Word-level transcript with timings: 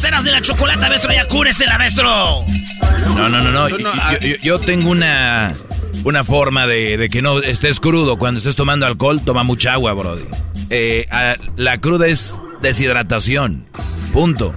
Tardes. 0.00 0.04
Eras 0.08 0.24
de 0.24 0.30
la 0.32 0.40
chocolata, 0.42 0.88
maestro. 0.88 1.12
Ya 1.12 1.26
cúrensela, 1.26 1.78
maestro. 1.78 2.44
No, 3.14 3.28
no, 3.28 3.40
no, 3.40 3.50
no. 3.50 3.68
Yo, 3.68 3.78
yo- 4.20 4.36
yo 4.42 4.58
tengo 4.58 4.90
una, 4.90 5.54
una 6.04 6.24
forma 6.24 6.66
de, 6.66 6.96
de 6.96 7.08
que 7.08 7.22
no 7.22 7.40
estés 7.42 7.80
crudo. 7.80 8.16
Cuando 8.16 8.38
estés 8.38 8.56
tomando 8.56 8.86
alcohol, 8.86 9.20
toma 9.24 9.42
mucha 9.42 9.72
agua, 9.72 9.92
brody. 9.94 10.24
Eh, 10.70 11.06
a- 11.10 11.36
la 11.56 11.78
cruda 11.80 12.06
es 12.06 12.36
deshidratación. 12.62 13.66
Punto. 14.12 14.54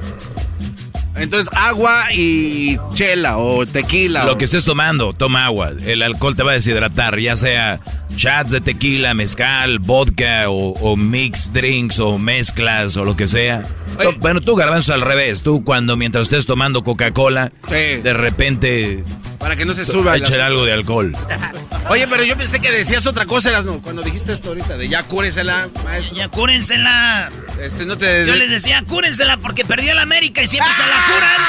Entonces, 1.15 1.49
agua 1.53 2.05
y 2.13 2.77
chela 2.93 3.37
o 3.37 3.65
tequila. 3.65 4.23
Lo 4.25 4.33
o- 4.33 4.37
que 4.37 4.45
estés 4.45 4.63
tomando, 4.65 5.13
toma 5.13 5.45
agua. 5.45 5.71
El 5.85 6.01
alcohol 6.03 6.35
te 6.35 6.43
va 6.43 6.51
a 6.51 6.55
deshidratar, 6.55 7.19
ya 7.19 7.35
sea 7.35 7.79
shots 8.15 8.51
de 8.51 8.61
tequila, 8.61 9.13
mezcal, 9.13 9.79
vodka 9.79 10.49
o, 10.49 10.71
o 10.79 10.95
mix 10.95 11.51
drinks 11.53 11.99
o 11.99 12.17
mezclas 12.17 12.97
o 12.97 13.03
lo 13.05 13.15
que 13.15 13.27
sea. 13.27 13.63
Oye. 13.99 14.15
Bueno, 14.19 14.41
tú 14.41 14.55
garbanzo 14.55 14.93
al 14.93 15.01
revés. 15.01 15.43
Tú 15.43 15.63
cuando 15.63 15.97
mientras 15.97 16.23
estés 16.27 16.45
tomando 16.45 16.83
Coca-Cola, 16.83 17.51
Sí. 17.67 18.01
de 18.01 18.13
repente 18.13 19.03
Para 19.39 19.55
que 19.55 19.65
no 19.65 19.73
se 19.73 19.85
suba. 19.85 20.15
echar 20.17 20.39
algo 20.41 20.65
de 20.65 20.73
alcohol. 20.73 21.15
Oye, 21.89 22.07
pero 22.07 22.23
yo 22.23 22.37
pensé 22.37 22.59
que 22.61 22.71
decías 22.71 23.05
otra 23.07 23.25
cosa, 23.25 23.49
Erasmo, 23.49 23.81
cuando 23.81 24.01
dijiste 24.03 24.31
esto 24.31 24.49
ahorita, 24.49 24.77
de 24.77 24.87
ya 24.87 25.03
cúresela, 25.03 25.67
maestro. 25.83 26.15
Ya 26.15 26.29
cúrensela. 26.29 27.29
Este, 27.61 27.85
no 27.85 27.97
te... 27.97 28.25
Yo 28.25 28.35
les 28.35 28.49
decía, 28.49 28.83
cúrensela 28.87 29.37
porque 29.37 29.65
perdió 29.65 29.93
la 29.95 30.03
América 30.03 30.41
y 30.43 30.47
siempre 30.47 30.71
se 30.73 30.79
la 30.81 30.87
curan. 31.07 31.41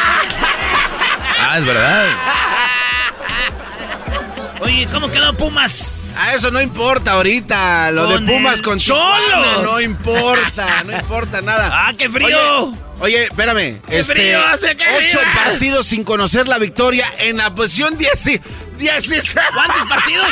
Ah, 1.39 1.59
es 1.59 1.65
verdad. 1.67 2.06
Oye, 4.62 4.89
¿cómo 4.91 5.11
quedó 5.11 5.33
Pumas? 5.37 6.02
A 6.19 6.34
eso 6.34 6.50
no 6.50 6.61
importa 6.61 7.12
ahorita, 7.12 7.91
lo 7.91 8.06
Con 8.06 8.25
de 8.25 8.33
Pumas 8.33 8.62
con 8.62 8.78
Cholos. 8.78 9.62
No 9.65 9.81
importa, 9.81 10.84
no 10.84 10.93
importa 10.97 11.41
nada. 11.43 11.71
¡Ah, 11.73 11.93
qué 11.97 12.09
frío! 12.09 12.67
Oye, 12.67 12.77
oye, 13.00 13.25
espérame. 13.25 13.81
¡Qué 13.89 14.00
este, 14.00 14.15
frío 14.15 14.41
hace, 14.47 14.77
qué 14.77 14.84
Ocho 14.99 15.19
frío! 15.19 15.33
partidos 15.45 15.87
sin 15.87 16.05
conocer 16.05 16.47
la 16.49 16.59
victoria 16.59 17.06
en 17.19 17.39
la 17.39 17.55
posición 17.55 17.97
10. 17.99 18.27
y- 18.27 18.41
10 18.78 19.34
¿Cuántos 19.55 19.87
partidos? 19.89 20.28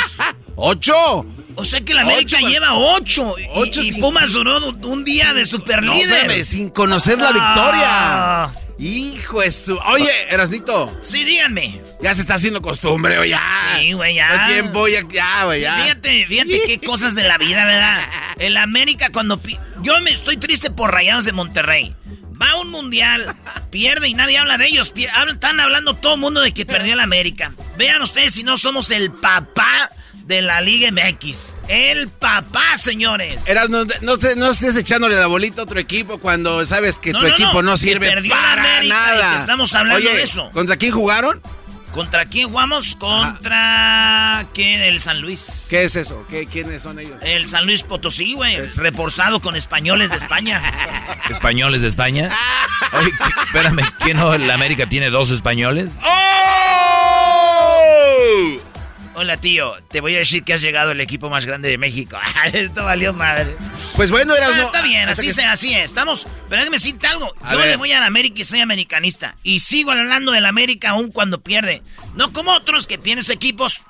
¡Ocho! 0.56 1.26
O 1.56 1.64
sea 1.64 1.80
que 1.80 1.92
la 1.94 2.02
América 2.02 2.36
Ocho, 2.38 2.48
lleva 2.48 2.74
ocho. 2.74 3.34
Ocho 3.54 3.82
y 3.82 3.92
Pumas 4.00 4.32
duró 4.32 4.58
un 4.84 5.04
día 5.04 5.34
de 5.34 5.40
No, 5.40 5.46
superlíder. 5.46 6.12
espérame, 6.22 6.44
sin 6.44 6.70
conocer 6.70 7.18
la 7.18 7.32
Ah. 7.34 8.52
Hijo 8.80 9.42
de 9.42 9.50
su... 9.52 9.76
Oye, 9.78 10.10
Erasnito, 10.30 10.98
Sí, 11.02 11.22
díganme. 11.24 11.80
ya 12.00 12.14
se 12.14 12.22
está 12.22 12.34
haciendo 12.34 12.62
costumbre, 12.62 13.18
oye. 13.18 13.36
Sí, 13.78 13.92
güey, 13.92 14.14
ya. 14.14 14.36
No 14.38 14.46
tiempo, 14.54 14.88
ya, 14.88 15.02
ya, 15.08 15.44
güey, 15.44 15.60
ya. 15.60 15.76
Fíjate, 15.82 16.26
fíjate 16.26 16.62
qué 16.66 16.80
cosas 16.80 17.14
de 17.14 17.24
la 17.24 17.36
vida, 17.36 17.64
¿verdad? 17.66 18.00
El 18.38 18.56
América 18.56 19.10
cuando... 19.12 19.38
pi- 19.42 19.58
Yo 19.82 20.00
me 20.00 20.10
estoy 20.12 20.38
triste 20.38 20.70
por 20.70 20.92
Rayados 20.92 21.26
de 21.26 21.32
Monterrey. 21.32 21.94
Va 22.40 22.52
a 22.52 22.56
un 22.60 22.70
mundial, 22.70 23.36
pierde 23.70 24.08
y 24.08 24.14
nadie 24.14 24.38
habla 24.38 24.56
de 24.56 24.64
ellos. 24.66 24.94
Pie- 24.94 25.10
hablan- 25.10 25.34
están 25.34 25.60
hablando 25.60 25.96
todo 25.96 26.14
el 26.14 26.20
mundo 26.20 26.40
de 26.40 26.52
que 26.54 26.64
perdió 26.64 26.94
el 26.94 27.00
América. 27.00 27.52
Vean 27.76 28.00
ustedes 28.00 28.32
si 28.32 28.44
no 28.44 28.56
somos 28.56 28.90
el 28.90 29.12
papá 29.12 29.90
de 30.30 30.42
la 30.42 30.60
Liga 30.60 30.90
MX. 30.92 31.54
El 31.68 32.08
papá, 32.08 32.78
señores. 32.78 33.42
Eras, 33.46 33.68
no, 33.68 33.84
no, 34.00 34.16
te- 34.16 34.36
no 34.36 34.50
estés 34.50 34.76
echándole 34.76 35.16
la 35.16 35.26
bolita 35.26 35.60
a 35.60 35.64
otro 35.64 35.80
equipo 35.80 36.18
cuando 36.18 36.64
sabes 36.64 37.00
que 37.00 37.10
No, 37.12 37.18
tu 37.18 37.26
no, 37.26 37.32
equipo 37.32 37.62
no, 37.62 37.76
sirve 37.76 38.10
para 38.28 38.82
nada. 38.84 39.30
que 39.32 39.36
estamos 39.40 39.74
hablando 39.74 40.08
Oye, 40.08 40.16
de 40.16 40.22
eso. 40.22 40.48
¿Contra 40.52 40.76
quién 40.76 40.92
jugaron? 40.92 41.42
¿Contra 41.92 42.24
quién 42.26 42.48
jugamos? 42.48 42.94
Contra... 42.94 44.46
¿Qué? 44.54 44.86
El 44.86 45.00
San 45.00 45.20
Luis. 45.20 45.66
¿Qué 45.68 45.82
es 45.82 45.96
eso? 45.96 46.24
¿Qué, 46.30 46.46
¿Quiénes 46.46 46.84
son 46.84 47.00
ellos? 47.00 47.16
El 47.22 47.48
San 47.48 47.66
Luis 47.66 47.82
Potosí, 47.82 48.34
güey. 48.34 48.60
Reforzado 48.76 49.40
con 49.40 49.56
españoles 49.56 50.12
de 50.12 50.18
España. 50.18 50.62
¿Españoles 51.28 51.82
de 51.82 51.88
España? 51.88 52.30
Oye, 52.92 53.10
¿qué- 53.10 53.40
espérame, 53.46 53.82
¿quién 54.04 54.16
no? 54.18 54.38
¿La 54.38 54.54
América 54.54 54.88
tiene 54.88 55.10
dos 55.10 55.30
españoles? 55.30 55.90
¡Oh! 56.04 56.20
Hola, 59.14 59.36
tío. 59.36 59.74
Te 59.90 60.00
voy 60.00 60.14
a 60.14 60.18
decir 60.18 60.44
que 60.44 60.54
has 60.54 60.62
llegado 60.62 60.92
el 60.92 61.00
equipo 61.00 61.28
más 61.30 61.44
grande 61.44 61.68
de 61.68 61.78
México. 61.78 62.18
Esto 62.52 62.84
valió 62.84 63.12
madre. 63.12 63.56
Pues 63.96 64.10
bueno, 64.10 64.34
eras 64.34 64.50
Ah, 64.54 64.56
no. 64.56 64.62
está 64.66 64.82
bien, 64.82 65.08
así, 65.08 65.26
que- 65.26 65.32
se- 65.32 65.44
así 65.44 65.74
es. 65.74 65.84
Estamos. 65.86 66.26
Pero 66.48 66.60
déjame 66.60 66.76
decirte 66.76 67.06
algo. 67.08 67.34
A 67.42 67.52
Yo 67.52 67.58
ver. 67.58 67.68
le 67.68 67.76
voy 67.76 67.92
a 67.92 68.00
la 68.00 68.06
América 68.06 68.40
y 68.40 68.44
soy 68.44 68.60
americanista. 68.60 69.34
Y 69.42 69.60
sigo 69.60 69.90
hablando 69.90 70.32
del 70.32 70.46
América 70.46 70.90
aún 70.90 71.10
cuando 71.10 71.40
pierde. 71.40 71.82
No 72.14 72.32
como 72.32 72.52
otros 72.52 72.86
que 72.86 72.98
pierden 72.98 73.24
equipos. 73.30 73.82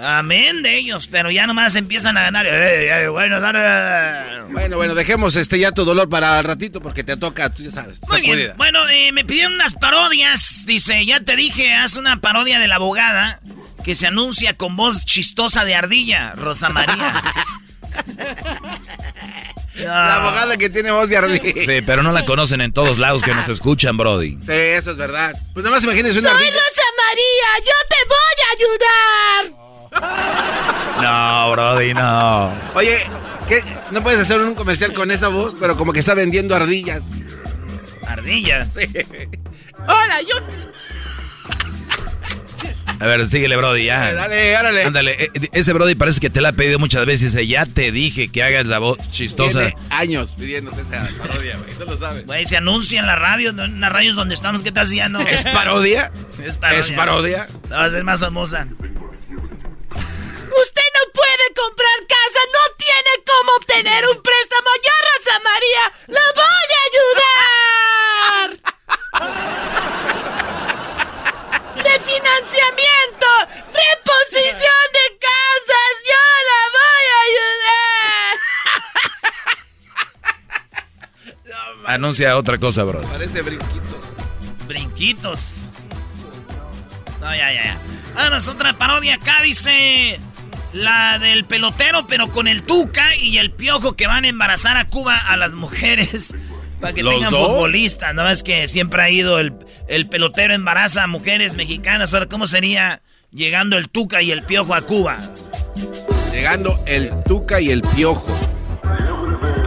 Amén 0.00 0.62
de 0.62 0.76
ellos. 0.76 1.08
Pero 1.10 1.30
ya 1.30 1.46
nomás 1.46 1.74
empiezan 1.74 2.16
a 2.16 2.22
ganar. 2.22 2.46
Ey, 2.46 2.88
ey, 2.88 3.08
bueno, 3.08 3.40
dale. 3.40 4.42
Bueno, 4.52 4.76
bueno, 4.76 4.94
dejemos 4.94 5.36
este 5.36 5.58
ya 5.58 5.72
tu 5.72 5.84
dolor 5.84 6.08
para 6.08 6.40
ratito 6.42 6.80
porque 6.80 7.04
te 7.04 7.16
toca, 7.16 7.50
tú 7.50 7.62
ya 7.62 7.70
sabes. 7.70 8.00
Muy 8.08 8.22
bien. 8.22 8.52
Bueno, 8.56 8.88
eh, 8.88 9.12
me 9.12 9.24
pidieron 9.24 9.54
unas 9.54 9.74
parodias. 9.74 10.64
Dice, 10.66 11.04
ya 11.06 11.20
te 11.20 11.36
dije, 11.36 11.72
haz 11.74 11.96
una 11.96 12.20
parodia 12.20 12.58
de 12.58 12.68
la 12.68 12.76
abogada 12.76 13.40
que 13.84 13.94
se 13.94 14.06
anuncia 14.06 14.54
con 14.56 14.76
voz 14.76 15.04
chistosa 15.04 15.64
de 15.64 15.74
ardilla, 15.74 16.32
Rosa 16.34 16.68
María. 16.68 17.22
La 19.76 20.16
abogada 20.16 20.56
que 20.56 20.70
tiene 20.70 20.90
voz 20.90 21.08
de 21.08 21.18
ardilla. 21.18 21.42
Sí. 21.42 21.64
Sí, 21.66 21.82
pero 21.84 22.02
no 22.02 22.10
la 22.10 22.24
conocen 22.24 22.62
en 22.62 22.72
todos 22.72 22.98
lados 22.98 23.22
que 23.22 23.34
nos 23.34 23.48
escuchan, 23.48 23.96
Brody. 23.96 24.38
eso 24.48 24.92
es 24.92 24.96
verdad. 24.96 25.34
Pues 25.52 25.64
nada 25.64 25.76
más 25.76 25.84
imagínense 25.84 26.18
una 26.18 26.30
ardilla. 26.30 26.50
María, 26.50 27.58
yo 27.58 27.74
te 27.88 27.96
voy 28.08 28.36
a 28.42 29.44
ayudar. 29.44 29.65
No, 31.02 31.52
Brody, 31.52 31.94
no. 31.94 32.50
Oye, 32.74 33.04
¿Qué? 33.48 33.62
No 33.92 34.02
puedes 34.02 34.20
hacer 34.20 34.40
un 34.40 34.54
comercial 34.54 34.92
con 34.92 35.10
esa 35.10 35.28
voz, 35.28 35.54
pero 35.58 35.76
como 35.76 35.92
que 35.92 36.00
está 36.00 36.14
vendiendo 36.14 36.54
ardillas. 36.54 37.02
¿Ardillas? 38.06 38.74
Sí. 38.74 38.86
Hola, 39.78 40.20
yo... 40.22 40.36
A 42.98 43.04
ver, 43.04 43.26
síguele, 43.28 43.56
Brody, 43.56 43.84
ya. 43.84 44.14
Dale, 44.14 44.50
dale. 44.52 44.84
Ándale, 44.84 45.24
eh, 45.24 45.30
ese 45.52 45.74
Brody 45.74 45.94
parece 45.94 46.18
que 46.18 46.30
te 46.30 46.40
la 46.40 46.48
ha 46.48 46.52
pedido 46.52 46.78
muchas 46.78 47.04
veces. 47.04 47.32
Dice, 47.32 47.46
ya 47.46 47.66
te 47.66 47.92
dije 47.92 48.28
que 48.28 48.42
hagas 48.42 48.66
la 48.66 48.78
voz 48.78 48.98
chistosa. 49.10 49.66
Tiene 49.66 49.76
años 49.90 50.34
pidiéndote 50.34 50.80
esa 50.80 51.06
parodia, 51.18 51.58
güey. 51.58 51.74
Tú 51.74 51.84
lo 51.84 51.96
sabes. 51.98 52.24
Güey, 52.24 52.46
se 52.46 52.56
anuncia 52.56 52.98
en 52.98 53.06
la 53.06 53.16
radio, 53.16 53.50
en 53.50 53.80
las 53.80 53.92
radios 53.92 54.16
donde 54.16 54.34
estamos. 54.34 54.62
¿Qué 54.62 54.72
ya 54.72 55.10
no? 55.10 55.20
¿Es 55.20 55.42
parodia? 55.44 56.10
Es 56.42 56.56
parodia. 56.56 56.80
¿Es 56.80 56.90
parodia? 56.90 57.46
No, 57.68 57.90
ser 57.90 58.02
más 58.02 58.20
famosa. 58.20 58.66
Comprar 61.56 61.98
casa, 62.06 62.40
no 62.52 62.62
tiene 62.76 63.12
cómo 63.24 63.50
obtener 63.56 64.06
un 64.08 64.22
préstamo. 64.22 64.70
Yo, 64.84 64.94
Rosa 65.08 65.36
María, 65.42 65.84
la 66.08 66.26
voy 66.34 66.68
a 66.76 66.82
ayudar. 66.90 68.48
Refinanciamiento, 71.76 73.28
reposición 73.72 74.86
de 74.92 75.06
casas, 75.18 75.92
yo 76.04 76.22
la 76.50 76.60
voy 76.76 77.04
a 77.14 77.18
ayudar. 77.26 78.36
Anuncia 81.86 82.36
otra 82.36 82.58
cosa, 82.58 82.84
bro. 82.84 83.00
Parece 83.02 83.40
brinquitos. 83.40 84.04
Brinquitos. 84.66 85.40
No, 87.20 87.34
ya, 87.34 87.50
ya, 87.52 87.64
ya. 87.64 87.80
Vámonos, 88.14 88.46
otra 88.46 88.76
parodia 88.76 89.14
acá, 89.14 89.40
dice... 89.42 90.20
La 90.76 91.18
del 91.18 91.46
pelotero, 91.46 92.06
pero 92.06 92.30
con 92.30 92.46
el 92.46 92.62
Tuca 92.62 93.16
y 93.16 93.38
el 93.38 93.50
Piojo 93.50 93.96
que 93.96 94.06
van 94.06 94.26
a 94.26 94.28
embarazar 94.28 94.76
a 94.76 94.86
Cuba 94.86 95.16
a 95.16 95.38
las 95.38 95.54
mujeres. 95.54 96.34
Para 96.80 96.92
que 96.92 97.02
tengan 97.02 97.30
futbolistas. 97.30 98.14
No 98.14 98.28
es 98.28 98.42
que 98.42 98.68
siempre 98.68 99.00
ha 99.00 99.08
ido 99.08 99.38
el, 99.38 99.54
el 99.88 100.06
pelotero 100.06 100.52
embaraza 100.52 101.04
a 101.04 101.06
mujeres 101.06 101.56
mexicanas. 101.56 102.12
Ahora, 102.12 102.26
¿cómo 102.26 102.46
sería 102.46 103.00
llegando 103.30 103.78
el 103.78 103.88
Tuca 103.88 104.20
y 104.20 104.30
el 104.30 104.42
Piojo 104.42 104.74
a 104.74 104.82
Cuba? 104.82 105.16
Llegando 106.30 106.78
el 106.84 107.10
Tuca 107.24 107.58
y 107.58 107.70
el 107.70 107.80
Piojo. 107.80 108.38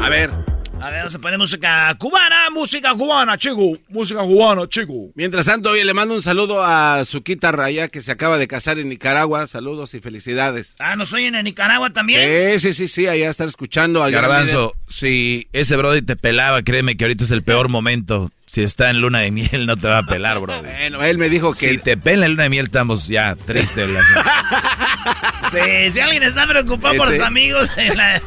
A 0.03 0.09
ver. 0.09 0.48
A 0.81 0.89
ver, 0.91 0.99
vamos 0.99 1.15
a 1.15 1.19
poner 1.19 1.37
música 1.37 1.93
cubana, 1.99 2.49
música 2.51 2.93
cubana, 2.93 3.37
chico. 3.37 3.77
Música 3.89 4.21
cubana, 4.21 4.67
chico. 4.69 5.11
Mientras 5.13 5.45
tanto, 5.45 5.71
oye, 5.71 5.83
le 5.83 5.93
mando 5.93 6.15
un 6.15 6.21
saludo 6.21 6.63
a 6.63 7.03
Suquita 7.03 7.51
Raya, 7.51 7.89
que 7.89 8.01
se 8.01 8.13
acaba 8.13 8.37
de 8.37 8.47
casar 8.47 8.79
en 8.79 8.87
Nicaragua. 8.87 9.45
Saludos 9.47 9.93
y 9.93 9.99
felicidades. 9.99 10.75
Ah, 10.79 10.95
¿nos 10.95 11.11
oyen 11.11 11.35
en 11.35 11.43
Nicaragua 11.43 11.89
también? 11.89 12.21
Sí, 12.53 12.59
sí, 12.59 12.73
sí, 12.73 12.87
sí, 12.87 13.07
allá 13.07 13.29
están 13.29 13.49
escuchando. 13.49 14.03
al 14.03 14.11
Garbanzo, 14.13 14.73
si 14.87 15.49
ese 15.51 15.75
Brody 15.75 16.01
te 16.01 16.15
pelaba, 16.15 16.61
créeme 16.63 16.95
que 16.95 17.03
ahorita 17.03 17.25
es 17.25 17.31
el 17.31 17.43
peor 17.43 17.67
momento. 17.69 18.31
Si 18.45 18.63
está 18.63 18.89
en 18.89 19.01
luna 19.01 19.19
de 19.19 19.31
miel, 19.31 19.65
no 19.65 19.75
te 19.75 19.87
va 19.87 19.99
a 19.99 20.03
pelar, 20.03 20.39
Brody. 20.41 20.61
Bueno, 20.61 21.03
él 21.03 21.17
me 21.17 21.27
dijo 21.29 21.51
que... 21.51 21.71
Si 21.71 21.77
te 21.77 21.97
pela 21.97 22.25
en 22.25 22.31
luna 22.31 22.43
de 22.43 22.49
miel, 22.49 22.65
estamos 22.65 23.07
ya 23.07 23.35
tristes. 23.35 23.89
sí, 25.51 25.91
si 25.91 25.99
alguien 25.99 26.23
está 26.23 26.47
preocupado 26.47 26.95
por 26.95 27.11
sus 27.11 27.21
amigos... 27.21 27.69
En 27.77 27.97
la... 27.97 28.21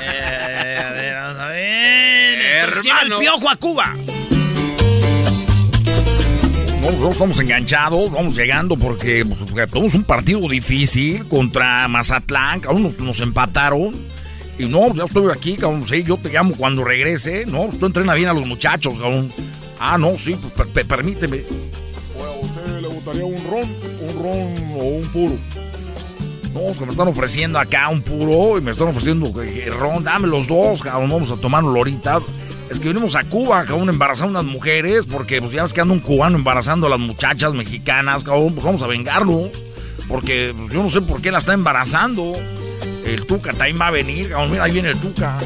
Eh, 0.00 0.37
Hermano. 2.58 3.16
el 3.16 3.20
piojo 3.20 3.48
a 3.48 3.56
Cuba. 3.56 3.94
Nosotros 6.80 7.12
estamos 7.12 7.40
enganchados, 7.40 8.10
vamos 8.10 8.36
llegando 8.36 8.76
porque, 8.76 9.24
pues, 9.24 9.70
tenemos 9.70 9.94
un 9.94 10.04
partido 10.04 10.48
difícil 10.48 11.26
contra 11.26 11.86
Mazatlán, 11.88 12.62
aún 12.66 12.84
nos, 12.84 12.98
nos, 12.98 13.20
empataron. 13.20 13.94
Y 14.58 14.66
no, 14.66 14.92
ya 14.94 15.04
estoy 15.04 15.30
aquí, 15.30 15.56
cabrón, 15.56 15.86
sí, 15.86 16.02
yo 16.02 16.16
te 16.16 16.30
llamo 16.30 16.54
cuando 16.56 16.84
regrese. 16.84 17.46
No, 17.46 17.68
tú 17.78 17.86
entrena 17.86 18.14
bien 18.14 18.28
a 18.28 18.32
los 18.32 18.46
muchachos, 18.46 18.94
cabrón. 18.98 19.32
Ah, 19.78 19.98
no, 19.98 20.16
sí, 20.18 20.36
pues, 20.40 20.52
per, 20.54 20.68
per, 20.68 20.86
permíteme. 20.86 21.44
¿A 22.18 22.44
usted 22.44 22.80
le 22.80 22.88
gustaría 22.88 23.24
un 23.24 23.44
ron, 23.44 23.70
un 24.00 24.22
ron 24.22 24.80
o 24.80 24.84
un 24.84 25.06
puro? 25.08 25.38
No, 26.54 26.72
que 26.78 26.84
me 26.86 26.90
están 26.90 27.08
ofreciendo 27.08 27.58
acá 27.58 27.88
un 27.88 28.02
puro 28.02 28.58
y 28.58 28.62
me 28.62 28.70
están 28.70 28.88
ofreciendo 28.88 29.32
ron. 29.78 30.02
Dame 30.02 30.26
los 30.26 30.46
dos, 30.46 30.80
cabrón. 30.82 31.10
Vamos 31.10 31.30
a 31.30 31.36
tomarlo 31.36 31.76
ahorita. 31.76 32.20
Es 32.70 32.80
que 32.80 32.88
venimos 32.88 33.16
a 33.16 33.24
Cuba, 33.24 33.64
cabrón, 33.64 33.88
a 33.88 33.92
embarazar 33.92 34.26
a 34.26 34.30
unas 34.30 34.44
mujeres. 34.44 35.06
Porque 35.06 35.40
pues 35.40 35.52
ya 35.52 35.62
ves 35.62 35.72
que 35.72 35.80
anda 35.80 35.94
un 35.94 36.00
cubano 36.00 36.36
embarazando 36.36 36.86
a 36.86 36.90
las 36.90 36.98
muchachas 36.98 37.54
mexicanas, 37.54 38.24
cabrón. 38.24 38.54
Pues 38.54 38.64
vamos 38.64 38.82
a 38.82 38.86
vengarlo. 38.86 39.50
Porque 40.08 40.54
pues, 40.56 40.72
yo 40.72 40.82
no 40.82 40.90
sé 40.90 41.00
por 41.00 41.20
qué 41.20 41.30
la 41.30 41.38
está 41.38 41.54
embarazando. 41.54 42.34
El 43.04 43.26
Tuca 43.26 43.52
también 43.52 43.78
va 43.80 43.88
a 43.88 43.90
venir, 43.90 44.30
cabrón. 44.30 44.50
Mira, 44.50 44.64
ahí 44.64 44.72
viene 44.72 44.90
el 44.90 44.98
Tuca. 44.98 45.38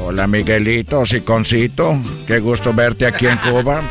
Hola, 0.00 0.26
Miguelito, 0.26 1.04
Siconcito. 1.06 1.98
Qué 2.26 2.38
gusto 2.38 2.72
verte 2.72 3.06
aquí 3.06 3.26
en 3.26 3.38
Cuba. 3.38 3.82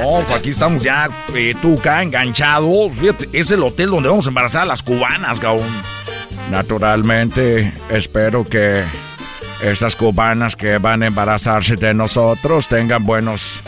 No, 0.00 0.22
pues 0.24 0.30
aquí 0.30 0.50
estamos 0.50 0.82
ya, 0.82 1.08
eh, 1.34 1.54
Tuca, 1.60 2.02
enganchados. 2.02 2.92
Fíjate, 2.92 3.28
es 3.32 3.50
el 3.50 3.62
hotel 3.62 3.90
donde 3.90 4.08
vamos 4.08 4.26
a 4.26 4.30
embarazar 4.30 4.62
a 4.62 4.66
las 4.66 4.82
cubanas, 4.82 5.38
cabrón. 5.38 5.68
Naturalmente, 6.50 7.72
espero 7.90 8.44
que 8.44 8.84
esas 9.62 9.96
cubanas 9.96 10.56
que 10.56 10.78
van 10.78 11.02
a 11.02 11.06
embarazarse 11.06 11.76
de 11.76 11.94
nosotros 11.94 12.68
tengan 12.68 13.04
buenos, 13.04 13.60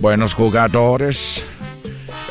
buenos 0.00 0.34
jugadores. 0.34 1.44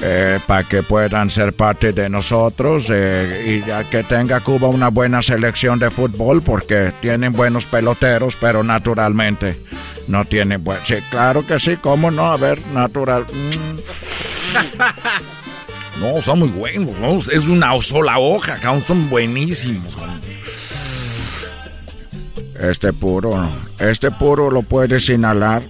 Eh, 0.05 0.39
para 0.47 0.67
que 0.67 0.83
puedan 0.83 1.29
ser 1.29 1.53
parte 1.53 1.93
de 1.93 2.09
nosotros 2.09 2.87
eh, 2.89 3.61
y 3.63 3.65
ya 3.65 3.85
que 3.85 4.03
tenga 4.03 4.41
Cuba 4.41 4.67
una 4.67 4.89
buena 4.89 5.21
selección 5.21 5.79
de 5.79 5.89
fútbol 5.91 6.41
porque 6.41 6.91
tienen 6.99 7.31
buenos 7.31 7.67
peloteros, 7.67 8.35
pero 8.35 8.63
naturalmente 8.63 9.61
no 10.07 10.25
tienen 10.25 10.61
buen... 10.61 10.79
Sí, 10.83 10.95
claro 11.09 11.47
que 11.47 11.57
sí, 11.57 11.77
¿cómo 11.77 12.11
no? 12.11 12.25
A 12.33 12.37
ver, 12.37 12.59
natural. 12.73 13.25
Mm. 13.31 13.79
No, 15.99 16.19
son 16.21 16.39
muy 16.39 16.49
buenos, 16.49 16.97
¿no? 16.97 17.17
es 17.17 17.47
una 17.47 17.79
sola 17.81 18.17
hoja, 18.17 18.57
son 18.85 19.09
buenísimos. 19.09 19.95
Este 22.63 22.93
puro, 22.93 23.51
este 23.77 24.09
puro 24.09 24.49
lo 24.49 24.61
puedes 24.63 25.09
inhalar. 25.09 25.63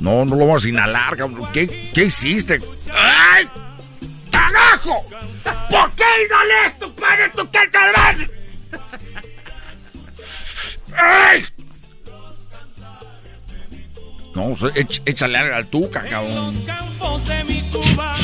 No, 0.00 0.24
no 0.24 0.34
lo 0.34 0.46
vamos 0.46 0.64
a 0.64 0.68
inhalar, 0.68 1.16
cabrón. 1.16 1.48
¿Qué, 1.52 1.92
qué 1.94 2.06
hiciste? 2.06 2.60
¡Ay! 2.92 3.48
¡Carajo! 4.32 5.06
¿Por 5.70 5.92
qué 5.92 6.04
inhalé 6.24 6.66
esto 6.66 6.92
para 6.96 7.30
tocar 7.30 7.68
el 8.18 8.30
¡Ay! 10.96 11.46
No, 14.34 14.52
échale 15.04 15.38
al 15.38 15.66
tuca, 15.68 16.02
cabrón. 16.08 16.60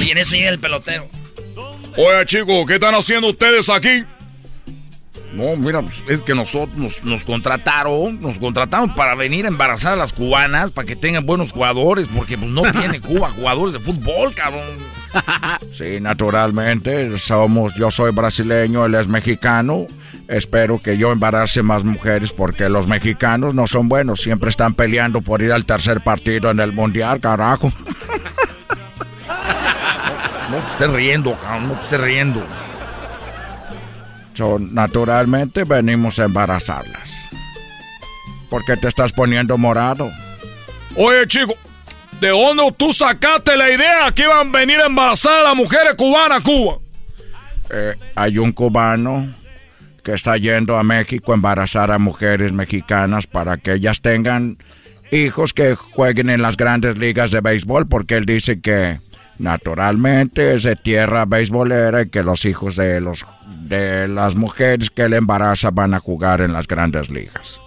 Y 0.01 0.11
en 0.11 0.19
ese 0.19 0.45
el 0.49 0.59
pelotero. 0.59 1.07
Oye, 1.97 2.27
chicos, 2.27 2.67
¿qué 2.67 2.75
están 2.75 2.97
haciendo 2.97 3.31
ustedes 3.31 3.69
aquí? 3.69 4.05
No, 5.33 5.57
mira, 5.57 5.81
pues, 5.81 6.05
es 6.09 6.21
que 6.21 6.35
nosotros 6.35 6.77
nos, 6.77 7.05
nos, 7.05 7.25
contrataron, 7.25 8.21
nos 8.21 8.39
contrataron 8.39 8.95
para 8.95 9.15
venir 9.15 9.47
a 9.47 9.49
embarazar 9.49 9.95
a 9.95 9.97
las 9.97 10.13
cubanas, 10.13 10.73
para 10.73 10.87
que 10.87 10.95
tengan 10.95 11.25
buenos 11.25 11.53
jugadores, 11.53 12.09
porque 12.15 12.37
pues 12.37 12.51
no 12.51 12.63
tiene 12.71 13.01
Cuba 13.01 13.31
jugadores 13.31 13.73
de 13.73 13.81
fútbol, 13.81 14.35
cabrón. 14.35 14.63
Sí, 15.73 16.01
naturalmente, 16.01 17.19
somos, 17.19 17.75
yo 17.75 17.91
soy 17.91 18.13
brasileño, 18.13 18.87
él 18.87 18.95
es 18.95 19.09
mexicano. 19.09 19.87
Espero 20.29 20.81
que 20.81 20.97
yo 20.97 21.13
embarace 21.13 21.63
más 21.63 21.85
mujeres 21.85 22.33
porque 22.33 22.69
los 22.69 22.87
mexicanos 22.87 23.55
no 23.55 23.67
son 23.67 23.89
buenos, 23.89 24.21
siempre 24.21 24.51
están 24.51 24.75
peleando 24.75 25.21
por 25.21 25.43
ir 25.43 25.53
al 25.53 25.67
tercer 25.67 26.03
partido 26.03 26.51
en 26.51 26.61
el 26.61 26.73
mundial, 26.73 27.21
carajo. 27.21 27.73
No, 30.51 30.59
no 30.59 30.65
te 30.65 30.73
estés 30.73 30.91
riendo, 30.91 31.39
cabrón, 31.39 31.69
no 31.69 31.75
te 31.75 31.81
estés 31.81 32.01
riendo. 32.01 32.43
So, 34.35 34.59
naturalmente 34.59 35.65
venimos 35.65 36.19
a 36.19 36.25
embarazarlas. 36.25 37.29
¿Por 38.49 38.65
qué 38.65 38.77
te 38.77 38.89
estás 38.89 39.13
poniendo 39.13 39.57
morado? 39.59 40.11
Oye, 40.97 41.27
chico, 41.27 41.55
¿de 42.21 42.29
dónde 42.29 42.73
tú 42.77 42.93
sacaste 42.93 43.57
la 43.57 43.71
idea 43.71 44.13
que 44.15 44.23
iban 44.23 44.49
a 44.49 44.59
venir 44.59 44.81
a 44.81 44.87
embarazar 44.87 45.41
a 45.41 45.43
las 45.45 45.57
mujeres 45.57 45.95
cubanas 45.97 46.41
a 46.41 46.43
Cuba? 46.43 46.79
Eh, 47.71 47.95
hay 48.15 48.39
un 48.39 48.53
cubano 48.53 49.33
que 50.03 50.13
está 50.13 50.37
yendo 50.37 50.77
a 50.77 50.83
México 50.83 51.33
a 51.33 51.37
embarazar 51.37 51.91
a 51.91 51.99
mujeres 51.99 52.53
mexicanas 52.53 53.27
para 53.27 53.57
que 53.57 53.75
ellas 53.75 54.01
tengan 54.01 54.59
hijos 55.11 55.53
que 55.53 55.75
jueguen 55.75 56.31
en 56.31 56.43
las 56.43 56.57
grandes 56.57 56.99
ligas 56.99 57.31
de 57.31 57.41
béisbol, 57.41 57.87
porque 57.87 58.17
él 58.17 58.27
dice 58.27 58.61
que 58.61 59.01
naturalmente 59.39 60.55
es 60.55 60.63
de 60.63 60.77
tierra 60.77 61.25
beisbolera 61.25 62.03
y 62.03 62.09
que 62.09 62.23
los 62.23 62.45
hijos 62.45 62.77
de 62.77 63.01
los 63.01 63.25
de 63.69 64.09
las 64.09 64.35
mujeres 64.35 64.91
que 64.91 65.03
él 65.03 65.15
embaraza 65.15 65.71
van 65.71 65.95
a 65.95 66.01
jugar 66.01 66.41
en 66.41 66.53
las 66.53 66.67
grandes 66.67 67.11
ligas. 67.11 67.61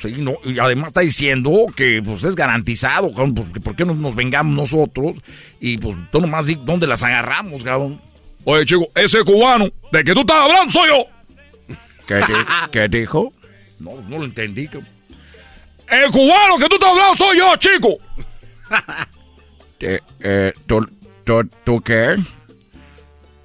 Sí, 0.00 0.16
no, 0.18 0.34
y 0.44 0.58
además 0.58 0.88
está 0.88 1.02
diciendo 1.02 1.66
que 1.76 2.02
pues 2.04 2.24
es 2.24 2.34
garantizado, 2.34 3.10
cabrón, 3.10 3.34
porque 3.34 3.60
¿por 3.60 3.76
qué 3.76 3.84
no 3.84 3.94
nos 3.94 4.16
vengamos 4.16 4.54
nosotros? 4.54 5.16
Y 5.60 5.78
pues 5.78 5.96
tú 6.10 6.20
nomás 6.20 6.46
di 6.46 6.56
dónde 6.56 6.88
las 6.88 7.04
agarramos, 7.04 7.62
cabrón. 7.62 8.00
Oye, 8.44 8.64
chico, 8.64 8.88
ese 8.96 9.22
cubano 9.22 9.70
de 9.92 10.02
que 10.02 10.12
tú 10.12 10.20
estás 10.20 10.42
hablando 10.42 10.72
soy 10.72 10.88
yo. 10.88 11.76
¿Qué, 12.72 12.88
dijo? 12.88 13.32
No, 13.78 14.00
no 14.08 14.18
lo 14.18 14.24
entendí. 14.24 14.68
El 15.88 16.10
cubano 16.10 16.58
que 16.58 16.68
tú 16.68 16.74
estás 16.74 16.90
hablando 16.90 17.16
soy 17.16 17.38
yo, 17.38 17.56
chico. 17.56 17.98
Eh, 19.84 20.52
¿tú, 20.66 20.88
tú, 21.64 21.80
qué? 21.80 22.16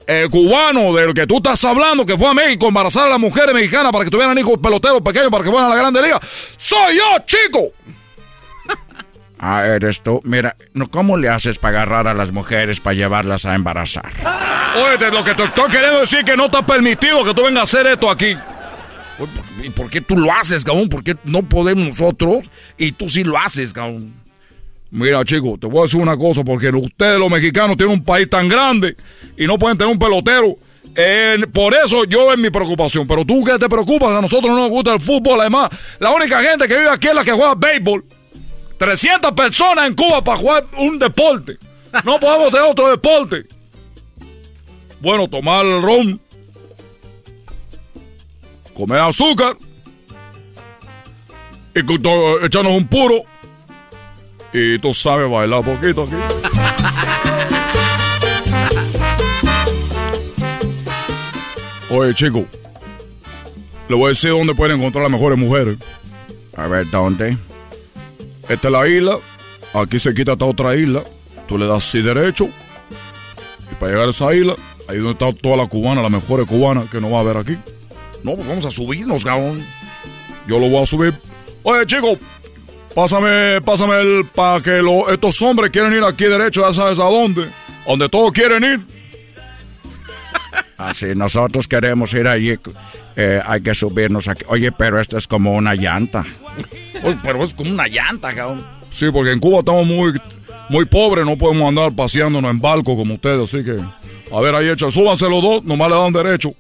El 0.07 0.29
cubano 0.29 0.93
del 0.93 1.13
que 1.13 1.27
tú 1.27 1.37
estás 1.37 1.61
hablando, 1.65 2.05
que 2.05 2.17
fue 2.17 2.29
a 2.29 2.33
México 2.33 2.65
a 2.65 2.69
embarazar 2.69 3.07
a 3.07 3.09
las 3.09 3.19
mujeres 3.19 3.53
mexicanas 3.53 3.91
para 3.91 4.05
que 4.05 4.09
tuvieran 4.09 4.37
hijos 4.37 4.57
peloteros 4.57 5.01
pequeños 5.01 5.29
para 5.29 5.43
que 5.43 5.49
fueran 5.49 5.69
a 5.69 5.75
la 5.75 5.81
Grande 5.81 6.01
Liga. 6.01 6.19
¡Soy 6.55 6.95
yo, 6.95 7.03
chico! 7.25 7.67
Ah, 9.39 9.67
eres 9.67 10.01
tú. 10.01 10.19
Mira, 10.23 10.55
¿cómo 10.89 11.15
le 11.15 11.29
haces 11.29 11.59
para 11.59 11.81
agarrar 11.83 12.07
a 12.07 12.15
las 12.15 12.31
mujeres 12.31 12.79
para 12.79 12.95
llevarlas 12.95 13.45
a 13.45 13.53
embarazar? 13.53 14.11
Oye, 14.75 15.11
lo 15.11 15.23
que 15.23 15.35
te 15.35 15.43
estoy 15.43 15.69
queriendo 15.69 15.99
decir 15.99 16.23
que 16.25 16.35
no 16.35 16.45
está 16.45 16.65
permitido 16.65 17.23
que 17.23 17.35
tú 17.35 17.43
vengas 17.43 17.59
a 17.59 17.63
hacer 17.63 17.85
esto 17.85 18.09
aquí. 18.09 18.35
¿Y 19.61 19.69
por 19.69 19.91
qué 19.91 20.01
tú 20.01 20.17
lo 20.17 20.33
haces, 20.33 20.63
cabrón? 20.63 20.89
¿Por 20.89 21.03
qué 21.03 21.17
no 21.23 21.43
podemos 21.43 21.85
nosotros 21.85 22.49
y 22.79 22.93
tú 22.93 23.09
sí 23.09 23.23
lo 23.23 23.37
haces, 23.37 23.73
cabrón? 23.73 24.11
Mira, 24.89 25.23
chico, 25.25 25.57
te 25.59 25.67
voy 25.67 25.79
a 25.79 25.81
decir 25.83 25.99
una 25.99 26.17
cosa, 26.17 26.43
porque 26.43 26.69
ustedes 26.69 27.19
los 27.19 27.29
mexicanos 27.29 27.75
tienen 27.75 27.97
un 27.97 28.03
país 28.03 28.29
tan 28.29 28.47
grande 28.47 28.95
y 29.37 29.45
no 29.45 29.59
pueden 29.59 29.77
tener 29.77 29.91
un 29.91 29.99
pelotero. 29.99 30.57
por 31.53 31.73
eso 31.75 32.05
yo 32.05 32.31
es 32.31 32.37
mi 32.37 32.49
preocupación. 32.49 33.05
Pero 33.05 33.25
tú 33.25 33.43
qué 33.43 33.59
te 33.59 33.67
preocupas, 33.67 34.11
a 34.11 34.21
nosotros 34.21 34.51
no 34.51 34.61
nos 34.61 34.69
gusta 34.69 34.93
el 34.93 35.01
fútbol, 35.01 35.41
además. 35.41 35.69
La 35.99 36.11
única 36.11 36.41
gente 36.41 36.67
que 36.67 36.77
vive 36.77 36.89
aquí 36.89 37.07
es 37.07 37.15
la 37.15 37.23
que 37.23 37.31
juega 37.31 37.55
béisbol. 37.55 38.05
300 38.77 39.31
personas 39.33 39.87
en 39.87 39.95
Cuba 39.95 40.23
para 40.23 40.37
jugar 40.37 40.65
un 40.77 40.99
deporte. 40.99 41.57
No 42.03 42.19
podemos 42.19 42.51
tener 42.51 42.69
otro 42.69 42.89
deporte. 42.89 43.45
Bueno, 44.99 45.27
tomar 45.27 45.65
ron, 45.65 46.19
comer 48.73 48.99
azúcar 48.99 49.57
y 51.75 51.79
echarnos 52.45 52.73
un 52.73 52.87
puro. 52.87 53.23
Y 54.53 54.79
tú 54.79 54.93
sabes 54.93 55.29
bailar 55.29 55.63
poquito 55.63 56.03
aquí. 56.03 56.15
Oye, 61.89 62.13
chico, 62.13 62.45
le 63.87 63.95
voy 63.95 64.05
a 64.05 64.09
decir 64.09 64.31
dónde 64.31 64.53
pueden 64.53 64.77
encontrar 64.77 65.03
las 65.03 65.11
mejores 65.11 65.37
mujeres. 65.39 65.77
A 66.55 66.67
ver, 66.67 66.89
¿dónde? 66.89 67.37
Esta 68.49 68.67
es 68.67 68.71
la 68.71 68.87
isla. 68.87 69.17
Aquí 69.73 69.99
se 69.99 70.13
quita 70.13 70.33
esta 70.33 70.45
otra 70.45 70.75
isla. 70.75 71.03
Tú 71.47 71.57
le 71.57 71.65
das 71.65 71.77
así 71.77 72.01
derecho. 72.01 72.49
Y 73.71 73.75
para 73.75 73.91
llegar 73.91 74.07
a 74.07 74.11
esa 74.11 74.33
isla, 74.33 74.55
ahí 74.87 74.97
donde 74.97 75.11
está 75.11 75.31
toda 75.33 75.55
la 75.55 75.67
cubana, 75.67 76.01
la 76.01 76.09
mejor 76.09 76.45
cubana 76.45 76.87
que 76.91 76.99
no 76.99 77.09
va 77.09 77.19
a 77.19 77.21
haber 77.21 77.37
aquí. 77.37 77.57
No, 78.23 78.35
pues 78.35 78.47
vamos 78.47 78.65
a 78.65 78.71
subirnos, 78.71 79.23
cabrón. 79.23 79.63
Yo 80.47 80.59
lo 80.59 80.69
voy 80.69 80.81
a 80.81 80.85
subir. 80.85 81.13
Oye, 81.63 81.85
chico, 81.85 82.17
pásame, 82.93 83.61
pásame 83.61 84.01
el 84.01 84.25
para 84.25 84.61
que 84.61 84.81
estos 85.11 85.41
hombres 85.41 85.71
quieren 85.71 85.93
ir 85.93 86.03
aquí 86.03 86.25
derecho, 86.25 86.61
ya 86.67 86.73
sabes 86.73 86.99
a 86.99 87.03
dónde. 87.03 87.49
Donde 87.87 88.09
todos 88.09 88.31
quieren 88.31 88.63
ir. 88.63 88.85
Así, 90.77 91.07
nosotros 91.15 91.67
queremos 91.67 92.13
ir 92.13 92.27
allí. 92.27 92.57
Eh, 93.15 93.41
hay 93.45 93.61
que 93.61 93.73
subirnos 93.73 94.27
aquí. 94.27 94.43
Oye, 94.47 94.71
pero 94.71 94.99
esto 94.99 95.17
es 95.17 95.27
como 95.27 95.53
una 95.53 95.73
llanta. 95.73 96.23
pero 97.23 97.43
es 97.43 97.53
como 97.53 97.71
una 97.71 97.87
llanta, 97.87 98.33
cabrón. 98.33 98.65
Sí, 98.89 99.07
porque 99.11 99.31
en 99.31 99.39
Cuba 99.39 99.59
estamos 99.59 99.87
muy, 99.87 100.13
muy 100.69 100.85
pobres, 100.85 101.25
no 101.25 101.37
podemos 101.37 101.67
andar 101.67 101.93
paseándonos 101.93 102.51
en 102.51 102.59
barco 102.59 102.95
como 102.95 103.15
ustedes, 103.15 103.53
así 103.53 103.63
que... 103.63 103.79
A 104.31 104.41
ver, 104.41 104.55
ahí 104.55 104.69
hecho, 104.69 104.91
súbanse 104.91 105.29
los 105.29 105.41
dos, 105.41 105.63
nomás 105.63 105.89
le 105.89 105.95
dan 105.95 106.13
derecho. 106.13 106.51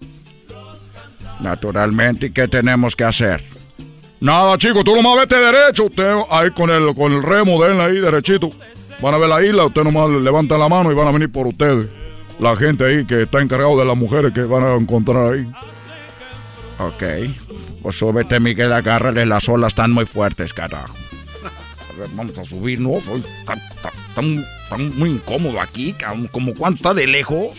Naturalmente, 1.39 2.27
¿y 2.27 2.31
qué 2.31 2.47
tenemos 2.47 2.95
que 2.95 3.03
hacer? 3.03 3.43
Nada, 4.19 4.57
chicos, 4.57 4.83
tú 4.83 4.95
nomás 4.95 5.17
vete 5.17 5.35
derecho, 5.35 5.85
usted 5.85 6.11
ahí 6.31 6.49
con 6.51 6.71
el, 6.71 6.95
con 6.95 7.13
el 7.13 7.21
remo, 7.21 7.63
denle 7.63 7.83
ahí 7.83 7.99
derechito. 7.99 8.49
Van 8.99 9.13
a 9.13 9.17
ver 9.17 9.29
la 9.29 9.43
isla, 9.43 9.65
usted 9.65 9.83
nomás 9.83 10.09
levanta 10.09 10.57
la 10.57 10.67
mano 10.67 10.91
y 10.91 10.95
van 10.95 11.07
a 11.07 11.11
venir 11.11 11.31
por 11.31 11.45
ustedes. 11.45 11.87
La 12.39 12.55
gente 12.55 12.85
ahí 12.85 13.05
que 13.05 13.23
está 13.23 13.41
encargado 13.41 13.77
de 13.77 13.85
las 13.85 13.95
mujeres 13.95 14.31
que 14.31 14.41
van 14.41 14.63
a 14.63 14.73
encontrar 14.73 15.33
ahí. 15.33 15.47
Ok. 16.79 17.03
Pues 17.81 17.95
súbete, 17.97 18.39
Miguel, 18.39 18.73
agárrale, 18.73 19.25
las 19.25 19.47
olas 19.49 19.69
están 19.69 19.91
muy 19.91 20.05
fuertes, 20.05 20.51
carajo. 20.53 20.95
A 21.43 21.99
ver, 21.99 22.09
vamos 22.13 22.37
a 22.37 22.43
subir, 22.43 22.79
¿no? 22.79 22.99
Soy 22.99 23.23
tan, 24.15 24.43
muy 24.97 25.11
incómodo 25.11 25.61
aquí, 25.61 25.95
como 26.31 26.53
cuánto 26.55 26.77
está 26.77 26.93
de 26.93 27.05
lejos. 27.05 27.55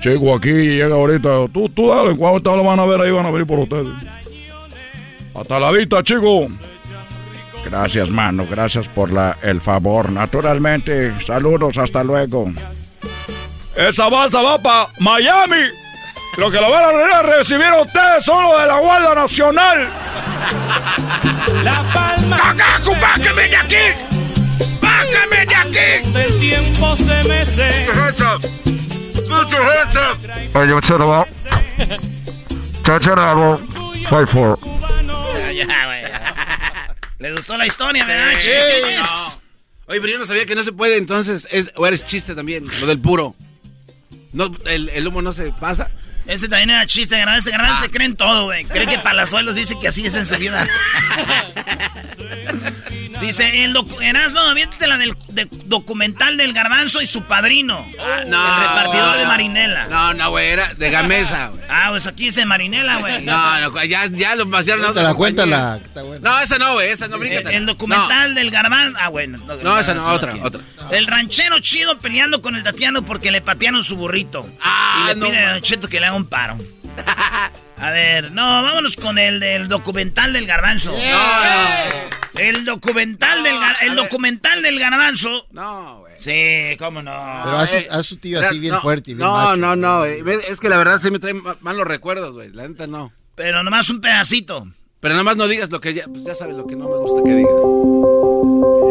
Chico, 0.00 0.34
aquí 0.34 0.50
llega 0.50 0.94
ahorita. 0.94 1.48
Tú, 1.52 1.70
tú 1.70 1.88
dale, 1.88 2.14
cuando 2.16 2.56
lo 2.56 2.64
van 2.64 2.80
a 2.80 2.84
ver 2.84 3.00
ahí, 3.00 3.10
van 3.10 3.26
a 3.26 3.30
venir 3.30 3.46
por 3.46 3.58
ustedes. 3.58 3.94
Hasta 5.34 5.58
la 5.60 5.70
vista, 5.70 6.02
chico. 6.02 6.46
Gracias, 7.64 8.10
mano. 8.10 8.46
Gracias 8.48 8.88
por 8.88 9.12
la, 9.12 9.36
el 9.42 9.60
favor. 9.60 10.12
Naturalmente, 10.12 11.14
saludos, 11.24 11.78
hasta 11.78 12.04
luego. 12.04 12.46
Esa 13.74 14.08
balsa 14.08 14.42
va 14.42 14.58
para 14.58 14.88
Miami. 15.00 15.64
Lo 16.36 16.50
que 16.50 16.60
lo 16.60 16.70
van 16.70 16.84
a 16.84 17.22
recibir 17.22 17.66
a 17.66 17.80
ustedes 17.82 18.24
son 18.24 18.42
los 18.42 18.60
de 18.60 18.66
la 18.66 18.78
Guardia 18.80 19.14
Nacional. 19.14 19.88
La 21.62 21.82
palma. 21.92 22.36
¡Cagaco, 22.36 22.92
bájame 23.00 23.48
de 23.48 23.56
aquí! 23.56 23.84
¡Bájame 24.80 25.46
de 25.46 25.54
aquí! 25.54 26.18
El 26.18 26.40
tiempo 26.40 26.96
se 26.96 27.24
mece. 27.28 27.86
Hands 27.86 28.20
up. 28.20 28.42
Put 29.14 29.50
your 29.50 29.62
hands 29.62 29.96
up. 29.96 30.18
Fight 34.08 34.28
for. 34.28 34.58
Ya, 35.56 35.86
güey. 35.86 36.02
Le 37.18 37.32
gustó 37.32 37.56
la 37.56 37.66
historia, 37.66 38.04
¿verdad? 38.04 38.38
Sí, 38.40 38.50
Oye, 39.86 40.00
pero 40.00 40.12
yo 40.14 40.18
no 40.18 40.26
sabía 40.26 40.46
que 40.46 40.54
no 40.54 40.62
se 40.62 40.72
puede, 40.72 40.96
entonces, 40.96 41.46
es, 41.50 41.70
o 41.76 41.86
eres 41.86 42.04
chiste 42.04 42.34
también, 42.34 42.66
lo 42.80 42.86
del 42.86 42.98
puro. 42.98 43.36
No, 44.32 44.50
el, 44.64 44.88
el 44.88 45.06
humo 45.06 45.22
no 45.22 45.32
se 45.32 45.52
pasa. 45.52 45.90
Ese 46.26 46.48
también 46.48 46.70
era 46.70 46.86
chiste, 46.86 47.18
Garbanzo. 47.18 47.48
Ese 47.48 47.56
Garbanzo 47.56 47.82
se 47.82 47.90
cree 47.90 48.06
en 48.06 48.16
todo, 48.16 48.46
güey. 48.46 48.64
Cree 48.64 48.86
que 48.86 48.98
Palazuelos 48.98 49.54
dice 49.54 49.78
que 49.78 49.88
así 49.88 50.06
es 50.06 50.14
en 50.14 50.24
su 50.24 50.36
vida. 50.36 50.66
Dice, 53.24 53.64
el 53.64 53.72
docu 53.72 54.00
Erasmo, 54.00 54.40
aviéntate 54.40 54.86
la 54.86 54.98
del 54.98 55.16
documental 55.64 56.36
del 56.36 56.52
garbanzo 56.52 57.00
y 57.00 57.06
su 57.06 57.22
padrino. 57.22 57.86
Ah, 57.98 58.22
no. 58.26 58.46
El 58.46 58.68
repartidor 58.68 59.18
de 59.18 59.26
Marinela. 59.26 59.86
No, 59.86 60.14
no, 60.14 60.30
güey, 60.30 60.48
era 60.48 60.74
de 60.74 60.90
Gamesa, 60.90 61.48
güey. 61.48 61.64
Ah, 61.68 61.86
pues 61.90 62.06
aquí 62.06 62.26
dice 62.26 62.44
Marinela, 62.44 62.96
güey. 62.96 63.22
No, 63.22 63.60
no, 63.60 63.84
ya, 63.84 64.06
ya 64.06 64.34
lo 64.34 64.48
pasaron 64.50 64.84
a 64.84 64.90
otra 64.90 65.02
la 65.02 65.14
cuenta 65.14 65.46
la... 65.46 65.80
No, 66.20 66.40
esa 66.40 66.58
no, 66.58 66.74
güey, 66.74 66.90
esa 66.90 67.08
no, 67.08 67.18
bríncate. 67.18 67.48
El, 67.48 67.54
el 67.54 67.66
documental 67.66 68.34
del 68.34 68.50
garbanzo... 68.50 68.98
Ah, 69.00 69.08
bueno. 69.08 69.38
No, 69.46 69.56
no 69.56 69.78
esa 69.78 69.94
no, 69.94 70.06
otra, 70.08 70.34
otra. 70.42 70.60
El 70.90 71.06
ranchero 71.06 71.58
chido 71.60 71.98
peleando 71.98 72.42
con 72.42 72.56
el 72.56 72.62
Tatiano 72.62 73.04
porque 73.06 73.30
le 73.30 73.40
patearon 73.40 73.82
su 73.82 73.96
burrito. 73.96 74.46
Ah, 74.60 75.04
y 75.04 75.14
le 75.14 75.26
pide 75.26 75.38
a 75.38 75.52
Don 75.54 75.62
Cheto 75.62 75.88
que 75.88 75.98
le 75.98 76.06
haga 76.06 76.16
un 76.16 76.26
paro. 76.26 76.58
A 77.84 77.90
ver, 77.90 78.32
no, 78.32 78.62
vámonos 78.62 78.96
con 78.96 79.18
el 79.18 79.38
del 79.40 79.68
documental 79.68 80.32
del 80.32 80.46
garbanzo. 80.46 80.92
No, 80.92 82.40
El 82.40 82.64
documental 82.64 83.42
del 83.42 83.56
el 83.82 83.94
documental 83.94 84.62
del 84.62 84.78
garbanzo. 84.78 85.46
No, 85.50 86.00
güey. 86.00 86.14
Sí, 86.16 86.78
cómo 86.78 87.02
no. 87.02 87.12
Pero 87.44 87.58
haz, 87.58 88.06
su 88.06 88.16
tío 88.16 88.40
así 88.40 88.58
bien 88.58 88.80
fuerte 88.80 89.10
y 89.10 89.14
bien 89.14 89.28
No, 89.28 89.54
no, 89.58 89.76
no, 89.76 90.06
Es 90.06 90.60
que 90.60 90.70
la 90.70 90.78
verdad 90.78 90.98
se 90.98 91.10
me 91.10 91.18
traen 91.18 91.42
malos 91.60 91.86
recuerdos, 91.86 92.32
güey. 92.32 92.48
La 92.54 92.66
neta 92.66 92.86
no. 92.86 93.12
Pero 93.34 93.62
nomás 93.62 93.90
un 93.90 94.00
pedacito. 94.00 94.66
Pero 95.00 95.14
nomás 95.14 95.36
no 95.36 95.46
digas 95.46 95.70
lo 95.70 95.78
que 95.82 95.92
ya, 95.92 96.06
pues 96.06 96.24
ya 96.24 96.34
sabes 96.34 96.56
lo 96.56 96.66
que 96.66 96.76
no 96.76 96.88
me 96.88 96.96
gusta 96.96 97.22
que 97.22 97.34
diga. 97.34 97.50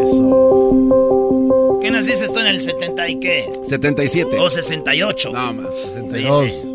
Eso. 0.04 1.80
¿Qué 1.82 1.90
naciste 1.90 2.26
esto 2.26 2.38
en 2.38 2.46
el 2.46 2.60
70 2.60 3.08
y 3.08 3.18
qué? 3.18 3.52
77. 3.68 4.38
O 4.38 4.48
68. 4.48 5.32
No, 5.32 5.52
más. 5.52 5.74
62. 5.96 6.74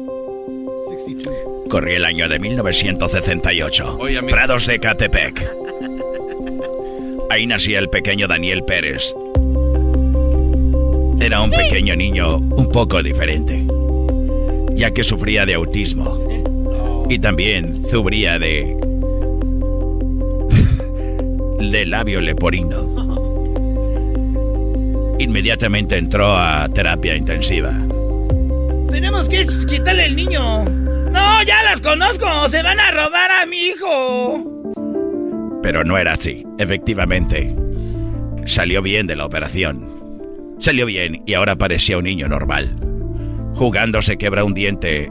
Corría 1.70 1.98
el 1.98 2.06
año 2.06 2.28
de 2.28 2.40
1968. 2.40 4.00
Prados 4.28 4.66
de 4.66 4.80
Catepec. 4.80 5.48
Ahí 7.30 7.46
nacía 7.46 7.78
el 7.78 7.90
pequeño 7.90 8.28
Daniel 8.28 8.64
Pérez. 8.64 9.14
Era 11.22 11.42
un 11.42 11.52
pequeño 11.52 11.96
niño 11.96 12.38
un 12.38 12.70
poco 12.72 13.04
diferente, 13.04 13.64
ya 14.74 14.92
que 14.92 15.04
sufría 15.04 15.46
de 15.46 15.54
autismo 15.54 16.18
y 17.08 17.20
también 17.20 17.86
sufría 17.86 18.40
de 18.40 18.76
de 21.60 21.86
labio 21.86 22.20
leporino. 22.20 23.00
Inmediatamente 25.20 25.98
entró 25.98 26.36
a 26.36 26.68
terapia 26.70 27.16
intensiva. 27.16 27.74
Tenemos 28.90 29.30
que 29.30 29.46
quitarle 29.68 30.06
el 30.06 30.16
niño. 30.16 30.89
No, 31.12 31.44
ya 31.44 31.64
las 31.64 31.82
conozco. 31.82 32.48
Se 32.50 32.62
van 32.64 32.80
a 32.80 32.92
robar 32.92 33.32
a 33.32 33.46
mi 33.46 33.58
hijo. 33.58 34.44
Pero 35.62 35.84
no 35.84 35.98
era 35.98 36.14
así. 36.14 36.46
Efectivamente, 36.58 37.56
salió 38.46 38.82
bien 38.82 39.08
de 39.08 39.16
la 39.16 39.26
operación. 39.26 40.56
Salió 40.60 40.86
bien 40.86 41.24
y 41.26 41.34
ahora 41.34 41.56
parecía 41.56 41.98
un 41.98 42.04
niño 42.04 42.28
normal. 42.28 42.76
Jugando 43.56 44.02
se 44.02 44.18
quebra 44.18 44.44
un 44.44 44.54
diente 44.54 45.10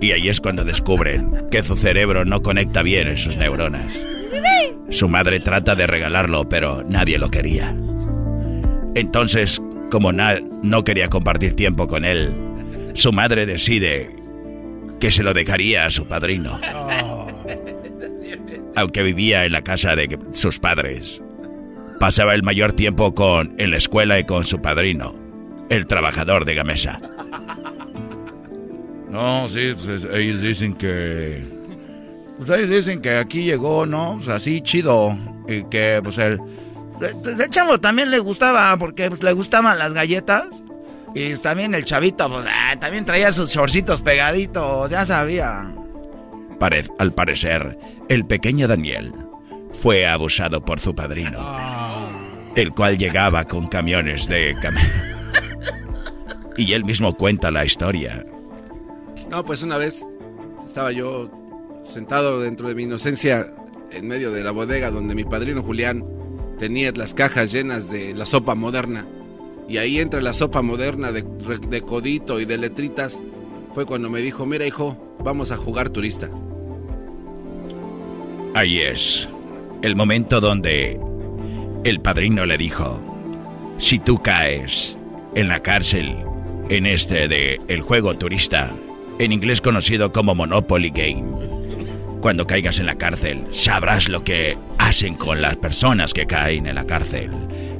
Y 0.00 0.12
ahí 0.12 0.28
es 0.28 0.40
cuando 0.40 0.64
descubren 0.64 1.46
que 1.50 1.62
su 1.62 1.76
cerebro 1.76 2.24
no 2.24 2.42
conecta 2.42 2.82
bien 2.82 3.08
en 3.08 3.18
sus 3.18 3.36
neuronas. 3.36 4.06
Su 4.90 5.08
madre 5.08 5.40
trata 5.40 5.74
de 5.74 5.86
regalarlo, 5.86 6.48
pero 6.48 6.82
nadie 6.88 7.18
lo 7.18 7.30
quería. 7.30 7.76
Entonces, 8.94 9.60
como 9.90 10.12
no 10.12 10.84
quería 10.84 11.08
compartir 11.08 11.54
tiempo 11.54 11.86
con 11.86 12.04
él, 12.04 12.34
su 12.94 13.12
madre 13.12 13.46
decide 13.46 14.10
que 15.00 15.10
se 15.10 15.22
lo 15.22 15.34
dejaría 15.34 15.86
a 15.86 15.90
su 15.90 16.06
padrino. 16.06 16.60
Aunque 18.76 19.02
vivía 19.02 19.44
en 19.44 19.52
la 19.52 19.62
casa 19.62 19.96
de 19.96 20.18
sus 20.32 20.60
padres, 20.60 21.22
pasaba 21.98 22.34
el 22.34 22.42
mayor 22.42 22.72
tiempo 22.72 23.14
con 23.14 23.54
en 23.58 23.70
la 23.70 23.76
escuela 23.76 24.18
y 24.18 24.24
con 24.24 24.44
su 24.44 24.60
padrino, 24.60 25.14
el 25.68 25.86
trabajador 25.86 26.44
de 26.44 26.54
Gamesa. 26.54 27.00
No, 29.10 29.48
sí, 29.48 29.74
pues, 29.84 30.06
ellos 30.12 30.40
dicen 30.40 30.74
que 30.74 31.42
pues 32.36 32.50
ellos 32.50 32.70
dicen 32.70 33.02
que 33.02 33.16
aquí 33.16 33.42
llegó, 33.42 33.84
¿no? 33.84 34.14
Pues 34.16 34.28
así 34.28 34.60
chido 34.60 35.18
y 35.48 35.64
que 35.64 36.00
pues 36.04 36.18
el 36.18 36.38
pues, 36.98 37.40
el 37.40 37.50
chavo 37.50 37.80
también 37.80 38.10
le 38.10 38.18
gustaba 38.18 38.76
porque 38.76 39.08
pues, 39.08 39.22
le 39.22 39.32
gustaban 39.32 39.78
las 39.78 39.92
galletas 39.92 40.46
y 41.14 41.34
también 41.36 41.74
el 41.74 41.84
chavito, 41.84 42.28
pues, 42.28 42.46
ah, 42.48 42.76
también 42.78 43.04
traía 43.04 43.32
sus 43.32 43.52
shortcitos 43.52 44.02
pegaditos, 44.02 44.90
ya 44.90 45.04
sabía. 45.04 45.72
al 46.98 47.14
parecer, 47.14 47.78
el 48.08 48.26
pequeño 48.26 48.68
Daniel 48.68 49.12
fue 49.80 50.06
abusado 50.06 50.64
por 50.64 50.80
su 50.80 50.94
padrino, 50.94 51.38
el 52.54 52.72
cual 52.72 52.98
llegaba 52.98 53.44
con 53.44 53.68
camiones 53.68 54.28
de 54.28 54.54
y 56.56 56.72
él 56.72 56.84
mismo 56.84 57.16
cuenta 57.16 57.50
la 57.50 57.64
historia. 57.64 58.24
No, 59.30 59.44
pues 59.44 59.62
una 59.62 59.78
vez 59.78 60.04
estaba 60.64 60.92
yo 60.92 61.30
sentado 61.84 62.40
dentro 62.40 62.68
de 62.68 62.74
mi 62.74 62.82
inocencia 62.82 63.46
en 63.90 64.06
medio 64.06 64.30
de 64.30 64.42
la 64.42 64.50
bodega 64.50 64.90
donde 64.90 65.14
mi 65.14 65.24
padrino 65.24 65.62
Julián 65.62 66.04
tenía 66.58 66.92
las 66.92 67.14
cajas 67.14 67.52
llenas 67.52 67.90
de 67.90 68.14
la 68.14 68.26
sopa 68.26 68.54
moderna 68.54 69.06
y 69.68 69.76
ahí 69.76 69.98
entra 69.98 70.22
la 70.22 70.32
sopa 70.32 70.62
moderna 70.62 71.12
de, 71.12 71.82
codito 71.82 72.40
y 72.40 72.46
de 72.46 72.56
letritas. 72.56 73.18
Fue 73.74 73.84
cuando 73.84 74.08
me 74.08 74.20
dijo, 74.20 74.46
mira 74.46 74.66
hijo, 74.66 74.96
vamos 75.22 75.52
a 75.52 75.56
jugar 75.56 75.90
turista. 75.90 76.30
Ahí 78.54 78.80
es, 78.80 79.28
el 79.82 79.94
momento 79.94 80.40
donde 80.40 80.98
el 81.84 82.00
padrino 82.00 82.46
le 82.46 82.56
dijo, 82.56 82.98
si 83.78 83.98
tú 83.98 84.18
caes 84.18 84.98
en 85.34 85.48
la 85.48 85.60
cárcel, 85.60 86.16
en 86.70 86.86
este 86.86 87.28
de 87.28 87.60
el 87.68 87.82
juego 87.82 88.16
turista, 88.16 88.74
en 89.18 89.32
inglés 89.32 89.60
conocido 89.60 90.12
como 90.12 90.34
Monopoly 90.34 90.90
Game, 90.90 91.58
cuando 92.20 92.46
caigas 92.46 92.78
en 92.78 92.86
la 92.86 92.96
cárcel, 92.96 93.44
sabrás 93.50 94.08
lo 94.08 94.24
que 94.24 94.56
hacen 94.78 95.14
con 95.14 95.42
las 95.42 95.56
personas 95.56 96.14
que 96.14 96.26
caen 96.26 96.66
en 96.66 96.74
la 96.74 96.86
cárcel. 96.86 97.30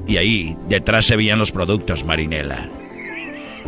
Y 0.09 0.17
ahí 0.17 0.57
detrás 0.69 1.05
se 1.05 1.17
veían 1.17 1.39
los 1.39 1.53
productos 1.53 2.03
Marinela. 2.03 2.71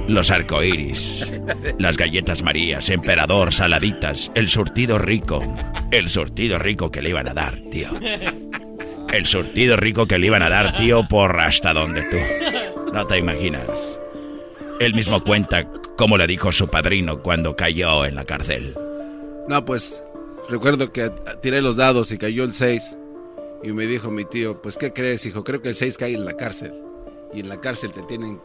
Los 0.09 0.30
arcoíris, 0.30 1.30
las 1.78 1.99
galletas 1.99 2.42
Marías, 2.42 2.88
Emperador, 2.88 3.52
saladitas, 3.52 4.32
el 4.35 4.49
surtido 4.49 4.99
rico. 4.99 5.44
El 5.92 6.09
surtido 6.09 6.59
rico 6.59 6.90
que 6.90 7.02
le 7.02 7.11
iban 7.11 7.28
a 7.28 7.35
dar, 7.35 7.56
tío. 7.70 7.90
El 9.12 9.26
surtido 9.26 9.76
rico 9.76 10.06
que 10.06 10.18
le 10.18 10.28
iban 10.28 10.42
a 10.42 10.49
dar, 10.49 10.76
tío, 10.76 11.06
por 11.06 11.38
hasta 11.38 11.75
donde 11.75 12.02
tú. 12.04 12.16
No 12.92 13.06
te 13.06 13.18
imaginas. 13.18 14.00
Él 14.80 14.94
mismo 14.94 15.23
cuenta 15.23 15.70
cómo 15.99 16.16
le 16.16 16.26
dijo 16.26 16.52
su 16.52 16.68
padrino 16.68 17.20
cuando 17.20 17.54
cayó 17.54 18.06
en 18.06 18.14
la 18.14 18.25
cárcel. 18.25 18.75
No, 19.47 19.64
pues 19.66 20.02
recuerdo 20.49 20.90
que 20.90 21.12
tiré 21.42 21.61
los 21.61 21.76
dados 21.76 22.11
y 22.12 22.18
cayó 22.18 22.44
el 22.44 22.54
6. 22.54 22.97
Y 23.62 23.73
me 23.73 23.87
dijo 23.87 24.11
mi 24.11 24.25
tío, 24.25 24.61
pues 24.62 24.76
¿qué 24.76 24.93
crees, 24.93 25.26
hijo? 25.26 25.45
Creo 25.45 25.61
que 25.61 25.68
el 25.70 25.77
6 25.77 25.99
cae 25.99 26.14
en 26.14 26.25
la 26.25 26.35
cárcel. 26.37 26.75
Y 27.35 27.40
en 27.40 27.49
la 27.49 27.61
cárcel 27.61 27.92
te 27.92 28.03
tienen 28.03 28.40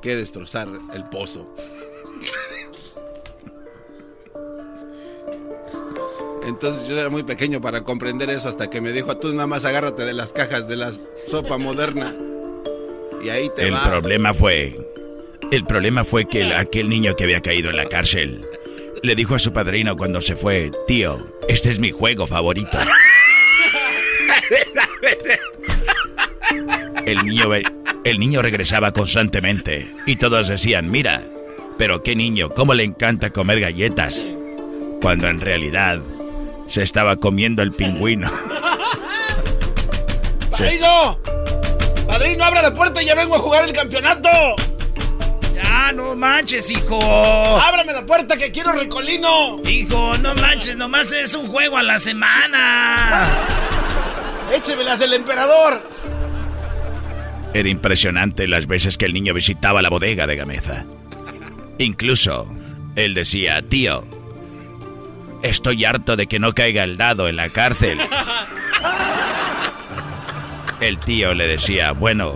que 0.00 0.16
destrozar 0.16 0.68
el 0.92 1.04
pozo. 1.08 1.54
Entonces 6.46 6.88
yo 6.88 6.98
era 6.98 7.08
muy 7.08 7.22
pequeño 7.22 7.60
para 7.60 7.84
comprender 7.84 8.28
eso 8.30 8.48
hasta 8.48 8.68
que 8.68 8.80
me 8.80 8.92
dijo, 8.92 9.16
tú 9.16 9.32
nada 9.32 9.46
más 9.46 9.64
agárrate 9.64 10.04
de 10.04 10.12
las 10.12 10.32
cajas 10.32 10.66
de 10.68 10.76
la 10.76 10.92
sopa 11.28 11.56
moderna. 11.56 12.14
Y 13.22 13.28
ahí 13.28 13.48
te 13.54 13.68
El 13.68 13.74
problema 13.78 14.34
fue, 14.34 14.76
el 15.52 15.64
problema 15.64 16.02
fue 16.02 16.28
que 16.28 16.52
aquel 16.52 16.88
niño 16.88 17.14
que 17.14 17.24
había 17.24 17.40
caído 17.40 17.70
en 17.70 17.76
la 17.76 17.88
cárcel 17.88 18.44
le 19.02 19.14
dijo 19.14 19.36
a 19.36 19.38
su 19.38 19.52
padrino 19.52 19.96
cuando 19.96 20.20
se 20.20 20.34
fue, 20.34 20.72
tío, 20.86 21.18
este 21.48 21.70
es 21.70 21.78
mi 21.78 21.92
juego 21.92 22.26
favorito. 22.26 22.78
El 27.06 27.24
niño, 27.24 27.48
el 28.04 28.18
niño 28.18 28.42
regresaba 28.42 28.92
constantemente 28.92 29.86
y 30.06 30.16
todos 30.16 30.48
decían, 30.48 30.90
mira, 30.90 31.22
pero 31.78 32.02
qué 32.02 32.14
niño, 32.14 32.50
cómo 32.50 32.74
le 32.74 32.84
encanta 32.84 33.30
comer 33.30 33.60
galletas. 33.60 34.22
Cuando 35.00 35.28
en 35.28 35.40
realidad 35.40 36.00
se 36.68 36.82
estaba 36.82 37.16
comiendo 37.16 37.62
el 37.62 37.72
pingüino. 37.72 38.30
¡Padrino! 40.50 41.18
¡Padrino, 42.06 42.44
abra 42.44 42.62
la 42.62 42.72
puerta 42.72 43.02
y 43.02 43.06
ya 43.06 43.14
vengo 43.14 43.36
a 43.36 43.40
jugar 43.40 43.68
el 43.68 43.74
campeonato! 43.74 44.28
¡Ya, 45.54 45.92
no 45.92 46.14
manches, 46.14 46.70
hijo! 46.70 46.98
¡Ábrame 47.58 47.92
la 47.92 48.06
puerta 48.06 48.36
que 48.36 48.52
quiero 48.52 48.72
recolino! 48.72 49.60
Hijo, 49.64 50.16
no 50.18 50.34
manches, 50.34 50.76
nomás 50.76 51.10
es 51.10 51.34
un 51.34 51.48
juego 51.48 51.78
a 51.78 51.82
la 51.82 51.98
semana. 51.98 53.28
¡Échemelas 54.52 54.98
del 54.98 55.14
emperador! 55.14 55.82
Era 57.54 57.68
impresionante 57.68 58.48
las 58.48 58.66
veces 58.66 58.96
que 58.96 59.06
el 59.06 59.12
niño 59.12 59.34
visitaba 59.34 59.82
la 59.82 59.90
bodega 59.90 60.26
de 60.26 60.36
Gameza. 60.36 60.84
Incluso, 61.78 62.46
él 62.96 63.14
decía, 63.14 63.62
tío, 63.62 64.04
estoy 65.42 65.84
harto 65.84 66.16
de 66.16 66.26
que 66.26 66.38
no 66.38 66.52
caiga 66.52 66.84
el 66.84 66.96
dado 66.96 67.28
en 67.28 67.36
la 67.36 67.48
cárcel. 67.50 67.98
El 70.80 70.98
tío 70.98 71.34
le 71.34 71.46
decía, 71.46 71.92
bueno, 71.92 72.34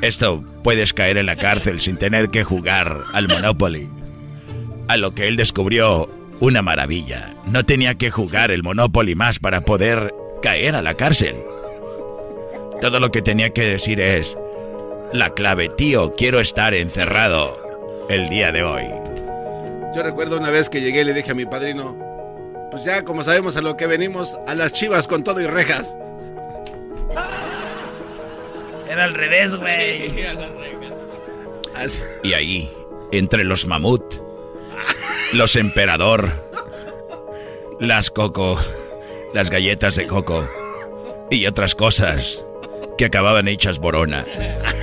esto 0.00 0.44
puedes 0.62 0.92
caer 0.92 1.16
en 1.16 1.26
la 1.26 1.36
cárcel 1.36 1.80
sin 1.80 1.96
tener 1.96 2.30
que 2.30 2.44
jugar 2.44 2.98
al 3.12 3.28
Monopoly. 3.28 3.88
A 4.88 4.96
lo 4.96 5.14
que 5.14 5.28
él 5.28 5.36
descubrió 5.36 6.10
una 6.40 6.62
maravilla. 6.62 7.34
No 7.46 7.64
tenía 7.64 7.96
que 7.96 8.10
jugar 8.10 8.50
el 8.50 8.62
Monopoly 8.62 9.14
más 9.14 9.38
para 9.38 9.62
poder 9.62 10.12
caer 10.40 10.74
a 10.74 10.82
la 10.82 10.94
cárcel. 10.94 11.36
Todo 12.80 13.00
lo 13.00 13.10
que 13.10 13.22
tenía 13.22 13.50
que 13.50 13.62
decir 13.62 14.00
es, 14.00 14.36
la 15.12 15.30
clave, 15.30 15.68
tío, 15.68 16.14
quiero 16.14 16.40
estar 16.40 16.74
encerrado 16.74 17.56
el 18.08 18.28
día 18.28 18.52
de 18.52 18.62
hoy. 18.62 18.84
Yo 19.94 20.02
recuerdo 20.02 20.38
una 20.38 20.50
vez 20.50 20.68
que 20.68 20.80
llegué 20.80 21.00
y 21.00 21.04
le 21.04 21.14
dije 21.14 21.32
a 21.32 21.34
mi 21.34 21.46
padrino, 21.46 21.96
pues 22.70 22.84
ya 22.84 23.04
como 23.04 23.22
sabemos 23.24 23.56
a 23.56 23.60
lo 23.60 23.76
que 23.76 23.86
venimos, 23.86 24.38
a 24.46 24.54
las 24.54 24.72
chivas 24.72 25.06
con 25.06 25.24
todo 25.24 25.40
y 25.40 25.46
rejas. 25.46 25.96
Era 28.88 29.04
al 29.04 29.14
revés, 29.14 29.56
güey. 29.56 30.24
Y 32.22 32.34
ahí, 32.34 32.70
entre 33.10 33.42
los 33.44 33.66
mamut, 33.66 34.16
los 35.32 35.56
emperador, 35.56 36.30
las 37.78 38.10
coco 38.10 38.58
las 39.34 39.50
galletas 39.50 39.96
de 39.96 40.06
coco 40.06 40.48
y 41.30 41.46
otras 41.46 41.74
cosas 41.74 42.44
que 42.98 43.06
acababan 43.06 43.48
hechas 43.48 43.78
borona. 43.78 44.24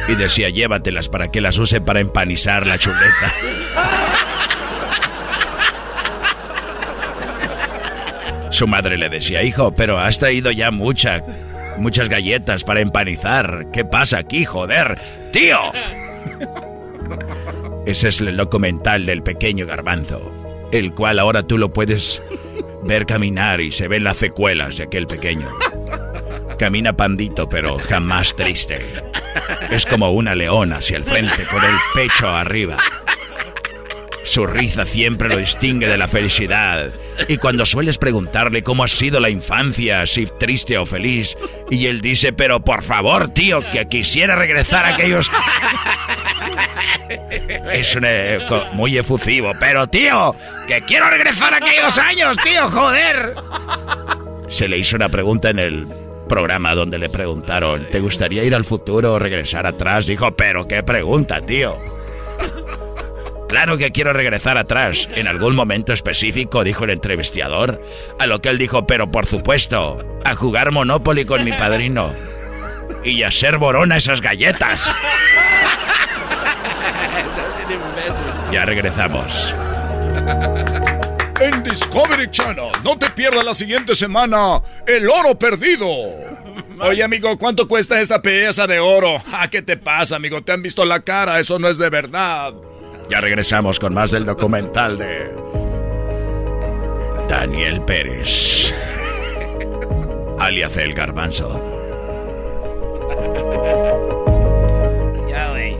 Y 0.07 0.15
decía, 0.15 0.49
llévatelas 0.49 1.10
para 1.10 1.29
que 1.29 1.41
las 1.41 1.57
use 1.57 1.81
para 1.81 1.99
empanizar 1.99 2.65
la 2.65 2.77
chuleta. 2.77 3.33
Su 8.49 8.67
madre 8.67 8.97
le 8.97 9.10
decía, 9.10 9.43
hijo, 9.43 9.73
pero 9.75 9.99
has 9.99 10.17
traído 10.17 10.49
ya 10.51 10.71
mucha, 10.71 11.23
muchas 11.77 12.10
galletas 12.10 12.63
para 12.63 12.79
empanizar. 12.79 13.67
¿Qué 13.71 13.86
pasa 13.86 14.17
aquí, 14.19 14.45
joder? 14.45 14.97
¡Tío! 15.31 15.60
Ese 17.86 18.07
es 18.07 18.21
el 18.21 18.36
documental 18.36 19.05
del 19.05 19.21
pequeño 19.21 19.65
garbanzo, 19.65 20.21
el 20.71 20.93
cual 20.93 21.19
ahora 21.19 21.43
tú 21.43 21.57
lo 21.57 21.71
puedes 21.71 22.23
ver 22.88 23.06
caminar 23.06 23.62
y 23.62 23.71
se 23.71 23.88
ven 23.88 24.04
las 24.04 24.17
secuelas 24.17 24.78
de 24.78 24.86
aquel 24.86 25.08
pequeño. 25.08 25.47
Camina 26.58 26.93
pandito, 26.93 27.47
pero 27.47 27.78
jamás 27.78 28.36
triste. 28.36 28.82
Es 29.69 29.86
como 29.86 30.12
una 30.12 30.34
leona 30.34 30.78
hacia 30.78 30.97
el 30.97 31.04
frente 31.04 31.43
con 31.52 31.63
el 31.63 31.76
pecho 31.93 32.28
arriba. 32.30 32.78
Su 34.28 34.46
risa 34.46 34.86
siempre 34.86 35.30
lo 35.30 35.38
distingue 35.38 35.88
de 35.88 35.98
la 35.98 36.10
felicidad. 36.10 36.92
Y 37.30 37.38
cuando 37.38 37.66
sueles 37.66 37.98
preguntarle 37.98 38.62
cómo 38.62 38.84
ha 38.84 38.90
sido 38.90 39.22
la 39.22 39.30
infancia, 39.30 40.06
si 40.06 40.26
triste 40.26 40.78
o 40.78 40.86
feliz, 40.86 41.38
y 41.72 41.88
él 41.88 42.02
dice, 42.02 42.34
pero 42.34 42.60
por 42.60 42.84
favor, 42.84 43.34
tío, 43.34 43.62
que 43.72 43.88
quisiera 43.88 44.36
regresar 44.36 44.86
a 44.86 44.90
aquellos... 44.90 45.32
Es 47.72 47.98
eh, 48.04 48.40
muy 48.74 48.98
efusivo, 48.98 49.54
pero 49.62 49.88
tío, 49.88 50.36
que 50.68 50.82
quiero 50.82 51.10
regresar 51.10 51.54
a 51.54 51.58
aquellos 51.58 51.98
años, 51.98 52.36
tío, 52.44 52.70
joder. 52.70 53.34
Se 54.50 54.68
le 54.68 54.78
hizo 54.78 54.98
una 54.98 55.08
pregunta 55.08 55.52
en 55.52 55.60
el 55.60 55.88
programa 56.28 56.76
donde 56.76 56.98
le 56.98 57.08
preguntaron, 57.08 57.86
¿te 57.90 58.02
gustaría 58.02 58.44
ir 58.44 58.54
al 58.54 58.66
futuro 58.66 59.13
o 59.13 59.20
regresar 59.20 59.66
atrás? 59.66 60.06
Dijo, 60.06 60.36
pero 60.36 60.68
qué 60.68 60.84
pregunta, 60.84 61.40
tío. 61.40 61.78
Claro 63.47 63.77
que 63.77 63.91
quiero 63.91 64.12
regresar 64.12 64.57
atrás, 64.57 65.07
en 65.15 65.27
algún 65.27 65.55
momento 65.55 65.93
específico, 65.93 66.63
dijo 66.63 66.83
el 66.83 66.89
entrevistador. 66.89 67.81
A 68.19 68.27
lo 68.27 68.41
que 68.41 68.49
él 68.49 68.57
dijo, 68.57 68.86
pero 68.86 69.10
por 69.10 69.25
supuesto, 69.25 69.97
a 70.25 70.36
jugar 70.36 70.71
Monopoly 70.71 71.25
con 71.25 71.45
mi 71.45 71.53
padrino. 71.53 72.12
Y 73.05 73.23
a 73.23 73.29
hacer 73.29 73.57
borona 73.57 73.97
esas 73.97 74.21
galletas. 74.21 74.91
Ya 78.51 78.63
regresamos. 78.63 79.53
En 81.39 81.63
Discovery 81.63 82.31
Channel, 82.31 82.71
no 82.83 82.97
te 82.97 83.10
pierdas 83.10 83.43
la 83.43 83.53
siguiente 83.53 83.93
semana, 83.93 84.62
El 84.86 85.10
Oro 85.10 85.38
Perdido. 85.38 85.88
Oye, 86.79 87.03
amigo, 87.03 87.38
¿cuánto 87.38 87.67
cuesta 87.67 87.99
esta 87.99 88.21
pieza 88.21 88.67
de 88.67 88.79
oro? 88.79 89.21
Ah, 89.31 89.49
¿qué 89.49 89.62
te 89.62 89.77
pasa, 89.77 90.15
amigo? 90.15 90.41
Te 90.43 90.53
han 90.53 90.62
visto 90.62 90.86
la 90.86 91.01
cara, 91.01 91.39
eso 91.39 91.60
no 91.60 91.67
es 91.67 91.77
de 91.77 91.89
verdad. 91.89 92.53
Ya 93.10 93.22
regresamos 93.22 93.80
con 93.80 93.93
más 93.93 94.12
del 94.12 94.26
documental 94.26 94.98
de 94.98 95.34
Daniel 97.30 97.82
Pérez, 97.84 98.74
alias 100.39 100.76
El 100.76 100.93
Garbanzo. 100.93 101.63
Ya, 105.30 105.50
güey. 105.52 105.78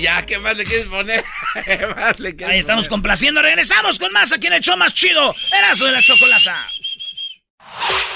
ya, 0.00 0.24
¿qué 0.24 0.38
más 0.38 0.56
le 0.56 0.64
quieres 0.64 0.86
poner? 0.86 1.24
¿Qué 1.64 1.86
más 1.86 2.20
le 2.20 2.36
Ahí 2.46 2.60
estamos 2.60 2.88
complaciendo. 2.88 3.42
Regresamos 3.42 3.98
con 3.98 4.12
más 4.12 4.32
aquí 4.32 4.46
en 4.46 4.52
el 4.52 4.60
show 4.60 4.76
más 4.76 4.94
chido. 4.94 5.34
Erazo 5.58 5.84
de 5.86 5.92
la 5.92 6.02
chocolata. 6.02 6.68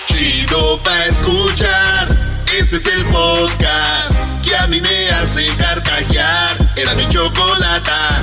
Chido 0.07 0.81
pa' 0.85 1.07
escuchar. 1.07 2.09
Este 2.57 2.77
es 2.77 2.87
el 2.87 3.05
podcast 3.07 4.15
que 4.45 4.55
a 4.57 4.67
mí 4.69 4.81
me 4.81 5.09
hace 5.11 5.47
carcajear. 5.57 6.57
Era 6.77 6.95
mi 6.95 7.09
chocolata. 7.09 8.23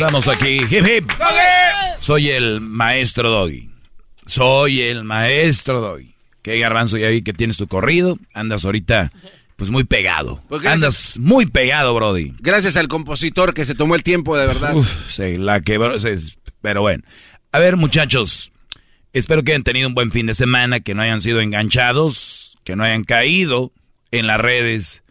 Estamos 0.00 0.28
aquí. 0.28 0.56
Hip 0.70 0.86
hip. 0.86 1.10
Soy 1.98 2.30
el 2.30 2.62
maestro 2.62 3.28
Doggy. 3.28 3.68
Soy 4.24 4.80
el 4.80 5.04
maestro 5.04 5.82
Doggy. 5.82 6.14
Que 6.40 6.58
garbanzo 6.58 6.96
ya 6.96 7.10
vi 7.10 7.20
que 7.20 7.34
tienes 7.34 7.58
tu 7.58 7.68
corrido. 7.68 8.18
Andas 8.32 8.64
ahorita 8.64 9.12
pues 9.56 9.70
muy 9.70 9.84
pegado. 9.84 10.42
Pues. 10.48 10.64
Andas 10.64 11.18
muy 11.18 11.44
pegado, 11.44 11.94
Brody. 11.94 12.32
Gracias 12.38 12.78
al 12.78 12.88
compositor 12.88 13.52
que 13.52 13.66
se 13.66 13.74
tomó 13.74 13.94
el 13.94 14.02
tiempo 14.02 14.38
de 14.38 14.46
verdad. 14.46 14.74
Uf, 14.74 15.10
sí, 15.10 15.36
la 15.36 15.60
que... 15.60 15.78
Pero 16.62 16.80
bueno. 16.80 17.02
A 17.52 17.58
ver, 17.58 17.76
muchachos. 17.76 18.52
Espero 19.12 19.42
que 19.42 19.52
hayan 19.52 19.64
tenido 19.64 19.86
un 19.86 19.94
buen 19.94 20.12
fin 20.12 20.24
de 20.24 20.32
semana, 20.32 20.80
que 20.80 20.94
no 20.94 21.02
hayan 21.02 21.20
sido 21.20 21.42
enganchados, 21.42 22.56
que 22.64 22.74
no 22.74 22.84
hayan 22.84 23.04
caído 23.04 23.70
en 24.12 24.26
las 24.26 24.40
redes 24.40 25.02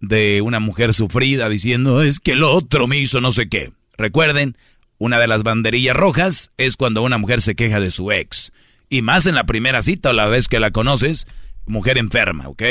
de 0.00 0.40
una 0.40 0.60
mujer 0.60 0.94
sufrida 0.94 1.50
diciendo, 1.50 2.00
es 2.00 2.20
que 2.20 2.32
el 2.32 2.42
otro 2.42 2.86
me 2.86 2.96
hizo 2.96 3.20
no 3.20 3.32
sé 3.32 3.46
qué. 3.50 3.70
Recuerden, 4.00 4.56
una 4.96 5.20
de 5.20 5.26
las 5.26 5.42
banderillas 5.42 5.94
rojas 5.94 6.52
es 6.56 6.78
cuando 6.78 7.02
una 7.02 7.18
mujer 7.18 7.42
se 7.42 7.54
queja 7.54 7.80
de 7.80 7.90
su 7.90 8.10
ex. 8.12 8.50
Y 8.88 9.02
más 9.02 9.26
en 9.26 9.34
la 9.34 9.44
primera 9.44 9.82
cita 9.82 10.08
o 10.08 10.12
la 10.14 10.26
vez 10.26 10.48
que 10.48 10.58
la 10.58 10.70
conoces, 10.70 11.26
mujer 11.66 11.98
enferma, 11.98 12.48
¿ok? 12.48 12.62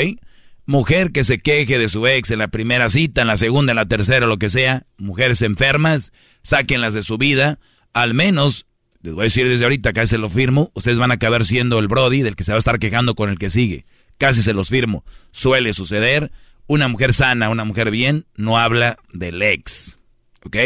Mujer 0.66 1.12
que 1.12 1.22
se 1.22 1.38
queje 1.38 1.78
de 1.78 1.88
su 1.88 2.04
ex 2.08 2.32
en 2.32 2.40
la 2.40 2.48
primera 2.48 2.88
cita, 2.88 3.20
en 3.20 3.28
la 3.28 3.36
segunda, 3.36 3.70
en 3.70 3.76
la 3.76 3.86
tercera, 3.86 4.26
lo 4.26 4.38
que 4.38 4.50
sea. 4.50 4.86
Mujeres 4.98 5.40
enfermas, 5.42 6.12
sáquenlas 6.42 6.94
de 6.94 7.04
su 7.04 7.16
vida. 7.16 7.60
Al 7.92 8.12
menos, 8.12 8.66
les 9.00 9.14
voy 9.14 9.22
a 9.22 9.24
decir 9.24 9.48
desde 9.48 9.64
ahorita, 9.64 9.92
casi 9.92 10.08
se 10.08 10.18
lo 10.18 10.30
firmo, 10.30 10.72
ustedes 10.74 10.98
van 10.98 11.12
a 11.12 11.14
acabar 11.14 11.46
siendo 11.46 11.78
el 11.78 11.86
Brody 11.86 12.22
del 12.22 12.34
que 12.34 12.42
se 12.42 12.50
va 12.50 12.56
a 12.56 12.58
estar 12.58 12.80
quejando 12.80 13.14
con 13.14 13.30
el 13.30 13.38
que 13.38 13.50
sigue. 13.50 13.86
Casi 14.18 14.42
se 14.42 14.52
los 14.52 14.68
firmo. 14.68 15.04
Suele 15.30 15.74
suceder. 15.74 16.32
Una 16.66 16.88
mujer 16.88 17.14
sana, 17.14 17.50
una 17.50 17.64
mujer 17.64 17.92
bien, 17.92 18.26
no 18.34 18.58
habla 18.58 18.98
del 19.12 19.40
ex. 19.42 19.98
¿Ok? 20.44 20.56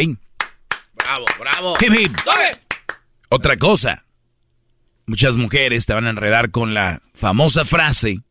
Bravo, 1.05 1.27
bravo. 1.39 1.77
Hip, 1.81 1.93
hip. 1.93 2.17
Otra 3.29 3.59
cosa. 3.59 4.07
Muchas 5.05 5.37
mujeres 5.37 5.85
te 5.85 5.93
van 5.93 6.07
a 6.07 6.11
enredar 6.11 6.51
con 6.51 6.73
la 6.73 7.03
famosa 7.13 7.67
frase, 7.67 8.23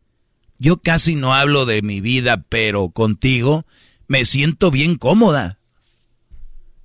yo 0.58 0.78
casi 0.78 1.16
no 1.16 1.36
hablo 1.36 1.68
de 1.68 1.84
mi 1.84 2.02
vida, 2.02 2.46
pero 2.50 2.90
contigo 2.90 3.66
me 4.08 4.26
siento 4.26 4.72
bien 4.72 4.96
cómoda. 4.96 5.60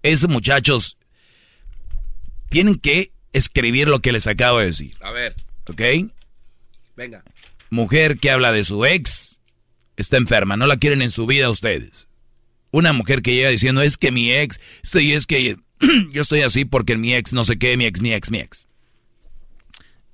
Esos 0.03 0.29
muchachos 0.29 0.99
tienen 2.51 2.75
que 2.75 3.13
escribir 3.33 3.89
lo 3.89 4.01
que 4.01 4.13
les 4.13 4.27
acabo 4.27 4.59
de 4.59 4.67
decir. 4.67 4.95
A 5.01 5.11
ver. 5.11 5.35
¿Ok? 5.69 5.81
Venga. 6.97 7.25
Mujer 7.71 8.19
que 8.19 8.31
habla 8.31 8.53
de 8.53 8.65
su 8.65 8.85
ex 8.85 9.41
está 9.97 10.19
enferma, 10.19 10.59
no 10.59 10.67
la 10.67 10.77
quieren 10.77 11.01
en 11.01 11.11
su 11.11 11.27
vida 11.27 11.49
ustedes. 11.49 12.09
Una 12.71 12.93
mujer 12.93 13.23
que 13.23 13.35
llega 13.35 13.49
diciendo, 13.49 13.81
es 13.81 13.97
que 13.97 14.13
mi 14.13 14.33
ex, 14.33 14.61
sí, 14.83 15.15
es 15.15 15.27
que 15.27 15.57
yo 16.13 16.23
estoy 16.23 16.43
así 16.43 16.65
porque 16.65 16.97
mi 16.97 17.15
ex 17.15 17.33
no 17.33 17.45
sé 17.45 17.59
qué, 17.59 17.77
mi 17.77 17.87
ex, 17.87 18.01
mi 18.01 18.13
ex, 18.13 18.31
mi 18.31 18.39
ex. 18.39 18.67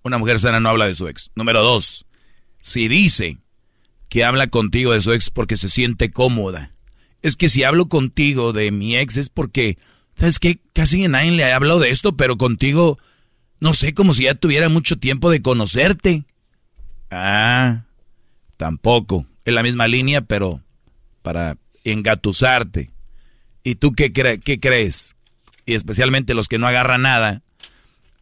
Una 0.03 0.19
mujer 0.19 0.39
sana 0.39 0.61
no 0.61 0.69
habla 0.69 0.87
de 0.87 0.95
su 0.95 1.09
ex. 1.09 1.31
Número 1.35 1.63
dos, 1.63 2.07
si 2.61 2.89
dice 2.89 3.39
que 4.09 4.25
habla 4.25 4.47
contigo 4.47 4.93
de 4.93 5.01
su 5.01 5.13
ex 5.13 5.31
porque 5.31 5.57
se 5.57 5.69
siente 5.69 6.11
cómoda. 6.11 6.73
Es 7.23 7.37
que 7.37 7.49
si 7.49 7.65
hablo 7.65 7.89
contigo 7.89 8.53
de 8.53 8.71
mi 8.71 8.97
ex 8.97 9.17
es 9.17 9.31
porque, 9.31 9.79
¿sabes 10.17 10.39
qué? 10.39 10.61
Casi 10.75 11.09
nadie 11.09 11.31
le 11.31 11.45
ha 11.45 11.57
hablado 11.57 11.81
de 11.81 11.91
esto, 11.91 12.17
pero 12.17 12.37
contigo, 12.37 12.99
no 13.61 13.73
sé, 13.73 13.95
como 13.95 14.13
si 14.13 14.25
ya 14.25 14.35
tuviera 14.35 14.69
mucho 14.69 14.99
tiempo 14.99 15.31
de 15.31 15.41
conocerte. 15.41 16.25
Ah, 17.11 17.85
tampoco. 18.59 19.27
Es 19.45 19.55
la 19.55 19.63
misma 19.63 19.89
línea, 19.89 20.21
pero 20.21 20.61
para 21.23 21.57
engatusarte. 21.83 22.91
¿Y 23.63 23.77
tú 23.77 23.95
qué, 23.95 24.13
cre 24.13 24.39
qué 24.39 24.61
crees? 24.61 25.14
Y 25.67 25.75
especialmente 25.75 26.35
los 26.35 26.49
que 26.49 26.59
no 26.59 26.67
agarran 26.67 27.03
nada, 27.03 27.43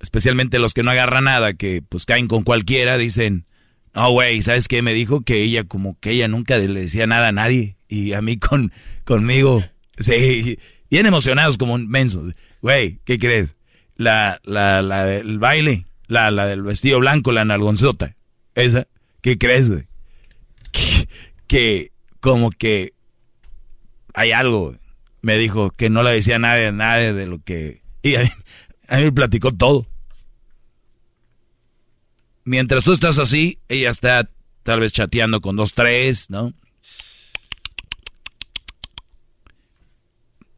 especialmente 0.00 0.58
los 0.58 0.74
que 0.74 0.82
no 0.82 0.90
agarran 0.90 1.24
nada, 1.24 1.54
que 1.54 1.82
pues 1.88 2.06
caen 2.06 2.28
con 2.28 2.42
cualquiera, 2.44 2.98
dicen, 2.98 3.46
no, 3.94 4.10
güey, 4.10 4.42
¿sabes 4.42 4.68
qué? 4.68 4.82
Me 4.82 4.94
dijo 4.94 5.22
que 5.22 5.42
ella, 5.42 5.64
como 5.64 5.98
que 6.00 6.10
ella 6.10 6.28
nunca 6.28 6.56
le 6.58 6.80
decía 6.80 7.06
nada 7.06 7.28
a 7.28 7.32
nadie. 7.32 7.76
Y 7.88 8.12
a 8.14 8.22
mí 8.22 8.36
con, 8.38 8.72
conmigo, 9.04 9.64
sí, 9.98 10.58
bien 10.90 11.06
emocionados 11.06 11.58
como 11.58 11.74
un 11.74 11.88
menso. 11.88 12.24
Güey, 12.60 13.00
¿qué 13.04 13.18
crees? 13.18 13.56
La, 13.96 14.40
la, 14.44 14.82
la 14.82 15.04
del 15.04 15.38
baile, 15.38 15.86
la, 16.06 16.30
la 16.30 16.46
del 16.46 16.62
vestido 16.62 16.98
blanco, 17.00 17.32
la 17.32 17.44
nalgonzota. 17.44 18.16
Esa, 18.54 18.86
¿qué 19.20 19.38
crees, 19.38 19.70
que, 21.46 21.92
como 22.20 22.50
que 22.50 22.94
hay 24.14 24.32
algo. 24.32 24.74
Me 25.22 25.38
dijo 25.38 25.70
que 25.70 25.88
no 25.88 26.02
le 26.02 26.12
decía 26.12 26.38
nada 26.38 26.68
a 26.68 26.72
nadie 26.72 27.12
de 27.14 27.26
lo 27.26 27.42
que... 27.42 27.82
Y 28.02 28.16
a 28.16 28.22
a 28.88 28.96
mí 28.98 29.04
me 29.04 29.12
platicó 29.12 29.52
todo. 29.52 29.86
Mientras 32.44 32.84
tú 32.84 32.92
estás 32.92 33.18
así, 33.18 33.58
ella 33.68 33.88
está 33.88 34.28
tal 34.64 34.80
vez 34.80 34.92
chateando 34.92 35.40
con 35.40 35.56
dos, 35.56 35.72
tres, 35.72 36.28
¿no? 36.28 36.52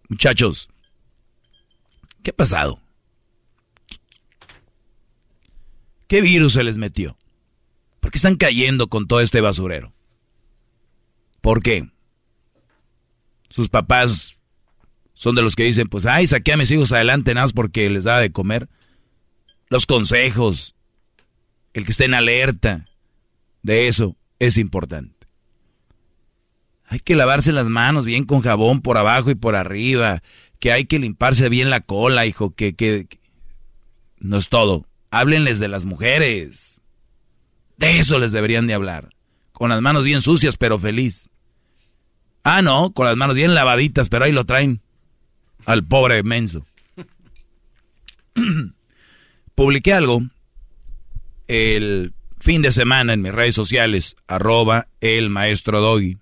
Muchachos, 0.09 0.69
¿qué 2.23 2.31
ha 2.31 2.35
pasado? 2.35 2.81
¿Qué 6.09 6.21
virus 6.21 6.55
se 6.55 6.65
les 6.65 6.79
metió? 6.79 7.17
¿Por 8.01 8.11
qué 8.11 8.19
están 8.19 8.37
cayendo 8.37 8.89
con 8.89 9.07
todo 9.07 9.21
este 9.21 9.41
basurero? 9.41 9.93
¿Por 11.41 11.63
qué? 11.63 11.89
Sus 13.49 13.69
papás 13.69 14.34
son 15.25 15.35
de 15.35 15.41
los 15.41 15.57
que 15.57 15.65
dicen, 15.65 15.87
pues, 15.87 16.05
ay, 16.05 16.27
saqué 16.27 16.53
a 16.53 16.59
mis 16.59 16.71
hijos 16.71 16.93
adelante 16.93 17.33
nada 17.33 17.45
más 17.45 17.55
porque 17.55 17.89
les 17.89 18.05
da 18.05 18.19
de 18.19 18.31
comer. 18.31 18.69
Los 19.71 19.87
consejos, 19.87 20.75
el 21.73 21.87
que 21.87 21.93
estén 21.93 22.13
alerta 22.13 22.85
de 23.63 23.89
eso 23.89 24.19
es 24.39 24.59
importante. 24.59 25.27
Hay 26.85 27.01
que 27.01 27.17
lavarse 27.17 27.53
las 27.53 27.65
manos 27.65 28.05
bien 28.05 28.27
con 28.27 28.43
jabón 28.43 28.83
por 28.83 28.99
abajo 28.99 29.31
y 29.31 29.35
por 29.35 29.57
arriba, 29.57 30.23
que 30.59 30.73
hay 30.73 30.85
que 30.85 30.99
limparse 30.99 31.49
bien 31.49 31.71
la 31.71 31.81
cola, 31.81 32.27
hijo, 32.27 32.55
que, 32.55 32.75
que, 32.75 33.07
que... 33.07 33.19
no 34.19 34.37
es 34.37 34.51
todo. 34.51 34.87
Háblenles 35.11 35.59
de 35.59 35.69
las 35.69 35.87
mujeres. 35.87 36.83
De 37.79 37.99
eso 37.99 38.19
les 38.19 38.31
deberían 38.31 38.67
de 38.67 38.75
hablar. 38.75 39.09
Con 39.53 39.71
las 39.71 39.81
manos 39.81 40.05
bien 40.05 40.21
sucias, 40.21 40.59
pero 40.59 40.79
feliz. 40.79 41.31
Ah, 42.43 42.61
no, 42.61 42.93
con 42.93 43.07
las 43.07 43.17
manos 43.17 43.37
bien 43.37 43.55
lavaditas, 43.55 44.11
pero 44.11 44.27
ahí 44.27 44.33
lo 44.33 44.45
traen. 44.45 44.83
Al 45.67 45.85
pobre 45.85 46.23
menso. 46.23 46.67
Publiqué 49.55 49.93
algo 49.93 50.23
el 51.47 52.13
fin 52.39 52.63
de 52.63 52.71
semana 52.71 53.13
en 53.13 53.23
mis 53.23 53.33
redes 53.33 53.55
sociales, 53.55 54.17
arroba 54.27 54.89
el 55.01 55.31
maestro 55.31 55.81
Doggy. 55.81 56.19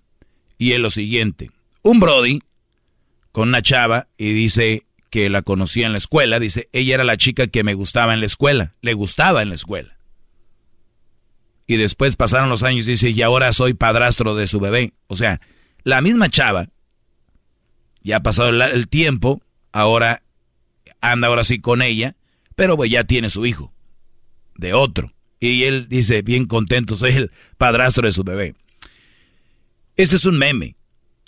Y 0.58 0.72
es 0.72 0.78
lo 0.78 0.90
siguiente. 0.90 1.50
Un 1.82 1.98
Brody 1.98 2.40
con 3.32 3.48
una 3.48 3.62
chava 3.62 4.06
y 4.16 4.32
dice 4.32 4.84
que 5.10 5.28
la 5.30 5.42
conocía 5.42 5.86
en 5.86 5.92
la 5.92 5.98
escuela. 5.98 6.38
Dice, 6.38 6.68
ella 6.72 6.94
era 6.94 7.04
la 7.04 7.16
chica 7.16 7.48
que 7.48 7.64
me 7.64 7.74
gustaba 7.74 8.14
en 8.14 8.20
la 8.20 8.26
escuela. 8.26 8.74
Le 8.82 8.94
gustaba 8.94 9.42
en 9.42 9.48
la 9.48 9.56
escuela. 9.56 9.96
Y 11.66 11.76
después 11.76 12.16
pasaron 12.16 12.48
los 12.48 12.62
años 12.62 12.86
y 12.86 12.92
dice, 12.92 13.10
y 13.10 13.22
ahora 13.22 13.52
soy 13.52 13.74
padrastro 13.74 14.34
de 14.34 14.46
su 14.46 14.60
bebé. 14.60 14.92
O 15.06 15.16
sea, 15.16 15.40
la 15.84 16.00
misma 16.00 16.28
chava, 16.28 16.68
ya 18.02 18.16
ha 18.16 18.22
pasado 18.22 18.50
el, 18.50 18.88
tiempo, 18.88 19.42
ahora 19.72 20.22
anda 21.00 21.28
ahora 21.28 21.44
sí 21.44 21.60
con 21.60 21.82
ella, 21.82 22.16
pero 22.54 22.76
pues 22.76 22.90
ya 22.90 23.04
tiene 23.04 23.30
su 23.30 23.46
hijo, 23.46 23.72
de 24.56 24.74
otro. 24.74 25.12
Y 25.40 25.64
él 25.64 25.88
dice, 25.88 26.22
bien 26.22 26.46
contento, 26.46 26.94
soy 26.94 27.12
el 27.12 27.30
padrastro 27.58 28.06
de 28.06 28.12
su 28.12 28.22
bebé. 28.22 28.54
Ese 29.96 30.16
es 30.16 30.24
un 30.24 30.38
meme, 30.38 30.76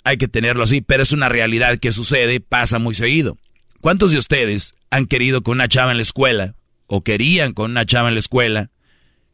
hay 0.03 0.17
que 0.17 0.27
tenerlo 0.27 0.63
así, 0.63 0.81
pero 0.81 1.03
es 1.03 1.11
una 1.11 1.29
realidad 1.29 1.79
que 1.79 1.91
sucede, 1.91 2.39
pasa 2.39 2.79
muy 2.79 2.93
seguido. 2.93 3.37
¿Cuántos 3.81 4.11
de 4.11 4.17
ustedes 4.17 4.75
han 4.89 5.05
querido 5.05 5.43
con 5.43 5.53
una 5.55 5.67
chava 5.67 5.91
en 5.91 5.97
la 5.97 6.03
escuela, 6.03 6.55
o 6.87 7.03
querían 7.03 7.53
con 7.53 7.71
una 7.71 7.85
chava 7.85 8.07
en 8.07 8.15
la 8.15 8.19
escuela, 8.19 8.71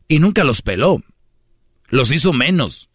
y 0.08 0.20
nunca 0.20 0.44
los 0.44 0.62
peló? 0.62 1.04
Los 1.90 2.12
hizo 2.12 2.34
menos, 2.34 2.90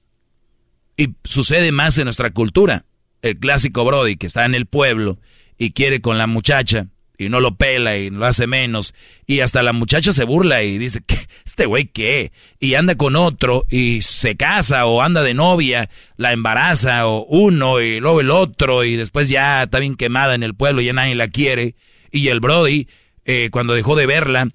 y 0.97 1.15
sucede 1.25 1.73
más 1.73 1.99
en 1.99 2.05
nuestra 2.05 2.31
cultura. 2.31 2.85
El 3.23 3.39
clásico 3.39 3.85
Brody 3.85 4.17
que 4.17 4.27
está 4.27 4.45
en 4.45 4.55
el 4.55 4.67
pueblo 4.67 5.19
y 5.59 5.73
quiere 5.73 6.01
con 6.01 6.19
la 6.19 6.27
muchacha 6.27 6.89
y 7.19 7.29
no 7.29 7.41
lo 7.41 7.57
pela 7.57 7.97
y 7.97 8.11
lo 8.11 8.27
hace 8.27 8.47
menos. 8.47 8.95
Y 9.27 9.41
hasta 9.41 9.63
la 9.63 9.73
muchacha 9.73 10.13
se 10.13 10.25
burla 10.25 10.63
y 10.63 10.79
dice, 10.79 11.01
¿qué? 11.05 11.17
¿este 11.45 11.67
güey 11.67 11.87
qué? 11.87 12.33
Y 12.61 12.75
anda 12.75 12.97
con 12.97 13.17
otro 13.17 13.65
y 13.71 14.03
se 14.03 14.37
casa 14.37 14.87
o 14.87 15.03
anda 15.03 15.23
de 15.23 15.35
novia, 15.35 15.89
la 16.17 16.33
embaraza 16.33 17.07
o 17.07 17.25
uno 17.25 17.81
y 17.81 18.01
luego 18.01 18.21
el 18.21 18.31
otro 18.31 18.85
y 18.85 18.97
después 18.97 19.29
ya 19.29 19.63
está 19.65 19.79
bien 19.79 19.97
quemada 19.97 20.35
en 20.35 20.43
el 20.43 20.55
pueblo 20.55 20.83
y 20.83 20.87
ya 20.87 20.93
nadie 20.93 21.15
la 21.15 21.29
quiere. 21.29 21.75
Y 22.11 22.29
el 22.29 22.41
Brody, 22.41 22.89
eh, 23.25 23.49
cuando 23.51 23.75
dejó 23.75 23.97
de 23.97 24.07
verla, 24.07 24.49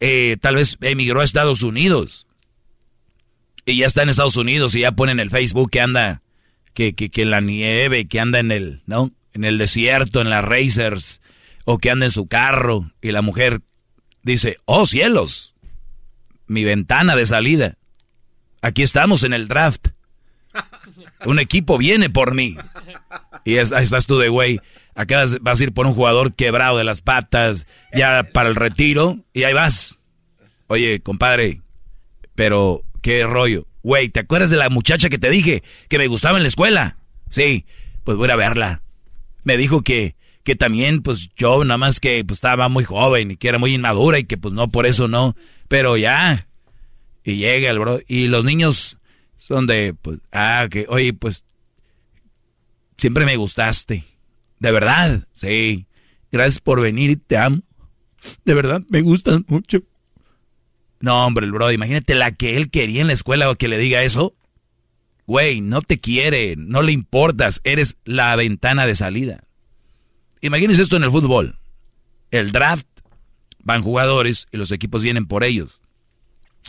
eh, 0.00 0.36
tal 0.40 0.56
vez 0.56 0.76
emigró 0.80 1.20
a 1.20 1.24
Estados 1.24 1.62
Unidos 1.62 2.26
y 3.64 3.78
ya 3.78 3.86
está 3.86 4.02
en 4.02 4.08
Estados 4.08 4.36
Unidos 4.36 4.74
y 4.74 4.80
ya 4.80 4.92
pone 4.92 5.12
en 5.12 5.20
el 5.20 5.30
Facebook 5.30 5.70
que 5.70 5.80
anda, 5.80 6.22
que, 6.74 6.94
que, 6.94 7.10
que 7.10 7.22
en 7.22 7.30
la 7.30 7.40
nieve, 7.40 8.06
que 8.06 8.20
anda 8.20 8.38
en 8.38 8.50
el, 8.50 8.82
¿no? 8.86 9.12
En 9.32 9.44
el 9.44 9.58
desierto, 9.58 10.20
en 10.20 10.30
las 10.30 10.44
racers, 10.44 11.20
o 11.64 11.78
que 11.78 11.90
anda 11.90 12.06
en 12.06 12.10
su 12.10 12.26
carro, 12.26 12.90
y 13.00 13.12
la 13.12 13.22
mujer 13.22 13.60
dice, 14.22 14.58
oh 14.64 14.86
cielos, 14.86 15.54
mi 16.46 16.64
ventana 16.64 17.16
de 17.16 17.26
salida. 17.26 17.76
Aquí 18.60 18.82
estamos 18.82 19.24
en 19.24 19.32
el 19.32 19.48
draft. 19.48 19.88
Un 21.24 21.38
equipo 21.38 21.78
viene 21.78 22.10
por 22.10 22.34
mí. 22.34 22.56
Y 23.44 23.56
ahí 23.56 23.84
estás 23.84 24.06
tú 24.06 24.18
de 24.18 24.28
güey. 24.28 24.60
Acá 24.94 25.24
vas 25.40 25.60
a 25.60 25.64
ir 25.64 25.72
por 25.72 25.86
un 25.86 25.94
jugador 25.94 26.34
quebrado 26.34 26.78
de 26.78 26.84
las 26.84 27.00
patas, 27.00 27.66
ya 27.94 28.28
para 28.32 28.48
el 28.48 28.54
retiro, 28.54 29.18
y 29.32 29.44
ahí 29.44 29.54
vas. 29.54 29.98
Oye, 30.66 31.00
compadre, 31.00 31.60
pero 32.34 32.84
¿Qué 33.02 33.26
rollo? 33.26 33.66
Güey, 33.82 34.08
¿te 34.08 34.20
acuerdas 34.20 34.50
de 34.50 34.56
la 34.56 34.70
muchacha 34.70 35.08
que 35.08 35.18
te 35.18 35.30
dije 35.30 35.62
que 35.88 35.98
me 35.98 36.06
gustaba 36.06 36.36
en 36.36 36.44
la 36.44 36.48
escuela? 36.48 36.96
Sí, 37.30 37.64
pues 38.04 38.16
voy 38.16 38.30
a 38.30 38.36
verla. 38.36 38.82
Me 39.44 39.56
dijo 39.56 39.82
que, 39.82 40.14
que 40.44 40.54
también, 40.54 41.02
pues 41.02 41.30
yo 41.36 41.64
nada 41.64 41.78
más 41.78 41.98
que 41.98 42.24
pues, 42.24 42.36
estaba 42.36 42.68
muy 42.68 42.84
joven 42.84 43.32
y 43.32 43.36
que 43.36 43.48
era 43.48 43.58
muy 43.58 43.74
inmadura 43.74 44.18
y 44.18 44.24
que 44.24 44.36
pues 44.36 44.54
no, 44.54 44.68
por 44.68 44.86
eso 44.86 45.08
no. 45.08 45.34
Pero 45.68 45.96
ya. 45.96 46.46
Y 47.24 47.36
llega 47.36 47.70
el 47.70 47.78
bro. 47.78 48.00
Y 48.06 48.28
los 48.28 48.44
niños 48.44 48.98
son 49.36 49.66
de, 49.66 49.94
pues, 50.00 50.18
ah, 50.30 50.68
que, 50.70 50.86
oye, 50.88 51.12
pues, 51.12 51.44
siempre 52.96 53.24
me 53.24 53.36
gustaste. 53.36 54.04
De 54.58 54.70
verdad, 54.70 55.26
sí. 55.32 55.86
Gracias 56.30 56.60
por 56.60 56.80
venir 56.80 57.10
y 57.10 57.16
te 57.16 57.36
amo. 57.36 57.62
De 58.44 58.54
verdad, 58.54 58.82
me 58.88 59.00
gustas 59.02 59.40
mucho. 59.48 59.82
No, 61.02 61.26
hombre, 61.26 61.44
el 61.44 61.52
bro, 61.52 61.70
imagínate 61.72 62.14
la 62.14 62.30
que 62.30 62.56
él 62.56 62.70
quería 62.70 63.00
en 63.00 63.08
la 63.08 63.12
escuela 63.12 63.52
que 63.56 63.68
le 63.68 63.76
diga 63.76 64.04
eso. 64.04 64.34
Güey, 65.26 65.60
no 65.60 65.82
te 65.82 66.00
quiere, 66.00 66.54
no 66.56 66.80
le 66.80 66.92
importas, 66.92 67.60
eres 67.64 67.96
la 68.04 68.34
ventana 68.36 68.86
de 68.86 68.94
salida. 68.94 69.44
Imagínense 70.40 70.80
esto 70.80 70.96
en 70.96 71.02
el 71.02 71.10
fútbol. 71.10 71.58
El 72.30 72.52
draft, 72.52 72.86
van 73.64 73.82
jugadores 73.82 74.46
y 74.52 74.56
los 74.56 74.70
equipos 74.70 75.02
vienen 75.02 75.26
por 75.26 75.42
ellos. 75.42 75.82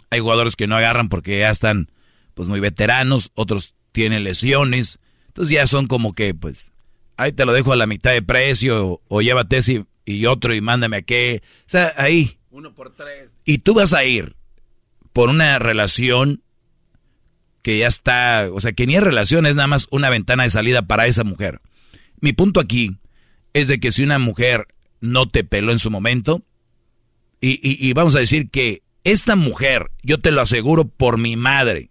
Hay 0.10 0.20
jugadores 0.20 0.56
que 0.56 0.68
no 0.68 0.76
agarran 0.76 1.10
porque 1.10 1.40
ya 1.40 1.52
están 1.52 1.90
pues 2.34 2.50
muy 2.50 2.60
veteranos, 2.60 3.32
otros 3.36 3.76
tienen 3.92 4.24
lesiones, 4.24 5.00
entonces 5.28 5.54
ya 5.54 5.68
son 5.68 5.86
como 5.86 6.14
que 6.14 6.34
pues 6.34 6.72
ahí 7.18 7.32
te 7.32 7.46
lo 7.46 7.54
dejo 7.54 7.72
a 7.72 7.76
la 7.76 7.86
mitad 7.86 8.12
de 8.12 8.24
precio 8.24 9.00
o, 9.08 9.22
llévate 9.22 9.58
ese 9.58 9.86
y 10.06 10.26
otro 10.26 10.56
y 10.56 10.62
mándame 10.62 10.98
a 10.98 11.02
qué. 11.04 11.44
O 11.68 11.70
sea, 11.70 11.94
ahí 11.98 12.40
uno 12.54 12.74
por 12.74 12.92
tres. 12.92 13.32
Y 13.46 13.58
tú 13.58 13.74
vas 13.74 13.94
a 13.94 14.06
ir 14.06 14.36
por 15.12 15.30
una 15.30 15.60
relación 15.60 16.44
que 17.64 17.80
ya 17.80 17.88
está, 17.88 18.48
o 18.54 18.62
sea, 18.62 18.74
que 18.74 18.86
ni 18.86 18.96
es 18.96 19.04
relación, 19.04 19.46
es 19.46 19.56
nada 19.56 19.68
más 19.68 19.88
una 19.90 20.10
ventana 20.10 20.44
de 20.44 20.50
salida 20.50 20.84
para 20.84 21.08
esa 21.08 21.24
mujer. 21.24 21.62
Mi 22.20 22.32
punto 22.32 22.60
aquí 22.60 22.98
es 23.54 23.68
de 23.68 23.80
que 23.80 23.92
si 23.92 24.04
una 24.04 24.20
mujer 24.20 24.68
no 25.02 25.28
te 25.28 25.44
peló 25.44 25.72
en 25.72 25.80
su 25.80 25.90
momento, 25.90 26.44
y, 27.42 27.60
y, 27.62 27.92
vamos 27.92 28.16
a 28.16 28.20
decir 28.20 28.50
que 28.50 28.84
esta 29.04 29.36
mujer, 29.36 29.92
yo 30.02 30.22
te 30.22 30.32
lo 30.32 30.40
aseguro 30.40 30.88
por 30.88 31.18
mi 31.18 31.36
madre, 31.36 31.90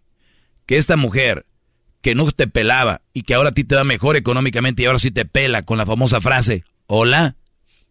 que 0.65 0.79
esta 0.79 0.97
mujer 0.97 1.45
que 2.01 2.15
no 2.15 2.31
te 2.33 2.47
pelaba 2.47 3.03
y 3.13 3.25
que 3.25 3.35
ahora 3.35 3.51
a 3.51 3.55
ti 3.55 3.65
te 3.65 3.75
da 3.75 3.85
mejor 3.85 4.17
económicamente 4.17 4.83
y 4.83 4.87
ahora 4.87 4.99
sí 4.99 5.11
te 5.11 5.27
pela 5.27 5.63
con 5.63 5.77
la 5.77 5.85
famosa 5.85 6.23
frase, 6.23 6.65
hola, 6.87 7.37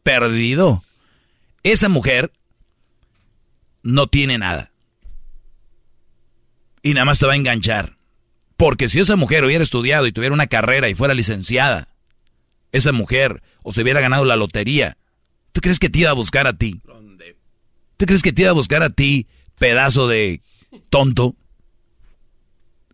perdido. 0.02 0.84
Esa 1.62 1.88
mujer 1.88 2.32
no 3.84 4.08
tiene 4.08 4.38
nada. 4.38 4.72
Y 6.84 6.94
nada 6.94 7.06
más 7.06 7.20
te 7.20 7.26
va 7.26 7.34
a 7.34 7.38
enganchar. 7.38 7.98
Porque 8.58 8.90
si 8.90 9.00
esa 9.00 9.16
mujer 9.16 9.44
hubiera 9.44 9.64
estudiado 9.64 10.08
y 10.08 10.12
tuviera 10.12 10.34
una 10.34 10.48
carrera 10.48 10.90
y 10.90 10.96
fuera 10.96 11.14
licenciada, 11.14 11.88
esa 12.72 12.92
mujer 12.92 13.42
o 13.64 13.74
se 13.74 13.82
hubiera 13.82 14.02
ganado 14.02 14.26
la 14.26 14.36
lotería, 14.36 14.98
¿tú 15.52 15.62
crees 15.62 15.80
que 15.80 15.90
te 15.90 16.00
iba 16.00 16.10
a 16.10 16.14
buscar 16.14 16.48
a 16.48 16.54
ti? 16.54 16.82
¿Tú 17.98 18.06
crees 18.06 18.24
que 18.24 18.34
te 18.34 18.44
iba 18.44 18.52
a 18.52 18.56
buscar 18.56 18.82
a 18.82 18.90
ti, 18.90 19.28
pedazo 19.60 20.08
de 20.08 20.42
tonto? 20.90 21.36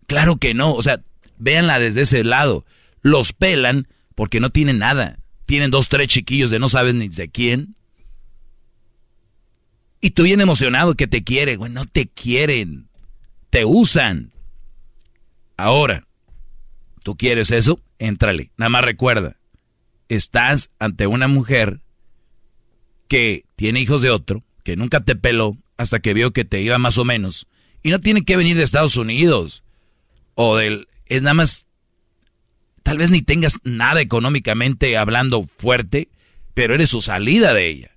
Claro 0.05 0.35
que 0.35 0.53
no. 0.53 0.73
O 0.73 0.81
sea, 0.83 1.01
véanla 1.37 1.79
desde 1.79 2.01
ese 2.01 2.23
lado. 2.25 2.65
Los 3.01 3.31
pelan 3.31 3.87
porque 4.15 4.41
no 4.41 4.49
tienen 4.49 4.79
nada. 4.79 5.19
Tienen 5.45 5.71
dos, 5.71 5.87
tres 5.87 6.09
chiquillos 6.09 6.49
de 6.49 6.59
no 6.59 6.67
sabes 6.67 6.93
ni 6.93 7.07
de 7.07 7.29
quién. 7.29 7.76
Y 9.99 10.11
tú 10.11 10.23
bien 10.23 10.41
emocionado 10.41 10.95
que 10.95 11.07
te 11.07 11.23
quieren, 11.23 11.57
güey, 11.57 11.71
no 11.71 11.85
te 11.85 12.07
quieren. 12.07 12.87
Te 13.49 13.65
usan. 13.65 14.31
Ahora, 15.55 16.07
¿tú 17.03 17.15
quieres 17.15 17.51
eso? 17.51 17.81
Éntrale. 17.97 18.51
Nada 18.57 18.69
más 18.69 18.83
recuerda, 18.83 19.37
estás 20.09 20.69
ante 20.79 21.07
una 21.07 21.27
mujer 21.27 21.81
que 23.07 23.45
tiene 23.55 23.81
hijos 23.81 24.01
de 24.01 24.11
otro, 24.11 24.43
que 24.63 24.75
nunca 24.75 24.99
te 24.99 25.15
peló 25.15 25.57
hasta 25.77 25.99
que 25.99 26.13
vio 26.13 26.31
que 26.31 26.45
te 26.45 26.61
iba 26.61 26.77
más 26.77 26.97
o 26.97 27.05
menos. 27.05 27.47
Y 27.83 27.89
no 27.89 27.99
tiene 27.99 28.23
que 28.23 28.37
venir 28.37 28.57
de 28.57 28.63
Estados 28.63 28.97
Unidos. 28.97 29.63
O 30.35 30.57
del... 30.57 30.87
Es 31.05 31.21
nada 31.21 31.35
más... 31.35 31.65
Tal 32.83 32.97
vez 32.97 33.11
ni 33.11 33.21
tengas 33.21 33.57
nada 33.63 34.01
económicamente 34.01 34.97
hablando 34.97 35.47
fuerte, 35.57 36.09
pero 36.53 36.73
eres 36.75 36.89
su 36.89 37.01
salida 37.01 37.53
de 37.53 37.67
ella. 37.67 37.96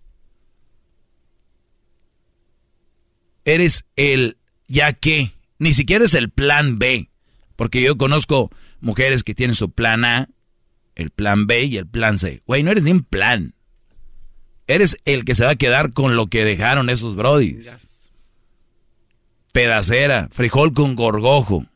Eres 3.54 3.84
el 3.96 4.36
ya 4.68 4.92
que 4.92 5.32
Ni 5.58 5.74
siquiera 5.74 6.04
es 6.04 6.14
el 6.14 6.30
plan 6.30 6.78
B. 6.78 7.10
Porque 7.56 7.82
yo 7.82 7.98
conozco 7.98 8.50
mujeres 8.80 9.24
que 9.24 9.34
tienen 9.34 9.54
su 9.54 9.70
plan 9.70 10.04
A, 10.06 10.28
el 10.94 11.10
plan 11.10 11.46
B 11.46 11.64
y 11.64 11.76
el 11.76 11.86
plan 11.86 12.16
C. 12.16 12.42
Güey, 12.46 12.62
no 12.62 12.70
eres 12.70 12.84
ni 12.84 12.92
un 12.92 13.02
plan. 13.02 13.54
Eres 14.66 14.96
el 15.04 15.24
que 15.24 15.34
se 15.34 15.44
va 15.44 15.50
a 15.50 15.56
quedar 15.56 15.92
con 15.92 16.16
lo 16.16 16.28
que 16.28 16.44
dejaron 16.44 16.88
esos 16.88 17.16
brodis. 17.16 17.68
Pedacera, 19.52 20.28
frijol 20.30 20.72
con 20.72 20.94
gorgojo. 20.94 21.66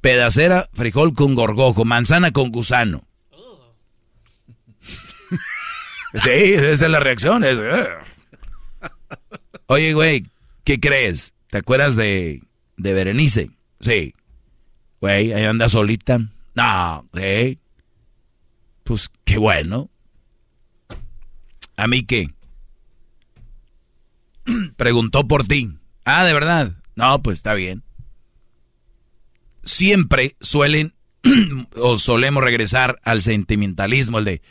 Pedacera, 0.00 0.70
frijol 0.72 1.14
con 1.14 1.34
gorgojo, 1.34 1.84
manzana 1.84 2.30
con 2.30 2.50
gusano. 2.50 3.04
sí, 6.14 6.30
esa 6.30 6.86
es 6.86 6.90
la 6.90 7.00
reacción. 7.00 7.44
Eh. 7.44 7.56
Oye, 9.70 9.92
güey, 9.92 10.24
¿qué 10.64 10.80
crees? 10.80 11.34
¿Te 11.48 11.58
acuerdas 11.58 11.94
de, 11.94 12.42
de 12.78 12.92
Berenice? 12.94 13.50
Sí. 13.80 14.14
Güey, 14.98 15.34
ahí 15.34 15.44
anda 15.44 15.68
solita. 15.68 16.18
No, 16.54 17.06
sí. 17.14 17.58
Pues 18.82 19.10
qué 19.26 19.36
bueno. 19.36 19.90
¿A 21.76 21.86
mí 21.86 22.02
qué? 22.02 22.30
Preguntó 24.78 25.28
por 25.28 25.46
ti. 25.46 25.70
Ah, 26.06 26.24
¿de 26.24 26.32
verdad? 26.32 26.72
No, 26.96 27.22
pues 27.22 27.36
está 27.38 27.52
bien. 27.52 27.82
Siempre 29.64 30.34
suelen 30.40 30.94
o 31.76 31.98
solemos 31.98 32.42
regresar 32.42 32.98
al 33.02 33.20
sentimentalismo, 33.20 34.18
el 34.18 34.24
de, 34.24 34.42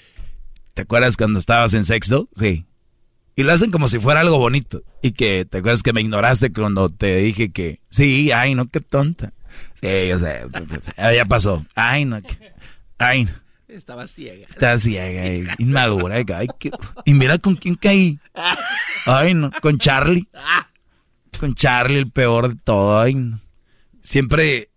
¿te 0.76 0.84
acuerdas 0.84 1.18
cuando 1.18 1.40
estabas 1.40 1.74
en 1.74 1.86
sexto? 1.86 2.30
Sí. 2.36 2.68
Y 3.38 3.44
lo 3.44 3.54
hacen 3.54 3.70
como 3.70 3.88
si 3.88 4.00
fuera 4.00 4.22
algo 4.22 4.40
bonito. 4.40 4.82
Y 5.04 5.12
que, 5.12 5.46
¿te 5.46 5.60
acuerdas 5.60 5.84
que 5.84 5.94
me 5.94 6.02
ignoraste 6.02 6.52
cuando 6.52 6.90
te 6.90 7.18
dije 7.18 7.52
que, 7.52 7.82
sí, 7.88 8.32
ay, 8.32 8.56
no, 8.56 8.68
qué 8.68 8.82
tonta. 8.82 9.32
Sí, 9.80 10.12
o 10.12 10.18
sea, 10.18 10.48
ya 11.14 11.24
pasó. 11.26 11.64
Ay, 11.76 12.04
no, 12.04 12.20
ay, 12.98 13.26
no. 13.26 13.32
Estaba 13.68 14.08
ciega. 14.08 14.48
Estaba 14.50 14.80
ciega, 14.80 15.54
inmadura. 15.60 16.20
y 17.06 17.14
mira 17.14 17.38
con 17.38 17.56
quién 17.56 17.76
caí. 17.76 18.20
Ay, 19.06 19.36
no, 19.36 19.52
con 19.62 19.78
Charlie. 19.78 20.28
Con 21.40 21.54
Charlie, 21.54 22.00
el 22.00 22.10
peor 22.10 22.50
de 22.50 22.56
todo. 22.64 23.00
Ay, 23.00 23.14
no. 23.14 23.40
Siempre. 24.02 24.72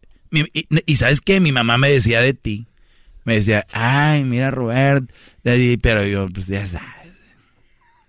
Y, 0.85 0.96
sabes 0.96 1.23
qué? 1.23 1.40
Mi 1.40 1.51
mamá 1.51 1.79
me 1.79 1.90
decía 1.90 2.20
de 2.20 2.35
ti. 2.35 2.66
Me 3.25 3.37
decía, 3.37 3.64
ay, 3.73 4.25
mira, 4.25 4.51
Robert. 4.51 5.11
Pero 5.42 6.05
yo, 6.05 6.29
pues 6.29 6.46
ya 6.49 6.66
sabes. 6.66 7.10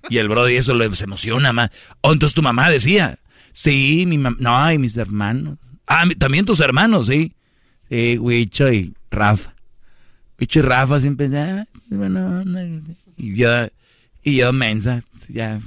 Y 0.09 0.17
el 0.17 0.29
brother, 0.29 0.53
y 0.53 0.57
eso 0.57 0.73
se 0.95 1.03
emociona 1.03 1.53
más. 1.53 1.71
Oh, 2.01 2.13
entonces 2.13 2.33
tu 2.33 2.41
mamá 2.41 2.69
decía. 2.69 3.19
Sí, 3.53 4.05
mi 4.07 4.17
mamá. 4.17 4.37
No, 4.39 4.71
y 4.71 4.77
mis 4.77 4.97
hermanos. 4.97 5.57
Ah, 5.87 6.05
también 6.17 6.45
tus 6.45 6.59
hermanos, 6.59 7.07
sí. 7.07 7.35
Sí, 7.89 8.17
Huicho 8.17 8.71
y 8.71 8.93
Rafa. 9.09 9.53
Huicho 10.39 10.59
y 10.59 10.61
Rafa 10.61 10.99
siempre. 10.99 11.29
Ah, 11.37 11.65
y 13.17 13.35
yo, 13.35 13.67
y 14.23 14.35
yo 14.37 14.53
mensa. 14.53 15.03
Ya. 15.27 15.61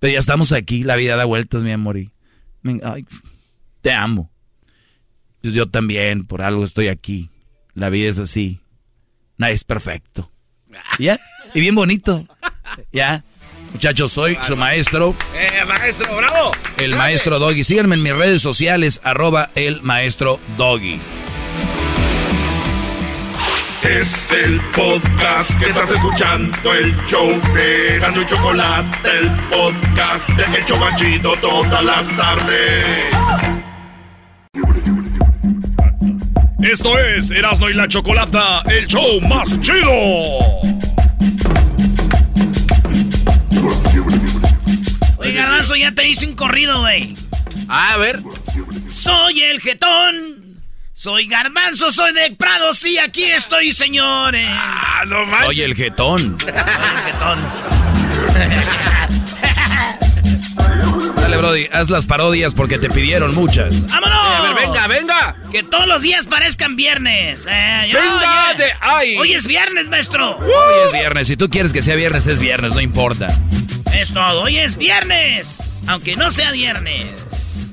Pero 0.00 0.12
ya 0.14 0.18
estamos 0.18 0.52
aquí, 0.52 0.82
la 0.82 0.96
vida 0.96 1.16
da 1.16 1.24
vueltas, 1.24 1.62
mi 1.62 1.70
amor. 1.70 1.96
Y, 1.96 2.10
ay, 2.82 3.06
te 3.80 3.92
amo. 3.92 4.30
Yo 5.42 5.68
también, 5.68 6.24
por 6.24 6.42
algo 6.42 6.64
estoy 6.64 6.88
aquí. 6.88 7.30
La 7.74 7.88
vida 7.88 8.08
es 8.08 8.18
así. 8.18 8.60
Nadie 9.38 9.54
es 9.54 9.64
perfecto. 9.64 10.30
¿Ya? 10.98 11.20
Y 11.54 11.60
bien 11.60 11.74
bonito. 11.74 12.26
¿Ya? 12.92 13.24
Muchachos, 13.72 14.12
soy 14.12 14.38
su 14.42 14.56
maestro. 14.56 15.14
¡Eh, 15.34 15.64
maestro, 15.66 16.14
bravo! 16.14 16.52
El 16.76 16.94
maestro 16.94 17.38
Doggy. 17.38 17.64
Síganme 17.64 17.94
en 17.94 18.02
mis 18.02 18.14
redes 18.14 18.42
sociales, 18.42 19.00
arroba 19.02 19.50
el 19.54 19.82
maestro 19.82 20.38
Doggy. 20.56 21.00
Es 23.82 24.30
el 24.30 24.60
podcast 24.72 25.58
que 25.58 25.70
estás 25.70 25.90
escuchando, 25.90 26.72
el 26.72 26.96
show 27.06 27.28
de 27.52 27.96
y 27.98 28.26
Chocolate, 28.26 29.18
el 29.18 29.30
podcast 29.50 30.28
de 30.28 30.58
El 30.58 30.64
Chobachito 30.64 31.34
todas 31.40 31.84
las 31.84 32.16
tardes. 32.16 33.06
Esto 36.62 36.96
es 36.96 37.30
Erasmo 37.32 37.68
y 37.68 37.74
la 37.74 37.88
Chocolata, 37.88 38.62
el 38.70 38.86
show 38.86 39.20
más 39.20 39.60
chido. 39.60 40.71
Garbanzo, 45.42 45.76
ya 45.76 45.92
te 45.92 46.08
hice 46.08 46.26
un 46.26 46.34
corrido, 46.34 46.80
güey. 46.80 47.14
a 47.68 47.96
ver. 47.96 48.20
Soy 48.90 49.42
el 49.42 49.60
jetón 49.60 50.42
soy 51.02 51.26
garbanzo, 51.26 51.90
soy 51.90 52.12
de 52.12 52.30
Prado, 52.36 52.72
sí, 52.74 52.96
aquí 52.96 53.24
estoy, 53.24 53.72
señores. 53.72 54.46
Ah, 54.48 55.02
no 55.08 55.24
manches. 55.24 55.46
Soy 55.46 55.62
el 55.62 55.74
jetón. 55.74 56.38
Soy 56.38 56.50
el 56.50 56.54
jetón. 57.02 57.38
Dale, 61.16 61.36
Brody, 61.38 61.66
haz 61.72 61.90
las 61.90 62.06
parodias 62.06 62.54
porque 62.54 62.78
te 62.78 62.88
pidieron 62.88 63.34
muchas. 63.34 63.84
¡Vámonos! 63.88 64.16
a 64.16 64.42
ver, 64.42 64.54
venga, 64.54 64.86
venga. 64.86 65.36
Que 65.50 65.64
todos 65.64 65.88
los 65.88 66.02
días 66.02 66.28
parezcan 66.28 66.76
viernes. 66.76 67.48
Eh, 67.50 67.90
venga 67.92 68.54
de 68.56 68.72
ahí. 68.80 69.16
Hoy 69.18 69.32
es 69.32 69.44
viernes, 69.44 69.88
maestro. 69.88 70.36
Hoy 70.36 70.86
es 70.86 70.92
viernes. 70.92 71.26
Si 71.26 71.36
tú 71.36 71.50
quieres 71.50 71.72
que 71.72 71.82
sea 71.82 71.96
viernes, 71.96 72.28
es 72.28 72.38
viernes, 72.38 72.74
no 72.74 72.80
importa. 72.80 73.26
Es 73.94 74.12
todo. 74.12 74.42
Hoy 74.42 74.58
es 74.58 74.76
viernes. 74.76 75.82
Aunque 75.86 76.16
no 76.16 76.30
sea 76.30 76.50
viernes. 76.52 77.70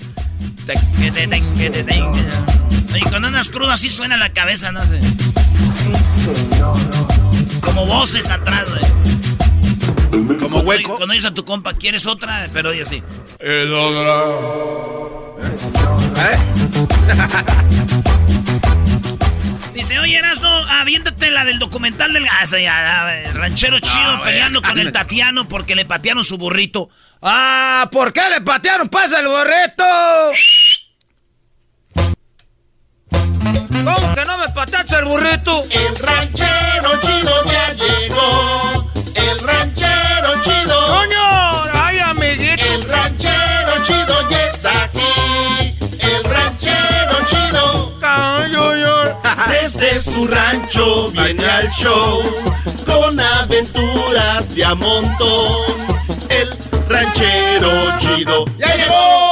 Y 2.96 3.02
cuando 3.10 3.28
andas 3.28 3.50
crudo 3.50 3.72
así 3.72 3.90
suena 3.90 4.16
la 4.18 4.30
cabeza, 4.30 4.72
no 4.72 4.82
sé. 4.86 5.00
Como 7.62 7.86
voces 7.86 8.30
atrás, 8.30 8.68
güey. 8.70 10.40
Como 10.40 10.60
hueco. 10.60 10.98
Cuando 10.98 11.14
dices 11.14 11.32
a 11.32 11.34
tu 11.34 11.46
compa, 11.46 11.74
¿quieres 11.74 12.06
otra? 12.06 12.48
Pero 12.54 12.70
oye 12.70 12.84
así. 12.84 13.02
¿Eh? 13.40 13.68
Dice, 19.80 19.98
oye, 19.98 20.18
Erasno, 20.18 20.50
aviéntate 20.50 21.32
la 21.32 21.46
del 21.46 21.58
documental 21.58 22.12
del 22.12 22.28
ah, 22.28 23.22
ranchero 23.32 23.80
chido 23.80 24.22
peleando 24.26 24.62
con 24.62 24.78
el 24.78 24.92
Tatiano 24.92 25.48
porque 25.48 25.74
le 25.74 25.86
patearon 25.86 26.26
su 26.26 26.38
burrito. 26.38 26.90
Ah, 27.22 27.88
¿por 27.90 28.12
qué 28.12 28.20
le 28.30 28.42
patearon? 28.42 28.90
¡Pasa 28.90 29.22
el 29.22 29.28
burrito! 29.28 29.86
¿Cómo 33.70 34.16
que 34.16 34.26
no 34.26 34.38
me 34.38 34.50
patacha 34.50 35.00
el 35.00 35.06
burrito? 35.06 35.64
El 35.72 35.96
ranchero 35.96 37.00
chido 37.02 37.46
ya 37.46 37.74
llegó. 37.74 38.92
El 39.16 39.40
ranchero 39.40 40.44
chido. 40.44 40.88
¡Coño! 40.88 41.64
¡Ay, 41.74 42.00
amiguito! 42.00 42.66
El 42.66 42.86
ranchero 42.86 43.86
chido 43.86 44.30
ya 44.30 44.49
Su 50.04 50.28
rancho 50.28 51.12
viene 51.12 51.46
al 51.46 51.70
show. 51.72 52.24
Con 52.86 53.20
aventuras 53.20 54.56
de 54.56 54.64
a 54.64 54.74
montón. 54.74 55.98
El 56.30 56.58
ranchero 56.88 58.00
chido 58.00 58.46
ya 58.58 58.76
llegó. 58.76 59.30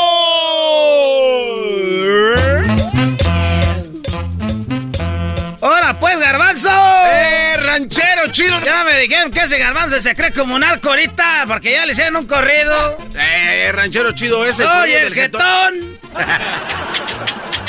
¡Ahora 5.61 5.97
pues, 5.99 6.19
garbanzo! 6.19 6.69
¡Eh, 6.69 7.57
ranchero 7.57 8.31
chido! 8.31 8.59
Ya 8.63 8.83
me 8.83 8.97
dijeron 8.99 9.31
que 9.31 9.43
ese 9.43 9.57
garbanzo 9.57 9.99
se 10.01 10.13
cree 10.15 10.33
como 10.33 10.55
un 10.55 10.63
arco 10.63 10.89
ahorita, 10.89 11.45
porque 11.47 11.71
ya 11.71 11.85
le 11.85 11.93
hicieron 11.93 12.17
un 12.17 12.25
corrido. 12.25 12.97
¡Eh, 13.15 13.71
ranchero 13.73 14.11
chido 14.11 14.45
ese! 14.45 14.63
¡Soy 14.63 14.91
el 14.91 15.13
jetón! 15.13 15.97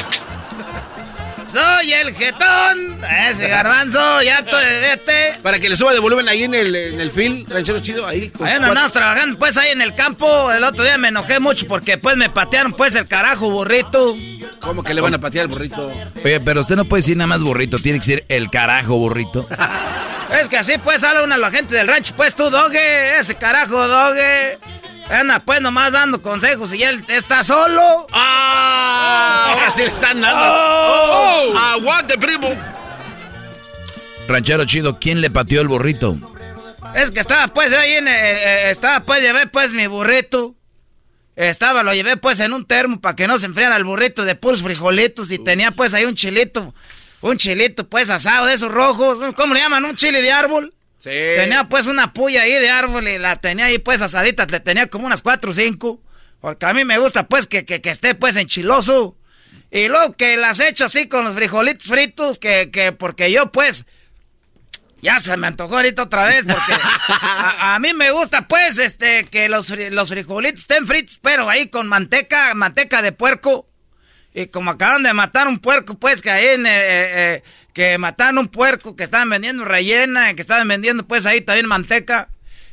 ¡Soy 1.49 1.93
el 1.95 2.15
jetón! 2.15 3.01
Ese 3.31 3.49
garbanzo, 3.49 4.23
ya 4.23 4.41
estoy 4.41 4.65
este. 4.93 5.41
Para 5.43 5.59
que 5.59 5.69
le 5.71 5.77
suba 5.77 5.95
de 5.95 5.99
volumen 5.99 6.29
ahí 6.29 6.45
en 6.45 6.53
el, 6.53 6.75
en 6.75 7.01
el 7.01 7.11
film, 7.11 7.45
ranchero 7.49 7.81
chido, 7.81 8.07
ahí. 8.07 8.31
Ahí 8.41 8.53
andamos 8.53 8.93
trabajando, 8.93 9.39
pues 9.39 9.57
ahí 9.57 9.71
en 9.71 9.81
el 9.81 9.95
campo. 9.95 10.53
El 10.53 10.63
otro 10.63 10.85
día 10.85 10.99
me 10.99 11.09
enojé 11.09 11.41
mucho 11.41 11.67
porque 11.67 11.97
pues 11.97 12.17
me 12.19 12.29
patearon 12.29 12.75
pues 12.75 12.95
el 12.97 13.07
carajo 13.09 13.51
burrito. 13.51 14.15
¿Cómo 14.61 14.83
que 14.83 14.93
le 14.93 15.01
van 15.01 15.15
a 15.15 15.19
patear 15.19 15.45
el 15.45 15.49
burrito? 15.49 15.91
Oye, 16.23 16.41
pero 16.41 16.61
usted 16.61 16.77
no 16.77 16.85
puede 16.85 17.01
decir 17.01 17.17
nada 17.17 17.29
más 17.29 17.41
burrito, 17.41 17.79
tiene 17.79 17.99
que 17.99 18.07
decir 18.07 18.25
el 18.29 18.51
carajo 18.51 18.97
burrito. 18.97 19.49
es 20.31 20.49
que 20.49 20.59
así 20.59 20.79
pues 20.79 21.03
habla 21.03 21.23
una 21.23 21.37
la 21.37 21.51
gente 21.51 21.75
del 21.75 21.89
rancho, 21.89 22.15
pues 22.17 22.35
tú, 22.35 22.51
doge, 22.51 23.19
ese 23.19 23.35
carajo, 23.37 23.89
doge. 23.89 24.59
Anda, 25.11 25.41
pues 25.41 25.61
nomás 25.61 25.93
dando 25.93 26.21
consejos 26.21 26.75
y 26.75 26.83
él 26.83 27.03
está 27.09 27.43
solo. 27.43 28.07
¡Ah! 28.13 29.49
Ahora 29.55 29.71
sí 29.71 29.83
le 29.83 29.89
están 29.89 30.21
dando. 30.21 30.43
Oh. 30.45 31.53
oh. 31.55 31.59
¡Aguante, 31.59 32.19
primo! 32.19 32.49
Ranchero 34.29 34.67
chido, 34.67 34.99
¿quién 35.01 35.23
le 35.23 35.31
pateó 35.31 35.63
el 35.63 35.69
burrito? 35.69 36.15
Es 36.95 37.11
que 37.11 37.21
estaba 37.21 37.49
pues 37.49 37.73
ahí 37.73 37.95
en. 37.95 38.09
Eh, 38.09 38.13
eh, 38.13 38.71
estaba 38.71 39.01
pues, 39.01 39.23
llevé 39.23 39.47
pues 39.47 39.73
mi 39.73 39.87
burrito. 39.87 40.55
estaba, 41.37 41.83
lo 41.83 41.95
llevé 41.95 42.19
pues 42.19 42.41
en 42.41 42.53
un 42.53 42.67
termo 42.67 43.01
para 43.01 43.17
que 43.17 43.27
no 43.27 43.39
se 43.39 43.47
enfriara 43.47 43.77
el 43.77 43.85
burrito 43.85 44.25
de 44.25 44.35
puros 44.35 44.63
frijolitos 44.63 45.31
y 45.31 45.39
tenía 45.39 45.71
pues 45.71 45.95
ahí 45.95 46.05
un 46.05 46.15
chilito, 46.15 46.75
un 47.21 47.37
chilito 47.37 47.89
pues 47.89 48.11
asado 48.11 48.47
de 48.47 48.55
esos 48.55 48.71
rojos, 48.71 49.19
¿cómo 49.35 49.55
le 49.55 49.61
llaman? 49.61 49.85
Un 49.85 49.97
chile 49.97 50.23
de 50.23 50.33
árbol. 50.33 50.75
Sí. 50.99 51.11
Tenía 51.11 51.69
pues 51.69 51.87
una 51.87 52.13
puya 52.13 52.43
ahí 52.43 52.53
de 52.53 52.71
árbol 52.71 53.07
y 53.09 53.19
la 53.19 53.37
tenía 53.37 53.67
ahí 53.67 53.79
pues 53.79 54.03
asadita, 54.03 54.47
le 54.47 54.61
tenía 54.61 54.89
como 54.89 55.07
unas 55.07 55.23
cuatro 55.23 55.51
o 55.51 55.55
cinco. 55.55 56.01
Porque 56.41 56.67
a 56.67 56.75
mí 56.75 56.85
me 56.85 56.99
gusta 56.99 57.27
pues 57.27 57.47
que, 57.47 57.65
que, 57.65 57.81
que 57.81 57.91
esté 57.91 58.15
pues 58.15 58.37
enchiloso. 58.37 59.17
Y 59.71 59.89
luego 59.89 60.15
que 60.15 60.37
las 60.37 60.61
echo 60.61 60.87
así 60.87 61.09
con 61.09 61.25
los 61.25 61.35
frijolitos 61.35 61.89
fritos, 61.89 62.39
que, 62.39 62.71
que 62.71 62.93
porque 62.93 63.31
yo 63.31 63.53
pues... 63.53 63.85
Ya 65.01 65.21
se 65.21 65.37
me 65.37 65.47
antojó 65.47 65.77
ahorita 65.77 66.03
otra 66.03 66.27
vez 66.27 66.45
porque 66.45 66.73
a, 67.09 67.77
a 67.77 67.79
mí 67.79 67.95
me 67.95 68.11
gusta 68.11 68.49
pues 68.49 68.79
este 68.79 69.27
que 69.27 69.49
los, 69.49 69.71
los 69.71 70.09
frijolitos 70.09 70.63
estén 70.63 70.89
fritos, 70.89 71.21
pero 71.23 71.49
ahí 71.49 71.69
con 71.69 71.87
manteca, 71.87 72.53
manteca 72.55 73.01
de 73.01 73.13
puerco. 73.13 73.68
Y 74.39 74.47
como 74.47 74.71
acaban 74.71 75.03
de 75.03 75.13
matar 75.13 75.49
un 75.49 75.59
puerco, 75.59 75.99
pues 75.99 76.23
que 76.23 76.31
ahí 76.31 76.47
en, 76.47 76.65
eh, 76.65 76.71
eh, 76.71 77.43
que 77.73 77.99
mataron 77.99 78.39
un 78.39 78.47
puerco 78.47 78.95
que 78.95 79.03
estaban 79.03 79.29
vendiendo 79.29 79.65
rellena, 79.65 80.33
que 80.35 80.43
estaban 80.43 80.69
vendiendo 80.69 81.05
pues 81.05 81.27
ahí 81.27 81.41
también 81.41 81.67
manteca. 81.67 82.29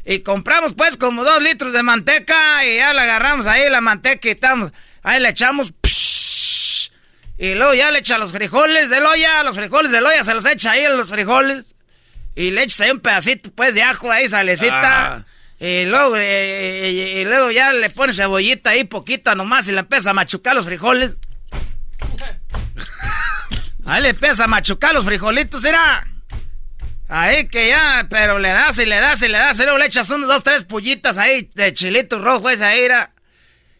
Y 0.05 0.19
compramos 0.19 0.75
pues 0.75 0.95
como 0.95 1.23
dos 1.23 1.41
litros 1.41 1.73
de 1.73 1.81
manteca 1.81 2.63
y 2.65 2.75
ya 2.75 2.93
le 2.93 3.01
agarramos 3.01 3.47
ahí 3.47 3.67
la 3.67 3.81
manteca 3.81 4.27
y 4.27 4.31
estamos, 4.31 4.73
ahí 5.01 5.19
le 5.19 5.29
echamos, 5.29 5.73
psh, 5.81 6.91
y 7.39 7.55
luego 7.55 7.73
ya 7.73 7.89
le 7.89 7.97
echa 7.97 8.19
los 8.19 8.31
frijoles 8.31 8.91
del 8.91 9.03
olla, 9.03 9.41
los 9.41 9.55
frijoles 9.55 9.91
del 9.91 10.05
olla 10.05 10.23
se 10.23 10.35
los 10.35 10.45
echa 10.45 10.69
ahí 10.69 10.85
los 10.95 11.09
frijoles. 11.09 11.73
Y 12.35 12.51
le 12.51 12.61
echas 12.61 12.81
ahí 12.81 12.91
un 12.91 12.99
pedacito 12.99 13.49
pues 13.49 13.73
de 13.73 13.81
ajo 13.81 14.11
ahí, 14.11 14.29
salecita. 14.29 15.15
Ah. 15.15 15.25
Y 15.59 15.85
luego, 15.85 16.15
eh, 16.15 16.91
y, 16.91 17.19
y 17.21 17.25
luego 17.25 17.49
ya 17.49 17.73
le 17.73 17.89
pones 17.89 18.17
cebollita 18.17 18.69
ahí 18.69 18.83
poquita 18.83 19.33
nomás 19.33 19.67
y 19.67 19.71
le 19.71 19.79
empieza 19.79 20.11
a 20.11 20.13
machucar 20.13 20.55
los 20.55 20.65
frijoles. 20.65 21.17
Ahí 23.85 24.01
le 24.01 24.09
empieza 24.09 24.45
a 24.45 24.47
machucar 24.47 24.93
los 24.93 25.05
frijolitos, 25.05 25.63
era. 25.63 26.07
Ahí 27.07 27.47
que 27.47 27.69
ya, 27.69 28.07
pero 28.09 28.39
le 28.39 28.49
das 28.49 28.79
y 28.79 28.85
le 28.85 28.99
das 28.99 29.21
y 29.21 29.27
le 29.27 29.37
das, 29.37 29.59
y 29.59 29.63
luego 29.63 29.77
le 29.77 29.85
echas 29.85 30.09
unos 30.09 30.27
dos, 30.27 30.43
tres 30.43 30.63
pullitas 30.63 31.19
ahí 31.19 31.49
de 31.53 31.71
chilito 31.71 32.17
rojo, 32.19 32.49
esa 32.49 32.69
ahí 32.69 32.81
era. 32.81 33.11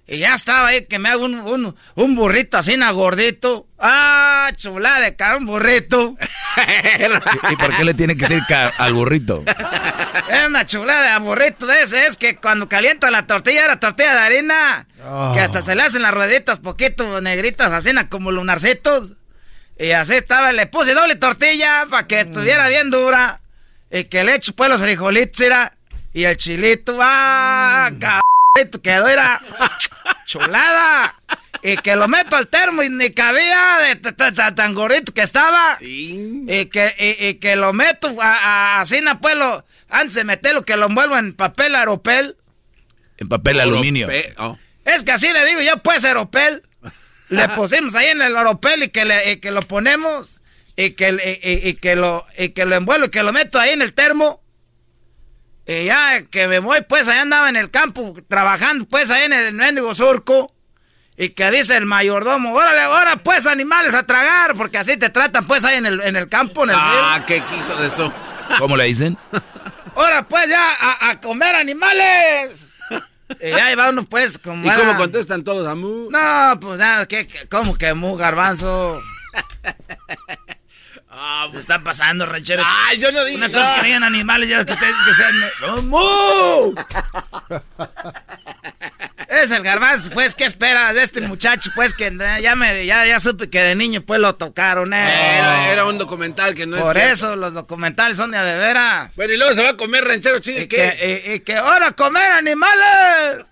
Y 0.07 0.19
ya 0.19 0.35
estaba 0.35 0.67
ahí 0.67 0.85
que 0.85 0.99
me 0.99 1.09
hago 1.09 1.25
un, 1.25 1.39
un, 1.39 1.75
un 1.95 2.15
burrito 2.15 2.59
así, 2.59 2.77
na 2.77 2.91
gordito. 2.91 3.67
Ah, 3.79 4.51
chulada 4.55 4.99
de 4.99 5.15
cara, 5.15 5.37
un 5.37 5.45
burrito. 5.45 6.15
¿Y, 7.49 7.53
y 7.53 7.55
por 7.55 7.75
qué 7.75 7.83
le 7.83 7.95
tiene 7.95 8.15
que 8.15 8.27
decir 8.27 8.43
al 8.77 8.93
burrito? 8.93 9.43
Es 10.29 10.47
una 10.47 10.65
chulada 10.65 11.13
de 11.13 11.19
burrito 11.19 11.65
de 11.65 11.83
ese. 11.83 12.05
Es 12.05 12.17
que 12.17 12.37
cuando 12.37 12.69
calienta 12.69 13.11
la 13.11 13.27
tortilla, 13.27 13.65
era 13.65 13.79
tortilla 13.79 14.13
de 14.13 14.19
harina. 14.21 14.87
Que 15.33 15.39
hasta 15.39 15.61
se 15.61 15.75
le 15.75 15.83
hacen 15.83 16.01
las 16.01 16.13
rueditas 16.13 16.59
poquito 16.59 17.21
negritas, 17.21 17.71
así 17.71 17.91
na, 17.93 18.09
como 18.09 18.31
lunarcitos. 18.31 19.13
Y 19.77 19.91
así 19.91 20.13
estaba, 20.15 20.51
le 20.53 20.67
puse 20.67 20.93
doble 20.93 21.15
tortilla 21.15 21.85
para 21.89 22.07
que 22.07 22.21
estuviera 22.21 22.69
bien 22.69 22.89
dura. 22.89 23.41
Y 23.91 24.05
que 24.05 24.23
le 24.23 24.35
echo 24.35 24.53
pues 24.53 24.69
los 24.69 24.81
frijolitos, 24.81 25.39
era. 25.41 25.73
Y 26.13 26.23
el 26.23 26.37
chilito, 26.37 26.97
ah, 27.01 27.91
cabrito, 27.99 28.81
quedó, 28.81 29.07
era. 29.07 29.41
Chulada. 30.25 31.15
Y 31.61 31.77
que 31.77 31.95
lo 31.95 32.07
meto 32.07 32.35
al 32.35 32.47
termo 32.47 32.83
y 32.83 32.89
ni 32.89 33.09
cabía 33.11 33.79
de 33.79 33.95
tan 33.95 34.73
gordito 34.75 35.13
que 35.13 35.21
estaba. 35.23 35.77
Y 35.81 36.65
que, 36.67 36.93
y, 37.19 37.25
y 37.27 37.33
que 37.35 37.55
lo 37.55 37.73
meto 37.73 38.15
a, 38.21 38.35
a- 38.77 38.81
así, 38.81 39.01
na, 39.01 39.19
pues, 39.19 39.35
lo, 39.35 39.65
antes 39.89 40.13
de 40.15 40.23
meterlo, 40.23 40.63
que 40.63 40.77
lo 40.77 40.85
envuelvo 40.85 41.17
en 41.17 41.33
papel 41.33 41.75
aeropel. 41.75 42.35
En 43.17 43.27
papel 43.27 43.59
aluminio. 43.59 44.07
Oh. 44.37 44.57
Es 44.83 45.03
que 45.03 45.11
así 45.11 45.31
le 45.33 45.45
digo 45.45 45.61
yo, 45.61 45.77
pues, 45.77 46.03
aeropel. 46.05 46.63
Le 47.29 47.49
pusimos 47.49 47.95
ahí 47.95 48.07
en 48.07 48.21
el 48.21 48.35
aeropel 48.35 48.83
y 48.83 48.89
que, 48.89 49.05
le, 49.05 49.31
y 49.33 49.37
que 49.37 49.51
lo 49.51 49.61
ponemos 49.61 50.37
y 50.75 50.91
que, 50.91 51.09
y, 51.43 51.49
y- 51.49 51.69
y 51.69 51.73
que 51.75 51.95
lo, 51.95 52.23
y 52.37 52.49
que 52.49 52.65
lo 52.65 52.75
envuelvo 52.75 53.05
y 53.05 53.09
que 53.09 53.23
lo 53.23 53.33
meto 53.33 53.59
ahí 53.59 53.71
en 53.71 53.81
el 53.81 53.93
termo. 53.93 54.41
Y 55.65 55.85
ya 55.85 56.21
que 56.29 56.47
me 56.47 56.59
voy, 56.59 56.81
pues, 56.87 57.07
allá 57.07 57.21
andaba 57.21 57.49
en 57.49 57.55
el 57.55 57.71
campo 57.71 58.13
trabajando, 58.27 58.85
pues, 58.85 59.09
ahí 59.09 59.23
en 59.23 59.33
el 59.33 59.53
mendigo 59.53 59.95
surco. 59.95 60.53
Y 61.17 61.29
que 61.29 61.49
dice 61.49 61.77
el 61.77 61.85
mayordomo, 61.85 62.53
órale, 62.53 62.81
ahora, 62.81 63.15
pues, 63.17 63.47
animales 63.47 63.95
a 63.95 64.05
tragar, 64.05 64.53
porque 64.55 64.77
así 64.77 64.97
te 64.97 65.09
tratan, 65.09 65.47
pues, 65.47 65.63
ahí 65.63 65.77
en 65.77 65.85
el, 65.85 66.01
en 66.01 66.17
el 66.17 66.27
campo, 66.29 66.65
en 66.65 66.71
el 66.71 66.75
Ah, 66.77 67.15
río. 67.17 67.25
qué 67.25 67.37
hijo 67.37 67.75
de 67.81 67.87
eso. 67.87 68.13
¿Cómo 68.59 68.75
le 68.77 68.83
dicen? 68.83 69.17
Ahora, 69.95 70.23
pues, 70.27 70.49
ya, 70.49 70.73
a, 70.79 71.09
a 71.11 71.21
comer 71.21 71.55
animales. 71.55 72.67
Y 73.41 73.45
ahí 73.51 73.75
va 73.75 73.89
uno, 73.89 74.03
pues, 74.05 74.37
como... 74.37 74.71
¿Y 74.71 74.75
cómo 74.75 74.95
contestan 74.97 75.43
todos, 75.43 75.67
Amu? 75.67 76.09
No, 76.11 76.59
pues 76.59 76.79
nada, 76.79 77.07
¿qué, 77.07 77.27
qué- 77.27 77.47
cómo 77.47 77.75
que 77.77 77.93
mu 77.93 78.15
garbanzo? 78.15 78.99
Se 81.51 81.59
está 81.59 81.79
pasando, 81.81 82.25
ranchero. 82.25 82.63
Ay, 82.65 82.99
yo 82.99 83.11
no 83.11 83.23
dije. 83.23 83.37
Una 83.37 83.51
cosa 83.51 83.75
que 83.75 83.81
no 83.81 83.85
digan 83.87 84.03
animales, 84.03 84.49
ya 84.49 84.65
que 84.65 84.73
ustedes 84.73 84.95
que 85.05 85.13
sean. 85.13 85.35
¡No, 85.61 85.81
mu! 85.83 86.75
Es 89.35 89.51
el 89.51 89.63
garbanzo, 89.63 90.09
pues, 90.11 90.33
¿qué 90.33 90.45
esperas 90.45 90.95
de 90.95 91.03
este 91.03 91.21
muchacho? 91.21 91.69
Pues 91.75 91.93
que 91.93 92.15
ya 92.41 92.55
me, 92.55 92.85
ya, 92.85 93.05
ya 93.05 93.19
supe 93.19 93.49
que 93.49 93.61
de 93.61 93.75
niño 93.75 94.01
pues 94.01 94.19
lo 94.19 94.35
tocaron, 94.35 94.93
eh. 94.93 95.37
Era, 95.37 95.71
era 95.71 95.85
un 95.85 95.97
documental 95.97 96.55
que 96.55 96.65
no 96.65 96.77
es. 96.77 96.81
Por 96.81 96.95
cierto. 96.95 97.13
eso 97.13 97.35
los 97.35 97.53
documentales 97.53 98.17
son 98.17 98.31
de 98.31 98.37
de 98.37 98.57
veras. 98.57 99.15
Bueno, 99.15 99.33
y 99.33 99.37
luego 99.37 99.53
se 99.53 99.61
va 99.61 99.69
a 99.71 99.77
comer 99.77 100.05
ranchero 100.05 100.39
chido. 100.39 100.61
Y 100.61 100.67
que, 100.67 101.23
y, 101.27 101.31
y 101.33 101.39
que 101.41 101.55
ahora 101.55 101.91
comer 101.91 102.31
animales. 102.31 103.47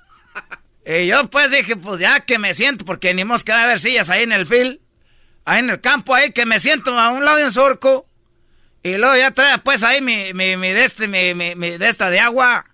y 0.85 1.07
yo 1.07 1.29
pues 1.29 1.51
dije, 1.51 1.75
pues 1.75 1.99
ya 1.99 2.21
que 2.21 2.39
me 2.39 2.53
siento, 2.53 2.85
porque 2.85 3.13
ni 3.13 3.25
mosca 3.25 3.53
va 3.53 3.61
a 3.61 3.63
haber 3.65 3.79
sillas 3.79 4.09
ahí 4.09 4.23
en 4.23 4.31
el 4.31 4.45
fil, 4.45 4.81
ahí 5.45 5.59
en 5.59 5.69
el 5.69 5.81
campo, 5.81 6.15
ahí 6.15 6.31
que 6.31 6.45
me 6.45 6.59
siento 6.59 6.97
a 6.97 7.09
un 7.09 7.25
lado 7.25 7.37
de 7.37 7.45
un 7.45 7.51
surco. 7.51 8.07
Y 8.83 8.97
luego 8.97 9.15
ya 9.15 9.31
trae 9.31 9.57
pues 9.59 9.83
ahí 9.83 10.01
mi, 10.01 10.33
mi, 10.33 10.57
mi 10.57 10.71
de 10.71 10.83
este, 10.85 11.07
mi, 11.07 11.33
mi, 11.33 11.55
mi 11.55 11.77
de 11.77 11.89
esta 11.89 12.09
de 12.09 12.19
agua. 12.19 12.65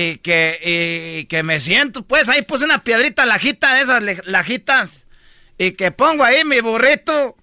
Y 0.00 0.18
que, 0.18 0.60
y 0.62 1.24
que 1.24 1.42
me 1.42 1.58
siento, 1.58 2.06
pues 2.06 2.28
ahí 2.28 2.42
puse 2.42 2.64
una 2.64 2.84
piedrita 2.84 3.26
lajita 3.26 3.74
de 3.74 3.80
esas 3.80 4.00
lajitas. 4.26 5.06
Y 5.58 5.72
que 5.72 5.90
pongo 5.90 6.22
ahí 6.22 6.44
mi 6.44 6.60
burrito, 6.60 7.34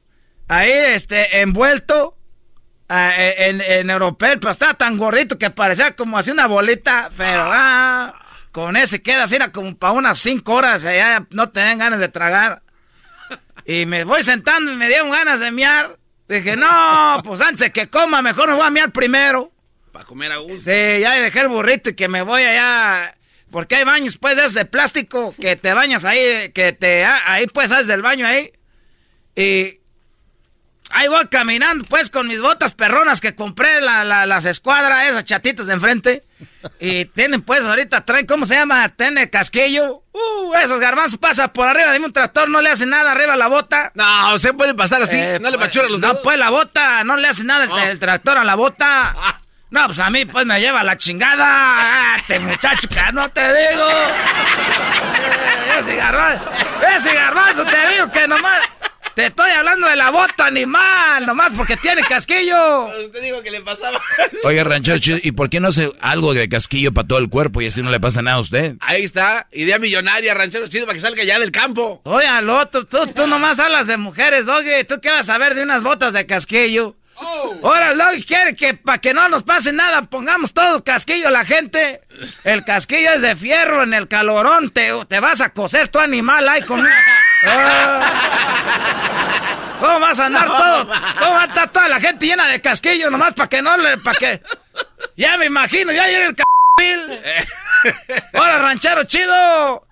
ahí 0.48 0.72
este, 0.72 1.42
envuelto. 1.42 2.18
ah, 2.88 3.12
en, 3.18 3.60
en 3.60 3.90
europeo, 3.90 4.40
pero 4.40 4.52
estaba 4.52 4.74
tan 4.76 4.98
gordito 4.98 5.38
que 5.38 5.50
parecía 5.50 5.98
como 5.98 6.18
así 6.18 6.32
una 6.32 6.48
bolita, 6.48 7.12
pero 7.18 7.44
ah, 7.46 8.16
con 8.54 8.78
ese 8.78 9.02
queda 9.02 9.24
así, 9.24 9.36
era 9.36 9.52
como 9.52 9.76
para 9.76 9.92
unas 9.92 10.18
cinco 10.18 10.54
horas, 10.54 10.84
ya 10.84 11.28
no 11.32 11.50
tenían 11.50 11.80
ganas 11.80 12.00
de 12.00 12.08
tragar. 12.08 12.64
Y 13.66 13.86
me 13.86 14.06
voy 14.06 14.24
sentando 14.24 14.72
y 14.72 14.76
me 14.78 14.88
dieron 14.88 15.10
ganas 15.10 15.42
de 15.42 15.52
miar. 15.52 15.98
Dije, 16.30 16.56
no, 16.56 17.22
pues 17.22 17.42
antes 17.42 17.72
que 17.72 17.90
coma, 17.90 18.22
mejor 18.22 18.48
me 18.48 18.56
voy 18.56 18.66
a 18.66 18.72
miar 18.72 18.92
primero. 18.94 19.52
Para 19.96 20.06
comer 20.06 20.30
a 20.34 20.38
gusto. 20.40 20.60
Sí, 20.70 21.00
ya 21.00 21.14
dejé 21.14 21.40
el 21.40 21.48
burrito 21.48 21.92
y 21.92 21.94
que 21.96 22.10
me 22.10 22.22
voy 22.22 22.44
allá. 22.44 23.16
Porque 23.50 23.78
hay 23.78 23.86
baños, 23.86 24.18
pues, 24.18 24.54
de 24.54 24.66
plástico 24.66 25.34
que 25.40 25.56
te 25.56 25.74
bañas 25.74 26.04
ahí, 26.04 26.52
que 26.54 26.74
te. 26.74 27.06
ah, 27.06 27.18
Ahí, 27.28 27.48
pues, 27.48 27.72
haces 27.72 27.88
del 27.88 28.02
baño 28.02 28.28
ahí. 28.28 28.52
Y. 29.38 29.80
Ahí 30.92 31.08
voy 31.08 31.26
caminando, 31.28 31.86
pues, 31.86 32.10
con 32.10 32.28
mis 32.28 32.42
botas 32.42 32.74
perronas 32.74 33.22
que 33.22 33.36
compré, 33.36 33.80
la, 33.80 34.04
la- 34.04 34.26
las 34.26 34.44
escuadras, 34.44 35.08
esas 35.08 35.24
chatitas 35.24 35.66
de 35.68 35.74
enfrente. 35.74 36.24
Y 36.82 37.06
tienen, 37.06 37.42
pues, 37.42 37.64
ahorita 37.66 38.04
traen, 38.04 38.26
¿cómo 38.26 38.46
se 38.46 38.56
llama? 38.56 38.90
Tiene 38.90 39.30
casquillo. 39.30 40.04
Uh, 40.12 40.54
esos 40.62 40.82
garbanzos 40.82 41.18
pasa 41.20 41.54
por 41.54 41.68
arriba 41.70 41.94
de 41.94 42.00
un 42.00 42.12
tractor, 42.12 42.50
no 42.50 42.62
le 42.62 42.70
hace 42.70 42.86
nada 42.86 43.14
arriba 43.14 43.38
la 43.38 43.48
bota. 43.48 43.94
No, 43.96 44.38
se 44.40 44.54
puede 44.54 44.74
pasar 44.76 45.02
así. 45.02 45.18
Eh, 45.18 45.40
no 45.42 45.50
le 45.50 45.58
pues, 45.58 45.70
pachura 45.70 45.88
los 45.88 46.02
No, 46.02 46.10
dedos. 46.10 46.22
pues 46.22 46.38
la 46.38 46.50
bota, 46.50 47.04
no 47.06 47.16
le 47.16 47.30
hace 47.30 47.46
nada 47.46 47.64
el, 47.64 47.72
Oh. 47.72 47.80
el 47.80 47.98
tractor 48.00 48.38
a 48.38 48.44
la 48.44 48.56
bota. 48.56 49.16
No, 49.72 49.88
pues 49.88 50.00
a 50.00 50.10
mí 50.10 50.26
pues 50.26 50.46
me 50.46 50.60
lleva 50.60 50.84
la 50.84 50.98
chingada. 50.98 51.46
Ah, 51.48 52.16
Este 52.20 52.40
muchacho 52.40 52.88
que 52.88 53.12
no 53.14 53.30
te 53.30 53.42
digo. 53.42 53.90
Eh, 53.90 55.80
ese 55.80 55.96
garbanzo, 55.96 56.46
ese 56.96 57.14
garbanzo 57.14 57.66
te 57.66 57.88
digo 57.94 58.12
que 58.12 58.28
nomás 58.28 58.62
te 59.16 59.28
estoy 59.28 59.50
hablando 59.52 59.88
de 59.88 59.96
la 59.96 60.10
bota 60.12 60.46
animal, 60.46 61.26
nomás 61.26 61.52
porque 61.56 61.78
tiene 61.78 62.02
casquillo. 62.04 62.90
Te 63.12 63.22
digo 63.22 63.42
que 63.42 63.50
le 63.52 63.62
pasaba. 63.62 64.00
Oye, 64.44 64.64
ranchero 64.64 64.98
chido, 65.00 65.18
¿y 65.22 65.32
por 65.32 65.50
qué 65.50 65.60
no 65.60 65.70
hace 65.70 65.92
algo 66.02 66.34
de 66.34 66.48
casquillo 66.50 66.94
para 66.94 67.08
todo 67.08 67.20
el 67.20 67.30
cuerpo 67.30 67.62
y 67.62 67.68
así 67.68 67.82
no 67.82 67.92
le 67.92 68.00
pasa 68.00 68.22
nada 68.22 68.38
a 68.38 68.42
usted? 68.42 68.76
Ahí 68.82 69.04
está. 69.04 69.48
Idea 69.52 69.80
millonaria, 69.80 70.34
ranchero 70.34 70.68
chido, 70.68 70.86
para 70.86 70.96
que 70.96 71.02
salga 71.02 71.24
ya 71.24 71.40
del 71.40 71.52
campo. 71.52 72.02
Oye, 72.04 72.28
al 72.28 72.50
otro, 72.50 72.86
tú, 72.86 73.08
tú 73.08 73.26
nomás 73.28 73.58
hablas 73.60 73.88
de 73.88 73.98
mujeres, 73.98 74.48
oye, 74.48 74.84
¿tú 74.84 75.00
qué 75.02 75.10
vas 75.12 75.30
a 75.30 75.38
ver 75.38 75.56
de 75.56 75.64
unas 75.64 75.82
botas 75.82 76.14
de 76.14 76.26
casquillo? 76.26 76.96
Ahora, 77.18 77.94
Logi 77.94 78.24
quiere 78.24 78.56
que 78.56 78.74
para 78.74 78.98
que 78.98 79.14
no 79.14 79.30
nos 79.30 79.44
pase 79.44 79.72
nada, 79.72 80.04
pongamos 80.04 80.54
todo 80.54 80.84
casquillo 80.84 81.30
a 81.30 81.32
la 81.32 81.46
gente. 81.46 82.02
El 82.44 82.64
casquillo 82.64 83.12
es 83.12 83.22
de 83.22 83.36
fierro 83.36 83.84
en 83.84 83.94
el 83.94 84.08
calorón, 84.08 84.72
te, 84.72 84.92
te 85.08 85.20
vas 85.20 85.42
a 85.42 85.50
coser 85.50 85.88
tu 85.88 86.00
animal 86.00 86.48
ahí 86.48 86.62
con... 86.62 86.86
Ah. 87.48 88.12
¿Cómo 89.80 90.00
vas 90.00 90.20
a 90.20 90.26
andar 90.28 90.48
todo? 90.48 90.88
¿Cómo 91.20 91.32
va 91.32 91.44
a 91.44 91.46
estar 91.46 91.70
toda 91.70 91.90
la 91.90 92.00
gente 92.00 92.26
llena 92.26 92.48
de 92.48 92.62
casquillo 92.62 93.10
nomás 93.10 93.34
para 93.34 93.50
que 93.50 93.62
no 93.62 93.78
le... 93.78 93.98
para 93.98 94.18
que... 94.18 94.42
Ya 95.16 95.38
me 95.38 95.46
imagino, 95.46 95.92
ya 95.92 96.04
ayer 96.04 96.24
el 96.24 96.36
c... 96.36 96.44
Ahora, 98.34 98.58
ranchero 98.60 99.04
chido. 99.04 99.86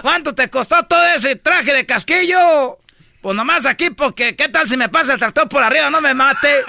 ¿Cuánto 0.00 0.34
te 0.34 0.48
costó 0.48 0.84
todo 0.84 1.04
ese 1.14 1.36
traje 1.36 1.72
de 1.72 1.86
casquillo? 1.86 2.78
Pues 3.22 3.36
nomás 3.36 3.66
aquí, 3.66 3.90
porque 3.90 4.34
¿qué 4.34 4.48
tal 4.48 4.68
si 4.68 4.76
me 4.76 4.88
pasa 4.88 5.12
el 5.12 5.20
tractor 5.20 5.48
por 5.48 5.62
arriba? 5.62 5.90
No 5.90 6.00
me 6.00 6.12
mate. 6.12 6.64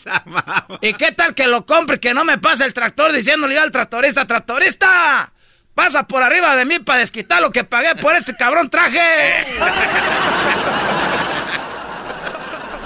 ¿Y 0.80 0.94
qué 0.94 1.12
tal 1.12 1.34
que 1.34 1.46
lo 1.46 1.66
compre 1.66 2.00
que 2.00 2.14
no 2.14 2.24
me 2.24 2.38
pase 2.38 2.64
el 2.64 2.72
tractor 2.72 3.12
diciéndole 3.12 3.58
al 3.58 3.70
tractorista, 3.70 4.26
tractorista? 4.26 5.30
Pasa 5.74 6.08
por 6.08 6.22
arriba 6.22 6.56
de 6.56 6.64
mí 6.64 6.78
para 6.78 7.00
desquitar 7.00 7.42
lo 7.42 7.52
que 7.52 7.62
pagué 7.62 7.94
por 7.96 8.16
este 8.16 8.34
cabrón 8.34 8.70
traje. 8.70 8.98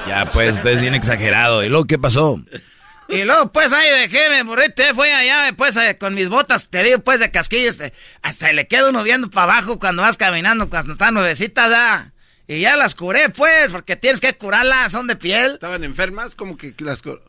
Ya, 0.09 0.27
pues, 0.27 0.64
es 0.64 0.81
bien 0.81 0.95
exagerado. 0.95 1.62
¿Y 1.62 1.68
luego 1.68 1.87
qué 1.87 1.97
pasó? 1.97 2.43
Y 3.09 3.23
luego, 3.23 3.53
pues, 3.53 3.73
ahí 3.73 3.89
dejé, 3.89 4.31
me 4.31 4.43
burrito, 4.43 4.83
fui 4.97 5.09
allá, 5.09 5.55
pues, 5.57 5.77
eh, 5.77 5.97
con 5.97 6.14
mis 6.14 6.29
botas, 6.29 6.68
te 6.68 6.83
digo, 6.83 6.99
pues, 6.99 7.20
de 7.20 7.31
casquillos, 7.31 7.79
hasta 8.20 8.53
le 8.53 8.66
queda 8.66 8.89
uno 8.89 9.05
viendo 9.05 9.31
para 9.31 9.53
abajo 9.53 9.79
cuando 9.79 10.03
vas 10.03 10.16
caminando, 10.16 10.68
cuando 10.68 10.93
están 10.93 11.14
nuevecitas, 11.14 11.70
¿ah? 11.73 12.11
Y 12.47 12.61
ya 12.61 12.76
las 12.76 12.95
curé, 12.95 13.30
pues, 13.30 13.70
porque 13.70 13.97
tienes 13.97 14.20
que 14.20 14.34
curarlas, 14.34 14.93
son 14.93 15.07
de 15.07 15.16
piel. 15.16 15.53
¿Estaban 15.55 15.84
enfermas? 15.84 16.34
como 16.34 16.57
que 16.57 16.74
las 16.78 17.03
curó? 17.03 17.22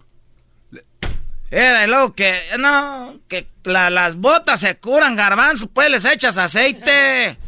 Era 1.51 1.83
y 1.83 1.87
luego 1.87 2.15
que, 2.15 2.35
no, 2.57 3.19
que 3.27 3.47
las 3.63 4.15
botas 4.15 4.59
se 4.59 4.77
curan, 4.79 5.15
garbanzo, 5.15 5.67
pues 5.67 5.89
les 5.89 6.03
echas 6.03 6.37
aceite. 6.37 7.37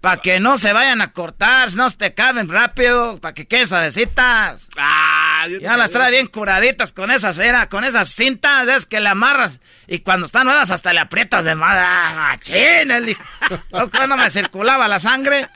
Para 0.00 0.18
que 0.18 0.38
no 0.38 0.58
se 0.58 0.74
vayan 0.74 1.00
a 1.00 1.12
cortar, 1.12 1.74
no 1.76 1.88
se 1.88 1.96
te 1.96 2.12
caben 2.12 2.50
rápido, 2.50 3.18
para 3.22 3.32
que 3.32 3.46
queden 3.46 3.66
suavecitas. 3.66 4.68
Ah, 4.76 5.46
ya 5.62 5.78
las 5.78 5.92
trae 5.92 6.10
bien 6.10 6.26
curaditas 6.26 6.92
con 6.92 7.10
esa 7.10 7.32
cera, 7.32 7.70
con 7.70 7.84
esas 7.84 8.10
cintas, 8.10 8.68
es 8.68 8.84
que 8.84 9.00
le 9.00 9.08
amarras 9.08 9.60
y 9.86 10.00
cuando 10.00 10.26
están 10.26 10.44
nuevas 10.44 10.70
hasta 10.70 10.92
le 10.92 11.00
aprietas 11.00 11.46
de 11.46 11.54
más. 11.54 11.74
Ah, 11.80 12.12
machín, 12.32 12.90
él 12.90 13.16
no 14.08 14.16
me 14.18 14.28
circulaba 14.28 14.88
la 14.88 14.98
sangre. 15.00 15.48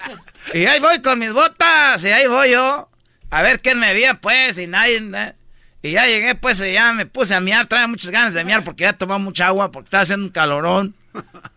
Y 0.54 0.66
ahí 0.66 0.80
voy 0.80 1.00
con 1.02 1.18
mis 1.18 1.32
botas, 1.32 2.02
y 2.04 2.08
ahí 2.08 2.26
voy 2.26 2.52
yo. 2.52 2.88
A 3.30 3.42
ver 3.42 3.60
quién 3.60 3.78
me 3.78 3.92
veía, 3.92 4.14
pues, 4.14 4.58
y 4.58 4.66
nadie. 4.66 4.96
¿eh? 5.14 5.34
Y 5.82 5.92
ya 5.92 6.06
llegué, 6.06 6.34
pues, 6.34 6.60
y 6.60 6.72
ya 6.72 6.92
me 6.92 7.06
puse 7.06 7.34
a 7.34 7.40
miar. 7.40 7.66
Traía 7.66 7.86
muchas 7.86 8.10
ganas 8.10 8.34
de 8.34 8.44
miar 8.44 8.64
porque 8.64 8.84
ya 8.84 8.94
tomaba 8.94 9.18
mucha 9.18 9.46
agua, 9.46 9.70
porque 9.70 9.86
estaba 9.86 10.02
haciendo 10.02 10.26
un 10.26 10.32
calorón. 10.32 10.94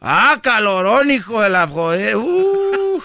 Ah, 0.01 0.39
calorón, 0.41 1.11
hijo 1.11 1.41
de 1.41 1.49
la 1.49 1.67
joder. 1.67 2.15
Uh. 2.17 3.03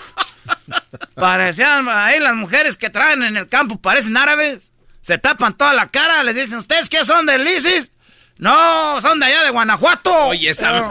Parecían 1.14 1.89
ahí 1.89 2.20
las 2.20 2.34
mujeres 2.34 2.76
que 2.76 2.91
traen 2.91 3.22
en 3.22 3.37
el 3.37 3.49
campo, 3.49 3.78
parecen 3.78 4.16
árabes. 4.16 4.72
Se 5.03 5.18
tapan 5.18 5.57
toda 5.57 5.72
la 5.74 5.87
cara, 5.87 6.22
les 6.22 6.34
dicen, 6.34 6.59
¿ustedes 6.59 6.89
qué 6.89 7.05
son 7.05 7.26
de 7.26 7.39
Lisis? 7.39 7.91
No, 8.39 9.01
son 9.01 9.20
de 9.20 9.26
allá 9.26 9.45
de 9.45 9.51
Guanajuato. 9.51 10.28
Oye, 10.28 10.51
esa. 10.51 10.89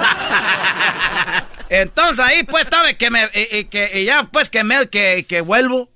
Entonces 1.69 2.19
ahí 2.19 2.43
pues 2.43 2.63
estaba 2.63 2.93
que 2.93 3.09
me 3.09 3.29
y, 3.51 3.65
que 3.65 4.03
ya 4.05 4.23
pues 4.23 4.49
que 4.49 4.63
me 4.63 4.87
que, 4.87 5.25
que 5.27 5.41
vuelvo 5.41 5.89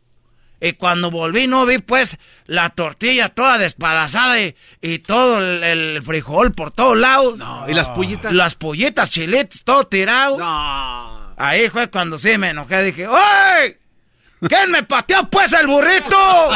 y 0.61 0.73
cuando 0.73 1.09
volví 1.09 1.47
no 1.47 1.65
vi 1.65 1.77
pues 1.77 2.17
la 2.45 2.69
tortilla 2.69 3.29
toda 3.29 3.57
despedazada 3.57 4.39
y, 4.39 4.55
y 4.81 4.99
todo 4.99 5.37
el, 5.37 6.03
frijol 6.03 6.53
por 6.53 6.71
todos 6.71 6.97
lados. 6.97 7.37
No, 7.37 7.69
¿y 7.69 7.73
las 7.73 7.87
pollitas? 7.89 8.33
Las 8.33 8.55
pollitas, 8.55 9.09
chiletes, 9.09 9.63
todo 9.63 9.87
tirado. 9.87 10.37
No. 10.37 11.33
Ahí 11.37 11.69
fue 11.69 11.89
cuando 11.89 12.17
sí 12.17 12.37
me 12.37 12.49
enojé, 12.49 12.81
dije, 12.83 13.07
¡Oye! 13.07 13.79
¿Quién 14.47 14.71
me 14.71 14.83
pateó 14.83 15.29
pues 15.29 15.53
el 15.53 15.67
burrito? 15.67 16.17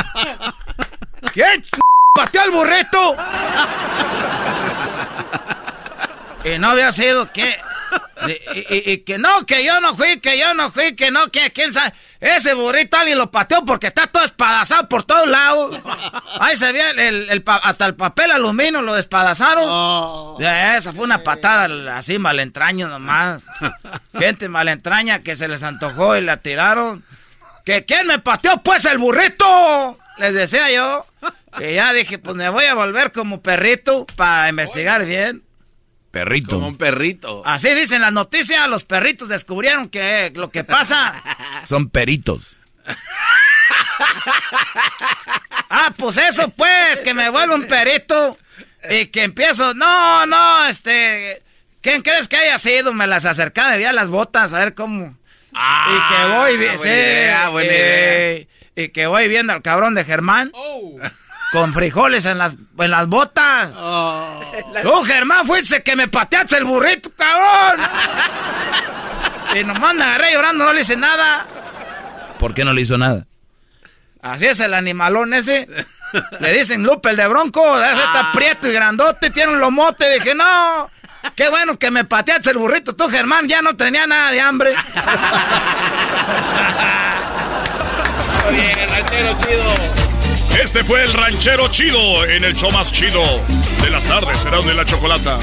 ¿Quién 1.33 1.63
pateó 2.13 2.43
el 2.43 2.51
burrito? 2.51 3.15
y 6.53 6.59
no 6.59 6.69
había 6.69 6.91
sido 6.91 7.31
que 7.31 7.55
y, 8.69 8.97
que 8.99 9.17
no, 9.17 9.45
que 9.45 9.63
yo 9.63 9.79
no 9.81 9.95
fui, 9.95 10.19
que 10.19 10.37
yo 10.37 10.53
no 10.53 10.71
fui, 10.71 10.95
que 10.95 11.11
no, 11.11 11.27
que 11.29 11.51
quién 11.51 11.73
sabe. 11.73 11.93
Ese 12.19 12.53
burrito 12.53 12.97
alguien 12.97 13.17
lo 13.17 13.31
pateó 13.31 13.65
porque 13.65 13.87
está 13.87 14.07
todo 14.07 14.23
espadazado 14.23 14.87
por 14.87 15.03
todos 15.03 15.27
lados. 15.27 15.81
Ahí 16.39 16.55
se 16.55 16.71
ve 16.71 16.81
el, 16.97 17.43
hasta 17.45 17.85
el 17.85 17.95
papel 17.95 18.31
aluminio 18.31 18.81
lo 18.81 18.93
despadazaron. 18.93 19.65
Oh. 19.67 20.37
Esa 20.39 20.93
fue 20.93 21.03
una 21.03 21.23
patada 21.23 21.97
así 21.97 22.19
malentraño 22.19 22.87
nomás. 22.87 23.43
Gente 24.17 24.47
malentraña 24.47 25.19
que 25.19 25.35
se 25.35 25.47
les 25.47 25.63
antojó 25.63 26.15
y 26.15 26.21
la 26.21 26.37
tiraron. 26.37 27.03
¿Que 27.65 27.85
quién 27.85 28.07
me 28.07 28.19
pateó 28.19 28.61
pues 28.61 28.85
el 28.85 28.97
burrito? 28.97 29.97
Les 30.17 30.33
decía 30.33 30.69
yo. 30.69 31.05
Y 31.59 31.75
ya 31.75 31.93
dije, 31.93 32.17
pues 32.17 32.35
me 32.35 32.49
voy 32.49 32.65
a 32.65 32.73
volver 32.73 33.11
como 33.11 33.41
perrito 33.41 34.05
para 34.15 34.49
investigar 34.49 35.05
bien. 35.05 35.43
Perrito. 36.13 36.57
Como 36.57 36.67
un 36.67 36.77
perrito. 36.77 37.41
Así 37.43 37.73
dicen 37.73 38.01
las 38.01 38.13
noticias, 38.13 38.69
los 38.69 38.85
perritos 38.85 39.29
descubrieron 39.29 39.89
que 39.89 40.31
lo 40.35 40.51
que 40.51 40.63
pasa... 40.63 41.23
Son 41.65 41.89
peritos. 41.89 42.55
ah, 45.71 45.91
pues 45.97 46.17
eso 46.17 46.49
pues, 46.49 47.01
que 47.01 47.15
me 47.15 47.31
vuelvo 47.31 47.55
un 47.55 47.65
perito 47.65 48.37
y 48.91 49.07
que 49.07 49.23
empiezo, 49.23 49.73
no, 49.73 50.27
no, 50.27 50.65
este, 50.65 51.41
¿quién 51.81 52.03
crees 52.03 52.27
que 52.27 52.37
haya 52.37 52.59
sido? 52.59 52.93
Me 52.93 53.07
las 53.07 53.25
acercaba, 53.25 53.71
me 53.71 53.77
veía 53.77 53.91
las 53.91 54.09
botas, 54.09 54.53
a 54.53 54.59
ver 54.59 54.75
cómo... 54.75 55.17
Ah, 55.55 55.87
y 55.89 55.97
que 56.13 56.25
voy, 56.31 56.57
buena 56.77 56.93
idea, 56.95 57.49
buena 57.49 57.73
idea. 57.73 58.45
Y 58.75 58.89
que 58.89 59.07
voy 59.07 59.27
viendo 59.29 59.51
al 59.51 59.63
cabrón 59.63 59.95
de 59.95 60.03
Germán. 60.03 60.51
Oh 60.53 60.99
con 61.53 61.71
frijoles 61.71 62.25
en 62.25 62.39
las, 62.39 62.55
en 62.79 62.91
las 62.91 63.07
botas. 63.07 63.69
Oh. 63.77 64.41
Tú, 64.81 65.03
Germán, 65.03 65.45
fuiste 65.45 65.83
que 65.83 65.95
me 65.95 66.07
pateaste 66.07 66.57
el 66.57 66.65
burrito, 66.65 67.11
cabrón. 67.15 67.87
y 69.55 69.63
nomás 69.63 69.93
me 69.93 70.03
agarré 70.03 70.33
llorando, 70.33 70.65
no 70.65 70.73
le 70.73 70.81
hice 70.81 70.97
nada. 70.97 71.45
¿Por 72.39 72.55
qué 72.55 72.65
no 72.65 72.73
le 72.73 72.81
hizo 72.81 72.97
nada? 72.97 73.27
Así 74.23 74.47
es 74.47 74.59
el 74.61 74.73
animalón 74.73 75.35
ese. 75.35 75.67
Le 76.39 76.53
dicen 76.53 76.81
Lupe 76.81 77.11
el 77.11 77.17
de 77.17 77.27
Bronco, 77.27 77.79
ese 77.79 77.93
está 77.93 78.19
ah. 78.19 78.31
prieto 78.33 78.67
y 78.67 78.73
grandote, 78.73 79.29
tiene 79.29 79.53
un 79.53 79.59
lomote. 79.59 80.11
Dije, 80.11 80.33
no, 80.33 80.89
qué 81.35 81.49
bueno 81.49 81.77
que 81.77 81.91
me 81.91 82.03
pateaste 82.03 82.49
el 82.49 82.57
burrito. 82.57 82.95
Tú, 82.95 83.07
Germán, 83.09 83.47
ya 83.47 83.61
no 83.61 83.75
tenía 83.75 84.07
nada 84.07 84.31
de 84.31 84.41
hambre. 84.41 84.73
Muy 88.45 88.55
bien, 88.55 88.79
el 88.79 88.89
ranchero 88.89 89.37
chido. 89.39 90.02
Este 90.61 90.83
fue 90.83 91.03
el 91.03 91.13
ranchero 91.13 91.67
chido 91.69 92.25
en 92.25 92.43
el 92.43 92.55
show 92.55 92.71
más 92.71 92.91
chido 92.91 93.21
de 93.81 93.89
las 93.89 94.05
tardes. 94.05 94.37
Será 94.41 94.61
de 94.61 94.73
la 94.73 94.85
chocolata. 94.85 95.37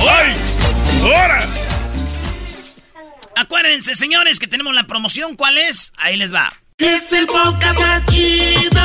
¡Ay! 0.00 0.34
¡Ahora! 1.02 1.46
Acuérdense, 3.36 3.94
señores, 3.94 4.38
que 4.38 4.46
tenemos 4.46 4.74
la 4.74 4.86
promoción. 4.86 5.36
¿Cuál 5.36 5.58
es? 5.58 5.92
Ahí 5.98 6.16
les 6.16 6.32
va. 6.32 6.52
Es 6.78 7.12
el 7.12 7.26
podcast 7.26 7.78
más 7.78 8.06
chido. 8.06 8.82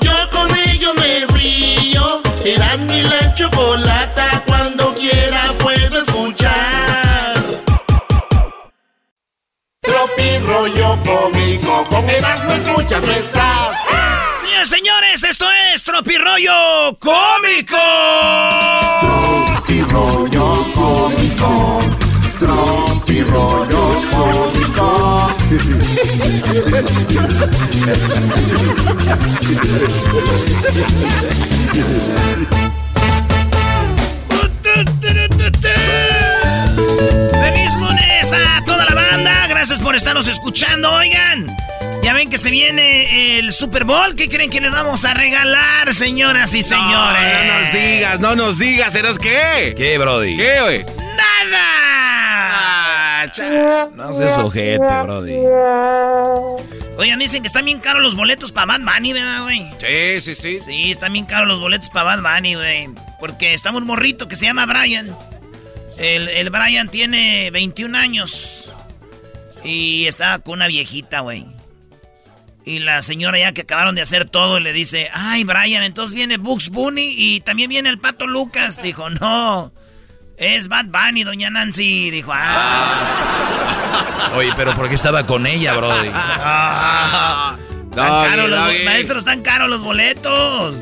Yo 0.00 0.30
con 0.30 0.50
ello 0.56 0.94
me 0.94 1.26
río. 1.38 2.22
Eras 2.44 2.78
mi 2.80 3.02
la 3.02 3.34
chocolata. 3.34 4.42
Cuando 4.46 4.94
quiera 4.94 5.52
puedo 5.58 6.02
escuchar. 6.02 7.34
Tropi 9.82 10.38
rollo 10.46 10.98
cómico. 11.04 11.84
Con 11.84 12.08
Erasmo 12.08 12.52
escuchas 12.52 13.06
señores, 14.66 15.22
esto 15.22 15.46
es 15.72 15.84
Tropirollo 15.84 16.98
Cómico. 16.98 17.76
Tropirollo 19.00 20.64
Cómico. 20.74 21.80
Tropirollo 22.40 24.02
Cómico. 24.10 25.28
¡Feliz 37.30 37.74
lunes 37.74 38.32
a 38.32 38.64
toda 38.64 38.84
la 38.86 38.94
banda! 38.94 39.46
Gracias 39.46 39.78
por 39.78 39.94
estarnos 39.94 40.26
escuchando, 40.26 40.90
oigan. 40.90 41.46
Ya 42.02 42.12
ven 42.14 42.30
que 42.30 42.38
se 42.38 42.50
viene 42.50 43.38
el 43.38 43.52
Super 43.52 43.84
Bowl. 43.84 44.14
¿Qué 44.14 44.28
creen 44.28 44.50
que 44.50 44.60
les 44.60 44.70
vamos 44.70 45.04
a 45.04 45.14
regalar, 45.14 45.92
señoras 45.92 46.54
y 46.54 46.62
señores? 46.62 47.22
No, 47.22 47.44
no 47.44 47.60
nos 47.60 47.72
digas, 47.72 48.20
no 48.20 48.36
nos 48.36 48.58
digas, 48.58 48.94
¿eres 48.94 49.18
qué? 49.18 49.74
¿Qué, 49.76 49.98
Brody? 49.98 50.36
¿Qué, 50.36 50.60
güey? 50.60 50.84
¡Nada! 51.16 51.88
Ah, 53.20 53.88
no 53.94 54.14
seas 54.14 54.38
ojete, 54.38 54.78
Brody. 54.78 55.36
Oigan, 56.96 57.18
dicen 57.18 57.42
que 57.42 57.48
están 57.48 57.64
bien 57.64 57.80
caros 57.80 58.02
los 58.02 58.14
boletos 58.14 58.52
para 58.52 58.78
Bad 58.78 58.80
Bunny, 58.80 59.12
¿verdad, 59.12 59.42
güey? 59.42 59.68
Sí, 59.78 60.20
sí, 60.20 60.34
sí. 60.34 60.58
Sí, 60.60 60.90
están 60.90 61.12
bien 61.12 61.26
caros 61.26 61.48
los 61.48 61.60
boletos 61.60 61.90
para 61.90 62.16
Bad 62.16 62.36
Bunny, 62.36 62.54
güey. 62.54 62.88
Porque 63.20 63.54
está 63.54 63.70
un 63.70 63.84
morrito 63.84 64.28
que 64.28 64.36
se 64.36 64.46
llama 64.46 64.66
Brian. 64.66 65.14
El, 65.98 66.28
el 66.28 66.50
Brian 66.50 66.88
tiene 66.88 67.50
21 67.50 67.98
años. 67.98 68.72
Y 69.64 70.06
está 70.06 70.38
con 70.38 70.54
una 70.54 70.68
viejita, 70.68 71.20
güey. 71.20 71.57
Y 72.68 72.80
la 72.80 73.00
señora 73.00 73.38
ya 73.38 73.52
que 73.52 73.62
acabaron 73.62 73.94
de 73.94 74.02
hacer 74.02 74.28
todo 74.28 74.60
le 74.60 74.74
dice, 74.74 75.08
ay 75.14 75.42
Brian, 75.44 75.82
entonces 75.84 76.14
viene 76.14 76.36
Bugs 76.36 76.68
Bunny 76.68 77.14
y 77.16 77.40
también 77.40 77.70
viene 77.70 77.88
el 77.88 77.98
pato 77.98 78.26
Lucas. 78.26 78.82
Dijo, 78.82 79.08
no, 79.08 79.72
Es 80.36 80.68
Bad 80.68 80.88
Bunny, 80.88 81.24
doña 81.24 81.48
Nancy. 81.48 82.10
Dijo, 82.10 82.30
ah. 82.34 84.28
Oye, 84.36 84.52
pero 84.54 84.74
¿por 84.74 84.90
qué 84.90 84.96
estaba 84.96 85.24
con 85.24 85.46
ella, 85.46 85.78
Brody? 85.78 86.10
Ah, 86.12 87.56
tan 87.94 88.28
caro 88.28 88.48
los, 88.48 88.60
maestros, 88.84 89.20
están 89.20 89.40
caros 89.40 89.70
los 89.70 89.80
boletos. 89.80 90.76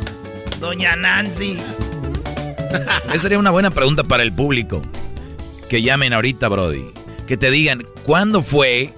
Doña 0.58 0.96
Nancy. 0.96 1.56
Esa 3.12 3.18
sería 3.18 3.38
una 3.38 3.52
buena 3.52 3.70
pregunta 3.70 4.02
para 4.02 4.24
el 4.24 4.32
público. 4.32 4.82
Que 5.70 5.82
llamen 5.82 6.12
ahorita, 6.12 6.48
Brody. 6.48 6.90
Que 7.28 7.36
te 7.36 7.52
digan, 7.52 7.86
¿cuándo 8.02 8.42
fue 8.42 8.92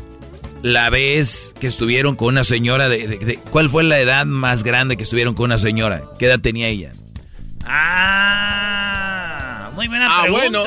la 0.63 0.91
vez 0.91 1.55
que 1.61 1.67
estuvieron 1.67 2.17
con 2.17 2.29
una 2.29 2.45
señora 2.45 2.89
de, 2.89 3.39
¿Cuál 3.51 3.69
fue 3.71 3.85
la 3.85 3.99
edad 3.99 4.27
más 4.27 4.63
grande 4.63 4.97
que 4.97 5.05
estuvieron 5.05 5.35
con 5.35 5.47
una 5.47 5.59
señora? 5.59 6.03
¿Qué 6.19 6.27
edad 6.27 6.41
tenía 6.41 6.69
ella? 6.69 6.93
Ah, 7.65 9.71
muy 9.75 9.89
buena 9.89 10.09
ah, 10.11 10.23
pregunta. 10.23 10.49
Bueno. 10.49 10.65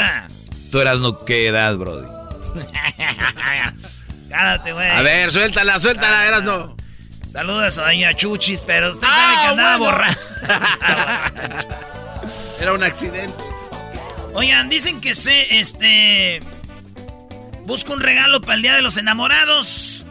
Tú 0.71 0.79
eras 0.79 1.01
no 1.01 1.25
qué 1.25 1.47
edad, 1.47 1.75
Brody. 1.75 2.07
Cállate, 4.29 4.71
güey. 4.71 4.89
A 4.89 5.01
ver, 5.01 5.31
suéltala, 5.31 5.79
suéltala, 5.79 6.27
eras 6.27 6.43
no. 6.43 6.77
Saludos 7.27 7.77
a 7.77 7.83
doña 7.83 8.13
Chuchis, 8.13 8.63
pero 8.65 8.91
usted 8.91 9.07
sabe 9.07 9.33
que 9.33 9.39
ah, 9.39 9.49
andaba 9.49 9.77
borracho. 9.77 10.19
Era 12.61 12.73
un 12.73 12.83
accidente. 12.83 13.43
Oigan, 14.33 14.69
dicen 14.69 15.01
que 15.01 15.15
se, 15.15 15.59
este... 15.59 16.41
Busco 17.65 17.93
un 17.93 18.01
regalo 18.01 18.41
para 18.41 18.55
el 18.55 18.61
Día 18.61 18.75
de 18.75 18.81
los 18.81 18.97
Enamorados. 18.97 20.05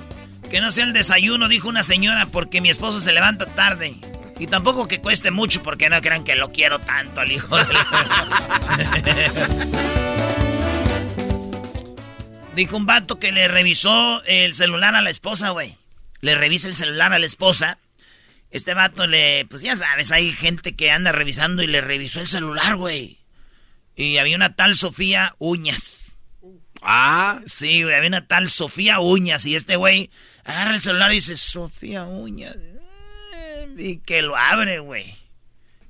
Que 0.50 0.60
no 0.60 0.70
sea 0.70 0.84
el 0.84 0.92
desayuno, 0.92 1.48
dijo 1.48 1.68
una 1.68 1.82
señora, 1.82 2.26
porque 2.26 2.60
mi 2.60 2.70
esposo 2.70 3.00
se 3.00 3.12
levanta 3.12 3.46
tarde. 3.46 3.96
Y 4.38 4.46
tampoco 4.46 4.88
que 4.88 5.00
cueste 5.00 5.30
mucho, 5.30 5.62
porque 5.62 5.90
no 5.90 6.00
crean 6.00 6.24
que 6.24 6.34
lo 6.34 6.50
quiero 6.50 6.78
tanto 6.78 7.20
al 7.20 7.30
hijo 7.30 7.56
de 7.56 7.64
Dijo 12.56 12.76
un 12.76 12.86
vato 12.86 13.18
que 13.18 13.32
le 13.32 13.48
revisó 13.48 14.22
el 14.24 14.54
celular 14.54 14.96
a 14.96 15.02
la 15.02 15.10
esposa, 15.10 15.50
güey. 15.50 15.76
Le 16.20 16.34
revisa 16.34 16.68
el 16.68 16.74
celular 16.74 17.12
a 17.12 17.18
la 17.18 17.26
esposa 17.26 17.78
este 18.50 18.74
vato 18.74 19.06
le, 19.06 19.46
pues 19.46 19.62
ya 19.62 19.76
sabes, 19.76 20.10
hay 20.10 20.32
gente 20.32 20.74
que 20.74 20.90
anda 20.90 21.12
revisando 21.12 21.62
y 21.62 21.68
le 21.68 21.80
revisó 21.80 22.20
el 22.20 22.26
celular, 22.26 22.76
güey. 22.76 23.18
Y 23.94 24.18
había 24.18 24.36
una 24.36 24.56
tal 24.56 24.76
Sofía 24.76 25.34
Uñas. 25.38 26.09
Ah. 26.82 27.40
Sí, 27.46 27.82
güey, 27.82 27.94
había 27.94 28.08
una 28.08 28.26
tal 28.26 28.48
Sofía 28.48 29.00
Uñas. 29.00 29.46
Y 29.46 29.56
este 29.56 29.76
güey 29.76 30.10
agarra 30.44 30.74
el 30.74 30.80
celular 30.80 31.12
y 31.12 31.16
dice, 31.16 31.36
Sofía 31.36 32.04
Uñas. 32.04 32.56
Y 33.76 33.98
que 33.98 34.22
lo 34.22 34.36
abre, 34.36 34.78
güey. 34.78 35.14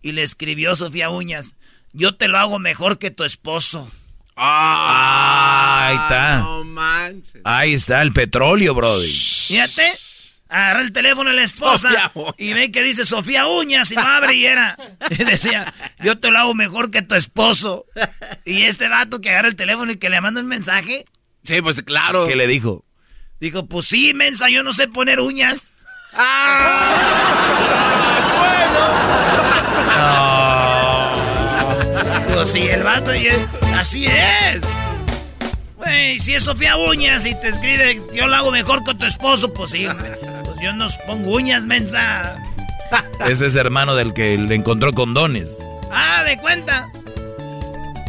Y 0.02 0.12
le 0.12 0.22
escribió 0.22 0.74
Sofía 0.76 1.10
Uñas, 1.10 1.56
yo 1.92 2.16
te 2.16 2.28
lo 2.28 2.38
hago 2.38 2.58
mejor 2.58 2.98
que 2.98 3.10
tu 3.10 3.24
esposo. 3.24 3.90
Ah, 4.36 5.86
ahí 5.88 5.96
está. 5.96 6.38
No 6.38 6.64
manches. 6.64 7.42
Ahí 7.44 7.74
está 7.74 8.00
el 8.00 8.12
petróleo, 8.12 8.74
brody. 8.74 9.10
Fíjate 9.10 10.09
agarra 10.50 10.82
el 10.82 10.92
teléfono 10.92 11.30
de 11.30 11.36
la 11.36 11.44
esposa 11.44 12.12
y 12.36 12.52
ve 12.52 12.72
que 12.72 12.82
dice 12.82 13.04
Sofía 13.04 13.46
Uñas 13.46 13.90
y 13.92 13.94
no 13.94 14.02
abre 14.02 14.34
y 14.34 14.44
era. 14.46 14.76
Y 15.08 15.24
decía, 15.24 15.72
yo 16.00 16.18
te 16.18 16.30
lo 16.30 16.38
hago 16.38 16.54
mejor 16.54 16.90
que 16.90 17.02
tu 17.02 17.14
esposo. 17.14 17.86
Y 18.44 18.64
este 18.64 18.88
vato 18.88 19.20
que 19.20 19.30
agarra 19.30 19.48
el 19.48 19.56
teléfono 19.56 19.92
y 19.92 19.96
que 19.96 20.10
le 20.10 20.20
manda 20.20 20.40
un 20.40 20.48
mensaje. 20.48 21.04
Sí, 21.44 21.62
pues 21.62 21.82
claro. 21.82 22.26
¿Qué 22.26 22.36
le 22.36 22.46
dijo? 22.46 22.84
Dijo, 23.38 23.66
pues 23.66 23.86
sí, 23.86 24.12
mensa, 24.12 24.50
yo 24.50 24.62
no 24.62 24.72
sé 24.72 24.88
poner 24.88 25.20
uñas. 25.20 25.70
¡Ah! 26.12 26.96
No. 32.26 32.34
Pues 32.34 32.52
sí, 32.52 32.60
el 32.68 32.82
vato 32.82 33.14
y 33.14 33.28
así 33.74 34.06
es. 34.06 34.62
Güey, 35.76 36.18
si 36.18 36.34
es 36.34 36.44
Sofía 36.44 36.76
Uñas 36.76 37.24
y 37.24 37.34
te 37.34 37.48
escribe, 37.48 38.02
yo 38.12 38.28
lo 38.28 38.36
hago 38.36 38.50
mejor 38.50 38.84
que 38.84 38.94
tu 38.94 39.06
esposo, 39.06 39.54
pues 39.54 39.70
sí. 39.70 39.86
Yo 40.60 40.74
no 40.74 40.86
pongo 41.06 41.30
uñas, 41.36 41.66
mensa. 41.66 42.36
Ese 43.26 43.46
es 43.46 43.56
hermano 43.56 43.94
del 43.94 44.12
que 44.12 44.36
le 44.36 44.54
encontró 44.54 44.92
condones. 44.92 45.58
Ah, 45.90 46.22
de 46.24 46.36
cuenta. 46.38 46.90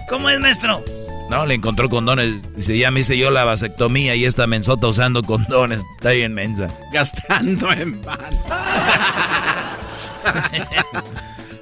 ¿Cómo 0.09 0.29
es, 0.29 0.39
maestro? 0.41 0.83
No, 1.29 1.45
le 1.45 1.53
encontró 1.55 1.87
condones. 1.87 2.35
Dice, 2.57 2.77
ya 2.77 2.91
me 2.91 2.99
hice 2.99 3.17
yo 3.17 3.31
la 3.31 3.45
vasectomía 3.45 4.15
y 4.15 4.25
esta 4.25 4.47
mensota 4.47 4.87
usando 4.87 5.23
condones. 5.23 5.81
Está 5.95 6.11
bien 6.11 6.33
mensa. 6.33 6.67
Gastando 6.91 7.71
en 7.71 8.01
pan. 8.01 8.19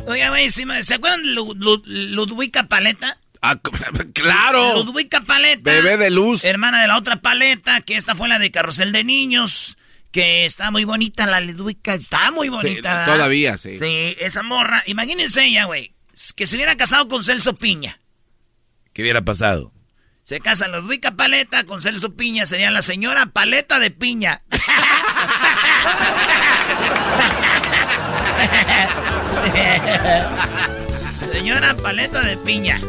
Oiga, 0.07 0.29
güey, 0.29 0.49
¿se 0.49 0.93
acuerdan 0.95 1.21
de 1.23 1.29
Ludwika 1.85 2.63
Paleta? 2.63 3.19
Ah, 3.43 3.57
claro. 4.13 4.83
Ludwika 4.83 5.21
Paleta. 5.21 5.69
Bebé 5.69 5.97
de 5.97 6.09
luz. 6.09 6.43
Hermana 6.43 6.81
de 6.81 6.87
la 6.87 6.97
otra 6.97 7.21
paleta, 7.21 7.81
que 7.81 7.95
esta 7.95 8.15
fue 8.15 8.27
la 8.27 8.39
de 8.39 8.49
Carrusel 8.49 8.91
de 8.91 9.03
Niños 9.03 9.77
que 10.11 10.45
está 10.45 10.71
muy 10.71 10.85
bonita 10.85 11.27
la 11.27 11.41
Ludwika, 11.41 11.93
está 11.93 12.31
muy 12.31 12.49
bonita. 12.49 13.05
todavía, 13.05 13.57
sí. 13.57 13.77
Sí, 13.77 14.15
esa 14.19 14.43
morra, 14.43 14.83
imagínense 14.85 15.45
ella, 15.45 15.65
güey, 15.65 15.93
que 16.35 16.47
se 16.47 16.55
hubiera 16.55 16.75
casado 16.75 17.07
con 17.07 17.23
Celso 17.23 17.55
Piña. 17.55 17.99
¿Qué 18.93 19.03
hubiera 19.03 19.21
pasado? 19.21 19.71
Se 20.23 20.39
casa 20.39 20.67
Ludwika 20.67 21.11
Paleta 21.11 21.63
con 21.63 21.81
Celso 21.81 22.15
Piña, 22.15 22.45
sería 22.45 22.71
la 22.71 22.81
señora 22.81 23.27
Paleta 23.27 23.79
de 23.79 23.91
Piña. 23.91 24.41
señora 31.31 31.75
Paleta 31.75 32.21
de 32.21 32.37
Piña. 32.37 32.81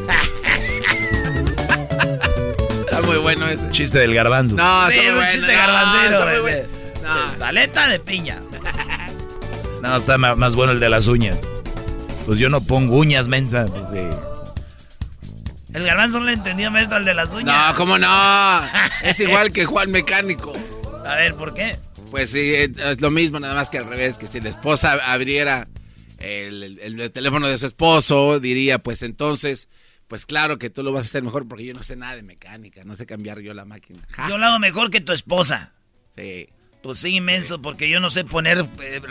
Está 2.85 3.03
muy 3.03 3.19
bueno 3.19 3.47
ese. 3.47 3.69
Chiste 3.71 3.99
del 3.99 4.15
garbanzo. 4.15 4.57
No, 4.57 4.91
sí, 4.91 4.99
es 4.99 5.13
un 5.13 5.29
chiste 5.29 5.53
garbanzero, 7.03 7.39
Paleta 7.39 7.89
de 7.89 8.01
piña. 8.01 8.41
No, 9.83 9.97
está 9.97 10.19
más 10.19 10.57
bueno 10.57 10.73
el 10.73 10.81
de 10.81 10.91
las 10.91 11.07
uñas. 11.07 11.41
Pues 12.27 12.39
yo 12.39 12.51
no 12.51 12.61
pongo 12.61 12.99
uñas, 12.99 13.29
mensa. 13.29 13.65
Pues, 13.65 14.15
el 15.73 15.85
garbanzo 15.85 16.19
no 16.19 16.27
le 16.27 16.33
entendió, 16.33 16.71
maestro, 16.71 16.99
el 16.99 17.05
de 17.05 17.15
las 17.15 17.31
uñas. 17.31 17.47
No, 17.47 17.75
¿cómo 17.77 17.97
no? 17.99 18.61
es 19.03 19.21
igual 19.21 19.53
que 19.53 19.65
Juan 19.65 19.91
Mecánico. 19.91 20.53
A 21.07 21.15
ver, 21.15 21.35
¿por 21.35 21.55
qué? 21.55 21.79
Pues 22.11 22.31
sí, 22.31 22.53
es 22.55 23.01
lo 23.01 23.11
mismo, 23.11 23.39
nada 23.41 23.55
más 23.55 23.71
que 23.71 23.79
al 23.79 23.87
revés, 23.87 24.19
que 24.19 24.27
si 24.27 24.41
la 24.41 24.51
esposa 24.51 24.99
abriera 25.05 25.69
el, 26.19 27.11
teléfono 27.13 27.49
de 27.49 27.57
su 27.57 27.67
esposo, 27.67 28.41
diría, 28.41 28.79
pues 28.79 29.03
entonces, 29.03 29.69
pues 30.09 30.27
claro 30.27 30.59
que 30.59 30.71
tú 30.71 30.83
lo 30.83 30.93
vas 30.93 31.05
a 31.05 31.07
hacer 31.07 31.23
mejor 31.23 31.47
porque 31.47 31.65
yo 31.65 31.73
no 31.73 31.85
sé 31.85 31.97
nada 31.97 32.17
de 32.17 32.23
mecánica, 32.23 32.85
no 32.85 32.97
sé 32.97 33.07
cambiar 33.07 33.41
yo 33.41 33.55
la 33.55 33.65
máquina. 33.65 34.07
Yo 34.29 34.39
lo 34.39 34.47
hago 34.47 34.59
mejor 34.59 34.91
que 34.91 35.01
tu 35.01 35.13
esposa. 35.13 35.73
Sí. 36.17 36.49
Pues 36.83 36.99
sí, 36.99 37.17
inmenso, 37.17 37.61
porque 37.61 37.91
yo 37.91 38.01
no 38.01 38.09
sé 38.09 38.25
poner 38.25 38.65
eh, 38.83 39.03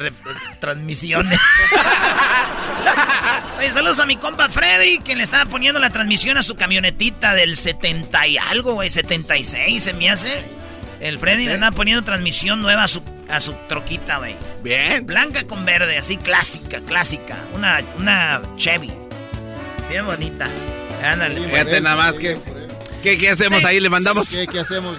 transmisiones. 0.60 1.40
Oye, 3.60 3.72
saludos 3.72 4.00
a 4.00 4.08
mi 4.08 4.16
compa 4.16 4.50
Freddy, 4.50 5.00
que 5.00 5.16
le 5.16 5.24
estaba 5.24 5.46
poniendo 5.46 5.80
la 5.80 5.92
transmisión 5.92 6.38
a 6.38 6.44
su 6.44 6.56
camionetita 6.56 7.36
del 7.36 7.56
70 7.56 8.28
y 8.28 8.38
algo, 8.40 8.74
güey, 8.74 8.90
76 8.90 9.84
se 9.84 9.94
me 9.94 10.10
hace. 10.10 10.46
El 11.00 11.20
Freddy 11.20 11.46
le 11.46 11.54
estaba 11.54 11.76
poniendo 11.76 12.04
transmisión 12.04 12.62
nueva 12.62 12.84
a 12.84 12.88
su, 12.88 13.04
a 13.30 13.40
su 13.40 13.54
troquita, 13.68 14.18
güey. 14.18 14.36
Bien. 14.64 15.06
Blanca 15.06 15.44
con 15.44 15.64
verde, 15.64 15.98
así 15.98 16.18
clásica, 16.18 16.82
clásica. 16.82 17.38
Una, 17.54 17.82
una 17.98 18.42
Chevy. 18.58 18.92
Bien 19.90 20.06
bonita. 20.06 20.50
Ándale. 21.04 21.48
Fíjate 21.48 21.82
nada 21.82 21.96
más 21.96 22.18
que... 22.18 22.38
¿Qué, 23.02 23.30
hacemos 23.30 23.64
ahí? 23.66 23.80
¿Le 23.80 23.90
mandamos? 23.90 24.30
¿Qué, 24.30 24.60
hacemos? 24.60 24.98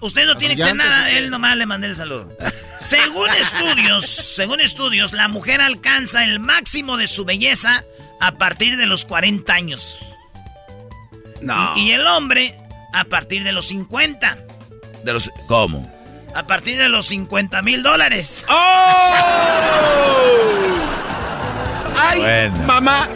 Usted 0.00 0.26
no 0.26 0.36
tiene 0.36 0.56
que 0.56 0.62
hacer 0.62 0.76
nada, 0.76 1.10
él 1.10 1.30
nomás 1.30 1.56
le 1.56 1.66
mandé 1.66 1.88
el 1.88 1.96
saludo. 1.96 2.32
según 2.80 3.30
estudios, 3.30 4.06
según 4.06 4.60
estudios, 4.60 5.12
la 5.12 5.28
mujer 5.28 5.60
alcanza 5.60 6.24
el 6.24 6.40
máximo 6.40 6.96
de 6.96 7.06
su 7.06 7.24
belleza 7.24 7.84
a 8.20 8.32
partir 8.32 8.76
de 8.76 8.86
los 8.86 9.04
40 9.04 9.52
años. 9.52 9.98
No. 11.40 11.76
Y, 11.76 11.90
el 11.92 12.06
hombre 12.06 12.54
a 12.92 13.04
partir 13.04 13.44
de 13.44 13.52
los 13.52 13.66
50. 13.68 14.38
¿De 15.04 15.12
los 15.12 15.30
cómo? 15.46 15.90
A 16.34 16.46
partir 16.46 16.78
de 16.78 16.88
los 16.88 17.06
50 17.06 17.62
mil 17.62 17.82
dólares. 17.82 18.44
¡Oh! 18.48 19.14
¡Ay, 21.96 22.50
mamá! 22.66 23.08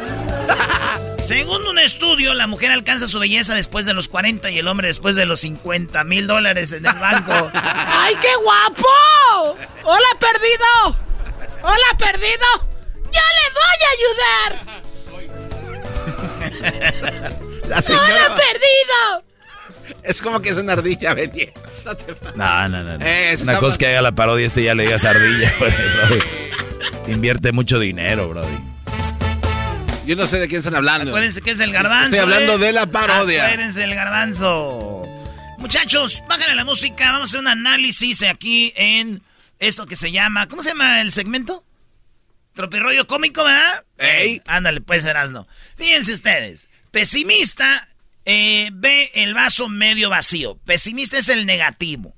Según 1.24 1.66
un 1.66 1.78
estudio, 1.78 2.34
la 2.34 2.46
mujer 2.46 2.70
alcanza 2.70 3.08
su 3.08 3.18
belleza 3.18 3.54
después 3.54 3.86
de 3.86 3.94
los 3.94 4.08
40 4.08 4.50
y 4.50 4.58
el 4.58 4.68
hombre 4.68 4.88
después 4.88 5.16
de 5.16 5.24
los 5.24 5.40
50 5.40 6.04
mil 6.04 6.26
dólares 6.26 6.72
en 6.72 6.84
el 6.84 6.92
banco. 6.92 7.50
¡Ay, 7.54 8.14
qué 8.20 8.28
guapo! 8.42 9.56
¡Hola, 9.84 10.06
perdido! 10.20 10.98
¡Hola, 11.62 11.96
perdido! 11.98 12.44
¡Yo 13.04 13.22
le 13.38 13.46
voy 13.54 13.78
a 13.80 13.90
ayudar! 13.96 14.84
La 17.68 17.80
señora... 17.80 18.04
¡Hola, 18.04 18.36
perdido! 18.36 19.24
Es 20.02 20.20
como 20.20 20.42
que 20.42 20.50
es 20.50 20.56
una 20.56 20.74
ardilla 20.74 21.14
vendiendo. 21.14 21.58
No, 22.34 22.68
no, 22.68 22.82
no. 22.82 22.98
no. 22.98 23.06
una 23.42 23.58
cosa 23.58 23.78
que 23.78 23.86
haga 23.86 24.02
la 24.02 24.12
parodia 24.12 24.44
este 24.46 24.62
ya 24.62 24.74
le 24.74 24.82
digas 24.84 25.06
ardilla, 25.06 25.54
Invierte 27.06 27.52
mucho 27.52 27.78
dinero, 27.78 28.28
brody. 28.28 28.73
Yo 30.06 30.16
no 30.16 30.26
sé 30.26 30.38
de 30.38 30.48
quién 30.48 30.58
están 30.58 30.74
hablando. 30.74 31.10
Acuérdense 31.10 31.40
que 31.40 31.52
es 31.52 31.60
el 31.60 31.72
garbanzo. 31.72 32.16
Estoy 32.16 32.20
hablando 32.20 32.54
¿eh? 32.54 32.58
de 32.58 32.72
la 32.72 32.86
parodia. 32.86 33.44
Acuérdense 33.46 33.80
del 33.80 33.94
garbanzo. 33.94 35.02
Muchachos, 35.58 36.22
bájale 36.28 36.54
la 36.54 36.64
música. 36.64 37.12
Vamos 37.12 37.28
a 37.28 37.30
hacer 37.30 37.40
un 37.40 37.48
análisis 37.48 38.22
aquí 38.22 38.72
en 38.76 39.22
esto 39.58 39.86
que 39.86 39.96
se 39.96 40.12
llama. 40.12 40.46
¿Cómo 40.48 40.62
se 40.62 40.70
llama 40.70 41.00
el 41.00 41.10
segmento? 41.10 41.64
Tropirroyo 42.52 43.06
cómico, 43.06 43.44
¿verdad? 43.44 43.84
Ey. 43.96 44.42
Ándale, 44.46 44.82
pues 44.82 45.06
no. 45.30 45.48
Fíjense 45.76 46.12
ustedes. 46.12 46.68
Pesimista 46.90 47.88
eh, 48.26 48.70
ve 48.74 49.10
el 49.14 49.32
vaso 49.32 49.70
medio 49.70 50.10
vacío. 50.10 50.58
Pesimista 50.66 51.16
es 51.16 51.30
el 51.30 51.46
negativo. 51.46 52.14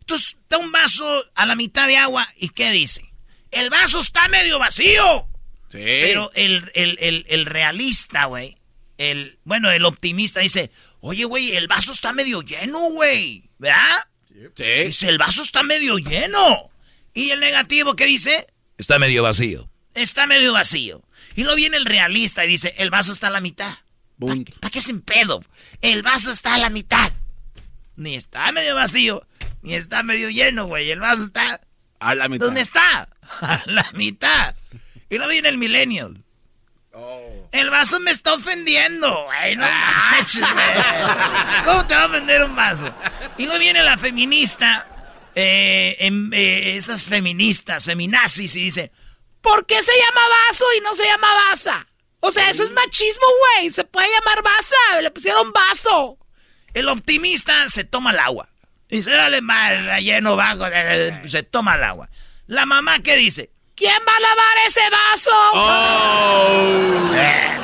Entonces, 0.00 0.36
está 0.42 0.58
un 0.58 0.72
vaso 0.72 1.24
a 1.34 1.46
la 1.46 1.54
mitad 1.54 1.86
de 1.86 1.96
agua 1.96 2.28
y 2.36 2.50
¿qué 2.50 2.70
dice? 2.70 3.10
El 3.50 3.70
vaso 3.70 4.00
está 4.00 4.28
medio 4.28 4.58
vacío. 4.58 5.29
Sí. 5.70 5.78
Pero 5.78 6.30
el, 6.34 6.70
el, 6.74 6.98
el, 7.00 7.26
el 7.28 7.46
realista, 7.46 8.24
güey, 8.24 8.56
el, 8.98 9.38
bueno, 9.44 9.70
el 9.70 9.84
optimista 9.84 10.40
dice, 10.40 10.70
oye, 11.00 11.24
güey, 11.24 11.56
el 11.56 11.68
vaso 11.68 11.92
está 11.92 12.12
medio 12.12 12.42
lleno, 12.42 12.90
güey, 12.90 13.50
¿verdad? 13.58 14.06
Sí. 14.56 14.62
Dice, 14.86 15.08
el 15.08 15.18
vaso 15.18 15.42
está 15.42 15.62
medio 15.62 15.98
lleno. 15.98 16.70
Y 17.14 17.30
el 17.30 17.40
negativo, 17.40 17.96
¿qué 17.96 18.06
dice? 18.06 18.46
Está 18.78 18.98
medio 18.98 19.22
vacío. 19.22 19.70
Está 19.94 20.26
medio 20.26 20.52
vacío. 20.52 21.02
Y 21.34 21.42
luego 21.42 21.56
viene 21.56 21.76
el 21.76 21.86
realista 21.86 22.44
y 22.44 22.48
dice, 22.48 22.74
el 22.78 22.90
vaso 22.90 23.12
está 23.12 23.28
a 23.28 23.30
la 23.30 23.40
mitad. 23.40 23.78
¿Para 24.18 24.70
qué 24.70 24.82
sin 24.82 25.00
pedo? 25.00 25.42
El 25.80 26.02
vaso 26.02 26.30
está 26.30 26.54
a 26.54 26.58
la 26.58 26.70
mitad. 26.70 27.12
Ni 27.96 28.16
está 28.16 28.52
medio 28.52 28.74
vacío, 28.74 29.26
ni 29.62 29.74
está 29.74 30.02
medio 30.02 30.30
lleno, 30.30 30.66
güey. 30.66 30.90
El 30.90 31.00
vaso 31.00 31.24
está... 31.24 31.60
A 32.00 32.14
la 32.14 32.28
mitad. 32.28 32.46
¿Dónde 32.46 32.60
está? 32.62 33.08
A 33.40 33.62
la 33.66 33.90
mitad. 33.92 34.54
Y 35.10 35.16
luego 35.16 35.30
viene 35.30 35.48
el 35.48 35.58
millennial. 35.58 36.22
El 37.52 37.68
vaso 37.70 37.98
me 38.00 38.10
está 38.12 38.34
ofendiendo, 38.34 39.24
güey. 39.24 39.56
No 39.56 39.66
manches, 39.68 40.40
güey. 40.40 41.64
¿Cómo 41.64 41.86
te 41.86 41.94
va 41.94 42.02
a 42.02 42.06
ofender 42.06 42.44
un 42.44 42.54
vaso? 42.54 42.94
Y 43.38 43.44
luego 43.44 43.58
viene 43.58 43.82
la 43.82 43.98
feminista, 43.98 44.86
eh, 45.34 45.96
em- 45.98 46.32
eh, 46.32 46.76
esas 46.76 47.04
feministas, 47.04 47.84
feminazis, 47.84 48.54
y 48.54 48.62
dice, 48.64 48.92
¿por 49.40 49.66
qué 49.66 49.82
se 49.82 49.92
llama 49.92 50.20
vaso 50.48 50.64
y 50.76 50.80
no 50.80 50.94
se 50.94 51.04
llama 51.04 51.28
basa? 51.50 51.86
O 52.20 52.30
sea, 52.30 52.50
eso 52.50 52.62
es 52.62 52.70
machismo, 52.72 53.26
güey. 53.56 53.70
Se 53.70 53.82
puede 53.84 54.06
llamar 54.08 54.42
basa. 54.44 55.00
Le 55.02 55.10
pusieron 55.10 55.52
vaso. 55.52 56.18
El 56.74 56.88
optimista 56.88 57.68
se 57.68 57.82
toma 57.84 58.12
el 58.12 58.18
agua. 58.18 58.48
Dice, 58.88 59.10
dale 59.10 59.40
mal, 59.40 60.00
lleno 60.02 60.36
vago. 60.36 60.66
Se 61.26 61.42
toma 61.42 61.76
el 61.76 61.84
agua. 61.84 62.10
La 62.46 62.66
mamá, 62.66 62.98
¿qué 63.00 63.16
dice? 63.16 63.50
¿Quién 63.80 63.96
va 64.06 64.12
a 64.14 64.20
lavar 64.20 64.56
ese 64.66 64.90
vaso? 64.90 65.30
Oh. 65.54 67.14
Eh. 67.14 67.56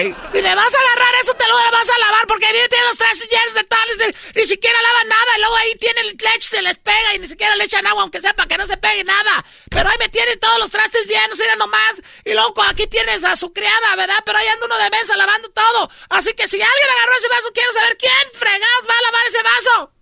Ey. 0.00 0.16
Si 0.32 0.40
me 0.40 0.54
vas 0.54 0.74
a 0.74 0.78
agarrar 0.78 1.14
eso, 1.22 1.34
te 1.34 1.46
lo 1.46 1.54
vas 1.54 1.86
a 1.90 1.98
lavar 1.98 2.26
porque 2.26 2.46
ahí 2.46 2.56
tiene 2.70 2.86
los 2.86 2.96
trastes 2.96 3.28
llenos 3.28 3.52
de 3.52 3.64
tales, 3.64 3.98
de- 3.98 4.16
ni 4.40 4.46
siquiera 4.46 4.80
lavan 4.80 5.08
nada. 5.08 5.36
Y 5.36 5.40
luego 5.40 5.56
ahí 5.56 5.74
tiene 5.74 6.00
el 6.00 6.06
leche, 6.16 6.48
se 6.48 6.62
les 6.62 6.78
pega 6.78 7.14
y 7.14 7.18
ni 7.18 7.28
siquiera 7.28 7.54
le 7.56 7.64
echan 7.64 7.86
agua, 7.86 8.00
aunque 8.04 8.22
sepa 8.22 8.46
que 8.46 8.56
no 8.56 8.66
se 8.66 8.78
pegue 8.78 9.04
nada. 9.04 9.44
Pero 9.68 9.90
ahí 9.90 9.96
me 9.98 10.08
tienen 10.08 10.40
todos 10.40 10.58
los 10.58 10.70
trastes 10.70 11.06
llenos, 11.06 11.38
mira 11.38 11.56
nomás. 11.56 12.00
Y 12.24 12.32
luego 12.32 12.54
aquí 12.62 12.86
tienes 12.86 13.22
a 13.24 13.36
su 13.36 13.52
criada, 13.52 13.96
¿verdad? 13.96 14.20
Pero 14.24 14.38
ahí 14.38 14.48
anda 14.48 14.64
uno 14.64 14.78
de 14.78 14.88
mesa 14.88 15.14
lavando 15.14 15.50
todo. 15.50 15.90
Así 16.08 16.32
que 16.32 16.48
si 16.48 16.56
alguien 16.56 16.88
agarró 16.90 17.12
ese 17.18 17.28
vaso, 17.28 17.50
quiero 17.52 17.72
saber 17.74 17.98
quién 17.98 18.14
fregados 18.32 18.86
va 18.88 18.94
a 18.98 19.02
lavar 19.02 19.26
ese 19.26 19.42
vaso. 19.42 19.92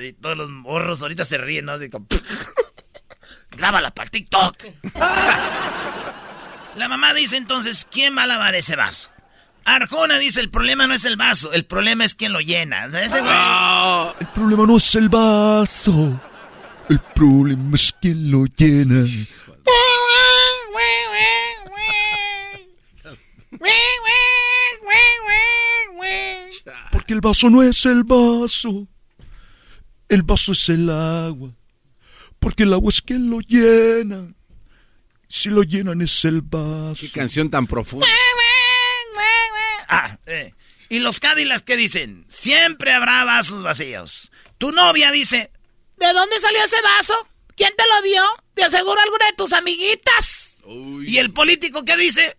Y 0.00 0.12
todos 0.12 0.36
los 0.36 0.48
morros 0.48 1.02
ahorita 1.02 1.24
se 1.24 1.38
ríen, 1.38 1.64
¿no? 1.64 1.72
Así 1.72 1.90
como... 1.90 2.06
Grábala 3.58 3.90
para 3.90 4.04
el 4.04 4.10
TikTok. 4.12 4.56
La 6.76 6.88
mamá 6.88 7.12
dice 7.12 7.36
entonces, 7.36 7.86
¿quién 7.90 8.16
va 8.16 8.22
a 8.22 8.26
lavar 8.28 8.54
ese 8.54 8.76
vaso? 8.76 9.10
Arjona 9.64 10.18
dice, 10.18 10.40
el 10.40 10.48
problema 10.48 10.86
no 10.86 10.94
es 10.94 11.04
el 11.04 11.16
vaso, 11.16 11.52
el 11.52 11.66
problema 11.66 12.04
es 12.04 12.14
quién 12.14 12.32
lo 12.32 12.40
llena. 12.40 12.88
Oh. 12.88 14.14
El 14.18 14.28
problema 14.28 14.64
no 14.64 14.76
es 14.76 14.94
el 14.94 15.08
vaso. 15.08 16.20
El 16.88 17.00
problema 17.00 17.74
es 17.74 17.92
quien 18.00 18.30
lo 18.30 18.46
llena. 18.46 19.04
Porque 26.92 27.12
el 27.12 27.20
vaso 27.20 27.50
no 27.50 27.62
es 27.62 27.84
el 27.84 28.04
vaso. 28.04 28.86
El 30.08 30.22
vaso 30.22 30.52
es 30.52 30.68
el 30.68 30.88
agua. 30.88 31.57
Porque 32.38 32.62
el 32.62 32.72
agua 32.72 32.90
es 32.90 33.02
quien 33.02 33.30
lo 33.30 33.40
llena. 33.40 34.34
Si 35.28 35.50
lo 35.50 35.62
llenan 35.62 36.00
es 36.00 36.24
el 36.24 36.40
vaso. 36.40 37.00
Qué 37.00 37.10
canción 37.10 37.50
tan 37.50 37.66
profunda. 37.66 38.06
Ah, 39.88 40.18
eh. 40.26 40.52
Y 40.90 41.00
los 41.00 41.20
Cadillacs, 41.20 41.62
¿qué 41.62 41.76
dicen? 41.76 42.24
Siempre 42.28 42.92
habrá 42.92 43.24
vasos 43.24 43.62
vacíos. 43.62 44.30
Tu 44.58 44.72
novia 44.72 45.10
dice, 45.10 45.50
¿de 45.96 46.12
dónde 46.12 46.40
salió 46.40 46.62
ese 46.64 46.80
vaso? 46.82 47.14
¿Quién 47.56 47.72
te 47.76 47.84
lo 47.94 48.02
dio? 48.02 48.22
De 48.54 48.64
aseguro 48.64 49.00
alguna 49.00 49.26
de 49.26 49.32
tus 49.32 49.52
amiguitas. 49.52 50.62
Y 51.06 51.18
el 51.18 51.32
político, 51.32 51.84
¿qué 51.84 51.96
dice? 51.96 52.36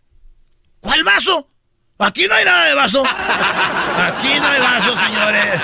¿Cuál 0.79 1.03
vaso? 1.03 1.47
Aquí 1.97 2.27
no 2.27 2.35
hay 2.35 2.45
nada 2.45 2.65
de 2.65 2.73
vaso. 2.75 3.03
Aquí 3.05 4.39
no 4.39 4.47
hay 4.47 4.61
vaso, 4.61 4.95
señores. 4.95 5.61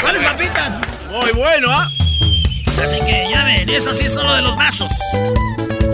¿Cuáles 0.00 0.22
papitas? 0.22 0.80
Muy 1.10 1.30
bueno, 1.32 1.70
¿ah? 1.70 1.90
Así 2.82 2.98
que 3.06 3.28
ya 3.30 3.44
ven, 3.44 3.68
eso 3.68 3.92
sí 3.94 4.06
es 4.06 4.14
solo 4.14 4.34
de 4.34 4.42
los 4.42 4.56
vasos. 4.56 4.92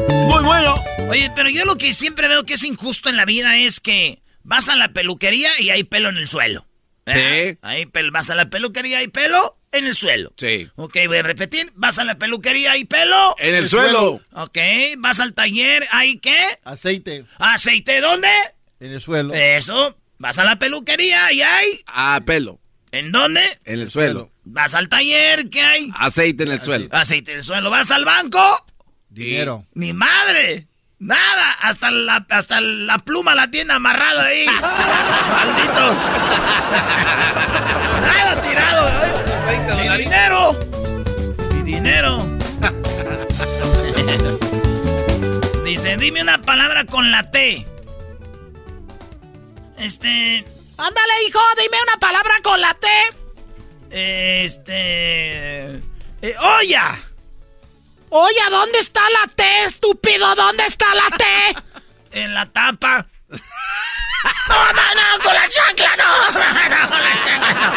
Muy 0.08 0.42
bueno. 0.44 0.82
Oye, 1.08 1.30
pero 1.34 1.48
yo 1.48 1.64
lo 1.64 1.76
que 1.76 1.92
siempre 1.94 2.28
veo 2.28 2.44
que 2.44 2.54
es 2.54 2.64
injusto 2.64 3.08
en 3.08 3.16
la 3.16 3.24
vida 3.24 3.56
es 3.58 3.80
que 3.80 4.22
vas 4.42 4.68
a 4.68 4.76
la 4.76 4.88
peluquería 4.88 5.50
y 5.60 5.70
hay 5.70 5.84
pelo 5.84 6.08
en 6.08 6.16
el 6.16 6.28
suelo. 6.28 6.66
¿Eh? 7.06 7.52
Sí. 7.52 7.58
Hay 7.62 7.84
pel- 7.86 8.10
vas 8.12 8.30
a 8.30 8.34
la 8.34 8.50
peluquería 8.50 8.98
y 8.98 9.02
hay 9.02 9.08
pelo 9.08 9.56
en 9.70 9.86
el 9.86 9.94
suelo. 9.94 10.32
Sí. 10.36 10.68
Ok, 10.74 10.96
voy 11.06 11.18
a 11.18 11.22
repetir. 11.22 11.70
Vas 11.76 11.98
a 12.00 12.04
la 12.04 12.18
peluquería 12.18 12.76
y 12.76 12.84
pelo. 12.84 13.36
En 13.38 13.54
el 13.54 13.68
suelo. 13.68 14.20
Ok, 14.32 14.58
vas 14.98 15.20
al 15.20 15.32
taller, 15.34 15.86
¿hay 15.92 16.18
qué? 16.18 16.36
Aceite 16.64 17.24
¿Aceite 17.38 18.00
dónde? 18.00 18.28
en 18.80 18.92
el 18.92 19.00
suelo. 19.00 19.32
Eso. 19.34 19.96
Vas 20.18 20.38
a 20.38 20.44
la 20.44 20.58
peluquería 20.58 21.30
y 21.32 21.42
hay. 21.42 21.82
A 21.86 22.20
pelo. 22.26 22.58
¿En 22.92 23.10
dónde? 23.12 23.42
En 23.64 23.80
el 23.80 23.90
suelo. 23.90 24.30
Vas 24.44 24.74
al 24.74 24.88
taller, 24.88 25.48
¿qué 25.50 25.62
hay? 25.62 25.90
Aceite 25.98 26.44
en 26.44 26.52
el 26.52 26.62
suelo. 26.62 26.88
Aceite 26.92 27.32
en 27.32 27.38
el 27.38 27.44
suelo. 27.44 27.70
Vas 27.70 27.90
al 27.90 28.04
banco. 28.04 28.64
Dinero. 29.08 29.66
¡Ni 29.74 29.92
madre! 29.92 30.68
Nada, 30.98 31.52
hasta 31.60 31.90
la, 31.90 32.24
hasta 32.30 32.58
la 32.60 32.98
pluma 32.98 33.34
la 33.34 33.50
tiene 33.50 33.74
amarrada 33.74 34.24
ahí. 34.26 34.46
Malditos. 35.30 35.96
Nada 38.00 38.40
tirado. 38.40 38.88
¿eh? 38.88 39.12
Ni 39.76 39.88
dinero. 40.04 40.56
Ni 41.52 41.62
dinero. 41.62 42.38
Dice, 45.64 45.96
dime 45.98 46.22
una 46.22 46.40
palabra 46.40 46.84
con 46.84 47.10
la 47.10 47.30
T. 47.30 47.66
Este. 49.78 50.44
Ándale, 50.78 51.22
hijo, 51.26 51.40
dime 51.56 51.78
una 51.82 51.96
palabra 51.98 52.34
con 52.42 52.60
la 52.60 52.74
T. 52.74 52.86
Este. 53.90 55.76
eh, 56.22 56.36
olla. 56.38 56.96
Olla, 58.10 58.50
¿dónde 58.50 58.78
está 58.78 59.00
la 59.10 59.26
T, 59.34 59.64
estúpido? 59.64 60.34
¿Dónde 60.34 60.64
está 60.66 60.86
la 60.94 61.16
T? 61.16 61.24
En 62.22 62.32
la 62.34 62.46
tapa. 62.46 63.06
No, 64.48 64.54
no, 64.72 64.82
no, 64.94 65.22
con 65.22 65.34
la 65.34 65.48
chancla, 65.48 65.96
no. 65.96 66.30
No, 66.32 66.88
con 66.90 67.00
la 67.04 67.16
chancla, 67.16 67.52
no. 67.52 67.70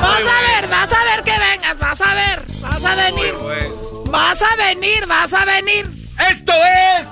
Vas 0.00 0.20
a 0.26 0.40
ver, 0.60 0.68
vas 0.68 0.92
a 0.92 1.04
ver 1.04 1.22
que 1.24 1.38
vengas, 1.38 1.78
vas 1.78 2.00
a 2.00 2.14
ver, 2.14 2.42
vas 2.60 2.84
a 2.84 2.94
venir. 2.94 3.34
Vas 4.06 4.42
a 4.42 4.56
venir, 4.56 5.06
vas 5.06 5.32
a 5.32 5.44
venir. 5.44 5.90
¡Esto 6.30 6.52
es! 6.52 7.08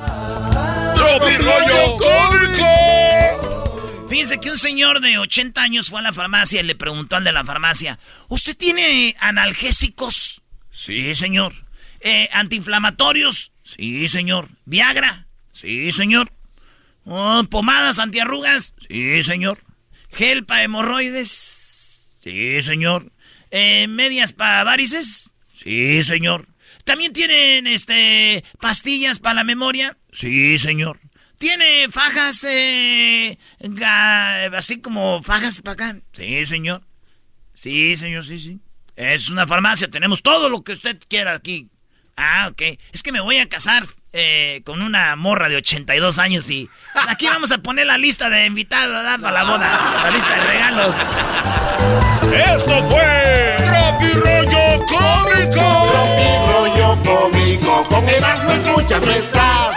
¡Tropirollo 0.95 1.97
cómico! 1.99 3.60
Fíjense 4.11 4.41
que 4.41 4.51
un 4.51 4.59
señor 4.59 5.01
de 5.01 5.19
80 5.19 5.63
años 5.63 5.89
fue 5.89 6.01
a 6.01 6.03
la 6.03 6.13
farmacia 6.13 6.61
y 6.61 6.65
le 6.65 6.75
preguntó 6.75 7.15
al 7.15 7.23
de 7.23 7.31
la 7.31 7.45
farmacia, 7.45 8.01
¿usted 8.27 8.57
tiene 8.57 9.15
analgésicos? 9.21 10.43
Sí, 10.73 11.15
señor. 11.15 11.55
Eh, 12.01 12.29
¿Antiinflamatorios? 12.33 13.53
Sí, 13.63 14.09
señor. 14.09 14.49
¿Viagra? 14.65 15.29
Sí, 15.53 15.93
señor. 15.93 16.33
Oh, 17.05 17.45
¿Pomadas 17.49 18.01
antiarrugas? 18.01 18.75
Sí, 18.89 19.23
señor. 19.23 19.63
¿Gel 20.11 20.45
para 20.45 20.65
hemorroides? 20.65 22.17
Sí, 22.21 22.63
señor. 22.63 23.13
Eh, 23.53 23.87
¿Medias 23.87 24.33
para 24.33 24.65
varices? 24.65 25.31
Sí, 25.63 26.03
señor. 26.03 26.49
¿También 26.83 27.13
tienen, 27.13 27.69
este, 27.69 28.43
pastillas 28.61 29.21
para 29.21 29.37
la 29.37 29.45
memoria? 29.45 29.97
Sí, 30.11 30.59
señor. 30.59 30.99
¿Tiene 31.41 31.88
fajas, 31.91 32.45
eh, 32.47 33.38
así 34.55 34.78
como 34.82 35.22
fajas 35.22 35.62
para 35.62 35.72
acá? 35.72 35.97
Sí, 36.12 36.45
señor. 36.45 36.82
Sí, 37.55 37.97
señor, 37.97 38.26
sí, 38.26 38.38
sí. 38.38 38.59
Es 38.95 39.30
una 39.30 39.47
farmacia, 39.47 39.88
tenemos 39.91 40.22
todo 40.22 40.51
lo 40.51 40.62
que 40.62 40.72
usted 40.72 40.99
quiera 41.09 41.32
aquí. 41.32 41.70
Ah, 42.14 42.49
ok. 42.51 42.61
Es 42.93 43.03
que 43.03 43.11
me 43.11 43.20
voy 43.20 43.38
a 43.38 43.49
casar. 43.49 43.84
eh, 44.12 44.61
con 44.66 44.82
una 44.82 45.16
morra 45.16 45.49
de 45.49 45.57
82 45.57 46.18
años 46.18 46.51
y 46.51 46.68
aquí 47.09 47.26
vamos 47.34 47.53
a 47.53 47.59
poner 47.59 47.86
la 47.86 47.97
lista 47.97 48.28
de 48.28 48.45
invitados 48.45 49.18
para 49.20 49.32
la 49.32 49.45
boda, 49.45 50.01
la 50.03 50.11
lista 50.11 50.34
de 50.34 50.47
regalos. 50.47 50.97
Esto 52.55 52.82
fue 52.91 53.57
Tropi 53.57 54.12
Rollo 54.12 54.84
Cómico. 54.86 55.88
Tropi 55.91 56.53
Rollo 56.53 57.03
Cómico. 57.03 57.82
Con 57.84 58.09
Erasmo 58.09 58.51
escuchas 58.53 59.07
no 59.07 59.12
estás. 59.12 59.76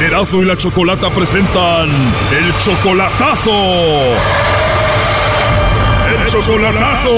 Erasmo 0.00 0.42
y 0.42 0.46
la 0.46 0.56
Chocolata 0.56 1.10
presentan 1.10 1.88
el 1.90 2.56
chocolatazo. 2.58 3.50
El 6.14 6.26
chocolatazo. 6.28 7.10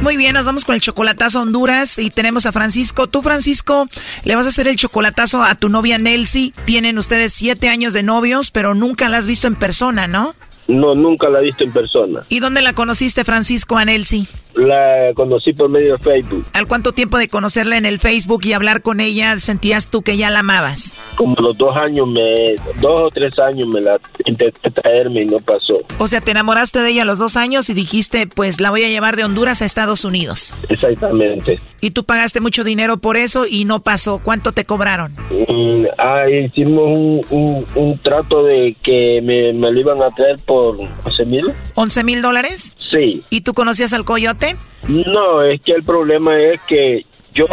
Muy 0.00 0.16
bien, 0.16 0.34
nos 0.34 0.46
vamos 0.46 0.64
con 0.64 0.76
el 0.76 0.80
chocolatazo 0.80 1.40
a 1.40 1.42
Honduras 1.42 1.98
y 1.98 2.10
tenemos 2.10 2.46
a 2.46 2.52
Francisco. 2.52 3.08
Tú, 3.08 3.22
Francisco, 3.22 3.88
le 4.24 4.36
vas 4.36 4.46
a 4.46 4.50
hacer 4.50 4.68
el 4.68 4.76
chocolatazo 4.76 5.42
a 5.42 5.56
tu 5.56 5.68
novia 5.68 5.98
Nelsie. 5.98 6.52
Tienen 6.66 6.98
ustedes 6.98 7.32
siete 7.32 7.68
años 7.68 7.94
de 7.94 8.04
novios, 8.04 8.52
pero 8.52 8.74
nunca 8.74 9.08
la 9.08 9.16
has 9.16 9.26
visto 9.26 9.48
en 9.48 9.56
persona, 9.56 10.06
¿no? 10.06 10.34
No, 10.68 10.94
nunca 10.94 11.28
la 11.28 11.40
he 11.40 11.44
visto 11.44 11.64
en 11.64 11.72
persona. 11.72 12.20
¿Y 12.28 12.38
dónde 12.38 12.62
la 12.62 12.74
conociste, 12.74 13.24
Francisco, 13.24 13.76
a 13.76 13.84
Nelsie? 13.84 14.28
La 14.56 15.12
conocí 15.14 15.52
por 15.52 15.68
medio 15.68 15.96
de 15.96 15.98
Facebook. 15.98 16.46
¿Al 16.52 16.66
cuánto 16.66 16.92
tiempo 16.92 17.18
de 17.18 17.28
conocerla 17.28 17.76
en 17.76 17.86
el 17.86 17.98
Facebook 17.98 18.42
y 18.44 18.52
hablar 18.52 18.82
con 18.82 19.00
ella 19.00 19.38
sentías 19.40 19.88
tú 19.88 20.02
que 20.02 20.16
ya 20.16 20.30
la 20.30 20.40
amabas? 20.40 20.94
Como 21.16 21.34
los 21.40 21.56
dos 21.58 21.76
años, 21.76 22.06
me, 22.08 22.56
dos 22.80 23.06
o 23.06 23.10
tres 23.10 23.38
años 23.38 23.68
me 23.68 23.80
la 23.80 23.98
intenté 24.24 24.70
traerme 24.70 25.22
y 25.22 25.26
no 25.26 25.38
pasó. 25.38 25.78
O 25.98 26.06
sea, 26.06 26.20
te 26.20 26.30
enamoraste 26.30 26.80
de 26.80 26.90
ella 26.90 27.02
a 27.02 27.04
los 27.04 27.18
dos 27.18 27.36
años 27.36 27.68
y 27.70 27.74
dijiste, 27.74 28.26
pues 28.26 28.60
la 28.60 28.70
voy 28.70 28.84
a 28.84 28.88
llevar 28.88 29.16
de 29.16 29.24
Honduras 29.24 29.62
a 29.62 29.64
Estados 29.64 30.04
Unidos. 30.04 30.52
Exactamente. 30.68 31.58
Y 31.80 31.90
tú 31.90 32.04
pagaste 32.04 32.40
mucho 32.40 32.64
dinero 32.64 32.98
por 32.98 33.16
eso 33.16 33.46
y 33.46 33.64
no 33.64 33.82
pasó. 33.82 34.20
¿Cuánto 34.22 34.52
te 34.52 34.64
cobraron? 34.64 35.12
Mm, 35.30 35.86
ah, 35.98 36.28
hicimos 36.30 36.84
un, 36.86 37.20
un, 37.30 37.66
un 37.74 37.98
trato 37.98 38.44
de 38.44 38.74
que 38.82 39.20
me, 39.22 39.52
me 39.52 39.70
lo 39.70 39.80
iban 39.80 40.02
a 40.02 40.10
traer 40.10 40.36
por 40.44 40.76
11 41.04 41.24
mil. 41.26 41.52
¿11 41.74 42.04
mil 42.04 42.22
dólares? 42.22 42.76
Sí. 42.90 43.22
¿Y 43.30 43.40
tú 43.40 43.54
conocías 43.54 43.92
al 43.92 44.04
coyote? 44.04 44.56
No, 44.88 45.42
es 45.42 45.60
que 45.60 45.72
el 45.72 45.82
problema 45.82 46.38
es 46.38 46.60
que 46.62 47.04
yo 47.34 47.46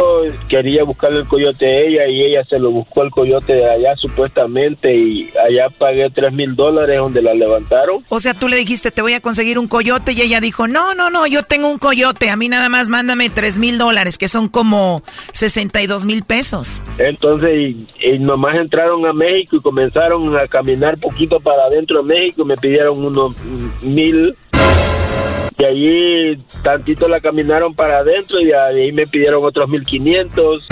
quería 0.48 0.84
buscarle 0.84 1.20
el 1.20 1.26
coyote 1.26 1.66
a 1.66 1.80
ella 1.80 2.06
y 2.06 2.22
ella 2.22 2.44
se 2.44 2.58
lo 2.60 2.70
buscó 2.70 3.02
el 3.02 3.10
coyote 3.10 3.54
de 3.54 3.68
allá 3.68 3.96
supuestamente 3.96 4.94
y 4.94 5.28
allá 5.44 5.66
pagué 5.76 6.08
tres 6.08 6.32
mil 6.32 6.54
dólares 6.54 6.98
donde 6.98 7.20
la 7.20 7.34
levantaron. 7.34 8.04
O 8.08 8.20
sea, 8.20 8.32
tú 8.32 8.46
le 8.48 8.56
dijiste, 8.56 8.92
te 8.92 9.02
voy 9.02 9.14
a 9.14 9.20
conseguir 9.20 9.58
un 9.58 9.66
coyote 9.66 10.12
y 10.12 10.22
ella 10.22 10.40
dijo, 10.40 10.68
no, 10.68 10.94
no, 10.94 11.10
no, 11.10 11.26
yo 11.26 11.42
tengo 11.42 11.68
un 11.68 11.78
coyote, 11.78 12.30
a 12.30 12.36
mí 12.36 12.48
nada 12.48 12.68
más 12.68 12.90
mándame 12.90 13.28
tres 13.28 13.58
mil 13.58 13.76
dólares, 13.76 14.18
que 14.18 14.28
son 14.28 14.48
como 14.48 15.02
62 15.32 16.06
mil 16.06 16.22
pesos. 16.22 16.80
Entonces, 16.98 17.52
y, 17.52 17.88
y 18.08 18.18
nomás 18.20 18.56
entraron 18.56 19.04
a 19.06 19.12
México 19.12 19.56
y 19.56 19.60
comenzaron 19.60 20.38
a 20.38 20.46
caminar 20.46 20.96
poquito 20.98 21.40
para 21.40 21.64
adentro 21.64 22.02
de 22.02 22.14
México 22.14 22.42
y 22.42 22.44
me 22.44 22.56
pidieron 22.56 23.04
unos 23.04 23.34
mil 23.82 24.36
y 25.58 25.64
allí 25.64 26.38
tantito 26.62 27.08
la 27.08 27.20
caminaron 27.20 27.74
para 27.74 27.98
adentro 27.98 28.40
y 28.40 28.46
de 28.46 28.56
ahí 28.56 28.92
me 28.92 29.06
pidieron 29.06 29.44
otros 29.44 29.68
1500. 29.68 30.68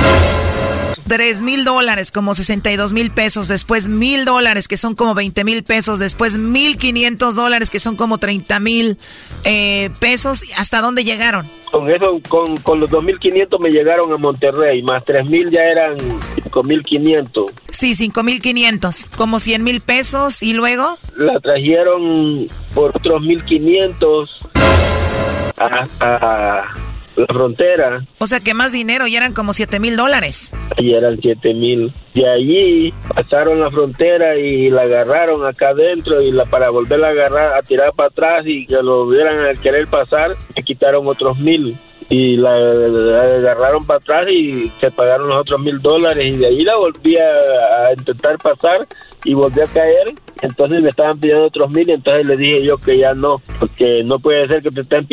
Tres 1.10 1.42
mil 1.42 1.64
dólares, 1.64 2.12
como 2.12 2.36
62 2.36 2.92
mil 2.92 3.10
pesos, 3.10 3.48
después 3.48 3.88
mil 3.88 4.24
dólares, 4.24 4.68
que 4.68 4.76
son 4.76 4.94
como 4.94 5.12
20 5.16 5.42
mil 5.42 5.64
pesos, 5.64 5.98
después 5.98 6.38
mil 6.38 6.76
quinientos 6.76 7.34
dólares, 7.34 7.68
que 7.68 7.80
son 7.80 7.96
como 7.96 8.18
30 8.18 8.60
mil 8.60 8.96
eh, 9.42 9.90
pesos. 9.98 10.44
¿Hasta 10.56 10.80
dónde 10.80 11.02
llegaron? 11.02 11.44
Con 11.72 11.90
eso, 11.90 12.20
con, 12.28 12.58
con 12.58 12.78
los 12.78 12.90
2.500 12.90 13.60
me 13.60 13.70
llegaron 13.70 14.14
a 14.14 14.18
Monterrey, 14.18 14.84
más 14.84 15.04
3.000 15.04 15.50
ya 15.50 15.62
eran 15.62 15.98
5.500. 15.98 17.50
Sí, 17.70 17.94
5.500, 17.94 19.10
como 19.16 19.40
100 19.40 19.64
mil 19.64 19.80
pesos, 19.80 20.44
¿y 20.44 20.52
luego? 20.52 20.96
La 21.16 21.40
trajeron 21.40 22.46
por 22.72 22.96
otros 22.96 23.20
1.500 23.20 24.46
a, 25.58 25.86
a 25.98 26.70
la 27.20 27.34
frontera. 27.34 28.04
O 28.18 28.26
sea 28.26 28.40
que 28.40 28.54
más 28.54 28.72
dinero, 28.72 29.06
ya 29.06 29.18
eran 29.18 29.32
como 29.32 29.52
7 29.52 29.80
mil 29.80 29.96
dólares. 29.96 30.52
Y 30.76 30.94
eran 30.94 31.18
7 31.20 31.54
mil. 31.54 31.92
De 32.14 32.28
allí 32.28 32.92
pasaron 33.14 33.60
la 33.60 33.70
frontera 33.70 34.36
y 34.36 34.70
la 34.70 34.82
agarraron 34.82 35.46
acá 35.46 35.68
adentro 35.68 36.20
y 36.20 36.30
la 36.30 36.46
para 36.46 36.70
volverla 36.70 37.08
a 37.08 37.10
agarrar, 37.10 37.54
a 37.54 37.62
tirar 37.62 37.92
para 37.92 38.08
atrás 38.08 38.44
y 38.46 38.66
que 38.66 38.82
lo 38.82 39.02
hubieran 39.04 39.46
a 39.46 39.60
querer 39.60 39.86
pasar, 39.86 40.36
me 40.56 40.62
quitaron 40.62 41.06
otros 41.06 41.38
mil. 41.38 41.76
Y 42.08 42.36
la, 42.36 42.58
la 42.58 43.22
agarraron 43.36 43.86
para 43.86 43.98
atrás 43.98 44.26
y 44.28 44.68
se 44.68 44.90
pagaron 44.90 45.28
los 45.28 45.42
otros 45.42 45.60
mil 45.60 45.78
dólares 45.80 46.34
y 46.34 46.38
de 46.38 46.46
ahí 46.48 46.64
la 46.64 46.76
volví 46.76 47.16
a, 47.16 47.86
a 47.86 47.92
intentar 47.96 48.36
pasar 48.38 48.86
y 49.24 49.34
volví 49.34 49.60
a 49.60 49.66
caer. 49.66 50.12
Entonces 50.42 50.82
me 50.82 50.90
estaban 50.90 51.18
pidiendo 51.18 51.46
otros 51.46 51.70
mil, 51.70 51.88
entonces 51.90 52.26
le 52.26 52.36
dije 52.36 52.64
yo 52.64 52.78
que 52.78 52.98
ya 52.98 53.12
no, 53.14 53.42
porque 53.58 54.02
no 54.04 54.18
puede 54.18 54.46
ser 54.46 54.62
que 54.62 54.70
te 54.70 54.80
estén 54.80 55.06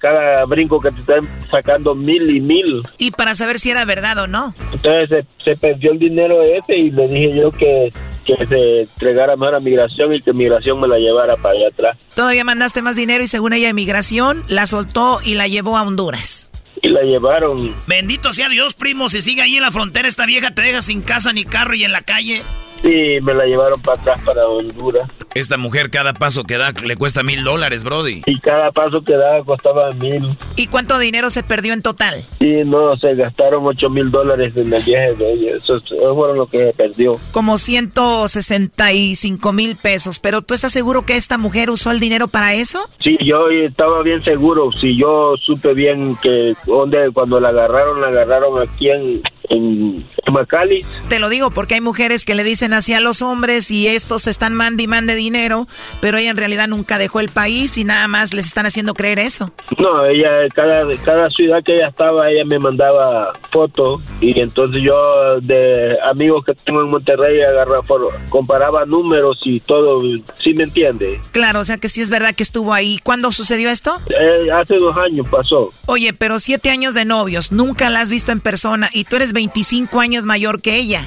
cada 0.00 0.44
brinco 0.44 0.80
que 0.80 0.90
te 0.92 1.00
estén 1.00 1.28
sacando 1.50 1.94
mil 1.94 2.36
y 2.36 2.40
mil. 2.40 2.82
Y 2.98 3.10
para 3.10 3.34
saber 3.34 3.58
si 3.58 3.70
era 3.70 3.84
verdad 3.84 4.18
o 4.18 4.26
no. 4.26 4.54
Entonces 4.72 5.08
se, 5.08 5.52
se 5.52 5.56
perdió 5.56 5.92
el 5.92 5.98
dinero 5.98 6.42
ese 6.42 6.76
y 6.76 6.90
le 6.90 7.08
dije 7.08 7.34
yo 7.36 7.50
que, 7.50 7.92
que 8.24 8.46
se 8.46 8.80
entregara 8.82 9.36
mejor 9.36 9.56
a 9.56 9.60
migración 9.60 10.12
y 10.12 10.20
que 10.20 10.32
migración 10.32 10.80
me 10.80 10.86
la 10.86 10.98
llevara 10.98 11.36
para 11.36 11.54
allá 11.54 11.68
atrás. 11.68 11.98
Todavía 12.14 12.44
mandaste 12.44 12.82
más 12.82 12.96
dinero 12.96 13.24
y 13.24 13.26
según 13.26 13.52
ella, 13.52 13.70
inmigración 13.70 14.44
la 14.48 14.66
soltó 14.66 15.20
y 15.24 15.34
la 15.34 15.48
llevó 15.48 15.76
a 15.76 15.82
Honduras. 15.82 16.50
Y 16.80 16.88
la 16.88 17.02
llevaron. 17.02 17.74
Bendito 17.86 18.32
sea 18.32 18.48
Dios, 18.48 18.74
primo. 18.74 19.08
Si 19.08 19.20
sigue 19.22 19.42
ahí 19.42 19.56
en 19.56 19.62
la 19.62 19.72
frontera, 19.72 20.06
esta 20.06 20.26
vieja 20.26 20.52
te 20.52 20.62
deja 20.62 20.82
sin 20.82 21.02
casa 21.02 21.32
ni 21.32 21.44
carro 21.44 21.74
y 21.74 21.84
en 21.84 21.92
la 21.92 22.02
calle. 22.02 22.42
Sí, 22.82 23.18
me 23.22 23.34
la 23.34 23.44
llevaron 23.44 23.80
para 23.80 24.00
atrás, 24.00 24.20
para 24.24 24.46
Honduras. 24.46 25.08
Esta 25.34 25.56
mujer 25.56 25.90
cada 25.90 26.14
paso 26.14 26.44
que 26.44 26.58
da 26.58 26.72
le 26.72 26.96
cuesta 26.96 27.22
mil 27.22 27.44
dólares, 27.44 27.84
Brody. 27.84 28.22
Y 28.26 28.40
cada 28.40 28.72
paso 28.72 29.02
que 29.02 29.14
daba 29.14 29.44
costaba 29.44 29.90
mil. 29.92 30.36
¿Y 30.56 30.66
cuánto 30.68 30.98
dinero 30.98 31.30
se 31.30 31.42
perdió 31.42 31.74
en 31.74 31.82
total? 31.82 32.22
Y 32.40 32.64
no, 32.64 32.96
se 32.96 33.14
gastaron 33.14 33.64
ocho 33.66 33.90
mil 33.90 34.10
dólares 34.10 34.52
en 34.56 34.72
el 34.72 34.82
viaje 34.82 35.14
de 35.14 35.32
ella. 35.32 35.56
Eso, 35.56 35.76
eso 35.76 36.14
fueron 36.14 36.38
lo 36.38 36.46
que 36.46 36.64
se 36.64 36.72
perdió. 36.72 37.16
Como 37.32 37.58
165 37.58 39.52
mil 39.52 39.76
pesos. 39.76 40.18
¿Pero 40.18 40.42
tú 40.42 40.54
estás 40.54 40.72
seguro 40.72 41.04
que 41.04 41.16
esta 41.16 41.38
mujer 41.38 41.70
usó 41.70 41.90
el 41.90 42.00
dinero 42.00 42.28
para 42.28 42.54
eso? 42.54 42.80
Sí, 42.98 43.18
yo 43.20 43.48
estaba 43.50 44.02
bien 44.02 44.22
seguro. 44.24 44.70
Si 44.80 44.96
yo 44.96 45.34
supe 45.40 45.74
bien 45.74 46.16
que 46.22 46.54
donde 46.66 47.10
cuando 47.12 47.38
la 47.38 47.50
agarraron, 47.50 48.00
la 48.00 48.08
agarraron 48.08 48.60
aquí 48.60 48.90
en, 48.90 49.22
en 49.50 50.04
Macali. 50.30 50.84
Te 51.08 51.18
lo 51.18 51.28
digo 51.28 51.50
porque 51.50 51.74
hay 51.74 51.80
mujeres 51.80 52.24
que 52.24 52.34
le 52.34 52.44
dicen 52.44 52.72
así 52.72 52.92
a 52.92 53.00
los 53.00 53.22
hombres 53.22 53.70
y 53.70 53.88
estos 53.88 54.26
están 54.26 54.54
mande 54.54 54.82
y 54.82 54.86
mande 54.86 55.14
dinero, 55.14 55.66
pero 56.00 56.18
ella 56.18 56.30
en 56.30 56.36
realidad 56.36 56.68
nunca 56.68 56.98
dejó 56.98 57.20
el 57.20 57.28
país 57.28 57.78
y 57.78 57.84
nada 57.84 58.08
más 58.08 58.34
les 58.34 58.46
están 58.46 58.66
haciendo 58.66 58.94
creer 58.94 59.18
eso. 59.18 59.50
No, 59.78 60.04
ella, 60.06 60.48
cada, 60.54 60.84
cada 61.04 61.30
ciudad 61.30 61.62
que 61.64 61.76
ella 61.76 61.86
estaba, 61.86 62.28
ella 62.30 62.44
me 62.44 62.58
mandaba 62.58 63.32
fotos 63.50 64.00
y 64.20 64.38
entonces 64.38 64.82
yo 64.82 65.40
de 65.40 65.96
amigos 66.04 66.44
que 66.44 66.54
tengo 66.54 66.82
en 66.82 66.88
Monterrey 66.88 67.40
agarraba, 67.40 67.82
comparaba 68.28 68.84
números 68.84 69.40
y 69.44 69.60
todo, 69.60 70.02
¿sí 70.34 70.54
me 70.54 70.64
entiende? 70.64 71.20
Claro, 71.32 71.60
o 71.60 71.64
sea 71.64 71.78
que 71.78 71.88
sí 71.88 72.00
es 72.00 72.10
verdad 72.10 72.34
que 72.34 72.42
estuvo 72.42 72.72
ahí. 72.72 72.98
¿Cuándo 73.02 73.32
sucedió 73.32 73.70
esto? 73.70 73.96
Eh, 74.10 74.50
hace 74.50 74.76
dos 74.76 74.96
años 74.96 75.26
pasó. 75.30 75.70
Oye, 75.86 76.12
pero 76.12 76.38
siete 76.38 76.70
años 76.70 76.94
de 76.94 77.04
novios, 77.04 77.52
nunca 77.52 77.90
la 77.90 78.00
has 78.00 78.10
visto 78.10 78.32
en 78.32 78.40
persona 78.40 78.88
y 78.92 79.04
tú 79.04 79.16
eres 79.16 79.32
25 79.38 80.00
años 80.00 80.26
mayor 80.26 80.60
que 80.60 80.74
ella. 80.78 81.06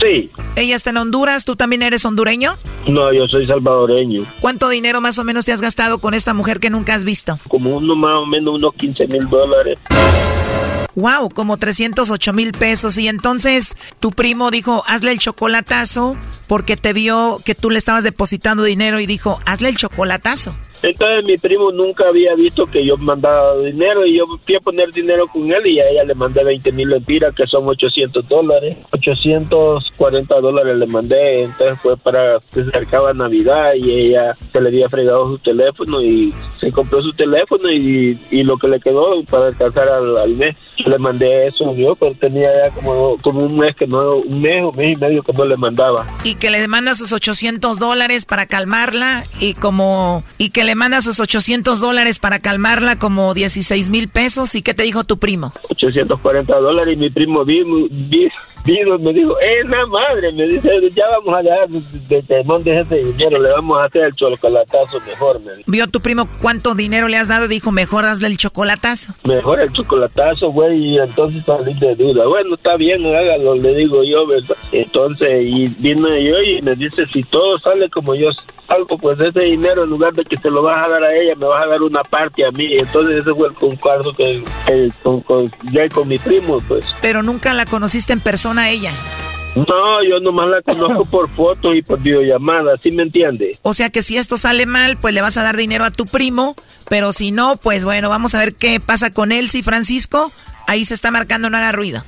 Sí. 0.00 0.32
Ella 0.56 0.74
está 0.74 0.90
en 0.90 0.96
Honduras, 0.96 1.44
¿tú 1.44 1.54
también 1.54 1.82
eres 1.82 2.04
hondureño? 2.04 2.56
No, 2.88 3.12
yo 3.12 3.28
soy 3.28 3.46
salvadoreño. 3.46 4.22
¿Cuánto 4.40 4.68
dinero 4.68 5.00
más 5.00 5.16
o 5.20 5.24
menos 5.24 5.44
te 5.44 5.52
has 5.52 5.60
gastado 5.60 5.98
con 5.98 6.12
esta 6.12 6.34
mujer 6.34 6.58
que 6.58 6.70
nunca 6.70 6.94
has 6.94 7.04
visto? 7.04 7.38
Como 7.46 7.76
uno 7.76 7.94
más 7.94 8.16
o 8.16 8.26
menos 8.26 8.56
unos 8.56 8.74
15 8.74 9.06
mil 9.06 9.28
dólares. 9.28 9.78
Wow, 10.96 11.28
como 11.30 11.56
308 11.56 12.32
mil 12.32 12.50
pesos. 12.50 12.98
Y 12.98 13.06
entonces 13.06 13.76
tu 14.00 14.10
primo 14.10 14.50
dijo, 14.50 14.82
hazle 14.88 15.12
el 15.12 15.20
chocolatazo 15.20 16.16
porque 16.48 16.76
te 16.76 16.92
vio 16.92 17.40
que 17.44 17.54
tú 17.54 17.70
le 17.70 17.78
estabas 17.78 18.02
depositando 18.02 18.64
dinero 18.64 18.98
y 18.98 19.06
dijo, 19.06 19.38
hazle 19.46 19.68
el 19.68 19.76
chocolatazo. 19.76 20.52
Entonces 20.82 21.24
mi 21.24 21.36
primo 21.36 21.72
nunca 21.72 22.08
había 22.08 22.34
visto 22.34 22.66
que 22.66 22.84
yo 22.84 22.96
mandaba 22.96 23.58
dinero 23.58 24.06
y 24.06 24.16
yo 24.16 24.26
fui 24.44 24.56
a 24.56 24.60
poner 24.60 24.90
dinero 24.92 25.26
con 25.28 25.50
él 25.50 25.66
y 25.66 25.80
a 25.80 25.88
ella 25.88 26.04
le 26.04 26.14
mandé 26.14 26.44
20 26.44 26.72
mil 26.72 26.88
lempiras 26.88 27.34
que 27.34 27.46
son 27.46 27.66
800 27.66 28.26
dólares. 28.26 28.76
840 28.92 30.40
dólares 30.40 30.76
le 30.76 30.86
mandé, 30.86 31.42
entonces 31.42 31.78
fue 31.80 31.96
para 31.96 32.38
que 32.52 32.62
se 32.62 32.68
acercaba 32.68 33.12
Navidad 33.12 33.72
y 33.74 33.90
ella 33.90 34.34
se 34.34 34.60
le 34.60 34.68
había 34.68 34.88
fregado 34.88 35.26
su 35.26 35.38
teléfono 35.38 36.02
y 36.02 36.32
se 36.60 36.70
compró 36.72 37.02
su 37.02 37.12
teléfono 37.12 37.70
y, 37.70 38.18
y 38.30 38.42
lo 38.42 38.56
que 38.56 38.68
le 38.68 38.80
quedó 38.80 39.22
para 39.24 39.46
alcanzar 39.46 39.88
al, 39.88 40.36
mes. 40.36 40.56
Le 40.84 40.98
mandé 40.98 41.48
eso 41.48 41.74
yo, 41.74 41.94
pero 41.96 42.14
tenía 42.14 42.50
ya 42.54 42.70
como, 42.70 43.18
como 43.18 43.40
un 43.40 43.56
mes 43.56 43.74
que 43.74 43.86
no, 43.86 44.16
un 44.16 44.40
mes 44.40 44.64
o 44.64 44.72
mes 44.72 44.90
y 44.90 44.96
medio 44.96 45.22
que 45.22 45.32
no 45.32 45.44
le 45.44 45.56
mandaba. 45.56 46.06
Y 46.24 46.34
que 46.34 46.50
le 46.50 46.66
manda 46.68 46.94
sus 46.94 47.12
800 47.12 47.78
dólares 47.78 48.24
para 48.24 48.46
calmarla 48.46 49.24
y 49.40 49.54
como, 49.54 50.22
y 50.38 50.50
que 50.50 50.64
le 50.68 50.74
manda 50.74 51.00
sus 51.00 51.18
800 51.18 51.80
dólares 51.80 52.18
para 52.18 52.40
calmarla 52.40 52.98
como 52.98 53.32
16 53.32 53.88
mil 53.88 54.08
pesos. 54.08 54.54
¿Y 54.54 54.60
qué 54.60 54.74
te 54.74 54.82
dijo 54.82 55.02
tu 55.02 55.18
primo? 55.18 55.50
840 55.70 56.60
dólares 56.60 56.94
y 56.94 56.98
mi 56.98 57.08
primo 57.08 57.42
vino, 57.42 57.86
vino, 58.66 58.98
me 58.98 59.14
dijo, 59.14 59.34
eh, 59.40 59.64
la 59.66 59.86
madre, 59.86 60.30
me 60.32 60.46
dice, 60.46 60.68
ya 60.94 61.04
vamos 61.08 61.34
a 61.34 61.42
dar 61.42 61.68
de 61.70 62.22
temón 62.22 62.62
de 62.64 62.80
ese 62.80 62.96
dinero, 62.96 63.40
le 63.40 63.48
vamos 63.48 63.78
a 63.78 63.84
hacer 63.84 64.02
el 64.02 64.12
chocolatazo 64.12 65.00
mejor. 65.06 65.40
Me 65.40 65.52
dijo. 65.52 65.70
¿Vio 65.70 65.86
tu 65.86 66.00
primo 66.02 66.28
cuánto 66.42 66.74
dinero 66.74 67.08
le 67.08 67.16
has 67.16 67.28
dado? 67.28 67.48
Dijo, 67.48 67.72
mejor 67.72 68.04
hazle 68.04 68.26
el 68.26 68.36
chocolatazo. 68.36 69.14
Mejor 69.24 69.60
el 69.62 69.72
chocolatazo, 69.72 70.50
güey, 70.50 70.84
y 70.84 70.98
entonces 70.98 71.46
salir 71.46 71.76
de 71.76 71.94
duda. 71.94 72.26
Bueno, 72.26 72.56
está 72.56 72.76
bien, 72.76 73.06
hágalo, 73.06 73.54
le 73.54 73.74
digo 73.74 74.04
yo, 74.04 74.26
¿verdad? 74.26 74.56
Entonces, 74.72 75.48
y 75.48 75.66
vine 75.78 76.24
yo 76.24 76.42
y 76.42 76.60
me 76.60 76.76
dice, 76.76 77.04
si 77.10 77.22
todo 77.22 77.58
sale 77.58 77.88
como 77.88 78.14
yo 78.14 78.28
algo, 78.68 78.98
pues 78.98 79.18
ese 79.20 79.46
dinero 79.46 79.84
en 79.84 79.90
lugar 79.90 80.12
de 80.12 80.24
que 80.24 80.36
se 80.36 80.50
lo 80.50 80.57
vas 80.62 80.86
a 80.86 80.92
dar 80.92 81.04
a 81.04 81.14
ella, 81.14 81.34
me 81.36 81.46
vas 81.46 81.64
a 81.64 81.68
dar 81.68 81.82
una 81.82 82.02
parte 82.02 82.44
a 82.44 82.50
mí. 82.50 82.78
Entonces 82.78 83.18
ese 83.18 83.34
fue 83.34 83.48
el 83.48 83.54
concuerdo 83.54 84.12
que, 84.14 84.44
que 84.66 84.90
con, 85.02 85.20
con, 85.22 85.50
ya 85.72 85.88
con 85.88 86.08
mi 86.08 86.18
primo, 86.18 86.60
pues. 86.66 86.84
Pero 87.00 87.22
nunca 87.22 87.54
la 87.54 87.66
conociste 87.66 88.12
en 88.12 88.20
persona 88.20 88.62
a 88.62 88.70
ella. 88.70 88.92
No, 89.54 90.04
yo 90.04 90.20
nomás 90.20 90.48
la 90.48 90.62
conozco 90.62 91.04
por 91.06 91.28
foto 91.30 91.74
y 91.74 91.82
por 91.82 92.00
videollamada, 92.00 92.76
¿sí 92.76 92.92
me 92.92 93.02
entiende? 93.02 93.58
O 93.62 93.74
sea 93.74 93.90
que 93.90 94.02
si 94.02 94.16
esto 94.16 94.36
sale 94.36 94.66
mal, 94.66 94.98
pues 94.98 95.14
le 95.14 95.20
vas 95.20 95.36
a 95.36 95.42
dar 95.42 95.56
dinero 95.56 95.84
a 95.84 95.90
tu 95.90 96.04
primo, 96.04 96.54
pero 96.88 97.12
si 97.12 97.32
no, 97.32 97.56
pues 97.56 97.84
bueno, 97.84 98.08
vamos 98.08 98.34
a 98.34 98.38
ver 98.38 98.54
qué 98.54 98.78
pasa 98.78 99.12
con 99.12 99.32
él, 99.32 99.48
si 99.48 99.62
Francisco. 99.62 100.30
Ahí 100.66 100.84
se 100.84 100.94
está 100.94 101.10
marcando, 101.10 101.48
no 101.50 101.56
haga 101.56 101.72
ruido. 101.72 102.04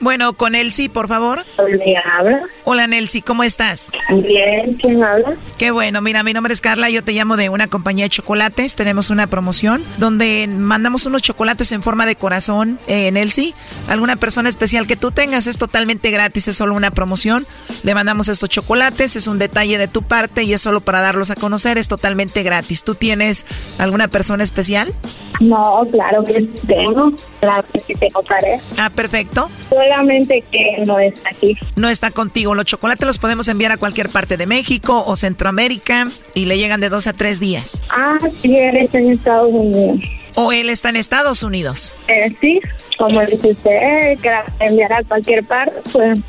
Bueno, 0.00 0.32
con 0.34 0.54
Elsie, 0.54 0.88
por 0.88 1.08
favor. 1.08 1.44
¿Me 1.58 1.94
habla? 1.96 2.42
Hola, 2.64 2.86
Nelsie, 2.86 3.22
¿cómo 3.22 3.42
estás? 3.42 3.90
Bien, 4.10 4.74
¿quién 4.80 5.02
habla? 5.02 5.34
Qué 5.58 5.70
bueno, 5.70 6.00
mira, 6.00 6.22
mi 6.22 6.32
nombre 6.32 6.52
es 6.52 6.60
Carla, 6.60 6.88
yo 6.88 7.02
te 7.02 7.12
llamo 7.12 7.36
de 7.36 7.48
una 7.48 7.66
compañía 7.68 8.04
de 8.04 8.10
chocolates. 8.10 8.76
Tenemos 8.76 9.10
una 9.10 9.26
promoción 9.26 9.82
donde 9.96 10.48
mandamos 10.48 11.06
unos 11.06 11.22
chocolates 11.22 11.72
en 11.72 11.82
forma 11.82 12.06
de 12.06 12.14
corazón, 12.14 12.78
eh, 12.86 13.10
Nelsie. 13.10 13.54
Alguna 13.88 14.16
persona 14.16 14.48
especial 14.48 14.86
que 14.86 14.96
tú 14.96 15.10
tengas 15.10 15.46
es 15.46 15.58
totalmente 15.58 16.10
gratis, 16.10 16.46
es 16.48 16.56
solo 16.56 16.74
una 16.74 16.92
promoción. 16.92 17.46
Le 17.82 17.94
mandamos 17.94 18.28
estos 18.28 18.48
chocolates, 18.48 19.16
es 19.16 19.26
un 19.26 19.38
detalle 19.38 19.78
de 19.78 19.88
tu 19.88 20.02
parte 20.02 20.44
y 20.44 20.52
es 20.52 20.60
solo 20.60 20.80
para 20.80 21.00
darlos 21.00 21.30
a 21.30 21.34
conocer, 21.34 21.76
es 21.76 21.88
totalmente 21.88 22.42
gratis. 22.44 22.84
¿Tú 22.84 22.94
tienes 22.94 23.46
alguna 23.78 24.08
persona 24.08 24.44
especial? 24.44 24.92
No, 25.40 25.86
claro 25.92 26.24
que 26.24 26.42
tengo. 26.66 27.12
Claro 27.40 27.64
que 27.72 27.80
sí 27.80 27.94
tengo 27.94 28.22
pareja. 28.22 28.62
Ah, 28.78 28.90
perfecto. 28.90 29.48
Solamente 29.88 30.44
que 30.50 30.82
no 30.86 30.98
está 30.98 31.30
aquí. 31.30 31.56
No 31.76 31.88
está 31.88 32.10
contigo. 32.10 32.54
Los 32.54 32.66
chocolates 32.66 33.06
los 33.06 33.18
podemos 33.18 33.48
enviar 33.48 33.72
a 33.72 33.76
cualquier 33.78 34.10
parte 34.10 34.36
de 34.36 34.46
México 34.46 35.02
o 35.06 35.16
Centroamérica 35.16 36.08
y 36.34 36.44
le 36.44 36.58
llegan 36.58 36.80
de 36.80 36.88
dos 36.88 37.06
a 37.06 37.12
tres 37.12 37.40
días. 37.40 37.82
Ah, 37.90 38.18
sí, 38.42 38.56
en 38.56 38.76
Estados 39.12 39.50
Unidos. 39.52 40.00
¿O 40.34 40.52
él 40.52 40.68
está 40.70 40.90
en 40.90 40.96
Estados 40.96 41.42
Unidos? 41.42 41.92
Eh, 42.08 42.34
sí, 42.40 42.60
como 42.96 43.20
dice 43.22 43.50
usted, 43.50 44.18
que 44.20 44.28
la 44.28 44.44
enviar 44.60 44.92
a 44.92 45.02
cualquier 45.04 45.44
parte, 45.44 45.80
pues 45.92 46.20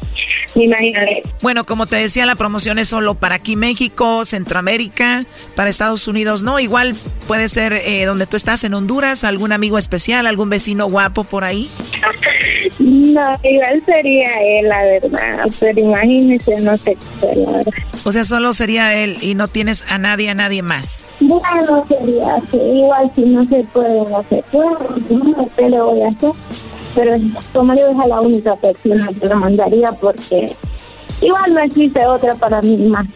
me 0.55 0.65
imaginaré. 0.65 1.23
Bueno, 1.41 1.65
como 1.65 1.85
te 1.85 1.95
decía, 1.95 2.25
la 2.25 2.35
promoción 2.35 2.79
es 2.79 2.89
solo 2.89 3.15
para 3.15 3.35
aquí 3.35 3.55
México, 3.55 4.25
Centroamérica, 4.25 5.25
para 5.55 5.69
Estados 5.69 6.07
Unidos, 6.07 6.41
¿no? 6.41 6.59
Igual 6.59 6.95
puede 7.27 7.49
ser 7.49 7.73
eh, 7.73 8.05
donde 8.05 8.27
tú 8.27 8.37
estás, 8.37 8.63
en 8.63 8.73
Honduras, 8.73 9.23
algún 9.23 9.51
amigo 9.51 9.77
especial, 9.77 10.27
algún 10.27 10.49
vecino 10.49 10.87
guapo 10.87 11.23
por 11.23 11.43
ahí. 11.43 11.69
No, 12.79 13.31
igual 13.43 13.83
sería 13.85 14.29
él, 14.41 14.67
la 14.67 14.81
verdad. 14.83 15.45
Pero 15.59 15.79
imagínese, 15.81 16.59
no 16.61 16.77
sé 16.77 16.95
qué 16.95 17.19
ser, 17.19 17.37
la 17.37 17.51
verdad. 17.51 17.73
O 18.05 18.11
sea, 18.11 18.23
solo 18.23 18.53
sería 18.53 18.95
él 18.95 19.17
y 19.21 19.35
no 19.35 19.47
tienes 19.47 19.83
a 19.89 19.97
nadie, 19.97 20.29
a 20.29 20.33
nadie 20.33 20.61
más. 20.61 21.05
Bueno, 21.19 21.85
sería 21.87 22.35
así. 22.35 22.57
Igual 22.57 23.11
si 23.15 23.21
no 23.21 23.45
se 23.47 23.63
puede, 23.65 23.88
puede. 24.51 24.73
No 25.09 25.43
sé 25.43 25.51
qué 25.55 25.69
le 25.69 25.81
voy 25.81 26.01
a 26.01 26.09
hacer. 26.09 26.31
Pero 26.95 27.15
yo 27.17 27.89
es 27.89 28.07
la 28.07 28.21
única 28.21 28.55
persona 28.55 29.09
que 29.19 29.27
lo 29.27 29.35
mandaría 29.35 29.91
porque 30.01 30.47
igual 31.21 31.53
no 31.53 31.59
existe 31.59 32.05
otra 32.05 32.33
para 32.35 32.61
mí 32.61 32.77
más. 32.77 33.07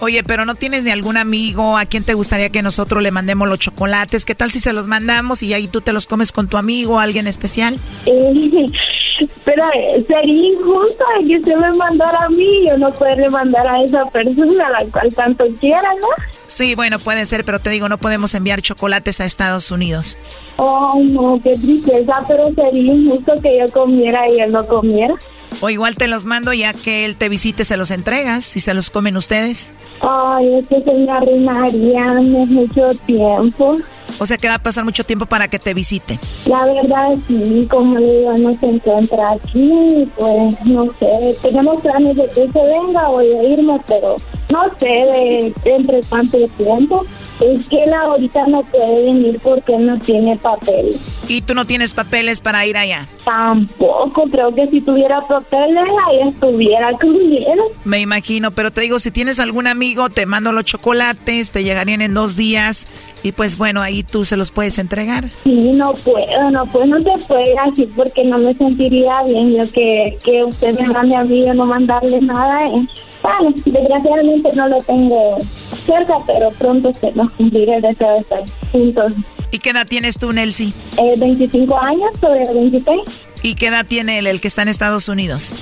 Oye, 0.00 0.22
pero 0.22 0.44
no 0.44 0.54
tienes 0.54 0.84
ni 0.84 0.90
algún 0.90 1.16
amigo 1.16 1.78
a 1.78 1.86
quien 1.86 2.04
te 2.04 2.14
gustaría 2.14 2.50
que 2.50 2.62
nosotros 2.62 3.02
le 3.02 3.10
mandemos 3.10 3.48
los 3.48 3.58
chocolates. 3.58 4.24
¿Qué 4.24 4.34
tal 4.34 4.50
si 4.50 4.60
se 4.60 4.72
los 4.72 4.86
mandamos 4.86 5.42
y 5.42 5.54
ahí 5.54 5.68
tú 5.68 5.80
te 5.80 5.92
los 5.92 6.06
comes 6.06 6.32
con 6.32 6.48
tu 6.48 6.56
amigo, 6.56 6.98
alguien 6.98 7.26
especial? 7.26 7.78
Eh, 8.06 8.66
pero 9.44 9.64
sería 10.06 10.52
injusto 10.52 11.04
de 11.18 11.26
que 11.28 11.36
usted 11.38 11.56
me 11.56 11.72
mandara 11.74 12.24
a 12.24 12.28
mí, 12.28 12.66
yo 12.66 12.76
no 12.78 12.90
poderle 12.92 13.30
mandar 13.30 13.66
a 13.66 13.82
esa 13.82 14.04
persona 14.06 14.66
a 14.66 14.70
la 14.70 14.90
cual 14.90 15.14
tanto 15.14 15.44
quiera, 15.60 15.88
¿no? 16.00 16.08
Sí, 16.46 16.74
bueno, 16.74 16.98
puede 16.98 17.26
ser, 17.26 17.44
pero 17.44 17.58
te 17.58 17.70
digo, 17.70 17.88
no 17.88 17.98
podemos 17.98 18.34
enviar 18.34 18.60
chocolates 18.60 19.20
a 19.20 19.24
Estados 19.24 19.70
Unidos. 19.70 20.16
Oh, 20.56 21.00
no, 21.02 21.40
qué 21.42 21.52
tristeza, 21.52 22.12
pero 22.28 22.52
sería 22.54 22.94
injusto 22.94 23.32
que 23.42 23.58
yo 23.58 23.72
comiera 23.72 24.30
y 24.30 24.40
él 24.40 24.52
no 24.52 24.66
comiera. 24.66 25.14
O 25.60 25.70
igual 25.70 25.96
te 25.96 26.08
los 26.08 26.24
mando 26.24 26.52
ya 26.52 26.74
que 26.74 27.04
él 27.04 27.16
te 27.16 27.28
visite, 27.28 27.64
se 27.64 27.76
los 27.76 27.90
entregas 27.90 28.56
y 28.56 28.60
se 28.60 28.74
los 28.74 28.90
comen 28.90 29.16
ustedes. 29.16 29.70
Ay, 30.00 30.54
es 30.54 30.68
que 30.68 30.80
se 30.80 30.92
me 30.92 31.10
arruinaría 31.10 32.06
mucho 32.14 32.82
tiempo. 33.06 33.76
O 34.18 34.26
sea 34.26 34.36
que 34.36 34.48
va 34.48 34.54
a 34.54 34.58
pasar 34.58 34.84
mucho 34.84 35.04
tiempo 35.04 35.26
para 35.26 35.48
que 35.48 35.58
te 35.58 35.74
visite. 35.74 36.18
La 36.46 36.64
verdad, 36.66 37.14
sí, 37.26 37.66
como 37.70 37.98
digo, 37.98 38.32
no 38.38 38.58
se 38.58 38.66
encuentra 38.66 39.32
aquí, 39.32 40.08
pues 40.16 40.64
no 40.64 40.84
sé, 40.98 41.36
tenemos 41.42 41.78
planes 41.78 42.16
de 42.16 42.26
que 42.28 42.52
se 42.52 42.62
venga 42.62 43.08
o 43.10 43.18
de 43.18 43.48
irme, 43.50 43.80
pero 43.86 44.16
no 44.50 44.62
sé 44.78 44.86
de, 44.86 45.54
de 45.64 45.70
entre 45.76 46.00
cuánto 46.08 46.38
tiempo. 46.56 47.04
Es 47.40 47.66
que 47.66 47.82
él 47.82 47.92
ahorita 47.92 48.46
no 48.46 48.62
puede 48.62 49.06
venir 49.06 49.40
porque 49.42 49.76
no 49.76 49.98
tiene 49.98 50.36
papel. 50.36 50.96
¿Y 51.26 51.42
tú 51.42 51.52
no 51.54 51.64
tienes 51.64 51.92
papeles 51.92 52.40
para 52.40 52.64
ir 52.64 52.76
allá? 52.76 53.08
Tampoco, 53.24 54.24
creo 54.30 54.54
que 54.54 54.68
si 54.68 54.80
tuviera 54.80 55.20
papeles 55.20 55.84
ahí 56.06 56.28
estuviera 56.28 56.92
conmigo. 57.00 57.72
Me 57.84 58.00
imagino, 58.00 58.52
pero 58.52 58.70
te 58.70 58.82
digo, 58.82 59.00
si 59.00 59.10
tienes 59.10 59.40
algún 59.40 59.66
amigo, 59.66 60.10
te 60.10 60.26
mando 60.26 60.52
los 60.52 60.64
chocolates, 60.64 61.50
te 61.50 61.64
llegarían 61.64 62.02
en 62.02 62.14
dos 62.14 62.36
días 62.36 62.86
y 63.24 63.32
pues 63.32 63.58
bueno, 63.58 63.82
ahí 63.82 64.03
tú 64.10 64.24
se 64.24 64.36
los 64.36 64.50
puedes 64.50 64.78
entregar. 64.78 65.28
Sí, 65.44 65.72
no 65.72 65.92
puedo, 65.92 66.50
no 66.50 66.66
puedo, 66.66 66.86
no 66.86 67.02
te 67.02 67.18
puedo 67.26 67.42
así 67.70 67.86
porque 67.96 68.24
no 68.24 68.38
me 68.38 68.54
sentiría 68.54 69.22
bien 69.24 69.56
yo 69.58 69.70
que, 69.72 70.16
que 70.24 70.44
usted 70.44 70.78
me 70.78 70.86
mande 70.88 71.16
a 71.16 71.24
mí 71.24 71.44
y 71.46 71.50
no 71.50 71.66
mandarle 71.66 72.20
nada. 72.20 72.62
Eh. 72.64 72.86
Bueno, 73.22 73.54
desgraciadamente 73.64 74.50
no 74.54 74.68
lo 74.68 74.78
tengo 74.78 75.38
cerca, 75.86 76.14
pero 76.26 76.50
pronto 76.52 76.92
se 76.94 77.10
nos 77.12 77.30
cumplirá 77.30 77.76
el 77.76 77.82
deseo 77.82 78.08
de 78.10 78.20
estar 78.20 78.42
juntos. 78.72 79.12
¿Y 79.50 79.58
qué 79.60 79.70
edad 79.70 79.86
tienes 79.86 80.18
tú, 80.18 80.32
Nelsie? 80.32 80.72
Eh, 80.98 81.14
25 81.16 81.78
años, 81.78 82.10
sobre 82.20 82.44
26. 82.52 83.00
¿Y 83.42 83.54
qué 83.54 83.68
edad 83.68 83.86
tiene 83.86 84.18
él, 84.18 84.26
el 84.26 84.40
que 84.40 84.48
está 84.48 84.62
en 84.62 84.68
Estados 84.68 85.08
Unidos? 85.08 85.54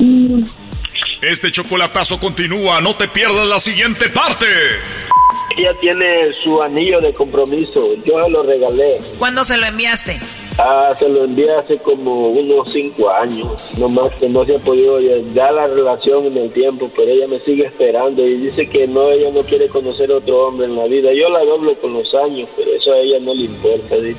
Mm, 0.00 0.40
Este 1.22 1.50
chocolatazo 1.52 2.18
continúa, 2.18 2.80
no 2.80 2.94
te 2.94 3.06
pierdas 3.08 3.46
la 3.46 3.60
siguiente 3.60 4.08
parte. 4.08 4.46
Ella 5.56 5.74
tiene 5.80 6.32
su 6.42 6.62
anillo 6.62 7.00
de 7.00 7.12
compromiso, 7.12 7.94
yo 8.04 8.24
se 8.24 8.30
lo 8.30 8.42
regalé. 8.42 9.00
¿Cuándo 9.18 9.44
se 9.44 9.56
lo 9.58 9.66
enviaste? 9.66 10.18
Ah, 10.58 10.94
se 10.98 11.08
lo 11.08 11.24
envié 11.24 11.50
hace 11.50 11.78
como 11.78 12.28
unos 12.28 12.70
cinco 12.70 13.10
años, 13.10 13.78
nomás 13.78 14.14
que 14.16 14.28
no 14.28 14.44
se 14.44 14.56
ha 14.56 14.58
podido 14.58 15.00
ya 15.00 15.50
la 15.50 15.66
relación 15.66 16.26
en 16.26 16.36
el 16.36 16.52
tiempo, 16.52 16.90
pero 16.94 17.10
ella 17.10 17.26
me 17.26 17.40
sigue 17.40 17.64
esperando 17.66 18.26
y 18.26 18.36
dice 18.36 18.68
que 18.68 18.86
no, 18.86 19.10
ella 19.10 19.30
no 19.32 19.40
quiere 19.40 19.68
conocer 19.68 20.12
otro 20.12 20.48
hombre 20.48 20.66
en 20.66 20.76
la 20.76 20.84
vida. 20.84 21.10
Yo 21.14 21.30
la 21.30 21.42
doblo 21.44 21.74
con 21.80 21.94
los 21.94 22.14
años, 22.14 22.50
pero 22.54 22.70
eso 22.74 22.92
a 22.92 22.98
ella 22.98 23.18
no 23.20 23.34
le 23.34 23.44
importa. 23.44 23.96
dice. 23.96 24.18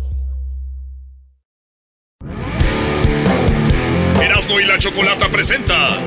Erasmo 4.21 4.59
y 4.59 4.65
la 4.65 4.77
Chocolata 4.77 5.29
presenta 5.29 5.97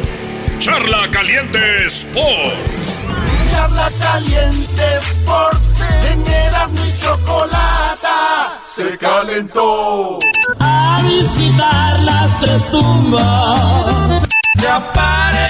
Charla 0.58 1.10
Caliente 1.10 1.86
Sports. 1.86 3.02
Charla 3.50 3.90
Caliente 4.00 4.82
Sports 5.00 5.66
en 6.10 6.26
Erasmo 6.26 6.84
y 6.86 6.98
Chocolata 7.00 8.60
se 8.74 8.98
calentó. 8.98 10.18
A 10.58 11.02
visitar 11.04 12.02
las 12.02 12.40
tres 12.40 12.70
tumbas. 12.70 14.22
Ya 14.56 14.92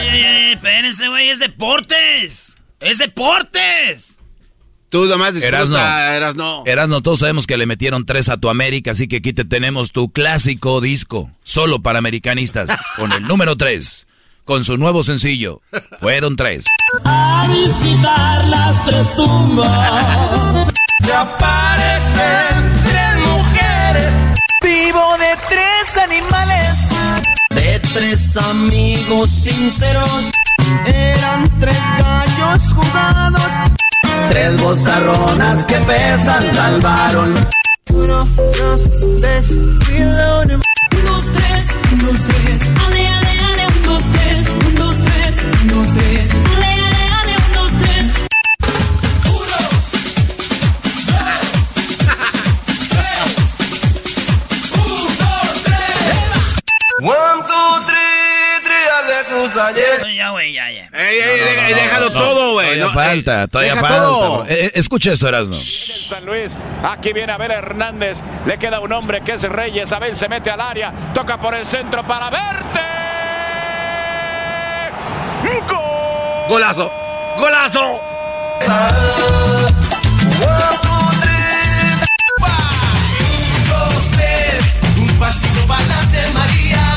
Ey, 0.00 0.08
ey, 0.08 0.22
ey, 0.24 0.52
espérense, 0.52 1.08
güey, 1.08 1.30
es 1.30 1.38
deportes. 1.38 2.56
Es 2.80 2.98
deportes. 2.98 4.13
Tú 4.94 5.06
nomás 5.06 5.34
disfruta, 5.34 6.14
Erasno. 6.14 6.62
Erasno, 6.66 7.02
todos 7.02 7.18
sabemos 7.18 7.48
que 7.48 7.56
le 7.56 7.66
metieron 7.66 8.06
tres 8.06 8.28
a 8.28 8.36
tu 8.36 8.48
América, 8.48 8.92
así 8.92 9.08
que 9.08 9.16
aquí 9.16 9.32
te 9.32 9.44
tenemos 9.44 9.90
tu 9.90 10.12
clásico 10.12 10.80
disco, 10.80 11.32
solo 11.42 11.82
para 11.82 11.98
americanistas, 11.98 12.70
con 12.96 13.10
el 13.10 13.26
número 13.26 13.56
tres, 13.56 14.06
con 14.44 14.62
su 14.62 14.76
nuevo 14.76 15.02
sencillo. 15.02 15.60
Fueron 15.98 16.36
tres. 16.36 16.66
A 17.02 17.44
visitar 17.48 18.44
las 18.44 18.84
tres 18.84 19.12
tumbas. 19.16 20.68
Se 21.02 21.12
aparecen 21.12 22.72
tres 22.84 23.16
mujeres. 23.16 24.14
Vivo 24.62 25.18
de 25.18 25.36
tres 25.48 26.04
animales. 26.04 26.88
De 27.50 27.80
tres 27.80 28.36
amigos 28.36 29.28
sinceros. 29.28 30.30
Eran 30.86 31.50
tres. 31.58 32.13
Tres 34.34 34.60
bozarronas 34.60 35.64
que 35.64 35.76
pesan 35.76 36.54
salvaron. 36.54 37.34
Uno, 37.92 38.24
dos, 38.58 39.06
tres, 39.20 39.56
reload. 39.86 40.50
Un, 40.50 41.04
dos, 41.06 41.30
tres, 41.32 41.72
un, 41.92 41.98
dos, 42.00 42.24
tres. 42.24 42.60
Ale, 42.84 43.06
ale, 43.06 43.30
ale, 43.48 43.66
un, 43.68 43.82
dos, 43.84 44.02
tres. 44.10 44.58
Un, 44.66 44.74
dos, 44.74 44.96
tres, 44.98 45.46
un, 45.62 45.68
dos, 45.68 45.88
tres. 45.94 46.30
Ale, 46.56 46.73
Yes. 59.54 60.04
Ya, 60.16 60.30
güey, 60.30 60.52
ya, 60.52 60.70
ya. 60.72 60.88
Ey, 60.92 61.18
ey, 61.18 61.40
No, 61.40 61.62
no, 61.70 61.76
déjalo 61.76 62.06
no, 62.10 62.12
todo, 62.12 62.52
güey. 62.54 62.66
Todavía 62.78 62.84
No, 62.86 62.92
falta, 62.92 63.46
todavía 63.48 63.76
falta. 63.76 63.98
todo. 64.00 64.44
Eh, 64.46 64.64
eh, 64.66 64.70
escucha 64.74 65.12
esto, 65.12 65.28
Erasno. 65.28 65.54
San 65.54 66.24
Luis. 66.24 66.56
Aquí 66.82 67.12
viene 67.12 67.32
Abel 67.32 67.52
Hernández. 67.52 68.20
Le 68.46 68.58
queda 68.58 68.80
un 68.80 68.92
hombre 68.92 69.22
que 69.22 69.32
es 69.32 69.42
Reyes. 69.42 69.92
Abel 69.92 70.16
se 70.16 70.28
mete 70.28 70.50
al 70.50 70.60
área. 70.60 70.92
Toca 71.14 71.38
por 71.40 71.54
el 71.54 71.64
centro 71.64 72.04
para 72.06 72.30
verte. 72.30 72.80
¡Gol! 75.68 76.48
Golazo. 76.48 76.90
Golazo. 77.38 78.00
Un, 80.40 81.18
dos, 83.68 84.10
tres. 84.10 84.80
Un 84.98 85.08
pasito 85.18 85.60
para 85.66 85.80
adelante, 85.80 86.18
María. 86.34 86.96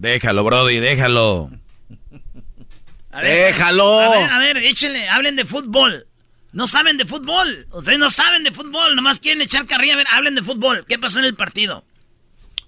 Déjalo, 0.00 0.44
Brody, 0.44 0.78
déjalo. 0.78 1.50
A 3.10 3.20
ver, 3.20 3.52
Déjalo. 3.52 4.00
A 4.00 4.18
ver, 4.18 4.30
a 4.30 4.38
ver, 4.38 4.56
échenle, 4.56 5.06
hablen 5.10 5.36
de 5.36 5.44
fútbol. 5.44 6.06
No 6.52 6.66
saben 6.66 6.96
de 6.96 7.04
fútbol. 7.04 7.66
Ustedes 7.70 7.98
no 7.98 8.08
saben 8.08 8.42
de 8.42 8.50
fútbol, 8.50 8.96
nomás 8.96 9.20
quieren 9.20 9.42
echar 9.42 9.66
carrilla. 9.66 9.92
A 9.92 9.96
ver, 9.98 10.06
hablen 10.10 10.36
de 10.36 10.42
fútbol. 10.42 10.86
¿Qué 10.88 10.98
pasó 10.98 11.18
en 11.18 11.26
el 11.26 11.34
partido? 11.34 11.84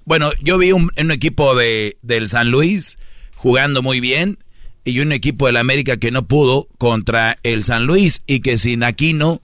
Bueno, 0.04 0.30
yo 0.42 0.58
vi 0.58 0.72
un, 0.72 0.90
un 0.94 1.10
equipo 1.10 1.54
de, 1.54 1.96
del 2.02 2.28
San 2.28 2.50
Luis 2.50 2.98
jugando 3.34 3.80
muy 3.80 4.00
bien 4.00 4.38
y 4.84 5.00
un 5.00 5.10
equipo 5.10 5.46
del 5.46 5.56
América 5.56 5.96
que 5.96 6.10
no 6.10 6.26
pudo 6.26 6.68
contra 6.76 7.38
el 7.44 7.64
San 7.64 7.86
Luis 7.86 8.20
y 8.26 8.40
que 8.40 8.58
sin 8.58 8.82
Aquino 8.82 9.40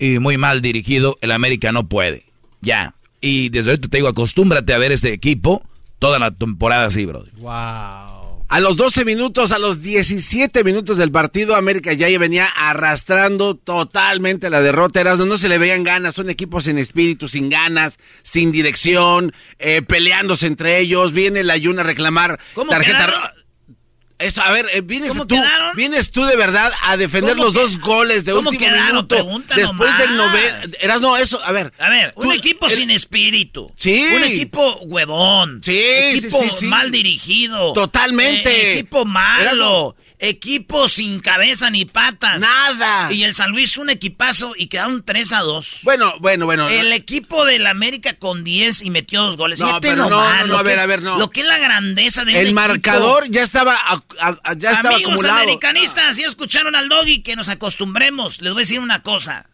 y 0.00 0.18
muy 0.18 0.38
mal 0.38 0.60
dirigido, 0.60 1.16
el 1.20 1.30
América 1.30 1.70
no 1.70 1.88
puede. 1.88 2.24
Ya. 2.62 2.96
Y 3.20 3.50
desde 3.50 3.70
ahorita 3.70 3.88
te 3.88 3.98
digo, 3.98 4.08
acostúmbrate 4.08 4.72
a 4.74 4.78
ver 4.78 4.90
este 4.90 5.12
equipo 5.12 5.62
toda 5.98 6.18
la 6.18 6.30
temporada 6.30 6.86
así, 6.86 7.06
bro. 7.06 7.24
A 8.50 8.60
los 8.60 8.78
12 8.78 9.04
minutos, 9.04 9.52
a 9.52 9.58
los 9.58 9.82
17 9.82 10.64
minutos 10.64 10.96
del 10.96 11.12
partido, 11.12 11.54
América 11.54 11.92
ya 11.92 12.06
venía 12.18 12.46
arrastrando 12.46 13.54
totalmente 13.54 14.48
la 14.48 14.62
derrota. 14.62 15.02
Erasmo, 15.02 15.26
no 15.26 15.36
se 15.36 15.50
le 15.50 15.58
veían 15.58 15.84
ganas, 15.84 16.14
son 16.14 16.30
equipos 16.30 16.64
sin 16.64 16.78
espíritu, 16.78 17.28
sin 17.28 17.50
ganas, 17.50 17.98
sin 18.22 18.50
dirección, 18.50 19.34
eh, 19.58 19.82
peleándose 19.82 20.46
entre 20.46 20.78
ellos. 20.78 21.12
Viene 21.12 21.44
la 21.44 21.58
Yuna 21.58 21.82
a 21.82 21.84
reclamar 21.84 22.40
¿Cómo 22.54 22.70
tarjeta 22.70 23.08
roja. 23.08 23.34
Eso, 24.18 24.42
a 24.42 24.50
ver, 24.50 24.66
eh, 24.72 24.80
vienes 24.80 25.10
¿Cómo 25.10 25.28
tú, 25.28 25.36
quedaron? 25.36 25.76
vienes 25.76 26.10
tú 26.10 26.24
de 26.24 26.36
verdad 26.36 26.72
a 26.82 26.96
defender 26.96 27.34
¿Cómo 27.36 27.44
los 27.44 27.52
que- 27.54 27.60
dos 27.60 27.78
goles 27.78 28.24
de 28.24 28.32
cómo 28.32 28.50
último 28.50 28.66
quedaron? 28.66 28.86
minuto. 28.88 29.14
Pregunta 29.14 29.54
Después 29.54 29.96
del 29.98 30.16
nomás. 30.16 30.32
noveno. 30.34 30.74
Erasmo, 30.80 31.16
eso, 31.16 31.40
a 31.44 31.52
ver. 31.52 31.72
A 31.78 31.88
ver, 31.88 32.12
un 32.16 32.24
Tú- 32.24 32.32
equipo 32.32 32.66
el- 32.66 32.76
sin 32.76 32.90
espíritu. 32.90 33.72
Sí. 33.76 34.04
Un 34.16 34.24
equipo 34.24 34.76
huevón. 34.86 35.60
Sí, 35.62 35.78
Equipo 35.78 36.40
sí, 36.42 36.50
sí, 36.50 36.56
sí. 36.60 36.66
mal 36.66 36.90
dirigido. 36.90 37.72
Totalmente. 37.74 38.50
Eh, 38.50 38.72
equipo 38.80 39.04
malo. 39.04 39.40
Erasmo. 39.40 39.96
Equipo 40.20 40.88
sin 40.88 41.20
cabeza 41.20 41.70
ni 41.70 41.84
patas. 41.84 42.40
Nada. 42.40 43.12
Y 43.12 43.22
el 43.22 43.34
San 43.36 43.50
Luis 43.52 43.76
un 43.76 43.88
equipazo 43.88 44.52
y 44.56 44.66
quedaron 44.66 45.04
3 45.04 45.32
a 45.32 45.40
2. 45.42 45.80
Bueno, 45.84 46.12
bueno, 46.18 46.44
bueno. 46.44 46.68
El 46.68 46.92
equipo 46.92 47.44
del 47.44 47.66
América 47.68 48.14
con 48.14 48.42
10 48.42 48.82
y 48.82 48.90
metió 48.90 49.22
dos 49.22 49.36
goles. 49.36 49.60
No, 49.60 49.80
pero 49.80 49.94
no, 49.94 50.10
nomás 50.10 50.40
no, 50.40 50.46
no, 50.54 50.58
a 50.58 50.62
ver, 50.64 50.74
es- 50.74 50.80
a 50.80 50.86
ver, 50.86 51.02
no. 51.02 51.18
Lo 51.18 51.30
que 51.30 51.42
es 51.42 51.46
la 51.46 51.58
grandeza 51.58 52.24
de 52.24 52.32
un 52.32 52.36
El 52.38 52.42
equipo. 52.46 52.54
marcador 52.60 53.30
ya 53.30 53.42
estaba, 53.44 53.76
a- 53.76 54.02
a- 54.42 54.54
ya 54.54 54.72
estaba 54.72 54.96
Amigos 54.96 55.12
acumulado. 55.12 55.38
americanistas, 55.40 56.16
ya 56.16 56.26
escucharon 56.26 56.74
al 56.74 56.88
doggy 56.88 57.22
que 57.22 57.36
nos 57.36 57.48
acostumbremos. 57.48 58.40
Les 58.40 58.52
voy 58.52 58.62
a 58.62 58.64
decir 58.64 58.80
una 58.80 59.02
cosa. 59.02 59.48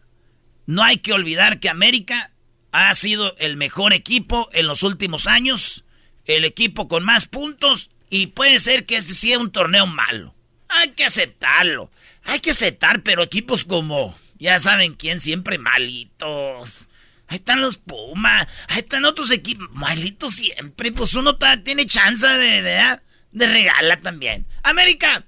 No 0.65 0.83
hay 0.83 0.97
que 0.97 1.13
olvidar 1.13 1.59
que 1.59 1.69
América 1.69 2.31
ha 2.71 2.91
sido 2.95 3.35
el 3.37 3.55
mejor 3.55 3.93
equipo 3.93 4.49
en 4.51 4.65
los 4.65 4.81
últimos 4.81 5.27
años, 5.27 5.83
el 6.25 6.43
equipo 6.43 6.87
con 6.87 7.03
más 7.05 7.27
puntos 7.27 7.91
y 8.09 8.27
puede 8.27 8.59
ser 8.59 8.85
que 8.87 8.97
este 8.97 9.13
sea 9.13 9.37
un 9.39 9.51
torneo 9.51 9.85
malo. 9.87 10.34
Hay 10.69 10.91
que 10.91 11.05
aceptarlo. 11.05 11.91
Hay 12.23 12.39
que 12.39 12.51
aceptar, 12.51 13.03
pero 13.03 13.23
equipos 13.23 13.65
como, 13.65 14.17
ya 14.39 14.59
saben 14.59 14.93
quién, 14.93 15.19
siempre 15.19 15.57
malitos. 15.57 16.87
Ahí 17.27 17.37
están 17.37 17.61
los 17.61 17.77
Pumas, 17.77 18.47
ahí 18.67 18.79
están 18.79 19.05
otros 19.05 19.31
equipos, 19.31 19.69
malitos 19.71 20.33
siempre. 20.33 20.91
Pues 20.91 21.13
uno 21.13 21.37
tiene 21.63 21.85
chance 21.85 22.27
de, 22.27 22.61
de, 22.61 22.99
de 23.31 23.47
regala 23.47 24.01
también. 24.01 24.45
América, 24.63 25.25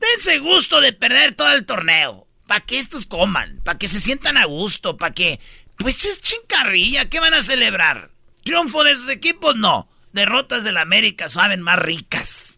dense 0.00 0.38
gusto 0.38 0.80
de 0.80 0.92
perder 0.92 1.34
todo 1.34 1.52
el 1.52 1.66
torneo. 1.66 2.26
Para 2.46 2.60
que 2.60 2.78
estos 2.78 3.06
coman, 3.06 3.60
para 3.64 3.78
que 3.78 3.88
se 3.88 4.00
sientan 4.00 4.36
a 4.36 4.44
gusto, 4.44 4.98
para 4.98 5.14
que... 5.14 5.40
Pues 5.78 6.04
es 6.04 6.20
chincarrilla, 6.20 7.06
¿qué 7.06 7.18
van 7.18 7.34
a 7.34 7.42
celebrar? 7.42 8.10
¿Triunfo 8.44 8.84
de 8.84 8.92
esos 8.92 9.08
equipos? 9.08 9.56
No. 9.56 9.88
Derrotas 10.12 10.62
del 10.62 10.76
América 10.76 11.28
saben 11.28 11.62
más 11.62 11.78
ricas. 11.78 12.53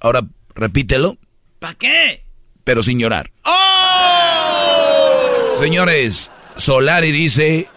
Ahora, 0.00 0.22
repítelo, 0.54 1.16
¿Para 1.58 1.74
qué? 1.74 2.24
pero 2.64 2.82
sin 2.82 2.98
llorar. 2.98 3.30
¡Oh! 3.44 5.56
Señores, 5.58 6.30
Solari 6.56 7.12
dice 7.12 7.68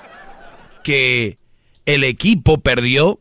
que 0.84 1.38
el 1.86 2.04
equipo 2.04 2.60
perdió, 2.60 3.20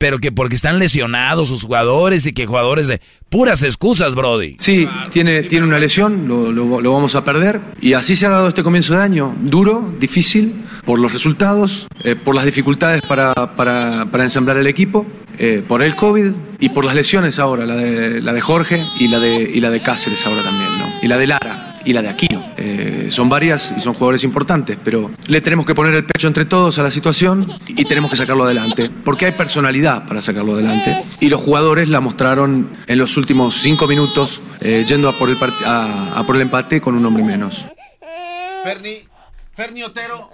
pero 0.00 0.18
que 0.18 0.32
porque 0.32 0.54
están 0.56 0.78
lesionados 0.78 1.48
sus 1.48 1.64
jugadores 1.64 2.24
y 2.26 2.32
que 2.32 2.46
jugadores 2.46 2.88
de 2.88 3.02
puras 3.28 3.62
excusas, 3.62 4.14
Brody. 4.14 4.56
Sí, 4.58 4.88
tiene, 5.10 5.42
tiene 5.42 5.66
una 5.66 5.78
lesión, 5.78 6.26
lo, 6.26 6.50
lo- 6.50 6.92
vamos 6.92 7.14
a 7.16 7.22
perder. 7.22 7.60
Y 7.82 7.92
así 7.92 8.16
se 8.16 8.24
ha 8.24 8.30
dado 8.30 8.48
este 8.48 8.62
comienzo 8.62 8.94
de 8.94 9.02
año. 9.02 9.36
Duro, 9.42 9.92
difícil, 10.00 10.64
por 10.86 10.98
los 10.98 11.12
resultados, 11.12 11.86
eh, 12.02 12.16
por 12.16 12.34
las 12.34 12.46
dificultades 12.46 13.02
para, 13.02 13.34
para, 13.34 14.06
para 14.10 14.24
ensamblar 14.24 14.56
el 14.56 14.66
equipo, 14.68 15.06
eh, 15.38 15.62
por 15.68 15.82
el 15.82 15.94
COVID 15.94 16.32
y 16.60 16.70
por 16.70 16.86
las 16.86 16.94
lesiones 16.94 17.38
ahora, 17.38 17.66
la 17.66 17.76
de, 17.76 18.22
la 18.22 18.32
de 18.32 18.40
Jorge 18.40 18.82
y 18.98 19.08
la 19.08 19.18
de, 19.18 19.34
y 19.54 19.60
la 19.60 19.70
de 19.70 19.80
Cáceres 19.82 20.24
ahora 20.26 20.42
también, 20.42 20.78
¿no? 20.78 20.86
Y 21.02 21.08
la 21.08 21.18
de 21.18 21.26
Lara 21.26 21.74
y 21.84 21.92
la 21.92 22.00
de 22.00 22.08
Aquino. 22.08 22.42
Eh, 22.62 23.08
son 23.10 23.28
varias 23.30 23.72
y 23.76 23.80
son 23.80 23.94
jugadores 23.94 24.22
importantes, 24.22 24.76
pero 24.84 25.10
le 25.26 25.40
tenemos 25.40 25.64
que 25.64 25.74
poner 25.74 25.94
el 25.94 26.04
pecho 26.04 26.26
entre 26.28 26.44
todos 26.44 26.78
a 26.78 26.82
la 26.82 26.90
situación 26.90 27.46
y 27.66 27.84
tenemos 27.84 28.10
que 28.10 28.16
sacarlo 28.18 28.44
adelante, 28.44 28.90
porque 29.04 29.24
hay 29.26 29.32
personalidad 29.32 30.06
para 30.06 30.20
sacarlo 30.20 30.52
adelante 30.54 30.94
y 31.20 31.30
los 31.30 31.40
jugadores 31.40 31.88
la 31.88 32.00
mostraron 32.00 32.76
en 32.86 32.98
los 32.98 33.16
últimos 33.16 33.56
cinco 33.56 33.86
minutos 33.88 34.40
eh, 34.60 34.84
yendo 34.86 35.08
a 35.08 35.12
por, 35.12 35.30
el 35.30 35.36
part- 35.36 35.64
a, 35.64 36.18
a 36.18 36.26
por 36.26 36.36
el 36.36 36.42
empate 36.42 36.80
con 36.82 36.94
un 36.94 37.04
hombre 37.06 37.24
menos. 37.24 37.64
Ferni, 38.62 38.98
Ferni 39.56 39.82
Otero, 39.82 40.28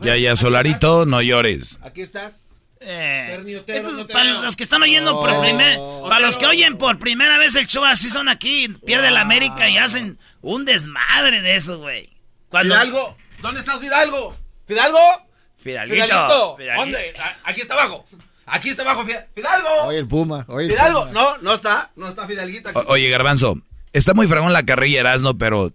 Ya, 0.00 0.16
ya, 0.16 0.34
Solarito, 0.36 1.04
no 1.06 1.20
llores. 1.20 1.78
aquí 1.82 2.00
estás. 2.00 2.40
Eh, 2.84 3.56
Otero, 3.60 3.90
estos- 3.90 4.12
para 4.12 4.24
los 4.40 4.56
que 4.56 4.62
están 4.62 4.82
oyendo 4.82 5.12
por 5.20 5.30
Oh. 5.30 5.40
primer, 5.40 5.78
para 6.08 6.20
los 6.20 6.36
que 6.36 6.46
oyen 6.46 6.78
por 6.78 6.98
primera 6.98 7.38
vez 7.38 7.54
el 7.54 7.66
show, 7.66 7.84
así 7.84 8.10
son 8.10 8.28
aquí, 8.28 8.68
pierde 8.84 9.10
la 9.10 9.20
América 9.20 9.68
y 9.68 9.78
hacen 9.78 10.18
un 10.40 10.64
desmadre 10.64 11.40
de 11.42 11.56
eso, 11.56 11.78
güey. 11.78 12.10
Cuando 12.48 12.74
Fidalgo, 12.74 13.16
¿dónde 13.40 13.60
estás, 13.60 13.78
Fidalgo? 13.80 14.36
¿Fidalgo? 14.66 14.98
Fidalguito, 15.60 16.04
Fidalguito, 16.04 16.56
Fidalguito. 16.56 16.80
¿dónde? 16.98 17.14
Aquí 17.44 17.60
está 17.60 17.74
abajo. 17.74 18.06
Aquí 18.46 18.70
está 18.70 18.82
abajo, 18.82 19.04
Fida- 19.06 19.24
Fidalgo. 19.34 19.68
Oye, 19.84 19.98
el 19.98 20.08
Puma. 20.08 20.44
Oye, 20.48 20.66
el 20.66 20.72
Fidalgo, 20.72 21.06
Puma. 21.06 21.12
no, 21.12 21.38
no 21.38 21.54
está, 21.54 21.90
no 21.96 22.08
está 22.08 22.26
Fidalguito 22.26 22.68
aquí. 22.70 22.78
O- 22.78 22.92
oye, 22.92 23.08
Garbanzo, 23.08 23.58
está 23.92 24.12
muy 24.14 24.26
fregón 24.26 24.52
la 24.52 24.64
carrilla 24.66 25.00
Erasno, 25.00 25.38
pero 25.38 25.72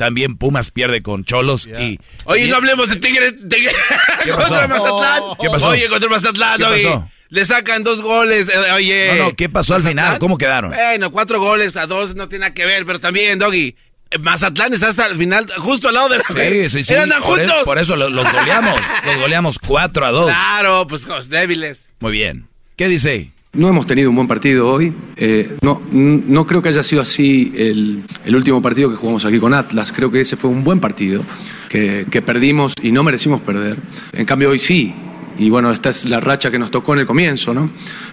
también 0.00 0.38
Pumas 0.38 0.70
pierde 0.70 1.02
con 1.02 1.26
Cholos 1.26 1.66
y... 1.66 1.98
Oye, 2.24 2.48
no 2.48 2.56
hablemos 2.56 2.88
de 2.88 2.96
Tigres, 2.96 3.34
contra 4.34 4.66
Mazatlán. 4.66 5.22
¿Qué 5.38 5.50
pasó? 5.50 5.68
Oye, 5.68 5.88
contra 5.90 6.08
Mazatlán, 6.08 6.56
¿Qué 6.56 6.64
oye, 6.64 6.84
pasó? 6.84 7.10
Le 7.28 7.44
sacan 7.44 7.84
dos 7.84 8.00
goles, 8.00 8.48
eh, 8.48 8.72
oye. 8.72 9.08
No, 9.18 9.24
no, 9.24 9.36
¿qué 9.36 9.50
pasó 9.50 9.74
al 9.74 9.82
final? 9.82 10.18
¿Cómo 10.18 10.38
quedaron? 10.38 10.70
Bueno, 10.72 11.12
cuatro 11.12 11.38
goles 11.38 11.76
a 11.76 11.86
dos 11.86 12.14
no 12.14 12.30
tiene 12.30 12.44
nada 12.46 12.54
que 12.54 12.64
ver, 12.64 12.86
pero 12.86 12.98
también, 12.98 13.38
Doggy. 13.38 13.76
Mazatlán 14.22 14.72
está 14.72 14.88
hasta 14.88 15.06
el 15.06 15.18
final, 15.18 15.46
justo 15.58 15.88
al 15.88 15.94
lado 15.94 16.08
de 16.08 16.16
la. 16.18 16.24
Sí, 16.26 16.70
sí, 16.70 16.82
sí. 16.82 16.94
Andan 16.94 17.20
por, 17.20 17.38
juntos. 17.38 17.56
eso, 17.56 17.64
por 17.66 17.78
eso 17.78 17.94
lo- 17.94 18.08
los 18.08 18.32
goleamos. 18.32 18.80
Los 19.04 19.16
goleamos 19.18 19.58
4 19.58 20.06
a 20.06 20.10
2. 20.12 20.30
Claro, 20.30 20.86
pues 20.86 21.06
los 21.06 21.28
débiles. 21.28 21.82
Muy 22.00 22.12
bien. 22.12 22.48
¿Qué 22.76 22.88
dice? 22.88 23.32
No 23.52 23.68
hemos 23.68 23.84
tenido 23.86 24.10
un 24.10 24.16
buen 24.16 24.28
partido 24.28 24.72
hoy. 24.72 24.92
Eh, 25.16 25.56
no, 25.62 25.82
no 25.90 26.46
creo 26.46 26.62
que 26.62 26.68
haya 26.68 26.84
sido 26.84 27.02
así 27.02 27.52
el, 27.56 28.04
último 28.34 28.62
partido 28.62 28.88
que 28.90 28.96
jugamos 28.96 29.24
aquí 29.24 29.40
con 29.40 29.54
Atlas. 29.54 29.92
Creo 29.92 30.10
que 30.10 30.20
ese 30.20 30.36
fue 30.36 30.50
un 30.50 30.62
buen 30.62 30.78
partido 30.78 31.22
que, 31.68 32.06
que 32.08 32.22
perdimos 32.22 32.74
y 32.80 32.92
no 32.92 33.02
merecimos 33.02 33.40
perder. 33.40 33.76
En 34.12 34.24
cambio 34.24 34.50
hoy 34.50 34.60
sí. 34.60 34.94
Y 35.36 35.48
bueno, 35.50 35.72
esta 35.72 35.88
es 35.90 36.04
la 36.04 36.20
racha 36.20 36.50
que 36.50 36.58
nos 36.58 36.70
tocó 36.70 36.92
en 36.94 37.00
el 37.00 37.06
comienzo, 37.06 37.52
¿no? 37.54 37.70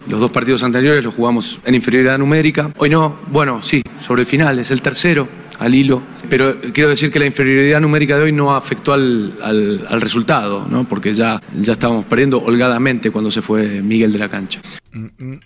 Los 0.07 0.19
dos 0.21 0.31
partidos 0.31 0.63
anteriores 0.63 1.03
los 1.03 1.13
jugamos 1.13 1.59
en 1.65 1.75
inferioridad 1.75 2.17
numérica. 2.17 2.71
Hoy 2.77 2.89
no, 2.89 3.19
bueno, 3.29 3.61
sí, 3.61 3.83
sobre 3.99 4.21
el 4.21 4.27
final, 4.27 4.57
es 4.59 4.71
el 4.71 4.81
tercero, 4.81 5.27
al 5.59 5.75
hilo. 5.75 6.01
Pero 6.29 6.55
quiero 6.73 6.89
decir 6.89 7.11
que 7.11 7.19
la 7.19 7.25
inferioridad 7.25 7.81
numérica 7.81 8.15
de 8.17 8.23
hoy 8.23 8.31
no 8.31 8.55
afectó 8.55 8.93
al, 8.93 9.33
al- 9.41 9.85
al 9.89 9.99
resultado, 10.01 10.65
¿no? 10.69 10.87
Porque 10.87 11.13
ya, 11.13 11.41
ya 11.59 11.73
estábamos 11.73 12.05
perdiendo 12.05 12.41
holgadamente 12.41 13.11
cuando 13.11 13.29
se 13.29 13.41
fue 13.41 13.81
Miguel 13.81 14.13
de 14.13 14.19
la 14.19 14.29
cancha. 14.29 14.61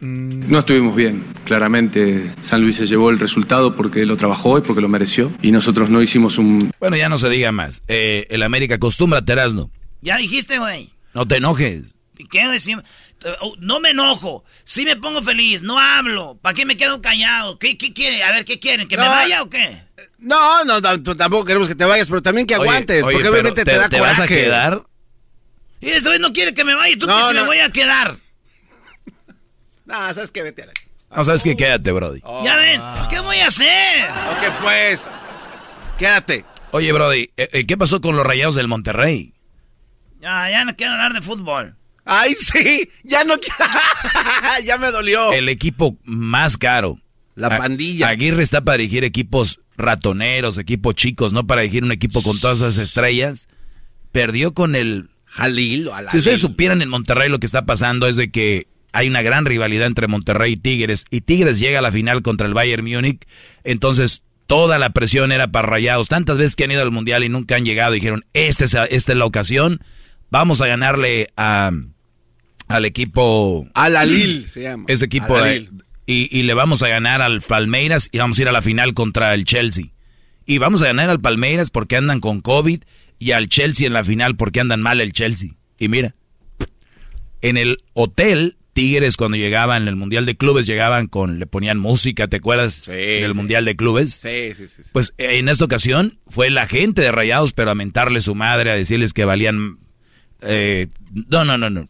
No 0.02 0.60
estuvimos 0.60 0.96
bien, 0.96 1.24
claramente 1.46 2.34
San 2.42 2.62
Luis 2.62 2.76
se 2.78 2.88
llevó 2.88 3.10
el 3.10 3.20
resultado 3.20 3.76
porque 3.76 4.06
lo 4.06 4.18
trabajó 4.18 4.58
y 4.58 4.62
porque 4.62 4.82
lo 4.82 4.88
mereció 4.88 5.32
y 5.42 5.52
nosotros 5.52 5.90
no 5.90 6.02
hicimos 6.02 6.38
un... 6.38 6.72
Bueno, 6.80 6.96
ya 6.98 7.10
no 7.10 7.18
se 7.18 7.30
diga 7.30 7.52
más. 7.52 7.82
Eh, 7.88 8.28
el 8.30 8.44
América 8.44 8.76
acostumbra 8.76 9.22
Erasno. 9.26 9.70
Ya 10.02 10.18
dijiste, 10.18 10.58
güey. 10.60 10.92
No 11.14 11.28
te 11.28 11.38
enojes. 11.38 11.96
¿Y 12.18 12.26
¿Qué 12.28 12.48
decir? 12.48 12.82
Oh, 13.42 13.56
No 13.60 13.80
me 13.80 13.90
enojo. 13.92 14.44
Sí 14.64 14.84
me 14.86 14.96
pongo 14.96 15.22
feliz. 15.22 15.62
No 15.64 15.80
hablo. 15.80 16.38
¿Para 16.42 16.54
qué 16.54 16.66
me 16.66 16.78
quedo 16.78 17.02
callado? 17.02 17.58
¿Qué, 17.60 17.78
qué 17.78 17.94
quiere? 17.94 18.24
A 18.24 18.32
ver, 18.32 18.46
¿qué 18.46 18.60
quieren? 18.60 18.88
¿Que 18.88 18.98
me 18.98 19.08
vaya 19.08 19.44
o 19.44 19.50
qué? 19.50 19.82
No, 20.20 20.64
no, 20.66 20.82
tampoco 20.82 21.46
queremos 21.46 21.68
que 21.68 21.76
te 21.76 21.86
vayas, 21.86 22.08
pero 22.08 22.22
también 22.22 22.46
que 22.48 22.56
Oye, 22.56 22.64
aguantes, 22.70 23.04
oye, 23.04 23.14
porque 23.14 23.18
pero 23.30 23.32
obviamente 23.34 23.66
te, 23.66 23.72
te- 23.72 23.78
da 23.78 23.90
te 23.90 23.98
coraje. 24.00 24.20
vas 24.20 24.26
a 24.26 24.28
quedar. 24.28 24.84
Y 25.80 25.90
esta 25.90 26.10
vez 26.12 26.20
no 26.20 26.32
quiere 26.32 26.54
que 26.54 26.64
me 26.64 26.76
vaya. 26.76 26.96
¿Tú 26.98 27.08
No, 27.08 27.18
que 27.18 27.24
si 27.30 27.34
no. 27.34 27.42
me 27.42 27.48
voy 27.48 27.58
a 27.60 27.70
quedar? 27.72 28.16
No, 29.92 30.14
sabes 30.14 30.32
que 30.32 30.42
vete 30.44 30.64
a 30.64 30.66
la... 30.68 30.74
No, 31.16 31.26
sabes 31.26 31.44
que 31.44 31.56
quédate, 31.58 31.92
Brody. 31.92 32.22
Ya 32.44 32.56
ven. 32.56 32.82
¿Qué 33.10 33.20
voy 33.20 33.38
a 33.38 33.48
hacer? 33.48 34.10
Ok, 34.10 34.62
pues. 34.64 35.08
Quédate. 35.98 36.46
Oye, 36.72 36.92
Brody, 36.94 37.28
eh, 37.36 37.50
eh, 37.52 37.66
¿qué 37.68 37.78
pasó 37.78 38.00
con 38.00 38.16
los 38.16 38.26
rayados 38.26 38.56
del 38.56 38.70
Monterrey? 38.70 39.34
Ya, 40.22 40.50
ya 40.50 40.64
no 40.64 40.76
quiero 40.76 40.94
hablar 40.94 41.14
de 41.14 41.22
fútbol. 41.22 41.76
Ay, 42.06 42.34
sí, 42.38 42.90
ya 43.04 43.24
no 43.26 43.38
quiero. 43.38 43.58
ya 44.66 44.78
me 44.78 44.92
dolió. 44.92 45.34
El 45.34 45.50
equipo 45.50 45.98
más 46.04 46.58
caro. 46.58 46.98
La 47.36 47.48
A- 47.48 47.58
pandilla. 47.58 48.08
Aguirre 48.08 48.42
está 48.44 48.62
para 48.62 48.78
dirigir 48.78 49.04
equipos 49.04 49.60
ratoneros, 49.78 50.58
equipos 50.58 50.96
chicos, 50.96 51.34
no 51.34 51.46
para 51.46 51.62
dirigir 51.62 51.84
un 51.84 51.92
equipo 51.92 52.24
con 52.24 52.40
todas 52.40 52.60
esas 52.60 52.78
estrellas. 52.78 53.48
Perdió 54.12 54.54
con 54.54 54.76
el 54.76 55.10
Jalil 55.26 55.88
o 55.90 55.94
Alalil. 55.96 56.12
Si 56.12 56.18
ustedes 56.20 56.40
supieran 56.42 56.82
en 56.82 56.90
Monterrey 56.90 57.30
lo 57.30 57.40
que 57.40 57.46
está 57.46 57.66
pasando 57.66 58.08
es 58.08 58.16
de 58.16 58.32
que 58.32 58.68
hay 58.94 59.08
una 59.08 59.22
gran 59.22 59.46
rivalidad 59.46 59.88
entre 59.88 60.08
Monterrey 60.08 60.54
y 60.54 60.58
Tigres 60.58 61.06
y 61.10 61.22
Tigres 61.22 61.60
llega 61.60 61.80
a 61.80 61.82
la 61.82 61.92
final 61.92 62.22
contra 62.22 62.48
el 62.48 62.54
Bayern 62.54 62.84
Múnich, 62.86 63.26
entonces 63.64 64.24
toda 64.48 64.78
la 64.80 64.90
presión 64.90 65.32
era 65.32 65.48
para 65.48 65.68
Rayados. 65.68 66.10
Tantas 66.10 66.38
veces 66.38 66.56
que 66.56 66.66
han 66.66 66.72
ido 66.72 66.82
al 66.82 66.92
Mundial 66.92 67.24
y 67.24 67.30
nunca 67.30 67.56
han 67.56 67.64
llegado, 67.66 67.94
dijeron, 67.94 68.26
esta 68.34 68.66
es, 68.66 68.74
esta 68.90 69.12
es 69.14 69.18
la 69.18 69.26
ocasión, 69.26 69.80
vamos 70.30 70.60
a 70.62 70.68
ganarle 70.68 71.30
a, 71.38 71.72
al 72.68 72.86
equipo... 72.86 73.68
Alalil 73.74 74.48
se 74.50 74.64
llama. 74.64 74.86
Ese 74.88 75.06
equipo 75.06 75.42
de- 75.42 75.70
y, 76.06 76.28
y 76.38 76.44
le 76.44 76.54
vamos 76.54 76.84
a 76.84 76.90
ganar 76.90 77.22
al 77.22 77.42
Palmeiras 77.42 78.10
y 78.12 78.18
vamos 78.18 78.38
a 78.38 78.42
ir 78.42 78.50
a 78.50 78.52
la 78.52 78.62
final 78.62 78.94
contra 78.94 79.34
el 79.34 79.46
Chelsea. 79.46 79.86
Y 80.46 80.58
vamos 80.58 80.82
a 80.82 80.88
ganar 80.88 81.10
al 81.10 81.22
Palmeiras 81.22 81.72
porque 81.72 81.96
andan 81.96 82.20
con 82.20 82.42
COVID 82.42 82.82
y 83.20 83.32
al 83.32 83.48
Chelsea 83.48 83.88
en 83.88 83.94
la 83.94 84.04
final 84.04 84.36
porque 84.36 84.60
andan 84.60 84.82
mal 84.82 85.00
el 85.00 85.14
Chelsea. 85.14 85.52
Y 85.80 85.88
mira, 85.88 86.16
en 87.42 87.56
el 87.56 87.78
hotel 87.94 88.58
Tigres 88.74 89.18
cuando 89.18 89.38
llegaban 89.38 89.84
en 89.84 89.88
el 89.88 89.96
Mundial 89.96 90.26
de 90.26 90.36
Clubes 90.36 90.66
llegaban 90.66 91.08
con, 91.08 91.40
le 91.40 91.46
ponían 91.46 91.78
música, 91.78 92.28
¿te 92.28 92.38
acuerdas? 92.38 92.86
del 92.86 93.34
Mundial 93.34 93.66
de 93.66 93.76
Clubes. 93.76 94.14
Sí, 94.14 94.54
sí, 94.56 94.68
sí. 94.68 94.84
sí. 94.84 94.90
Pues 94.94 95.14
eh, 95.18 95.38
en 95.38 95.50
esta 95.50 95.66
ocasión 95.66 96.20
fue 96.28 96.50
la 96.50 96.66
gente 96.66 97.02
de 97.02 97.12
Rayados, 97.12 97.54
pero 97.54 97.72
a 97.72 97.76
mentarle 97.76 98.22
su 98.22 98.36
madre, 98.36 98.72
a 98.72 98.76
decirles 98.76 99.14
que 99.14 99.26
valían... 99.26 99.80
eh, 100.42 100.88
no, 101.12 101.46
no, 101.46 101.58
no, 101.58 101.70
no. 101.70 101.90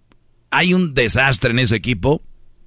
Hay 0.49 0.74
un 0.74 0.94
desastre 0.94 1.52
en 1.52 1.60
ese 1.60 1.76
equipo. 1.76 2.24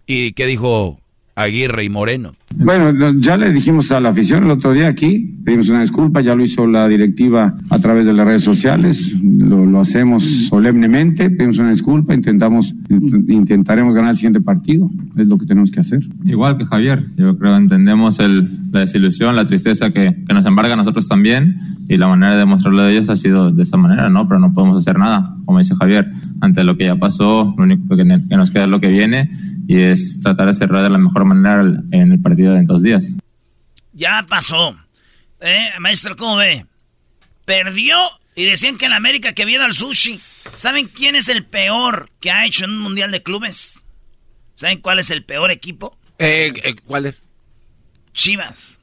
¿Y 0.06 0.32
qué 0.32 0.46
dijo 0.46 1.00
Aguirre 1.36 1.84
y 1.84 1.88
Moreno? 1.88 2.34
Bueno, 2.56 2.92
no, 2.92 3.18
ya 3.20 3.36
le 3.36 3.52
dijimos 3.52 3.90
a 3.90 3.98
la 4.00 4.10
afición 4.10 4.44
el 4.44 4.50
otro 4.52 4.72
día 4.72 4.86
aquí, 4.86 5.34
pedimos 5.44 5.68
una 5.68 5.80
disculpa, 5.80 6.20
ya 6.20 6.36
lo 6.36 6.44
hizo 6.44 6.66
la 6.68 6.86
directiva 6.86 7.56
a 7.68 7.78
través 7.80 8.06
de 8.06 8.12
las 8.12 8.24
redes 8.24 8.42
sociales, 8.44 9.12
lo, 9.20 9.66
lo 9.66 9.80
hacemos 9.80 10.22
solemnemente, 10.48 11.30
pedimos 11.30 11.58
una 11.58 11.70
disculpa, 11.70 12.14
intentamos, 12.14 12.72
int- 12.88 13.24
intentaremos 13.28 13.92
ganar 13.92 14.12
el 14.12 14.16
siguiente 14.16 14.40
partido, 14.40 14.88
es 15.16 15.26
lo 15.26 15.36
que 15.36 15.46
tenemos 15.46 15.72
que 15.72 15.80
hacer. 15.80 16.04
Igual 16.24 16.56
que 16.56 16.64
Javier, 16.66 17.04
yo 17.16 17.36
creo 17.36 17.56
entendemos 17.56 18.20
el, 18.20 18.56
la 18.70 18.80
desilusión, 18.80 19.34
la 19.34 19.48
tristeza 19.48 19.90
que, 19.90 20.22
que 20.26 20.34
nos 20.34 20.46
embarga 20.46 20.74
a 20.74 20.76
nosotros 20.76 21.08
también 21.08 21.56
y 21.88 21.96
la 21.96 22.06
manera 22.06 22.34
de 22.34 22.38
demostrarlo 22.38 22.82
de 22.84 22.92
ellos 22.92 23.08
ha 23.10 23.16
sido 23.16 23.50
de 23.50 23.62
esa 23.64 23.76
manera, 23.76 24.08
¿no? 24.08 24.28
Pero 24.28 24.38
no 24.38 24.54
podemos 24.54 24.76
hacer 24.76 24.96
nada, 24.98 25.34
como 25.44 25.58
dice 25.58 25.74
Javier, 25.74 26.08
ante 26.40 26.62
lo 26.62 26.76
que 26.76 26.84
ya 26.84 26.94
pasó, 26.96 27.52
lo 27.58 27.64
único 27.64 27.96
que, 27.96 28.04
que 28.04 28.36
nos 28.36 28.52
queda 28.52 28.64
es 28.64 28.70
lo 28.70 28.80
que 28.80 28.88
viene 28.88 29.28
y 29.66 29.80
es 29.80 30.20
tratar 30.20 30.46
de 30.46 30.54
cerrar 30.54 30.82
de 30.82 30.90
la 30.90 30.98
mejor 30.98 31.24
manera 31.24 31.60
en 31.90 32.12
el 32.12 32.20
partido 32.20 32.52
de 32.52 32.60
en 32.60 32.66
dos 32.66 32.82
días. 32.82 33.16
Ya 33.92 34.24
pasó. 34.28 34.76
¿Eh, 35.40 35.68
maestro, 35.78 36.16
cómo 36.16 36.36
ve? 36.36 36.66
Perdió 37.44 37.98
y 38.34 38.44
decían 38.44 38.78
que 38.78 38.86
en 38.86 38.92
América 38.92 39.32
que 39.32 39.42
había 39.42 39.56
ido 39.56 39.64
al 39.64 39.74
sushi. 39.74 40.16
¿Saben 40.18 40.86
quién 40.86 41.14
es 41.14 41.28
el 41.28 41.44
peor 41.44 42.10
que 42.20 42.30
ha 42.30 42.46
hecho 42.46 42.64
en 42.64 42.70
un 42.70 42.80
mundial 42.80 43.10
de 43.10 43.22
clubes? 43.22 43.84
¿Saben 44.56 44.80
cuál 44.80 44.98
es 44.98 45.10
el 45.10 45.24
peor 45.24 45.50
equipo? 45.50 45.96
Eh, 46.18 46.52
eh, 46.62 46.74
¿Cuál 46.84 47.06
es? 47.06 47.22
Chivas. 48.12 48.80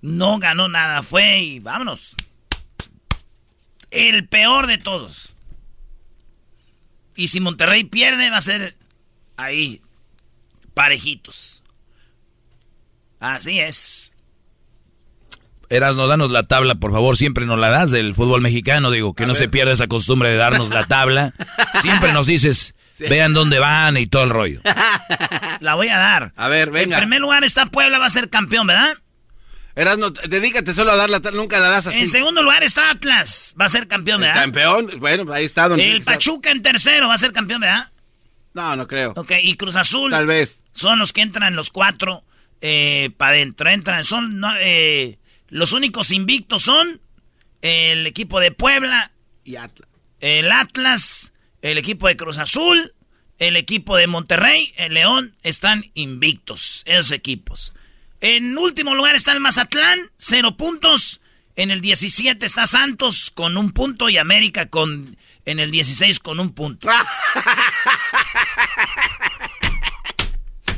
No 0.00 0.38
ganó 0.38 0.68
nada, 0.68 1.02
fue 1.02 1.40
y 1.40 1.58
vámonos. 1.58 2.14
El 3.90 4.28
peor 4.28 4.66
de 4.66 4.78
todos. 4.78 5.34
Y 7.16 7.28
si 7.28 7.40
Monterrey 7.40 7.84
pierde, 7.84 8.30
va 8.30 8.36
a 8.36 8.42
ser 8.42 8.77
ahí, 9.38 9.80
parejitos. 10.74 11.62
Así 13.20 13.58
es. 13.58 14.12
Erasno, 15.70 16.06
danos 16.06 16.30
la 16.30 16.44
tabla, 16.44 16.76
por 16.76 16.92
favor. 16.92 17.16
Siempre 17.16 17.46
nos 17.46 17.58
la 17.58 17.70
das 17.70 17.90
del 17.90 18.14
fútbol 18.14 18.40
mexicano. 18.40 18.90
Digo, 18.90 19.14
que 19.14 19.26
no 19.26 19.34
se 19.34 19.48
pierda 19.48 19.72
esa 19.72 19.86
costumbre 19.86 20.30
de 20.30 20.36
darnos 20.36 20.70
la 20.70 20.84
tabla. 20.84 21.32
Siempre 21.82 22.12
nos 22.12 22.26
dices, 22.26 22.74
vean 22.98 23.34
dónde 23.34 23.58
van 23.58 23.96
y 23.96 24.06
todo 24.06 24.24
el 24.24 24.30
rollo. 24.30 24.60
La 25.60 25.74
voy 25.74 25.88
a 25.88 25.98
dar. 25.98 26.32
A 26.36 26.48
ver, 26.48 26.70
venga. 26.70 26.96
En 26.96 27.02
primer 27.02 27.20
lugar 27.20 27.44
está 27.44 27.66
Puebla, 27.66 27.98
va 27.98 28.06
a 28.06 28.10
ser 28.10 28.30
campeón, 28.30 28.68
¿verdad? 28.68 28.96
Erasno, 29.74 30.10
dedícate 30.10 30.72
solo 30.72 30.92
a 30.92 30.96
dar 30.96 31.10
la 31.10 31.20
tabla, 31.20 31.38
nunca 31.40 31.60
la 31.60 31.68
das 31.68 31.88
así. 31.88 32.00
En 32.00 32.08
segundo 32.08 32.42
lugar 32.42 32.64
está 32.64 32.90
Atlas, 32.90 33.54
va 33.60 33.66
a 33.66 33.68
ser 33.68 33.86
campeón, 33.86 34.20
¿verdad? 34.20 34.34
Campeón, 34.34 34.88
bueno, 34.98 35.32
ahí 35.32 35.44
está. 35.44 35.68
Don 35.68 35.78
El 35.78 36.02
Pachuca 36.02 36.50
en 36.50 36.62
tercero 36.62 37.08
va 37.08 37.14
a 37.14 37.18
ser 37.18 37.32
campeón, 37.32 37.60
¿verdad? 37.60 37.90
No, 38.58 38.74
no 38.74 38.88
creo. 38.88 39.12
Ok, 39.14 39.32
y 39.40 39.54
Cruz 39.54 39.76
Azul. 39.76 40.10
Tal 40.10 40.26
vez. 40.26 40.64
Son 40.72 40.98
los 40.98 41.12
que 41.12 41.20
entran 41.22 41.54
los 41.54 41.70
cuatro 41.70 42.24
eh, 42.60 43.10
para 43.16 43.32
adentro. 43.32 43.70
Entran, 43.70 44.04
son 44.04 44.40
no, 44.40 44.50
eh, 44.58 45.18
los 45.48 45.72
únicos 45.72 46.10
invictos 46.10 46.62
son 46.62 47.00
el 47.62 48.04
equipo 48.06 48.40
de 48.40 48.50
Puebla, 48.50 49.12
Y 49.44 49.54
Atlas. 49.56 49.88
el 50.20 50.50
Atlas, 50.50 51.32
el 51.62 51.78
equipo 51.78 52.08
de 52.08 52.16
Cruz 52.16 52.38
Azul, 52.38 52.94
el 53.38 53.56
equipo 53.56 53.96
de 53.96 54.08
Monterrey, 54.08 54.72
el 54.76 54.94
León, 54.94 55.36
están 55.44 55.84
invictos, 55.94 56.82
esos 56.86 57.12
equipos. 57.12 57.72
En 58.20 58.58
último 58.58 58.96
lugar 58.96 59.14
está 59.14 59.32
el 59.32 59.40
Mazatlán, 59.40 60.10
cero 60.16 60.56
puntos. 60.56 61.20
En 61.54 61.70
el 61.70 61.80
17 61.80 62.44
está 62.44 62.66
Santos 62.66 63.30
con 63.32 63.56
un 63.56 63.70
punto 63.72 64.08
y 64.08 64.16
América 64.16 64.66
con 64.68 65.16
en 65.44 65.60
el 65.60 65.70
16 65.70 66.20
con 66.20 66.40
un 66.40 66.52
punto. 66.52 66.88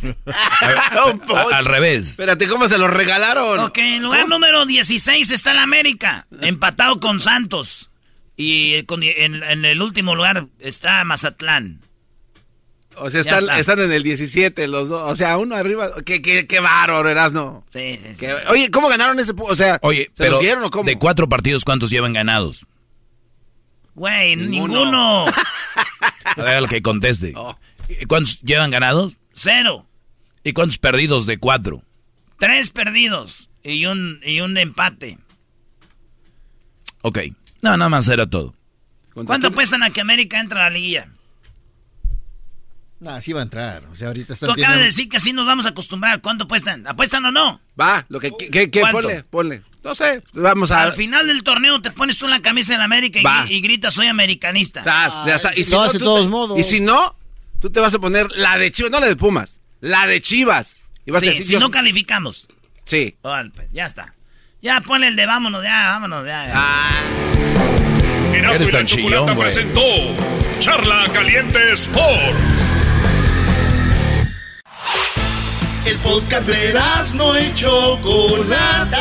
A- 0.27 1.56
al 1.56 1.64
revés. 1.64 2.10
Espérate, 2.10 2.48
¿cómo 2.48 2.68
se 2.68 2.78
lo 2.78 2.89
regalaron? 2.89 3.60
Ok, 3.60 3.78
en 3.78 4.02
lugar 4.02 4.28
número 4.28 4.64
16 4.66 5.31
está 5.31 5.52
el 5.52 5.59
América, 5.59 6.27
empatado 6.40 7.01
con 7.01 7.20
Santos. 7.20 7.90
Y 8.36 8.82
con- 8.85 9.02
en, 9.02 9.43
en 9.43 9.64
el 9.64 9.82
último 9.82 10.14
lugar 10.14 10.47
está 10.59 11.05
Mazatlán. 11.05 11.82
O 12.97 13.09
sea, 13.10 13.20
están, 13.20 13.40
está. 13.40 13.59
están 13.59 13.81
en 13.81 13.93
el 13.93 14.02
17 14.02 14.66
los 14.68 14.89
dos. 14.89 15.12
O 15.12 15.16
sea, 15.16 15.36
uno 15.39 15.55
arriba. 15.56 15.90
Qué, 16.05 16.20
qué, 16.22 16.47
qué 16.47 16.60
bárbaro, 16.60 17.09
Erasno. 17.09 17.64
Sí, 17.72 17.98
sí, 18.02 18.09
sí. 18.14 18.20
Qué- 18.20 18.35
Oye, 18.48 18.70
¿cómo 18.70 18.89
ganaron 18.89 19.18
ese 19.20 19.32
O 19.36 19.56
sea, 19.56 19.78
Oye, 19.82 20.05
¿se 20.06 20.10
pero 20.16 20.32
los 20.32 20.40
dieron 20.40 20.64
o 20.64 20.70
cómo? 20.70 20.85
de 20.85 20.98
cuatro 20.98 21.28
partidos, 21.28 21.64
¿cuántos 21.64 21.90
llevan 21.90 22.12
ganados? 22.14 22.66
Güey, 23.95 24.37
Ninguno. 24.37 24.85
ninguno. 24.85 25.25
A 26.37 26.43
ver, 26.43 26.57
al 26.57 26.69
que 26.69 26.81
conteste. 26.83 27.33
Oh. 27.37 27.59
¿Y 27.89 28.07
¿Cuántos 28.07 28.41
llevan 28.43 28.71
ganados? 28.71 29.17
Cero. 29.33 29.87
¿Y 30.45 30.53
cuántos 30.53 30.79
perdidos 30.79 31.27
de 31.27 31.39
cuatro? 31.39 31.83
Tres 32.39 32.71
perdidos 32.71 33.51
y 33.62 33.85
un, 33.87 34.21
y 34.25 34.41
un 34.41 34.57
empate. 34.57 35.19
Ok. 37.03 37.19
No, 37.62 37.77
nada 37.77 37.89
más 37.89 38.09
era 38.09 38.27
todo. 38.29 38.55
¿Cuánto 39.12 39.49
apuestan 39.49 39.83
a 39.83 39.91
que 39.91 40.01
América 40.01 40.41
entra 40.41 40.61
a 40.67 40.71
la 40.71 40.77
liguilla? 40.77 41.09
Nah, 43.01 43.21
sí 43.21 43.33
va 43.33 43.41
a 43.41 43.43
entrar. 43.45 43.85
O 43.87 43.95
sea, 43.95 44.09
ahorita 44.09 44.29
Tú 44.29 44.33
están 44.35 44.51
acabas 44.51 44.79
de 44.79 44.85
decir 44.85 45.09
que 45.09 45.17
así 45.17 45.33
nos 45.33 45.47
vamos 45.47 45.67
a 45.67 45.71
acostumbrar. 45.71 46.21
¿Cuánto 46.21 46.45
apuestan? 46.45 46.87
¿Apuestan 46.87 47.25
o 47.25 47.33
no? 47.33 47.61
Va, 47.79 48.05
lo 48.09 48.21
que, 48.21 48.31
que, 48.37 48.71
que- 48.71 48.81
ponle, 48.93 49.23
ponle. 49.25 49.62
No 49.82 49.94
sé, 49.94 50.23
vamos 50.35 50.70
a... 50.70 50.82
Al 50.82 50.93
final 50.93 51.27
del 51.27 51.43
torneo 51.43 51.81
te 51.81 51.90
pones 51.90 52.19
tú 52.19 52.27
en 52.27 52.32
la 52.32 52.43
camisa 52.43 52.73
de 52.74 52.78
la 52.78 52.85
América 52.85 53.19
y, 53.48 53.61
gritas 53.62 53.94
soy 53.94 54.09
americanista. 54.09 54.82
Y 55.57 55.65
si 55.65 55.70
no, 55.74 55.90
tú 55.90 55.98
todos 55.98 56.20
te- 56.23 56.28
modos. 56.28 56.59
Y 56.59 56.65
si 56.65 56.81
no, 56.81 57.16
tú 57.61 57.70
te 57.70 57.81
vas 57.81 57.94
a 57.94 57.98
poner 57.98 58.31
la 58.32 58.59
de 58.59 58.70
Chivas, 58.73 58.90
no 58.93 59.01
la 59.01 59.07
de 59.07 59.16
Pumas, 59.16 59.59
la 59.81 60.07
de 60.07 60.20
Chivas. 60.20 60.77
Y 61.07 61.11
vas 61.12 61.23
Sí, 61.23 61.28
a 61.28 61.31
decir, 61.31 61.44
si 61.44 61.51
Dios- 61.51 61.62
no 61.62 61.70
calificamos. 61.70 62.47
Sí. 62.85 63.16
Pues, 63.23 63.47
ya 63.73 63.86
está. 63.86 64.15
Ya 64.61 64.82
ponle 64.82 65.09
el 65.09 65.16
de 65.16 65.24
vámonos, 65.24 65.62
ya, 65.62 65.93
vámonos, 65.93 66.27
ya. 66.27 66.47
ya. 66.47 66.52
Ah. 66.55 67.02
Erasmo 68.35 68.62
y 68.62 68.66
la 68.66 68.78
tan 68.78 68.86
chillón, 68.86 69.11
Chocolata 69.12 69.40
presentó 69.40 69.81
Charla 70.59 71.09
Caliente 71.12 71.73
Sports. 71.73 72.70
El 75.86 75.97
podcast 75.98 76.47
de 76.47 76.69
no 77.15 77.40
y 77.40 77.55
Chocolata. 77.55 78.98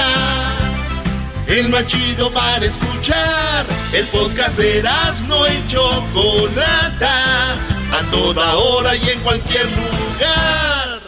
El 1.50 1.70
más 1.70 1.88
chido 1.88 2.32
para 2.32 2.64
escuchar. 2.64 3.66
El 3.92 4.06
podcast 4.06 4.56
de 4.58 4.84
no 5.28 5.48
y 5.48 5.68
Chocolata. 5.68 7.54
A 7.92 8.12
toda 8.12 8.56
hora 8.56 8.96
y 8.96 9.10
en 9.10 9.20
cualquier 9.22 9.66
lugar. 9.66 11.00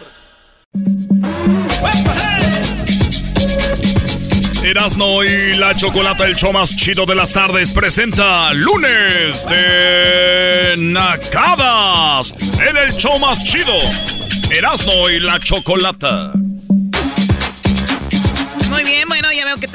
Erasmo 4.64 5.24
y 5.24 5.56
la 5.58 5.76
Chocolata, 5.76 6.26
el 6.26 6.36
show 6.36 6.52
más 6.54 6.76
chido 6.76 7.06
de 7.06 7.14
las 7.14 7.34
tardes, 7.34 7.72
presenta 7.72 8.54
lunes 8.54 9.46
de 9.48 10.76
Nacadas 10.78 12.34
en 12.68 12.78
el 12.78 12.94
show 12.96 13.20
más 13.20 13.44
chido. 13.44 13.78
Erasmo 14.50 15.10
y 15.10 15.20
la 15.20 15.40
Chocolata. 15.40 16.32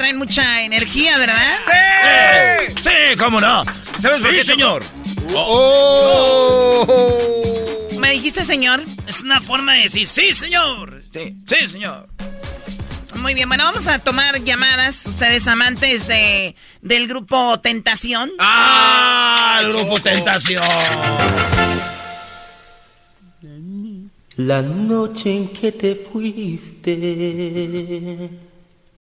Traen 0.07 0.17
mucha 0.19 0.61
energía, 0.63 1.17
¿verdad? 1.17 1.59
¡Sí! 1.65 2.73
¡Sí, 2.81 3.17
cómo 3.19 3.41
no! 3.41 3.65
¿Sabes 3.99 4.21
por 4.21 4.29
Sí, 4.31 4.37
qué, 4.37 4.43
señor? 4.45 4.81
¡Oh! 5.33 6.87
¿Me 7.99 8.13
dijiste, 8.13 8.45
señor? 8.45 8.85
Es 9.05 9.21
una 9.21 9.41
forma 9.41 9.73
de 9.73 9.81
decir 9.81 10.07
sí, 10.07 10.33
señor. 10.33 11.03
Sí, 11.11 11.35
sí, 11.45 11.67
señor. 11.67 12.07
Muy 13.15 13.33
bien, 13.33 13.49
bueno, 13.49 13.65
vamos 13.65 13.85
a 13.87 13.99
tomar 13.99 14.41
llamadas. 14.45 15.05
Ustedes 15.07 15.45
amantes 15.47 16.07
de, 16.07 16.55
del 16.81 17.09
grupo 17.09 17.59
Tentación. 17.59 18.31
¡Ah! 18.39 19.59
El 19.61 19.73
grupo 19.73 19.99
Tentación. 19.99 20.63
La 24.37 24.61
noche 24.61 25.35
en 25.35 25.49
que 25.49 25.73
te 25.73 25.95
fuiste. 25.95 26.93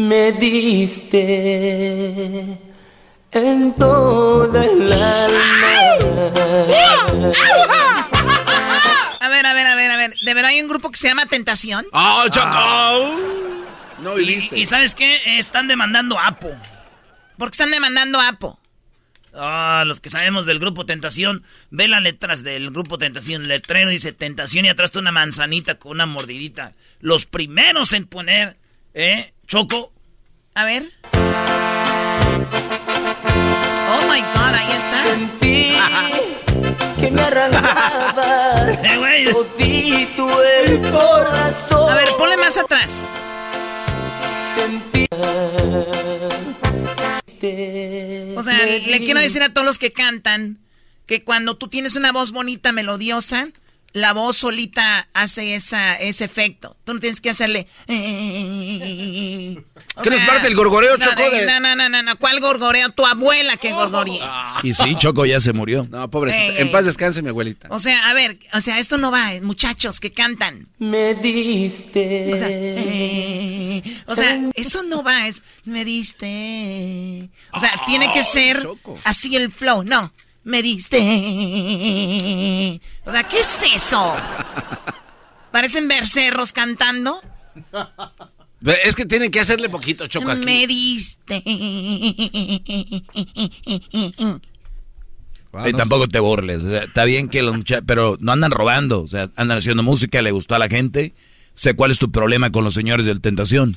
Me 0.00 0.32
diste 0.32 1.18
en 3.32 3.74
toda 3.76 4.64
el 4.64 4.90
alma. 4.90 6.32
A 9.20 9.28
ver, 9.28 9.44
a 9.44 9.52
ver, 9.52 9.66
a 9.66 9.74
ver, 9.74 9.90
a 9.90 9.96
ver. 9.98 10.14
¿De 10.22 10.32
verdad 10.34 10.50
hay 10.52 10.62
un 10.62 10.68
grupo 10.68 10.90
que 10.90 10.96
se 10.96 11.08
llama 11.08 11.26
Tentación? 11.26 11.84
¡Oh, 11.92 12.24
Choco! 12.30 12.46
Ah. 12.50 13.10
No 14.00 14.18
Y, 14.18 14.24
viviste. 14.24 14.58
y 14.58 14.64
¿sabes 14.64 14.94
qué? 14.94 15.38
Están 15.38 15.68
demandando 15.68 16.18
a 16.18 16.28
Apo. 16.28 16.48
¿Por 17.36 17.50
qué 17.50 17.54
están 17.54 17.70
demandando 17.70 18.18
a 18.18 18.28
Apo? 18.28 18.58
Ah, 19.34 19.84
los 19.86 20.00
que 20.00 20.08
sabemos 20.08 20.46
del 20.46 20.58
grupo 20.60 20.86
Tentación, 20.86 21.44
ve 21.68 21.88
las 21.88 22.00
letras 22.02 22.42
del 22.42 22.70
grupo 22.70 22.96
Tentación. 22.96 23.42
El 23.42 23.48
letrero 23.48 23.90
dice 23.90 24.12
Tentación 24.12 24.64
y 24.64 24.70
atrás 24.70 24.86
está 24.88 24.98
una 25.00 25.12
manzanita 25.12 25.74
con 25.74 25.92
una 25.92 26.06
mordidita. 26.06 26.72
Los 27.00 27.26
primeros 27.26 27.92
en 27.92 28.06
poner, 28.06 28.56
¿eh? 28.94 29.34
Choco. 29.50 29.92
A 30.54 30.64
ver. 30.64 30.92
Oh 33.92 34.02
my 34.08 34.20
god, 34.20 34.54
ahí 34.54 34.70
está. 34.76 35.02
que 37.00 37.10
me 37.10 37.20
arrancabas 37.20 38.80
todito 39.32 40.44
el 40.44 40.92
corazón. 40.92 41.90
A 41.90 41.94
ver, 41.96 42.08
ponle 42.16 42.36
más 42.36 42.58
atrás. 42.58 43.08
O 48.36 48.42
sea, 48.44 48.66
le 48.66 49.00
quiero 49.00 49.18
decir 49.18 49.42
a 49.42 49.52
todos 49.52 49.66
los 49.66 49.80
que 49.80 49.92
cantan 49.92 50.60
que 51.06 51.24
cuando 51.24 51.56
tú 51.56 51.66
tienes 51.66 51.96
una 51.96 52.12
voz 52.12 52.30
bonita, 52.30 52.70
melodiosa, 52.70 53.48
la 53.92 54.12
voz 54.12 54.36
solita 54.36 55.08
hace 55.14 55.54
esa, 55.56 55.94
ese 55.96 56.24
efecto. 56.24 56.76
Tú 56.84 56.94
no 56.94 57.00
tienes 57.00 57.20
que 57.20 57.30
hacerle. 57.30 57.66
O 59.96 60.02
¿Qué 60.02 60.10
no 60.10 60.16
es 60.16 60.22
sea, 60.22 60.26
parte 60.26 60.44
del 60.44 60.54
gorgoreo, 60.56 60.96
no, 60.96 61.04
Choco? 61.04 61.28
de- 61.30 61.46
No, 61.46 61.60
no, 61.60 61.74
no, 61.76 61.88
no, 61.88 62.02
no. 62.02 62.16
¿Cuál 62.16 62.40
gorgoreo? 62.40 62.90
Tu 62.90 63.04
abuela 63.04 63.56
que 63.56 63.72
gorgorea. 63.72 64.54
Y 64.62 64.74
sí, 64.74 64.94
Choco 64.98 65.24
ya 65.26 65.40
se 65.40 65.52
murió. 65.52 65.86
No, 65.90 66.08
pobrecita. 66.10 66.44
Ey, 66.44 66.58
En 66.58 66.70
paz 66.70 66.84
descanse 66.84 67.22
mi 67.22 67.30
abuelita. 67.30 67.68
O 67.70 67.78
sea, 67.78 68.08
a 68.08 68.14
ver, 68.14 68.38
o 68.52 68.60
sea, 68.60 68.78
esto 68.78 68.98
no 68.98 69.10
va, 69.10 69.34
eh, 69.34 69.40
muchachos 69.40 70.00
que 70.00 70.12
cantan. 70.12 70.68
Me 70.78 71.14
diste. 71.14 72.32
O 72.32 72.36
sea, 72.36 72.46
eh, 72.50 73.82
o 74.06 74.14
sea, 74.14 74.40
eso 74.54 74.82
no 74.82 75.02
va, 75.02 75.26
es 75.26 75.42
me 75.64 75.84
diste. 75.84 77.28
O 77.52 77.58
sea, 77.60 77.70
tiene 77.86 78.12
que 78.12 78.22
ser 78.22 78.66
así 79.04 79.34
el 79.36 79.50
flow, 79.50 79.82
no. 79.84 80.12
Me 80.50 80.62
diste. 80.62 80.98
O 83.04 83.12
sea, 83.12 83.22
¿qué 83.24 83.38
es 83.40 83.62
eso? 83.74 84.14
¿Parecen 85.52 85.86
bercerros 85.88 86.52
cantando? 86.52 87.22
Es 88.84 88.96
que 88.96 89.06
tienen 89.06 89.30
que 89.30 89.38
hacerle 89.40 89.68
poquito, 89.68 90.06
Choco, 90.08 90.30
aquí. 90.30 90.44
Me 90.44 90.66
diste. 90.66 91.42
Ey, 95.64 95.72
tampoco 95.72 96.08
te 96.08 96.20
burles. 96.20 96.62
sea, 96.62 96.84
Está 96.84 97.04
bien 97.04 97.28
que 97.28 97.42
los 97.42 97.56
muchachos, 97.56 97.84
pero 97.86 98.16
no 98.20 98.32
andan 98.32 98.50
robando. 98.52 99.02
O 99.02 99.08
sea, 99.08 99.30
andan 99.36 99.58
haciendo 99.58 99.82
música, 99.82 100.22
le 100.22 100.30
gustó 100.30 100.54
a 100.54 100.58
la 100.58 100.68
gente. 100.68 101.14
Sé 101.54 101.74
cuál 101.74 101.90
es 101.90 101.98
tu 101.98 102.10
problema 102.10 102.50
con 102.52 102.64
los 102.64 102.74
señores 102.74 103.06
del 103.06 103.20
Tentación. 103.20 103.76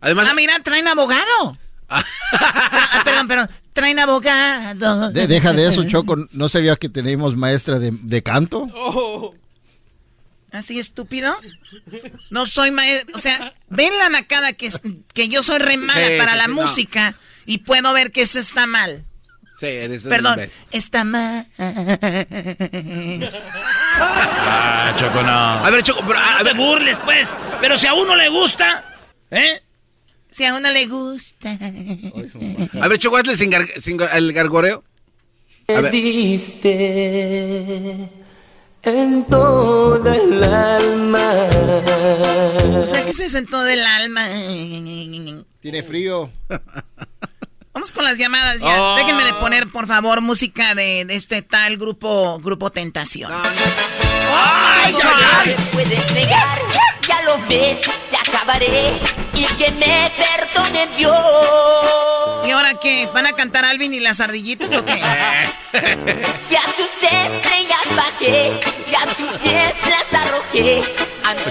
Además, 0.00 0.28
Ah, 0.30 0.34
mira, 0.34 0.58
traen 0.62 0.88
abogado. 0.88 1.58
Ah, 1.88 2.04
perdón, 3.04 3.28
perdón. 3.28 3.50
Traen 3.72 3.98
abogado. 3.98 5.10
De- 5.10 5.26
deja 5.26 5.52
de 5.52 5.68
eso, 5.68 5.84
Choco. 5.84 6.16
¿No 6.32 6.48
sabía 6.48 6.76
que 6.76 6.88
tenemos 6.88 7.36
maestra 7.36 7.78
de, 7.78 7.90
de 7.92 8.22
canto? 8.22 8.68
¿Así 10.50 10.78
estúpido? 10.78 11.36
No 12.30 12.46
soy 12.46 12.70
maestro. 12.70 13.16
O 13.16 13.18
sea, 13.18 13.52
ven 13.68 13.92
la 13.98 14.08
nacada 14.08 14.52
que, 14.52 14.66
es- 14.66 14.80
que 15.14 15.28
yo 15.28 15.42
soy 15.42 15.58
re 15.58 15.76
mala 15.76 16.06
Sí, 16.08 16.14
para 16.18 16.32
sí, 16.32 16.38
la 16.38 16.44
sí, 16.44 16.50
no. 16.50 16.62
música 16.62 17.14
y 17.46 17.58
puedo 17.58 17.92
ver 17.92 18.12
que 18.12 18.22
eso 18.22 18.38
está 18.38 18.66
mal. 18.66 19.04
Sí, 19.58 19.66
eres 19.66 20.04
Perdón, 20.06 20.40
está 20.70 21.02
mal. 21.04 21.46
Ah, 24.00 24.94
Choco, 24.96 25.22
no. 25.22 25.30
A 25.30 25.70
ver, 25.70 25.82
Choco, 25.82 26.02
pero, 26.06 26.18
a 26.18 26.42
ver, 26.42 26.54
burles, 26.56 26.98
pues. 27.00 27.34
Pero 27.60 27.76
si 27.76 27.86
a 27.86 27.94
uno 27.94 28.14
le 28.14 28.28
gusta, 28.28 28.84
¿eh? 29.30 29.62
Si 30.30 30.44
a 30.44 30.54
uno 30.54 30.70
le 30.70 30.86
gusta. 30.86 31.50
a 32.80 32.88
ver, 32.88 32.98
Choco, 32.98 33.16
hazle 33.16 33.36
sin 33.36 33.50
gar- 33.50 33.72
sin 33.80 33.98
el 34.00 34.32
gargoreo. 34.32 34.84
A 35.68 35.80
ver. 35.80 35.90
diste 35.92 36.70
en 38.82 39.24
toda 39.26 40.14
el 40.16 40.42
alma. 40.44 41.44
O 42.82 42.86
sea, 42.86 43.04
que 43.04 43.12
se 43.12 43.28
sentó 43.28 43.62
del 43.62 43.84
alma. 43.84 44.26
Tiene 45.60 45.82
frío. 45.82 46.30
Vamos 47.74 47.92
con 47.92 48.04
las 48.04 48.16
llamadas 48.18 48.60
ya. 48.60 48.82
Oh. 48.82 48.96
Déjenme 48.96 49.24
de 49.24 49.34
poner, 49.34 49.68
por 49.70 49.86
favor, 49.86 50.20
música 50.20 50.74
de, 50.74 51.04
de 51.04 51.14
este 51.16 51.42
tal 51.42 51.76
grupo, 51.76 52.38
grupo 52.40 52.70
Tentación. 52.70 53.30
¡Ay, 53.32 54.94
ay, 54.94 54.94
ay! 55.44 55.54
puedes 55.72 56.12
negar, 56.14 56.58
ya 57.06 57.22
lo 57.22 57.38
ves, 57.46 57.78
ya 58.10 58.20
acabaré 58.20 58.98
y 59.38 59.44
que 59.56 59.70
me 59.72 60.10
perdone 60.16 60.86
Dios. 60.96 61.14
¿Y 62.46 62.50
ahora 62.50 62.74
qué? 62.80 63.08
¿Van 63.12 63.26
a 63.26 63.32
cantar 63.32 63.64
Alvin 63.64 63.92
y 63.94 64.00
las 64.00 64.20
ardillitas 64.20 64.72
o 64.74 64.84
qué? 64.84 64.94
Si 66.48 66.56
a 66.56 66.62
sus 66.62 67.02
estrellas 67.02 67.80
bajé 67.94 68.58
y 68.90 68.94
a 68.94 69.06
tus 69.14 69.36
pies 69.38 69.74
las 69.88 70.20
arrojé. 70.22 70.82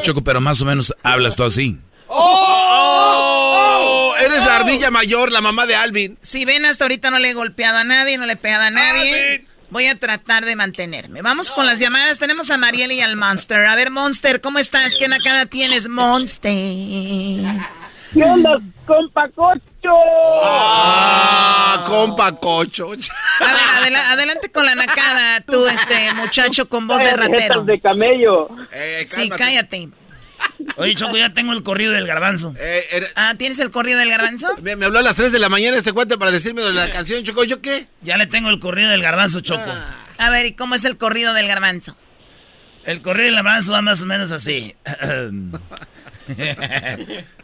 Choco, 0.01 0.23
pero 0.23 0.41
más 0.41 0.59
o 0.61 0.65
menos 0.65 0.93
hablas 1.03 1.35
tú 1.35 1.43
así. 1.43 1.77
¡Oh! 2.07 4.13
Eres 4.19 4.39
la 4.39 4.55
ardilla 4.57 4.89
mayor, 4.91 5.31
la 5.31 5.41
mamá 5.41 5.65
de 5.67 5.75
Alvin. 5.75 6.17
Si 6.21 6.45
ven, 6.45 6.65
hasta 6.65 6.85
ahorita 6.85 7.11
no 7.11 7.19
le 7.19 7.29
he 7.29 7.33
golpeado 7.33 7.77
a 7.77 7.83
nadie, 7.83 8.17
no 8.17 8.25
le 8.25 8.33
he 8.33 8.37
pegado 8.37 8.63
a 8.63 8.71
nadie. 8.71 9.45
Voy 9.69 9.85
a 9.87 9.95
tratar 9.99 10.45
de 10.45 10.55
mantenerme. 10.55 11.21
Vamos 11.21 11.51
con 11.51 11.65
las 11.65 11.79
llamadas. 11.79 12.19
Tenemos 12.19 12.49
a 12.51 12.57
Mariel 12.57 12.91
y 12.93 13.01
al 13.01 13.15
Monster. 13.17 13.65
A 13.65 13.75
ver, 13.75 13.91
Monster, 13.91 14.39
¿cómo 14.39 14.59
estás? 14.59 14.95
¿Qué 14.95 15.07
nacada 15.09 15.45
tienes, 15.45 15.89
Monster? 15.89 16.51
¿Qué 18.13 18.23
onda, 18.23 18.57
compa 18.85 19.27
Cocho? 19.35 19.63
Ah, 20.43 21.83
compa 21.85 22.31
cocho. 22.39 22.87
A 22.91 22.93
ver, 22.95 23.61
adela- 23.77 24.11
adelante 24.11 24.49
con 24.51 24.65
la 24.65 24.75
nacada, 24.75 25.41
tú, 25.41 25.67
este 25.67 26.13
muchacho 26.13 26.67
con 26.69 26.87
voz 26.87 26.99
de 27.03 27.11
ratero. 27.13 27.63
de 27.63 27.79
camello. 27.79 28.49
Eh, 28.71 29.03
Sí, 29.05 29.29
cállate. 29.29 29.89
Oye, 30.75 30.93
Choco, 30.95 31.17
ya 31.17 31.33
tengo 31.33 31.53
el 31.53 31.63
corrido 31.63 31.93
del 31.93 32.05
garbanzo. 32.05 32.53
Eh, 32.59 32.85
era- 32.91 33.07
Ah, 33.15 33.33
¿tienes 33.37 33.57
el 33.59 33.71
corrido 33.71 33.97
del 33.99 34.09
garbanzo? 34.09 34.55
me, 34.61 34.75
me 34.75 34.85
habló 34.85 34.99
a 34.99 35.01
las 35.01 35.15
3 35.15 35.31
de 35.31 35.39
la 35.39 35.49
mañana 35.49 35.77
este 35.77 35.93
cuate 35.93 36.17
para 36.17 36.29
decirme 36.31 36.61
de 36.61 36.73
la 36.73 36.91
canción, 36.91 37.23
Choco. 37.23 37.43
¿Yo 37.45 37.61
qué? 37.61 37.85
Ya 38.01 38.17
le 38.17 38.27
tengo 38.27 38.49
el 38.49 38.59
corrido 38.59 38.89
del 38.89 39.01
garbanzo, 39.01 39.39
Choco. 39.39 39.71
A 40.17 40.29
ver, 40.29 40.45
¿y 40.45 40.53
cómo 40.53 40.75
es 40.75 40.83
el 40.85 40.97
corrido 40.97 41.33
del 41.33 41.47
garbanzo? 41.47 41.95
El 42.85 43.01
corrido 43.01 43.25
del 43.27 43.35
garbanzo 43.35 43.71
va 43.71 43.81
más 43.81 44.01
o 44.01 44.05
menos 44.05 44.31
así. 44.31 44.75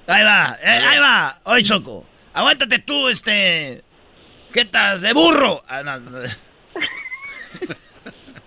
ahí 0.07 0.23
va, 0.23 0.57
eh, 0.61 0.67
ahí 0.69 0.99
va. 0.99 1.39
Oye, 1.43 1.63
Choco, 1.63 2.05
aguántate 2.33 2.79
tú, 2.79 3.07
este... 3.09 3.83
¿Qué 4.51 4.61
estás? 4.61 5.01
¡De 5.01 5.13
burro! 5.13 5.63
Ah, 5.67 5.81
no, 5.83 5.99
no. 5.99 6.19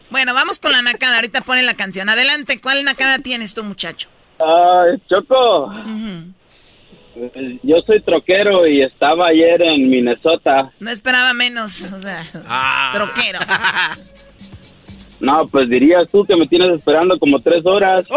Bueno, 0.08 0.34
vamos 0.34 0.60
con 0.60 0.70
la 0.70 0.82
nacada. 0.82 1.16
Ahorita 1.16 1.40
ponen 1.40 1.66
la 1.66 1.74
canción. 1.74 2.08
Adelante, 2.08 2.60
¿cuál 2.60 2.84
nacada 2.84 3.18
tienes 3.18 3.54
tú, 3.54 3.64
muchacho? 3.64 4.08
Ah, 4.38 4.84
Choco, 5.08 5.72
yo 7.62 7.76
soy 7.86 8.02
troquero 8.02 8.66
y 8.66 8.82
estaba 8.82 9.28
ayer 9.28 9.62
en 9.62 9.88
Minnesota. 9.88 10.70
No 10.80 10.90
esperaba 10.90 11.32
menos, 11.32 11.90
o 11.92 12.00
sea, 12.00 12.22
Ah. 12.46 12.92
troquero. 12.94 13.38
No, 15.20 15.46
pues 15.48 15.68
dirías 15.70 16.06
tú 16.12 16.24
que 16.26 16.36
me 16.36 16.46
tienes 16.46 16.76
esperando 16.76 17.18
como 17.18 17.40
tres 17.40 17.64
horas. 17.64 18.04
¡Oh! 18.10 18.16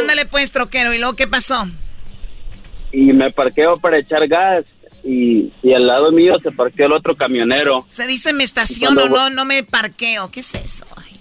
Ándale 0.00 0.24
pues, 0.26 0.50
troquero. 0.50 0.94
¿Y 0.94 0.98
luego 0.98 1.14
qué 1.14 1.26
pasó? 1.26 1.66
Y 2.90 3.12
me 3.12 3.30
parqueo 3.30 3.76
para 3.78 3.98
echar 3.98 4.26
gas. 4.26 4.64
Y, 5.04 5.52
y 5.62 5.74
al 5.74 5.86
lado 5.86 6.10
mío 6.12 6.36
se 6.42 6.52
parqueó 6.52 6.86
el 6.86 6.92
otro 6.92 7.16
camionero. 7.16 7.86
Se 7.90 8.06
dice 8.06 8.32
me 8.32 8.44
estaciono, 8.44 9.00
Cuando- 9.00 9.16
no, 9.18 9.30
no 9.30 9.44
me 9.44 9.62
parqueo. 9.64 10.30
¿Qué 10.30 10.40
es 10.40 10.54
eso? 10.54 10.86
Ay. 10.96 11.11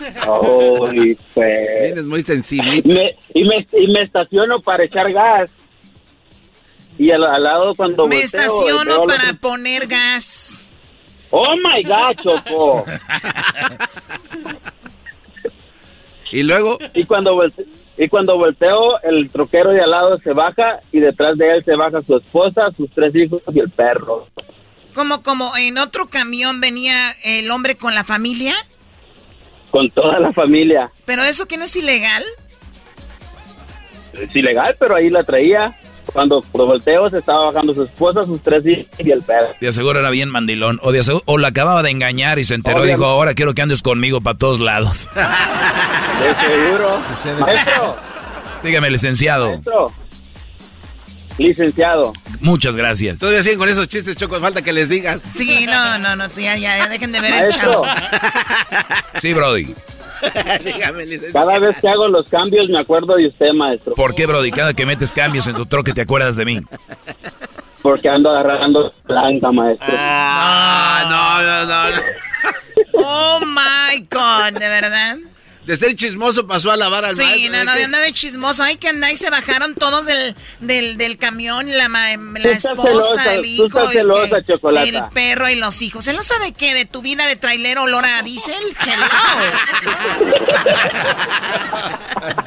Ay, 0.00 1.18
pues. 1.34 1.82
Vienes 1.82 2.04
muy 2.04 2.22
sensible. 2.22 2.76
Y 2.84 2.88
me, 2.92 3.16
y, 3.34 3.44
me, 3.44 3.66
y 3.72 3.86
me 3.88 4.02
estaciono 4.02 4.60
para 4.60 4.84
echar 4.84 5.12
gas. 5.12 5.50
Y 6.98 7.10
al, 7.10 7.24
al 7.24 7.42
lado 7.42 7.74
cuando 7.74 8.06
Me 8.06 8.16
volteo, 8.20 8.24
estaciono 8.40 9.04
para 9.06 9.28
los- 9.28 9.38
poner 9.38 9.86
gas. 9.86 10.68
Oh 11.30 11.54
my 11.56 11.82
God, 11.84 12.16
Choco. 12.22 12.84
y 16.32 16.42
luego. 16.42 16.78
Y 16.94 17.04
cuando 17.04 17.34
volte- 17.34 17.66
y 17.96 18.08
cuando 18.08 18.36
volteo, 18.36 19.00
el 19.02 19.30
troquero 19.30 19.70
de 19.70 19.80
al 19.80 19.90
lado 19.90 20.18
se 20.18 20.32
baja 20.32 20.80
y 20.92 21.00
detrás 21.00 21.36
de 21.36 21.50
él 21.56 21.64
se 21.64 21.74
baja 21.74 22.00
su 22.02 22.16
esposa, 22.16 22.70
sus 22.76 22.90
tres 22.90 23.14
hijos 23.14 23.42
y 23.52 23.58
el 23.60 23.70
perro. 23.70 24.26
Como, 24.94 25.22
como 25.22 25.56
en 25.56 25.78
otro 25.78 26.08
camión 26.08 26.60
venía 26.60 27.10
el 27.24 27.50
hombre 27.50 27.76
con 27.76 27.94
la 27.94 28.04
familia. 28.04 28.54
Con 29.70 29.90
toda 29.90 30.18
la 30.18 30.32
familia. 30.32 30.90
Pero 31.04 31.22
eso 31.24 31.46
que 31.46 31.56
no 31.56 31.64
es 31.64 31.76
ilegal. 31.76 32.24
Es 34.14 34.34
ilegal, 34.34 34.76
pero 34.78 34.94
ahí 34.96 35.10
la 35.10 35.22
traía. 35.24 35.76
Cuando 36.12 36.42
volteo 36.52 37.10
se 37.10 37.18
estaba 37.18 37.46
bajando 37.46 37.74
su 37.74 37.82
esposa, 37.82 38.24
sus 38.24 38.40
tres 38.42 38.64
hijos 38.64 38.86
y 38.98 39.10
el 39.10 39.20
perro. 39.22 39.48
De 39.60 39.68
aseguro 39.68 40.00
era 40.00 40.08
bien 40.08 40.30
mandilón. 40.30 40.80
O, 40.82 40.90
de 40.90 41.00
aseguro- 41.00 41.22
o 41.26 41.36
la 41.36 41.48
acababa 41.48 41.82
de 41.82 41.90
engañar 41.90 42.38
y 42.38 42.44
se 42.44 42.54
enteró 42.54 42.78
y 42.78 42.80
Obviamente. 42.84 43.00
dijo, 43.04 43.10
ahora 43.10 43.34
quiero 43.34 43.52
que 43.52 43.60
andes 43.60 43.82
conmigo 43.82 44.22
para 44.22 44.38
todos 44.38 44.58
lados. 44.58 45.06
De 45.14 46.34
seguro. 46.48 47.00
Maestro, 47.40 47.96
Dígame, 48.62 48.90
licenciado. 48.90 49.50
maestro. 49.50 49.92
Licenciado. 51.38 52.12
Muchas 52.40 52.74
gracias. 52.74 53.18
Todavía 53.20 53.42
siguen 53.42 53.58
con 53.58 53.68
esos 53.68 53.88
chistes, 53.88 54.16
Choco. 54.16 54.38
Falta 54.40 54.60
que 54.62 54.72
les 54.72 54.88
digas. 54.88 55.20
Sí, 55.30 55.66
no, 55.66 55.98
no, 55.98 56.16
no, 56.16 56.28
ya, 56.36 56.56
ya, 56.56 56.76
ya 56.78 56.88
dejen 56.88 57.12
de 57.12 57.20
ver 57.20 57.32
el 57.32 57.40
Maestro. 57.40 57.72
chavo. 57.72 57.86
Sí, 59.18 59.32
Brody. 59.34 59.74
Dígame, 60.64 61.06
licenciado. 61.06 61.46
Cada 61.46 61.58
vez 61.60 61.76
que 61.80 61.88
hago 61.88 62.08
los 62.08 62.26
cambios 62.28 62.68
me 62.68 62.80
acuerdo 62.80 63.14
de 63.16 63.28
usted, 63.28 63.52
maestro. 63.52 63.94
¿Por 63.94 64.14
qué, 64.14 64.26
Brody? 64.26 64.50
Cada 64.50 64.74
que 64.74 64.84
metes 64.84 65.12
cambios 65.12 65.46
en 65.46 65.54
tu 65.54 65.64
troque 65.66 65.92
te 65.92 66.00
acuerdas 66.00 66.34
de 66.36 66.44
mí. 66.44 66.60
Porque 67.82 68.08
ando 68.08 68.30
agarrando 68.30 68.92
blanca, 69.04 69.52
maestro. 69.52 69.86
Ah, 69.96 71.04
no, 71.08 71.42
no, 71.42 71.90
no, 71.90 71.96
no. 71.96 72.02
Oh 72.94 73.40
my 73.46 74.00
God, 74.10 74.58
¿de 74.58 74.68
verdad? 74.68 75.18
De 75.68 75.76
ser 75.76 75.94
chismoso 75.94 76.46
pasó 76.46 76.70
a 76.70 76.78
lavar 76.78 77.04
al 77.04 77.14
Sí, 77.14 77.20
maestro. 77.22 77.52
no, 77.52 77.58
¿de 77.58 77.64
no, 77.66 77.74
de 77.74 77.84
anda 77.84 78.00
de 78.00 78.10
chismoso. 78.14 78.62
Ay, 78.62 78.76
que 78.76 78.88
anda 78.88 79.12
y 79.12 79.16
se 79.16 79.28
bajaron 79.28 79.74
todos 79.74 80.06
del, 80.06 80.34
del, 80.60 80.96
del 80.96 81.18
camión, 81.18 81.68
la, 81.76 81.84
esposa, 82.50 82.82
celosa, 82.86 83.34
el 83.34 83.44
hijo, 83.44 83.82
el, 83.82 83.88
celosa, 83.92 84.40
que- 84.40 84.52
Chocolata. 84.54 84.88
el 84.88 85.02
perro 85.12 85.46
y 85.50 85.56
los 85.56 85.82
hijos. 85.82 86.06
¿Celosa 86.06 86.38
de 86.38 86.52
qué? 86.52 86.72
¿De 86.72 86.86
tu 86.86 87.02
vida 87.02 87.26
de 87.26 87.36
trailero 87.36 87.82
olor 87.82 88.06
a 88.06 88.22
diésel? 88.22 88.54
Hello. 88.80 89.06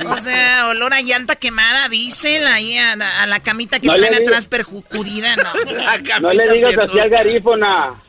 o 0.14 0.18
sea, 0.18 0.68
olor 0.70 0.92
a 0.96 1.02
llanta 1.02 1.36
quemada, 1.36 1.90
diésel, 1.90 2.48
ahí 2.48 2.76
a, 2.76 2.94
a 2.94 3.28
la 3.28 3.40
camita 3.40 3.80
que 3.80 3.86
No 3.86 3.94
traen 3.94 4.16
atrás 4.16 4.48
perjudida, 4.48 5.36
no. 5.36 5.52
No 6.22 6.32
le 6.32 6.52
digas 6.54 6.76
así 6.76 6.98
al 7.00 7.10
garífona. 7.10 8.02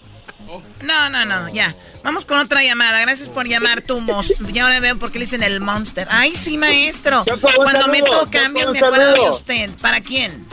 No, 0.83 1.11
no, 1.11 1.25
no, 1.27 1.53
ya. 1.53 1.75
Vamos 2.03 2.25
con 2.25 2.39
otra 2.39 2.63
llamada. 2.63 3.01
Gracias 3.01 3.31
por 3.31 3.47
llamar 3.47 3.83
tu 3.83 4.01
monstruo. 4.01 4.51
Ya 4.51 4.65
ahora 4.65 4.81
veo 4.81 4.99
por 4.99 5.13
qué 5.13 5.19
le 5.19 5.25
dicen 5.25 5.43
el 5.43 5.61
monster. 5.61 6.07
Ay, 6.11 6.35
sí, 6.35 6.59
maestro. 6.59 7.25
Cuando 7.41 7.89
meto 7.89 8.29
cambios 8.31 8.71
me 8.73 8.79
acuerdo 8.79 9.13
de 9.13 9.31
usted. 9.31 9.71
¿Para 9.81 10.01
quién? 10.01 10.47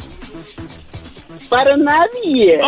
Para 1.50 1.76
nadie. 1.76 2.60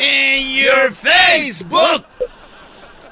En 0.00 0.54
your 0.56 0.92
Facebook. 0.92 2.04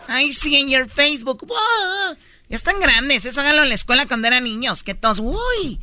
Ay, 0.09 0.33
sí, 0.33 0.57
en 0.57 0.69
your 0.69 0.89
Facebook. 0.89 1.47
Wow. 1.47 2.17
Ya 2.49 2.57
están 2.57 2.81
grandes. 2.81 3.25
Eso 3.25 3.41
háganlo 3.41 3.63
en 3.63 3.69
la 3.69 3.75
escuela 3.75 4.07
cuando 4.07 4.27
eran 4.27 4.45
niños. 4.45 4.83
Que 4.83 4.95
todos, 4.95 5.21
uy. 5.21 5.81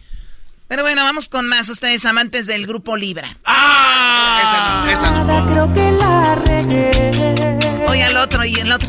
Pero 0.74 0.82
bueno, 0.82 1.04
vamos 1.04 1.30
con 1.30 1.48
más. 1.48 1.70
Ustedes 1.70 2.04
amantes 2.04 2.48
del 2.48 2.66
grupo 2.66 2.98
Libra. 2.98 3.38
¡Ah! 3.45 4.40
Esa 4.41 4.60
no, 4.72 4.88
esa 4.90 5.12
no. 5.24 5.52
Creo 5.52 5.72
que 5.72 5.91
la 5.91 6.34
regué. 6.34 7.86
Oye 7.90 8.04
al 8.06 8.18
otro 8.18 8.44
y 8.44 8.56
el 8.56 8.72
otro. 8.72 8.88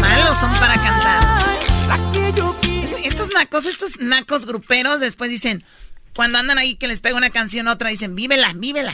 Malos 0.00 0.38
son 0.38 0.52
para 0.54 0.74
cantar. 0.74 1.22
Est- 2.82 2.94
Estos 3.04 3.28
nacos, 3.32 3.64
estos 3.64 4.00
nacos 4.00 4.46
gruperos 4.46 4.98
después 4.98 5.30
dicen, 5.30 5.62
cuando 6.16 6.38
andan 6.38 6.58
ahí 6.58 6.74
que 6.74 6.88
les 6.88 7.00
pega 7.00 7.16
una 7.16 7.30
canción 7.30 7.68
otra, 7.68 7.88
dicen, 7.90 8.16
vívela, 8.16 8.50
vívela. 8.56 8.92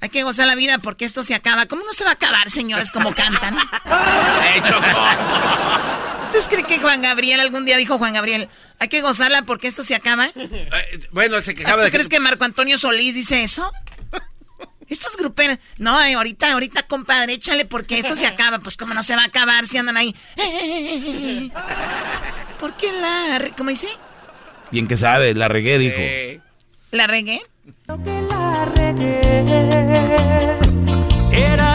Hay 0.00 0.10
que 0.10 0.22
gozar 0.22 0.46
la 0.46 0.54
vida 0.54 0.78
porque 0.78 1.04
esto 1.04 1.24
se 1.24 1.34
acaba. 1.34 1.66
¿Cómo 1.66 1.82
no 1.84 1.92
se 1.94 2.04
va 2.04 2.10
a 2.10 2.14
acabar, 2.14 2.48
señores, 2.48 2.92
como 2.92 3.12
cantan? 3.12 3.56
¿Ustedes 6.34 6.48
creen 6.48 6.64
que 6.64 6.78
Juan 6.78 7.02
Gabriel 7.02 7.40
algún 7.40 7.66
día 7.66 7.76
dijo 7.76 7.98
Juan 7.98 8.14
Gabriel, 8.14 8.48
hay 8.78 8.88
que 8.88 9.02
gozarla 9.02 9.42
porque 9.42 9.66
esto 9.68 9.82
se 9.82 9.94
acaba? 9.94 10.30
Eh, 10.34 10.68
Bueno, 11.10 11.36
se 11.42 11.52
¿Tú 11.52 11.58
quejaba 11.58 11.82
de 11.82 11.90
crees 11.90 12.08
que 12.08 12.20
Marco 12.20 12.44
Antonio 12.46 12.78
Solís 12.78 13.14
dice 13.14 13.42
eso? 13.42 13.70
Estos 14.88 15.16
gruperos, 15.18 15.58
no, 15.76 16.02
eh, 16.02 16.14
ahorita, 16.14 16.52
ahorita, 16.54 16.84
compadre, 16.84 17.34
échale 17.34 17.66
porque 17.66 17.98
esto 17.98 18.16
se 18.16 18.26
acaba. 18.26 18.60
Pues 18.60 18.78
cómo 18.78 18.94
no 18.94 19.02
se 19.02 19.14
va 19.14 19.22
a 19.22 19.26
acabar 19.26 19.66
si 19.66 19.76
andan 19.76 19.98
ahí. 19.98 20.14
¿Por 22.58 22.74
qué 22.78 22.90
la, 22.92 23.38
re- 23.38 23.52
cómo 23.56 23.68
dice? 23.68 23.88
Bien 24.70 24.88
que 24.88 24.96
sabe, 24.96 25.34
la 25.34 25.48
regué, 25.48 25.78
dijo. 25.78 26.42
¿La 26.92 27.06
regué? 27.06 27.42
La 27.86 28.64
regué. 28.74 29.20
Era 31.32 31.71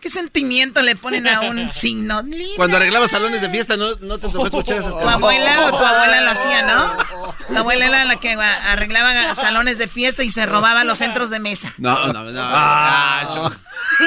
qué 0.00 0.08
sentimiento 0.10 0.82
le 0.82 0.96
ponen 0.96 1.26
a 1.28 1.40
un 1.42 1.68
signo. 1.70 2.22
Cuando 2.56 2.76
arreglaba 2.76 3.08
salones 3.08 3.40
de 3.40 3.48
fiesta, 3.50 3.76
no, 3.76 3.90
no 4.00 4.18
te 4.18 4.28
tocó 4.28 4.46
escuchar 4.46 4.78
esas 4.78 4.90
Tu 4.92 4.98
canciones. 4.98 5.14
abuela 5.16 5.60
o 5.66 5.70
tu 5.78 5.84
abuela 5.84 6.20
lo 6.22 6.30
hacía, 6.30 6.62
¿no? 6.62 6.96
La 7.50 7.60
abuela 7.60 7.86
era 7.86 8.04
la 8.04 8.16
que 8.16 8.32
arreglaba 8.32 9.34
salones 9.34 9.78
de 9.78 9.88
fiesta 9.88 10.22
y 10.24 10.30
se 10.30 10.46
robaba 10.46 10.84
los 10.84 10.98
centros 10.98 11.30
de 11.30 11.40
mesa. 11.40 11.72
No, 11.78 12.12
no, 12.12 12.24
no. 12.24 12.40
Ah, 12.42 13.50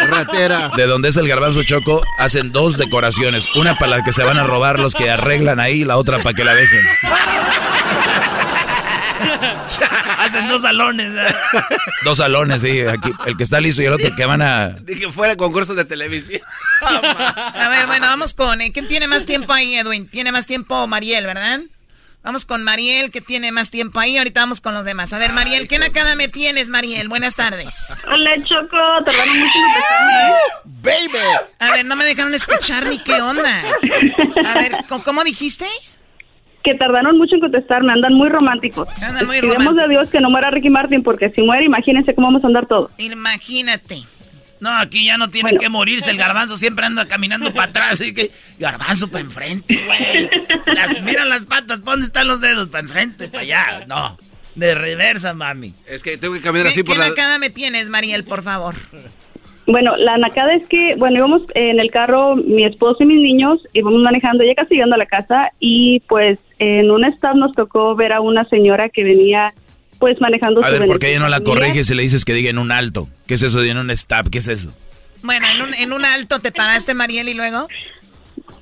Ratera. 0.10 0.70
De 0.76 0.88
donde 0.88 1.10
es 1.10 1.18
el 1.18 1.28
garbanzo 1.28 1.64
choco, 1.64 2.02
hacen 2.18 2.52
dos 2.52 2.78
decoraciones. 2.78 3.46
Una 3.56 3.76
para 3.78 3.98
la 3.98 4.04
que 4.04 4.12
se 4.14 4.24
van 4.24 4.38
a 4.38 4.44
robar 4.44 4.80
los 4.80 4.94
que 4.94 5.10
arreglan 5.12 5.60
ahí, 5.60 5.84
la 5.86 5.98
otra 5.98 6.18
para 6.20 6.34
que 6.36 6.44
la 6.44 6.56
dejen. 6.56 6.86
Hacen 10.20 10.48
dos 10.48 10.62
salones. 10.62 11.12
¿eh? 11.14 11.36
Dos 12.04 12.18
salones, 12.18 12.62
sí. 12.62 12.82
Aquí, 12.82 13.12
el 13.26 13.38
que 13.38 13.44
está 13.44 13.60
listo 13.60 13.82
y 13.82 13.86
el 13.86 13.94
otro 13.94 14.16
que 14.16 14.26
van 14.26 14.42
a... 14.42 14.70
Dije 14.82 15.12
fuera 15.12 15.36
concursos 15.36 15.76
de 15.76 15.86
televisión. 15.86 16.42
A 16.82 17.68
ver, 17.70 17.88
bueno, 17.88 18.08
vamos 18.08 18.34
con. 18.34 18.62
eh, 18.62 18.72
¿Quién 18.72 18.88
tiene 18.88 19.08
más 19.08 19.26
tiempo 19.26 19.54
ahí, 19.54 19.76
Edwin? 19.76 20.08
Tiene 20.10 20.32
más 20.32 20.46
tiempo 20.46 20.88
Mariel, 20.88 21.26
¿verdad? 21.26 21.62
Vamos 22.24 22.46
con 22.46 22.64
Mariel, 22.64 23.12
que 23.12 23.22
tiene 23.22 23.52
más 23.52 23.70
tiempo 23.70 24.00
ahí. 24.00 24.18
Ahorita 24.18 24.40
vamos 24.40 24.60
con 24.60 24.74
los 24.74 24.84
demás. 24.84 25.14
A 25.14 25.20
ver, 25.20 25.32
Mariel, 25.32 25.68
¿qué 25.68 25.78
nakada 25.78 26.16
me 26.16 26.28
tienes, 26.28 26.70
Mariel? 26.70 27.08
Buenas 27.08 27.36
tardes. 27.36 27.96
Hola, 28.08 28.32
Choco. 28.44 28.78
Tardaron 29.06 29.40
mucho 29.40 29.58
en 29.60 29.64
contestarme, 29.64 30.30
¿eh? 30.30 30.34
¡Baby! 31.12 31.26
A 31.60 31.72
ver, 31.72 31.86
no 31.86 31.96
me 31.96 32.04
dejaron 32.04 32.34
escuchar 32.34 32.88
ni 32.88 32.98
qué 32.98 33.22
onda. 33.22 33.62
A 34.44 34.54
ver, 34.56 34.72
¿cómo, 34.90 35.04
cómo 35.04 35.24
dijiste? 35.24 35.68
Que 36.66 36.74
tardaron 36.76 37.18
mucho 37.18 37.36
en 37.36 37.42
contestarme. 37.42 37.94
Andan 37.94 38.14
muy 38.16 38.28
románticos. 38.28 38.88
Andan 39.02 39.28
muy 39.28 39.40
románticos. 39.40 39.84
a 39.84 39.88
Dios 39.88 40.12
que 40.12 40.20
no 40.20 40.30
muera 40.32 40.50
Ricky 40.50 40.70
Martin, 40.72 41.04
porque 41.04 41.30
si 41.30 41.42
muere, 41.44 41.64
imagínense 41.64 42.16
cómo 42.16 42.28
vamos 42.28 42.44
a 42.44 42.48
andar 42.48 42.66
todos. 42.66 42.92
Imagínate. 42.98 44.00
No, 44.60 44.72
aquí 44.72 45.06
ya 45.06 45.18
no 45.18 45.30
tiene 45.30 45.58
que 45.58 45.70
morirse. 45.70 46.10
El 46.10 46.18
garbanzo 46.18 46.58
siempre 46.58 46.86
anda 46.86 47.06
caminando 47.08 47.52
para 47.54 47.70
atrás. 47.70 47.92
Así 48.02 48.14
que, 48.16 48.32
garbanzo 48.58 49.10
para 49.12 49.24
enfrente, 49.24 49.80
güey. 49.86 50.30
Las- 50.66 51.02
mira 51.04 51.24
las 51.26 51.46
patas, 51.46 51.82
¿pa' 51.82 51.92
¿dónde 51.92 52.08
están 52.08 52.26
los 52.28 52.42
dedos? 52.42 52.70
Para 52.70 52.82
enfrente, 52.82 53.28
para 53.28 53.44
allá. 53.44 53.86
No, 53.88 54.18
de 54.56 54.74
reversa, 54.74 55.34
mami. 55.36 55.74
Es 55.86 56.02
que 56.02 56.18
tengo 56.18 56.34
que 56.34 56.42
caminar 56.42 56.68
¿Qué, 56.68 56.72
así 56.72 56.84
por 56.84 56.96
qué 56.96 57.00
la... 57.00 57.10
nakada 57.10 57.38
me 57.38 57.52
tienes, 57.52 57.90
Mariel, 57.90 58.24
por 58.24 58.42
favor? 58.42 58.76
Bueno, 59.68 59.96
la 59.98 60.18
nacada 60.18 60.54
es 60.56 60.66
que, 60.68 60.96
bueno, 60.96 61.18
íbamos 61.18 61.42
en 61.56 61.80
el 61.80 61.92
carro, 61.92 62.36
mi 62.36 62.64
esposo 62.66 63.04
y 63.04 63.08
mis 63.08 63.20
niños, 63.22 63.60
íbamos 63.74 64.02
manejando, 64.02 64.44
ya 64.44 64.54
casi 64.56 64.76
llegando 64.76 64.96
a 64.96 65.00
la 65.00 65.08
casa, 65.08 65.52
y 65.60 66.00
pues 66.08 66.38
en 66.60 66.92
un 66.92 67.06
stop 67.06 67.36
nos 67.36 67.54
tocó 67.54 67.96
ver 67.96 68.14
a 68.14 68.22
una 68.22 68.46
señora 68.46 68.90
que 68.90 69.04
venía, 69.04 69.54
pues 70.00 70.20
manejando 70.22 70.64
A 70.64 70.70
su 70.70 70.74
ver, 70.74 70.86
¿por 70.86 71.00
qué 71.00 71.10
ella 71.10 71.20
no 71.20 71.30
la 71.30 71.42
corriges 71.42 71.90
y 71.90 71.96
le 71.96 72.04
dices 72.04 72.26
que 72.26 72.34
diga 72.34 72.50
en 72.50 72.60
un 72.60 72.72
alto? 72.72 73.08
¿Qué 73.28 73.36
es 73.36 73.44
eso 73.44 73.60
de 73.62 73.70
en 73.70 73.78
un 73.78 73.92
stop? 73.92 74.30
¿Qué 74.30 74.40
es 74.40 74.48
eso? 74.48 74.74
Bueno, 75.22 75.48
en 75.54 75.62
un, 75.62 75.74
en 75.74 75.94
un 75.94 76.06
alto 76.06 76.40
te 76.40 76.52
paraste, 76.52 76.94
Mariel, 76.94 77.30
y 77.30 77.34
luego. 77.34 77.68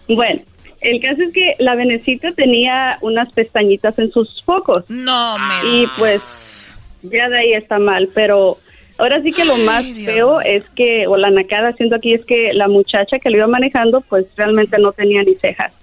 Bueno, 0.07 0.41
el 0.83 1.01
caso 1.01 1.21
es 1.23 1.33
que 1.33 1.55
la 1.59 1.75
venecita 1.75 2.31
tenía 2.31 2.97
unas 3.01 3.31
pestañitas 3.31 3.97
en 3.99 4.11
sus 4.11 4.41
focos. 4.43 4.83
No, 4.89 5.37
me 5.39 5.69
Y 5.69 5.87
pues 5.97 6.79
ya 7.01 7.29
de 7.29 7.37
ahí 7.37 7.53
está 7.53 7.79
mal, 7.79 8.09
pero 8.13 8.57
ahora 8.97 9.21
sí 9.21 9.31
que 9.31 9.45
lo 9.45 9.57
más 9.57 9.85
feo 10.05 10.41
es 10.41 10.65
que, 10.75 11.07
o 11.07 11.17
la 11.17 11.29
nacada 11.29 11.69
haciendo 11.69 11.95
aquí 11.95 12.13
es 12.13 12.25
que 12.25 12.53
la 12.53 12.67
muchacha 12.67 13.19
que 13.19 13.29
lo 13.29 13.37
iba 13.37 13.47
manejando 13.47 14.01
pues 14.01 14.25
realmente 14.35 14.77
no 14.77 14.91
tenía 14.91 15.23
ni 15.23 15.35
cejas. 15.35 15.73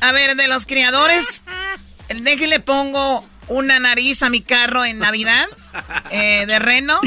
A 0.00 0.12
ver, 0.12 0.36
de 0.36 0.48
los 0.48 0.66
criadores, 0.66 1.42
déjele 2.08 2.60
pongo 2.60 3.24
una 3.48 3.78
nariz 3.78 4.22
a 4.22 4.30
mi 4.30 4.40
carro 4.40 4.84
en 4.84 4.98
Navidad 4.98 5.46
eh, 6.10 6.44
de 6.46 6.58
reno. 6.58 6.98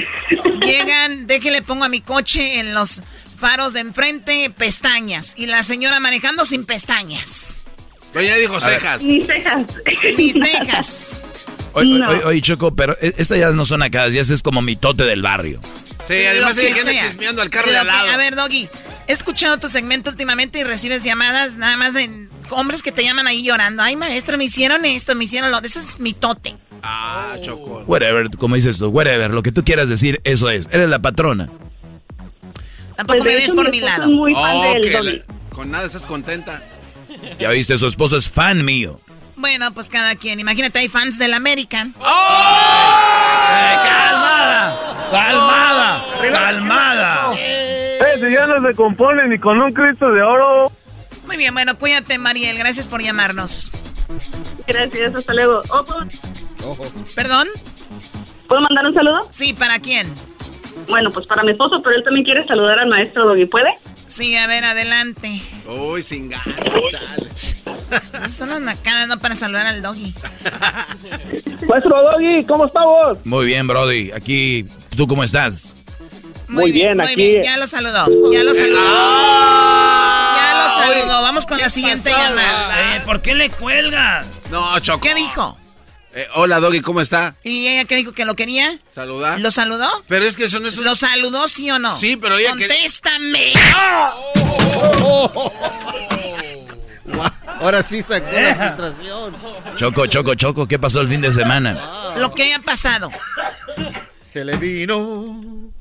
Llegan, 0.61 1.27
déjele 1.27 1.61
pongo 1.61 1.85
a 1.85 1.89
mi 1.89 2.01
coche 2.01 2.59
en 2.59 2.73
los 2.73 3.01
faros 3.37 3.73
de 3.73 3.81
enfrente 3.81 4.49
pestañas. 4.55 5.33
Y 5.37 5.47
la 5.47 5.63
señora 5.63 5.99
manejando 5.99 6.45
sin 6.45 6.65
pestañas. 6.65 7.59
Pero 8.11 8.25
ya 8.25 8.35
dijo 8.35 8.59
cejas. 8.59 9.01
Ni 9.01 9.25
cejas. 9.25 9.61
Ni 10.17 10.33
cejas. 10.33 11.21
Oye, 11.75 12.03
oye, 12.03 12.23
oye, 12.25 12.41
Choco, 12.41 12.75
pero 12.75 12.95
e- 13.01 13.15
estas 13.17 13.39
ya 13.39 13.49
no 13.49 13.65
son 13.65 13.81
acá, 13.81 14.07
ya 14.09 14.21
este 14.21 14.35
es 14.35 14.43
como 14.43 14.61
mi 14.61 14.75
tote 14.75 15.03
del 15.05 15.23
barrio. 15.23 15.59
Sí, 16.07 16.25
además 16.25 16.57
ella 16.57 16.75
anda 16.79 16.91
chismeando 17.07 17.41
al 17.41 17.49
carro 17.49 17.67
Lo 17.67 17.71
de 17.73 17.77
al 17.79 17.85
que- 17.85 17.91
lado. 17.91 18.11
A 18.11 18.17
ver, 18.17 18.35
Doggy, 18.35 18.69
he 19.07 19.13
escuchado 19.13 19.57
tu 19.57 19.69
segmento 19.69 20.09
últimamente 20.09 20.59
y 20.59 20.63
recibes 20.63 21.03
llamadas 21.03 21.57
nada 21.57 21.77
más 21.77 21.93
de 21.93 22.27
hombres 22.49 22.81
que 22.83 22.91
te 22.91 23.03
llaman 23.03 23.25
ahí 23.27 23.43
llorando. 23.43 23.81
Ay, 23.83 23.95
maestra, 23.95 24.35
me 24.37 24.43
hicieron 24.45 24.83
esto, 24.85 25.15
me 25.15 25.23
hicieron 25.23 25.49
lo... 25.51 25.59
Ese 25.61 25.79
es 25.79 25.99
mi 25.99 26.13
tote. 26.13 26.55
Ah, 26.83 27.35
Choco. 27.41 27.83
Whatever, 27.87 28.29
como 28.37 28.55
dices 28.55 28.77
tú, 28.77 28.87
whatever, 28.89 29.31
lo 29.31 29.41
que 29.43 29.51
tú 29.53 29.63
quieras 29.63 29.87
decir, 29.89 30.19
eso 30.25 30.49
es. 30.49 30.67
Eres 30.71 30.89
la 30.89 30.99
patrona. 30.99 31.49
Tampoco 32.97 33.19
Pues, 33.19 33.23
me 33.23 33.35
ves 33.35 33.53
por 33.53 33.71
mi 33.71 33.79
lado. 33.79 34.09
muy 34.11 34.33
fan 34.33 34.55
Oh, 34.57 34.75
la- 35.01 35.23
con 35.55 35.71
nada 35.71 35.85
estás 35.85 36.05
contenta. 36.05 36.61
Ya 37.39 37.49
viste, 37.49 37.77
su 37.77 37.87
esposo 37.87 38.17
es 38.17 38.29
fan 38.29 38.65
mío. 38.65 38.99
Bueno, 39.35 39.73
pues 39.73 39.89
cada 39.89 40.15
quien. 40.15 40.39
Imagínate, 40.39 40.79
hay 40.79 40.89
fans 40.89 41.17
del 41.17 41.33
American. 41.33 41.93
¡Calmada! 43.83 44.82
¡Calmada! 45.13 46.05
¡Calmada! 46.31 47.33
Ese 47.35 48.31
ya 48.31 48.47
no 48.47 48.67
se 48.67 48.73
compone 48.73 49.27
ni 49.27 49.37
con 49.37 49.61
un 49.61 49.71
Cristo 49.71 50.11
de 50.11 50.23
oro. 50.23 50.71
Muy 51.27 51.37
bien, 51.37 51.53
bueno, 51.53 51.77
cuídate, 51.77 52.17
Mariel. 52.17 52.57
Gracias 52.57 52.87
por 52.87 53.01
llamarnos. 53.01 53.71
Gracias, 54.67 55.13
hasta 55.13 55.33
luego. 55.35 55.61
Oh, 55.69 55.85
¿puedo, 55.85 56.07
¿Perdón? 57.15 57.47
¿Puedo 58.47 58.61
mandar 58.61 58.87
un 58.87 58.93
saludo? 58.95 59.27
Sí, 59.29 59.53
¿para 59.53 59.77
quién? 59.77 60.11
Bueno, 60.89 61.11
pues 61.11 61.27
para 61.27 61.43
mi 61.43 61.51
esposo, 61.51 61.79
pero 61.83 61.95
él 61.95 62.03
también 62.03 62.25
quiere 62.25 62.45
saludar 62.47 62.79
al 62.79 62.89
maestro 62.89 63.27
Doggy. 63.27 63.45
¿Puede? 63.45 63.69
Sí, 64.07 64.35
a 64.35 64.47
ver, 64.47 64.63
adelante. 64.63 65.41
Uy, 65.67 66.01
sin 66.01 66.29
ganas, 66.29 66.55
chale. 66.89 68.29
Son 68.29 68.49
las 68.49 68.61
nacadas, 68.61 69.07
no 69.07 69.19
para 69.19 69.35
saludar 69.35 69.67
al 69.67 69.81
doggy. 69.81 70.13
Maestro 71.67 72.01
Doggy, 72.01 72.43
¿cómo 72.45 72.65
estamos? 72.65 73.25
Muy 73.25 73.45
bien, 73.45 73.67
Brody. 73.67 74.11
Aquí, 74.11 74.67
¿tú 74.95 75.07
cómo 75.07 75.23
estás? 75.23 75.75
Muy 76.47 76.71
bien, 76.71 76.97
muy 76.97 77.05
aquí- 77.07 77.15
bien, 77.15 77.43
ya 77.43 77.57
lo 77.57 77.65
saludó. 77.67 78.05
Ya 78.31 78.43
lo 78.43 78.53
saludó. 78.53 78.79
Ah. 78.79 80.35
Ya 80.37 80.63
lo 80.63 80.69
saludó. 80.93 81.21
Vamos 81.21 81.45
con 81.45 81.57
la 81.57 81.69
siguiente 81.69 82.09
llamada. 82.11 82.97
Eh, 82.97 83.01
¿Por 83.05 83.21
qué 83.21 83.33
le 83.35 83.49
cuelgas? 83.49 84.25
No, 84.51 84.79
Choco. 84.79 85.01
¿Qué 85.01 85.15
dijo? 85.15 85.57
Eh, 86.15 86.27
hola, 86.35 86.59
Doggy, 86.59 86.81
¿cómo 86.81 87.01
está? 87.01 87.35
¿Y 87.43 87.65
ella 87.67 87.85
qué 87.85 87.95
dijo 87.95 88.11
que 88.11 88.23
lo 88.25 88.35
quería? 88.35 88.77
¿Saludar? 88.87 89.39
¿Lo 89.39 89.49
saludó? 89.49 89.87
Pero 90.07 90.25
es 90.25 90.35
que 90.37 90.43
eso 90.43 90.59
no 90.59 90.67
es 90.67 90.77
un... 90.77 90.85
¿Lo 90.85 90.95
saludó, 90.95 91.47
sí 91.47 91.71
o 91.71 91.79
no? 91.79 91.97
Sí, 91.97 92.17
pero 92.17 92.37
ella 92.37 92.53
que- 92.55 92.67
¡Contéstame! 92.67 93.53
Ahora 97.59 97.81
sí 97.81 98.01
sacó 98.01 98.27
la 98.31 98.55
frustración. 98.75 99.35
Choco, 99.77 100.05
Choco, 100.07 100.35
Choco, 100.35 100.67
¿qué 100.67 100.77
pasó 100.77 101.01
el 101.01 101.07
fin 101.07 101.21
de 101.21 101.31
semana? 101.31 102.13
Lo 102.17 102.33
que 102.33 102.43
haya 102.43 102.59
pasado. 102.59 103.09
Se 104.33 104.43
le 104.43 104.57
vino. 104.57 105.71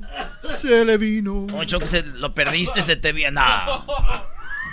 Se 0.60 0.84
le 0.84 0.98
vino. 0.98 1.46
Ocho, 1.56 1.78
que 1.78 1.86
se, 1.86 2.02
lo 2.02 2.34
perdiste, 2.34 2.82
se 2.82 2.96
te 2.96 3.14
viene. 3.14 3.40
No. 3.40 3.86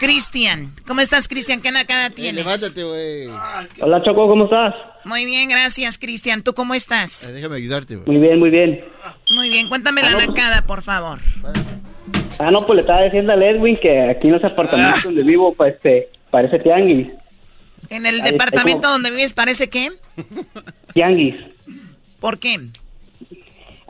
Cristian. 0.01 0.73
¿Cómo 0.85 0.99
estás, 0.99 1.29
Cristian? 1.29 1.61
¿Qué 1.61 1.71
nacada 1.71 2.07
Eh, 2.07 2.11
tienes? 2.11 2.45
levántate, 2.45 2.83
güey. 2.83 3.27
Hola, 3.79 4.01
Choco, 4.03 4.27
¿cómo 4.27 4.43
estás? 4.43 4.75
Muy 5.05 5.23
bien, 5.23 5.47
gracias, 5.47 5.97
Cristian. 5.97 6.43
¿Tú 6.43 6.53
cómo 6.53 6.73
estás? 6.73 7.29
Eh, 7.29 7.31
déjame 7.31 7.55
ayudarte, 7.55 7.95
güey. 7.95 8.05
Muy 8.09 8.27
bien, 8.27 8.37
muy 8.39 8.49
bien. 8.49 8.83
Muy 9.33 9.49
bien, 9.49 9.69
cuéntame 9.69 10.01
la 10.01 10.11
nacada, 10.25 10.61
por 10.63 10.81
favor. 10.81 11.19
Ah, 12.37 12.51
no, 12.51 12.65
pues 12.65 12.75
le 12.75 12.81
estaba 12.81 13.03
diciendo 13.03 13.31
a 13.31 13.35
Edwin 13.35 13.77
que 13.81 14.09
aquí 14.09 14.27
en 14.27 14.33
los 14.33 14.43
apartamentos 14.43 15.03
donde 15.03 15.23
vivo, 15.23 15.53
pues, 15.55 15.75
este, 15.75 16.09
parece 16.31 16.59
tianguis. 16.59 17.07
En 17.89 18.05
el 18.05 18.19
Ahí- 18.19 18.31
departamento 18.31 18.67
ahí 18.69 18.81
como- 18.81 18.91
donde 18.93 19.11
vives, 19.11 19.33
¿parece 19.33 19.69
qué? 19.69 19.89
Tianguis. 20.93 21.35
¿Por 22.19 22.39
qué? 22.39 22.59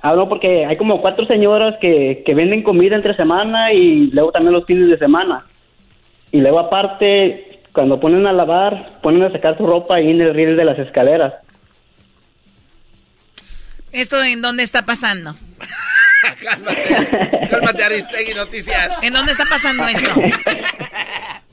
Ah, 0.01 0.13
no, 0.15 0.30
porque 0.30 0.65
hay 0.65 0.77
como 0.77 1.01
cuatro 1.01 1.26
señoras 1.26 1.76
que, 1.81 2.23
que 2.26 2.34
venden 2.34 2.63
comida 2.63 2.95
entre 2.95 3.15
semana 3.15 3.73
y 3.73 4.07
luego 4.11 4.31
también 4.31 4.53
los 4.53 4.65
fines 4.65 4.88
de 4.89 4.97
semana. 4.97 5.45
Y 6.31 6.39
luego 6.39 6.59
aparte, 6.59 7.61
cuando 7.73 7.99
ponen 7.99 8.26
a 8.27 8.31
lavar, 8.34 8.99
ponen 9.01 9.23
a 9.23 9.31
sacar 9.31 9.57
su 9.57 9.65
ropa 9.65 9.95
ahí 9.95 10.09
en 10.11 10.21
el 10.21 10.34
riel 10.34 10.55
de 10.55 10.65
las 10.65 10.80
escaleras. 10.80 11.34
¿Esto 13.91 14.23
en 14.23 14.41
dónde 14.41 14.63
está 14.63 14.85
pasando? 14.85 15.35
Cálmate, 16.43 17.47
cálmate, 17.49 17.84
Aristegui 17.84 18.34
Noticias. 18.34 18.89
¿En 19.01 19.13
dónde 19.13 19.31
está 19.31 19.45
pasando 19.49 19.88
esto? 19.88 20.11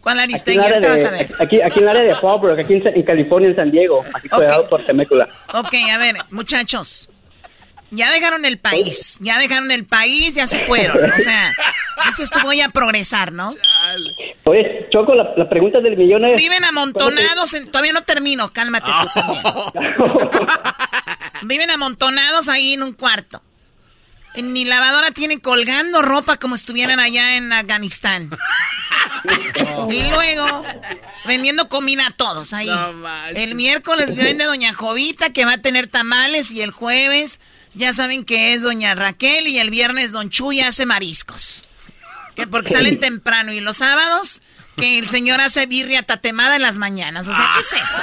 ¿Cuál 0.01 0.19
Aquí 0.19 0.25
en, 0.25 0.31
Aristegui? 0.31 0.59
el 0.59 0.65
área 0.65 0.75
Ahorita 0.75 0.89
vas 0.91 1.05
a 1.05 1.11
de, 1.11 1.19
ver. 1.19 1.31
aquí, 1.41 1.61
aquí 1.63 1.79
en 1.79 1.85
el 1.85 1.89
área 1.97 2.03
de 2.03 2.15
Fallbrook, 2.21 2.59
aquí 2.59 2.75
en, 2.75 2.87
en 2.89 3.03
California, 3.03 3.49
en 3.51 3.57
San 3.57 3.71
Diego. 3.71 4.05
Aquí 4.13 4.29
cuidado 4.29 4.69
por 4.69 4.85
Temécula. 4.85 5.29
Ok, 5.55 5.75
a 5.93 5.99
ver, 5.99 6.17
muchachos. 6.31 7.09
Ya 7.91 8.11
dejaron 8.11 8.45
el 8.45 8.59
país, 8.59 9.19
ya 9.21 9.39
dejaron 9.39 9.71
el 9.71 9.85
país, 9.85 10.35
ya 10.35 10.47
se 10.47 10.61
fueron. 10.65 10.99
O 11.11 11.19
sea, 11.21 11.53
dices 12.09 12.31
tú 12.31 12.41
voy 12.43 12.61
a 12.61 12.69
progresar, 12.71 13.33
¿no? 13.33 13.55
Oye, 14.45 14.89
Choco, 14.91 15.15
la, 15.15 15.33
la 15.37 15.49
pregunta 15.49 15.79
del 15.79 15.97
millón 15.97 16.25
es... 16.25 16.37
Viven 16.37 16.65
amontonados, 16.65 17.55
en- 17.55 17.69
todavía 17.71 17.93
no 17.93 18.03
termino, 18.03 18.53
cálmate 18.53 18.91
tú 18.91 19.21
también. 19.21 19.43
Viven 21.43 21.71
amontonados 21.71 22.49
ahí 22.49 22.75
en 22.75 22.83
un 22.83 22.93
cuarto. 22.93 23.43
Ni 24.37 24.67
lavadora 24.67 25.13
tienen 25.13 25.41
colgando 25.41 26.03
ropa 26.03 26.37
como 26.37 26.57
estuvieran 26.57 27.01
allá 27.01 27.37
en 27.37 27.53
Afganistán. 27.53 28.31
Y 29.91 30.03
luego 30.03 30.65
vendiendo 31.25 31.69
comida 31.69 32.07
a 32.07 32.11
todos 32.11 32.53
ahí. 32.53 32.71
el 33.35 33.57
miércoles 33.57 34.15
vende 34.15 34.45
Doña 34.45 34.73
Jovita 34.73 35.31
que 35.31 35.45
va 35.45 35.55
a 35.55 35.59
tener 35.59 35.89
tamales 35.89 36.53
y 36.53 36.63
el 36.63 36.71
jueves 36.71 37.41
ya 37.77 37.93
saben 37.93 38.25
que 38.25 38.55
es 38.55 38.63
Doña 38.63 38.95
Raquel 38.95 39.47
y 39.47 39.59
el 39.59 39.71
viernes 39.71 40.13
Don 40.13 40.31
Chuy 40.31 40.61
hace 40.61 40.87
mariscos. 40.87 41.63
Que 42.35 42.47
porque 42.47 42.71
salen 42.71 43.01
temprano 43.01 43.53
y 43.53 43.61
los 43.61 43.79
sábados 43.79 44.43
que 44.77 44.99
el 44.99 45.09
señor 45.09 45.41
hace 45.41 45.67
birria 45.67 46.03
tatemada 46.03 46.57
en 46.57 46.63
las 46.63 46.77
mañanas. 46.77 47.29
O 47.29 47.35
sea, 47.35 47.51
¿qué 47.55 47.61
es 47.61 47.73
eso? 47.73 48.03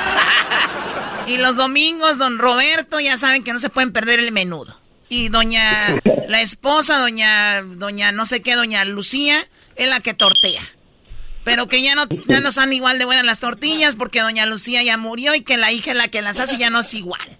Y 1.28 1.38
los 1.38 1.56
domingos, 1.56 2.18
don 2.18 2.38
Roberto, 2.38 3.00
ya 3.00 3.18
saben 3.18 3.44
que 3.44 3.54
no 3.54 3.60
se 3.60 3.70
pueden 3.70 3.94
perder 3.94 4.20
el 4.20 4.32
menudo. 4.32 4.80
Y 5.10 5.30
doña, 5.30 5.96
la 6.28 6.42
esposa, 6.42 6.98
doña, 6.98 7.62
doña 7.62 8.12
no 8.12 8.26
sé 8.26 8.42
qué, 8.42 8.56
doña 8.56 8.84
Lucía, 8.86 9.48
es 9.76 9.88
la 9.88 10.00
que 10.00 10.14
tortea. 10.14 10.62
Pero 11.44 11.68
que 11.68 11.82
ya 11.82 11.96
no, 11.96 12.08
ya 12.28 12.40
no 12.40 12.52
son 12.52 12.72
igual 12.72 13.00
de 13.00 13.06
buenas 13.06 13.26
las 13.26 13.40
tortillas 13.40 13.96
porque 13.96 14.22
doña 14.22 14.46
Lucía 14.46 14.82
ya 14.82 14.98
murió 14.98 15.36
y 15.36 15.42
que 15.42 15.58
la 15.58 15.72
hija 15.72 15.92
es 15.92 15.98
la 15.98 16.08
que 16.08 16.22
las 16.22 16.40
hace 16.40 16.56
y 16.56 16.58
ya 16.58 16.70
no 16.70 16.80
es 16.80 16.94
igual. 16.94 17.38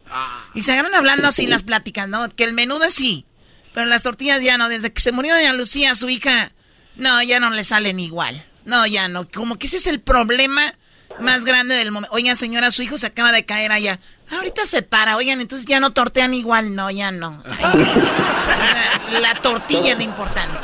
Y 0.54 0.64
se 0.64 0.74
agarran 0.74 0.96
hablando 0.96 1.28
así 1.28 1.48
las 1.48 1.64
pláticas, 1.64 2.08
¿no? 2.10 2.28
Que 2.30 2.44
el 2.44 2.54
menudo 2.54 2.90
sí, 2.90 3.26
pero 3.74 3.86
las 3.86 4.04
tortillas 4.04 4.42
ya 4.42 4.58
no. 4.58 4.68
Desde 4.68 4.92
que 4.92 5.02
se 5.02 5.12
murió 5.12 5.36
doña 5.36 5.54
Lucía, 5.54 5.96
su 5.96 6.10
hija, 6.10 6.52
no, 6.96 7.22
ya 7.24 7.40
no 7.40 7.50
le 7.52 7.64
salen 7.64 8.00
igual. 8.00 8.44
No, 8.66 8.86
ya 8.86 9.08
no. 9.08 9.28
Como 9.30 9.58
que 9.58 9.68
ese 9.68 9.78
es 9.78 9.88
el 9.88 10.02
problema 10.02 10.76
más 11.20 11.46
grande 11.46 11.76
del 11.76 11.92
momento. 11.92 12.16
Oigan, 12.16 12.36
señora, 12.36 12.72
su 12.72 12.82
hijo 12.84 12.98
se 12.98 13.08
acaba 13.08 13.32
de 13.32 13.46
caer 13.46 13.72
allá. 13.72 14.00
Ahorita 14.32 14.66
se 14.66 14.82
para, 14.82 15.16
oigan, 15.16 15.42
entonces 15.42 15.66
ya 15.68 15.80
no 15.80 15.92
tortean 15.92 16.34
igual. 16.34 16.76
No, 16.76 16.90
ya 16.92 17.12
no. 17.12 17.42
Ay, 17.62 17.82
o 17.82 19.12
sea, 19.12 19.20
la 19.20 19.36
tortilla 19.36 19.92
es 19.92 19.98
lo 19.98 20.04
importante. 20.04 20.58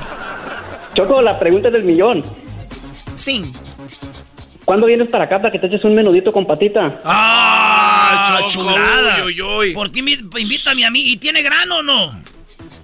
Choco, 0.96 1.22
la 1.22 1.40
pregunta 1.40 1.70
del 1.70 1.84
millón. 1.84 2.24
Sí. 3.20 3.52
¿Cuándo 4.66 4.88
vienes 4.88 5.10
para 5.10 5.26
acá 5.26 5.38
para 5.42 5.52
que 5.52 5.60
te 5.60 5.68
eches 5.68 5.84
un 5.84 5.94
menudito 5.96 6.32
con 6.32 6.46
patita? 6.46 7.02
¡Ah, 7.04 8.26
Choco, 8.48 8.50
chulada! 8.50 9.26
uy, 9.26 9.42
uy, 9.42 9.42
uy. 9.42 9.74
¿Por 9.74 9.92
qué 9.92 10.00
invítame 10.00 10.86
a 10.86 10.92
mí? 10.92 11.02
¿Y 11.12 11.18
tiene 11.18 11.42
grano 11.42 11.78
o 11.80 11.84
no? 11.84 12.22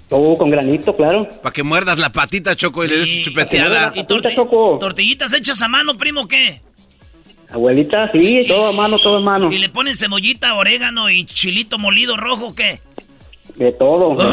Oh, 0.09 0.37
con 0.37 0.49
granito, 0.49 0.95
claro. 0.95 1.27
Para 1.41 1.53
que 1.53 1.63
muerdas 1.63 1.97
la 1.97 2.11
patita, 2.11 2.55
Choco, 2.55 2.83
y 2.83 2.87
le 2.89 2.97
des 2.97 3.21
chupeteada. 3.21 3.91
¿Y 3.95 4.01
torti- 4.03 4.79
tortillitas 4.79 5.31
hechas 5.33 5.61
a 5.61 5.67
mano, 5.67 5.95
primo, 5.97 6.27
qué? 6.27 6.61
Abuelita, 7.51 8.11
sí, 8.11 8.39
todo 8.47 8.69
a 8.69 8.71
mano, 8.73 8.97
todo 8.99 9.17
a 9.17 9.21
mano. 9.21 9.51
¿Y 9.51 9.59
le 9.59 9.69
ponen 9.69 9.95
cebollita, 9.95 10.55
orégano 10.55 11.09
y 11.09 11.23
chilito 11.25 11.77
molido 11.77 12.17
rojo, 12.17 12.53
qué? 12.55 12.79
De 13.55 13.71
todo. 13.71 14.15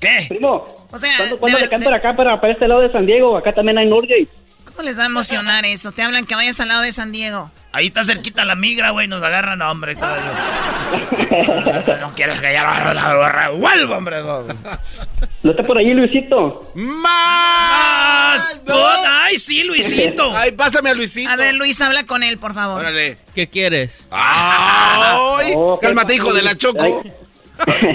¿Qué? 0.00 0.26
Primo, 0.28 0.77
O 0.90 0.98
sea, 0.98 1.16
¿cuándo, 1.18 1.38
cuándo 1.38 1.58
de 1.58 1.64
le 1.64 1.70
cantan 1.70 1.92
acá 1.92 2.16
para, 2.16 2.40
para 2.40 2.52
este 2.52 2.66
lado 2.66 2.80
de 2.80 2.90
San 2.90 3.06
Diego? 3.06 3.36
Acá 3.36 3.52
también 3.52 3.78
hay 3.78 3.86
Norgate. 3.86 4.28
¿Cómo 4.64 4.82
les 4.82 4.98
va 4.98 5.02
a 5.02 5.06
emocionar 5.06 5.64
eso? 5.64 5.92
Te 5.92 6.02
hablan 6.02 6.24
que 6.24 6.34
vayas 6.34 6.60
al 6.60 6.68
lado 6.68 6.82
de 6.82 6.92
San 6.92 7.12
Diego. 7.12 7.50
Ahí 7.72 7.88
está 7.88 8.02
cerquita 8.02 8.44
la 8.46 8.54
migra, 8.54 8.90
güey, 8.90 9.08
nos 9.08 9.22
agarran, 9.22 9.60
hombre. 9.60 9.94
Todo 9.94 10.08
no 12.00 12.14
quieres 12.14 12.40
que 12.40 12.52
ya 12.52 12.94
lo 12.94 13.58
vuelvo, 13.58 13.94
hombre. 13.94 14.22
No. 14.22 14.46
está 15.50 15.62
por 15.62 15.76
ahí, 15.76 15.92
Luisito? 15.92 16.72
¡Más! 16.74 18.62
¡Ay, 18.66 19.36
sí, 19.36 19.64
Luisito! 19.64 20.32
¡Ay, 20.36 20.52
pásame 20.52 20.88
a 20.90 20.94
Luisito! 20.94 21.30
A 21.30 21.36
ver, 21.36 21.54
Luis, 21.54 21.78
habla 21.82 22.06
con 22.06 22.22
él, 22.22 22.38
por 22.38 22.54
favor. 22.54 22.80
Órale. 22.80 23.18
¿Qué 23.34 23.48
quieres? 23.48 24.06
¡Ay! 24.10 25.54
Cálmate, 25.82 26.14
hijo 26.14 26.32
de 26.32 26.42
la 26.42 26.56
Choco. 26.56 27.02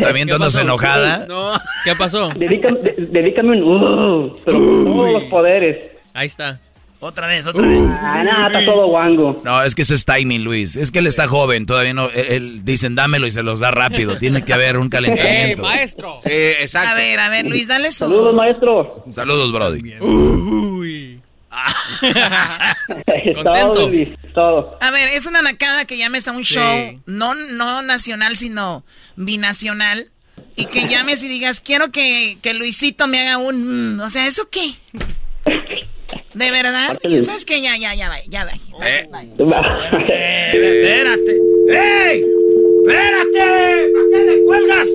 También 0.01 0.27
tonos 0.27 0.55
enojada. 0.55 1.25
No. 1.27 1.53
¿Qué 1.83 1.95
pasó? 1.95 2.29
Dedícame, 2.35 2.79
dedícame 2.97 3.61
un... 3.61 3.63
Uh, 3.63 4.35
pero 4.45 4.57
todos 4.59 5.13
los 5.13 5.23
poderes. 5.23 5.77
Ahí 6.13 6.25
está. 6.27 6.59
Otra 6.99 7.27
vez, 7.27 7.45
otra 7.45 7.67
vez. 7.67 7.81
Ah, 8.01 8.23
nada, 8.23 8.47
está 8.47 8.63
todo 8.63 8.87
guango. 8.87 9.41
No, 9.43 9.61
es 9.61 9.75
que 9.75 9.81
eso 9.81 9.93
es 9.93 10.05
timing, 10.05 10.41
Luis. 10.45 10.77
Es 10.77 10.89
que 10.89 10.99
él 10.99 11.07
está 11.07 11.27
joven, 11.27 11.65
todavía 11.65 11.93
no. 11.93 12.09
Él, 12.09 12.25
él- 12.29 12.61
dicen 12.63 12.95
dámelo 12.95 13.27
y 13.27 13.31
se 13.31 13.43
los 13.43 13.59
da 13.59 13.71
rápido. 13.71 14.17
Tiene 14.17 14.45
que 14.45 14.53
haber 14.53 14.77
un 14.77 14.87
calentamiento. 14.89 15.63
maestro! 15.63 16.19
Sí, 16.23 16.29
exacto. 16.31 16.91
A 16.91 16.93
ver, 16.93 17.19
a 17.19 17.27
ver, 17.29 17.45
Luis, 17.45 17.67
dale 17.67 17.91
su... 17.91 18.05
Saludos, 18.05 18.33
maestro. 18.33 19.03
Saludos, 19.09 19.51
Brody. 19.51 19.81
Todo, 23.43 23.89
Luis, 23.89 24.11
todo. 24.33 24.77
A 24.81 24.91
ver, 24.91 25.09
es 25.09 25.25
una 25.25 25.41
nacada 25.41 25.85
que 25.85 25.97
llames 25.97 26.27
a 26.27 26.31
un 26.31 26.43
Sí. 26.45 26.55
show, 26.55 27.01
no, 27.05 27.35
no 27.35 27.81
nacional, 27.81 28.35
sino 28.37 28.83
binacional, 29.15 30.11
y 30.55 30.65
que 30.65 30.87
llames 30.87 31.23
y 31.23 31.27
digas, 31.27 31.61
quiero 31.61 31.91
que, 31.91 32.37
que 32.41 32.53
Luisito 32.53 33.07
me 33.07 33.21
haga 33.21 33.37
un... 33.37 33.95
mm", 33.97 34.01
o 34.01 34.09
sea, 34.09 34.25
¿eso 34.27 34.49
qué? 34.49 34.75
¿De 36.33 36.51
verdad? 36.51 36.97
¿Sabes 37.25 37.45
qué? 37.45 37.61
Ya, 37.61 37.77
ya, 37.77 37.93
ya, 37.93 38.09
va, 38.09 38.15
ya, 38.27 38.45
va. 38.45 38.51
Eh, 38.87 39.07
espérate. 40.53 41.39
¡Ey! 41.69 42.25
¡Espérate! 42.83 43.91
¿Para 43.93 44.05
qué 44.11 44.25
le 44.25 44.43
cuelgas? 44.43 44.87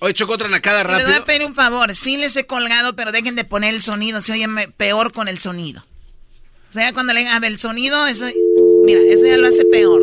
Oye, 0.00 0.14
Choco, 0.14 0.34
otra 0.34 0.48
nacada 0.48 0.78
Les 0.82 0.86
voy 0.86 0.94
a 0.94 1.06
rápido. 1.18 1.24
pedir 1.24 1.44
un 1.44 1.54
favor, 1.54 1.94
sí 1.94 2.16
les 2.16 2.34
he 2.36 2.46
colgado, 2.46 2.96
pero 2.96 3.12
dejen 3.12 3.36
de 3.36 3.44
poner 3.44 3.74
el 3.74 3.82
sonido, 3.82 4.20
se 4.22 4.32
oye 4.32 4.46
peor 4.76 5.12
con 5.12 5.28
el 5.28 5.38
sonido. 5.38 5.84
O 6.70 6.72
sea, 6.72 6.92
cuando 6.92 7.12
le 7.12 7.20
digan, 7.20 7.34
a 7.34 7.40
ver, 7.40 7.52
el 7.52 7.58
sonido, 7.58 8.06
eso... 8.06 8.26
Mira, 8.84 9.00
eso 9.00 9.26
ya 9.26 9.36
lo 9.36 9.46
hace 9.48 9.64
peor. 9.66 10.02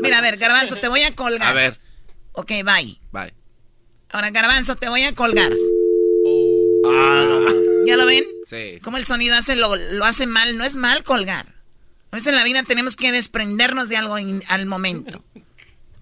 Mira, 0.00 0.18
a 0.18 0.20
ver, 0.22 0.36
Garbanzo, 0.38 0.76
te 0.76 0.88
voy 0.88 1.02
a 1.02 1.14
colgar. 1.14 1.46
A 1.48 1.52
ver, 1.52 1.78
Ok, 2.32 2.48
bye. 2.64 2.98
bye. 3.12 3.32
Ahora, 4.10 4.30
Garbanzo, 4.30 4.74
te 4.76 4.88
voy 4.88 5.02
a 5.02 5.14
colgar. 5.14 5.52
Ah, 6.86 7.46
¿Ya 7.86 7.96
lo 7.96 8.06
ven? 8.06 8.24
sí. 8.48 8.78
Cómo 8.82 8.96
el 8.96 9.06
sonido 9.06 9.36
hace 9.36 9.56
lo, 9.56 9.76
lo 9.76 10.04
hace 10.04 10.26
mal. 10.26 10.56
No 10.56 10.64
es 10.64 10.74
mal 10.76 11.02
colgar. 11.02 11.46
A 12.10 12.16
veces 12.16 12.28
en 12.28 12.36
la 12.36 12.44
vida 12.44 12.62
tenemos 12.62 12.96
que 12.96 13.12
desprendernos 13.12 13.88
de 13.88 13.96
algo 13.96 14.18
in- 14.18 14.42
al 14.48 14.66
momento. 14.66 15.22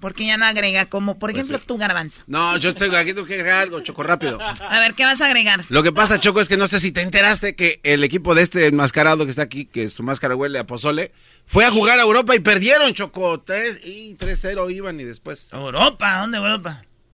Porque 0.03 0.27
ya 0.27 0.37
no 0.37 0.45
agrega, 0.47 0.87
como 0.87 1.17
por 1.17 1.31
ejemplo 1.31 1.61
tú, 1.61 1.79
Garbanzo. 1.79 2.25
No, 2.27 2.57
yo 2.57 2.75
tengo 2.75 2.97
aquí 2.97 3.15
tengo 3.15 3.25
que 3.25 3.35
agregar 3.35 3.63
algo, 3.63 3.79
Choco, 3.83 4.03
rápido. 4.03 4.37
A 4.43 4.81
ver, 4.81 4.95
¿qué 4.95 5.05
vas 5.05 5.21
a 5.21 5.27
agregar? 5.27 5.65
Lo 5.69 5.85
que 5.85 5.93
pasa, 5.93 6.19
Choco, 6.19 6.41
es 6.41 6.49
que 6.49 6.57
no 6.57 6.67
sé 6.67 6.81
si 6.81 6.91
te 6.91 7.03
enteraste 7.03 7.55
que 7.55 7.79
el 7.85 8.03
equipo 8.03 8.35
de 8.35 8.43
este 8.43 8.67
enmascarado 8.67 9.25
que 9.25 9.31
está 9.31 9.43
aquí, 9.43 9.65
que 9.65 9.89
su 9.91 10.03
máscara 10.03 10.35
huele 10.35 10.59
a 10.59 10.67
pozole, 10.67 11.13
fue 11.47 11.65
a 11.65 11.71
jugar 11.71 12.01
a 12.01 12.03
Europa 12.03 12.35
y 12.35 12.41
perdieron, 12.41 12.93
Choco. 12.95 13.43
3 13.43 13.83
y 13.85 14.17
3-0 14.17 14.75
iban 14.75 14.99
y 14.99 15.05
después. 15.05 15.53
Europa, 15.53 16.19
¿dónde 16.19 16.39
Europa? 16.39 16.83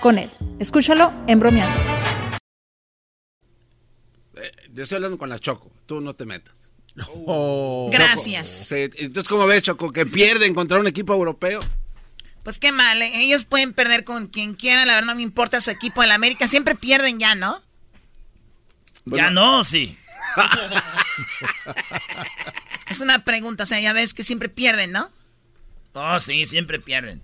con 0.00 0.18
él. 0.18 0.30
Escúchalo 0.58 1.12
en 1.26 1.40
bromeando. 1.40 1.78
Te 4.74 4.82
estoy 4.82 4.96
hablando 4.96 5.18
con 5.18 5.28
la 5.28 5.38
Choco. 5.38 5.72
Tú 5.86 6.00
no 6.00 6.14
te 6.14 6.24
metas. 6.24 6.54
Gracias. 7.90 8.48
Sí, 8.68 8.88
entonces, 8.96 9.28
¿cómo 9.28 9.46
ves, 9.46 9.62
Choco? 9.62 9.92
Que 9.92 10.06
pierden 10.06 10.54
contra 10.54 10.78
un 10.78 10.86
equipo 10.86 11.14
europeo. 11.14 11.60
Pues 12.42 12.58
qué 12.58 12.72
mal, 12.72 13.02
¿eh? 13.02 13.10
ellos 13.20 13.44
pueden 13.44 13.72
perder 13.72 14.04
con 14.04 14.28
quien 14.28 14.54
quieran, 14.54 14.86
la 14.86 14.94
verdad 14.94 15.08
no 15.08 15.16
me 15.16 15.22
importa 15.22 15.60
su 15.60 15.70
equipo 15.70 16.02
en 16.02 16.08
la 16.08 16.14
América, 16.14 16.48
siempre 16.48 16.74
pierden 16.74 17.18
ya, 17.18 17.34
¿no? 17.34 17.62
Ya 19.04 19.30
no, 19.30 19.64
sí. 19.64 19.98
Es 22.88 23.00
una 23.00 23.22
pregunta, 23.22 23.64
o 23.64 23.66
sea, 23.66 23.80
ya 23.80 23.92
ves 23.92 24.14
que 24.14 24.24
siempre 24.24 24.48
pierden, 24.48 24.92
¿no? 24.92 25.10
Oh, 25.92 26.18
sí, 26.20 26.46
siempre 26.46 26.80
pierden. 26.80 27.20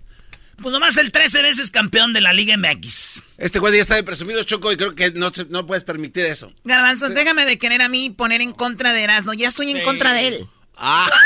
Pues 0.62 0.72
nomás 0.72 0.96
el 0.96 1.10
13 1.12 1.42
veces 1.42 1.70
campeón 1.70 2.12
de 2.12 2.20
la 2.20 2.32
Liga 2.32 2.56
MX. 2.56 3.22
Este 3.38 3.58
güey 3.58 3.74
ya 3.74 3.82
está 3.82 3.94
de 3.96 4.02
presumido, 4.02 4.42
Choco, 4.44 4.72
y 4.72 4.76
creo 4.76 4.94
que 4.94 5.10
no, 5.12 5.32
no 5.50 5.66
puedes 5.66 5.84
permitir 5.84 6.24
eso. 6.26 6.52
Garbanzo, 6.64 7.08
déjame 7.08 7.44
de 7.44 7.58
querer 7.58 7.82
a 7.82 7.88
mí 7.88 8.10
poner 8.10 8.40
en 8.40 8.52
contra 8.52 8.92
de 8.92 9.02
Erasmo, 9.02 9.34
ya 9.34 9.48
estoy 9.48 9.70
en 9.70 9.82
contra 9.82 10.12
de 10.12 10.26
él. 10.28 10.48
Ah. 10.76 11.10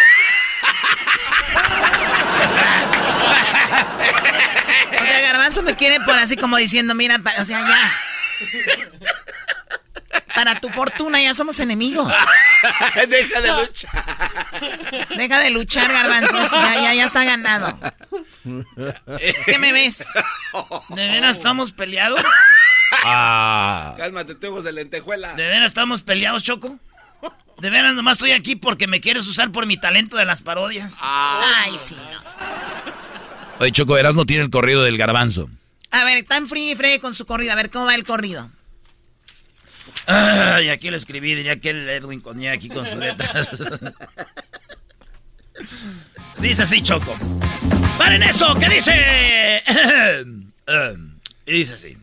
O 4.90 5.04
sea, 5.04 5.20
Garbanzo 5.20 5.62
me 5.62 5.74
quiere 5.74 6.00
por 6.00 6.14
así 6.14 6.36
como 6.36 6.56
diciendo, 6.56 6.94
mira, 6.94 7.22
o 7.38 7.44
sea, 7.44 7.60
ya. 7.60 7.92
Para 10.34 10.60
tu 10.60 10.68
fortuna 10.68 11.20
ya 11.20 11.34
somos 11.34 11.58
enemigos. 11.60 12.12
Deja 13.08 13.40
de 13.40 13.52
luchar. 13.52 15.08
Deja 15.16 15.38
de 15.40 15.50
luchar, 15.50 15.90
Garbanzo, 15.90 16.40
eso 16.40 16.56
ya, 16.60 16.74
ya, 16.74 16.94
ya 16.94 17.04
está 17.04 17.24
ganado. 17.24 17.78
¿Qué 19.46 19.58
me 19.58 19.72
ves? 19.72 20.06
¿De 20.90 21.08
veras 21.08 21.36
estamos 21.36 21.72
peleados? 21.72 22.20
Ah. 23.04 23.94
Cálmate, 23.98 24.34
te 24.34 24.48
ojos 24.48 24.64
de 24.64 24.72
lentejuela. 24.72 25.34
¿De 25.34 25.46
veras 25.46 25.66
estamos 25.66 26.02
peleados, 26.02 26.42
Choco? 26.42 26.78
¿De 27.58 27.70
veras 27.70 27.94
nomás 27.94 28.18
estoy 28.18 28.32
aquí 28.32 28.54
porque 28.54 28.86
me 28.86 29.00
quieres 29.00 29.26
usar 29.26 29.50
por 29.50 29.66
mi 29.66 29.76
talento 29.76 30.16
de 30.16 30.24
las 30.24 30.40
parodias? 30.40 30.94
Ay, 31.00 31.76
sí. 31.78 31.96
Oye, 33.58 33.72
Choco, 33.72 33.98
Eras 33.98 34.14
no 34.14 34.24
tiene 34.24 34.44
el 34.44 34.50
corrido 34.50 34.84
del 34.84 34.96
garbanzo. 34.96 35.50
A 35.90 36.04
ver, 36.04 36.24
tan 36.24 36.48
frío 36.48 36.72
y 36.72 36.76
fregue 36.76 37.00
con 37.00 37.14
su 37.14 37.26
corrido. 37.26 37.52
A 37.52 37.56
ver, 37.56 37.70
¿cómo 37.70 37.86
va 37.86 37.94
el 37.94 38.04
corrido? 38.04 38.50
Ay, 40.06 40.70
aquí 40.70 40.90
le 40.90 40.96
escribí, 40.96 41.34
diría 41.34 41.60
que 41.60 41.70
el 41.70 41.88
Edwin 41.88 42.20
Coña 42.20 42.52
aquí 42.52 42.68
con 42.68 42.86
sus 42.86 42.96
letras. 42.96 43.48
dice 46.38 46.62
así, 46.62 46.82
Choco. 46.82 47.16
¡Paren 47.98 48.22
eso! 48.22 48.54
¿Qué 48.58 48.68
dice? 48.68 49.62
y 51.46 51.52
dice 51.52 51.74
así. 51.74 51.96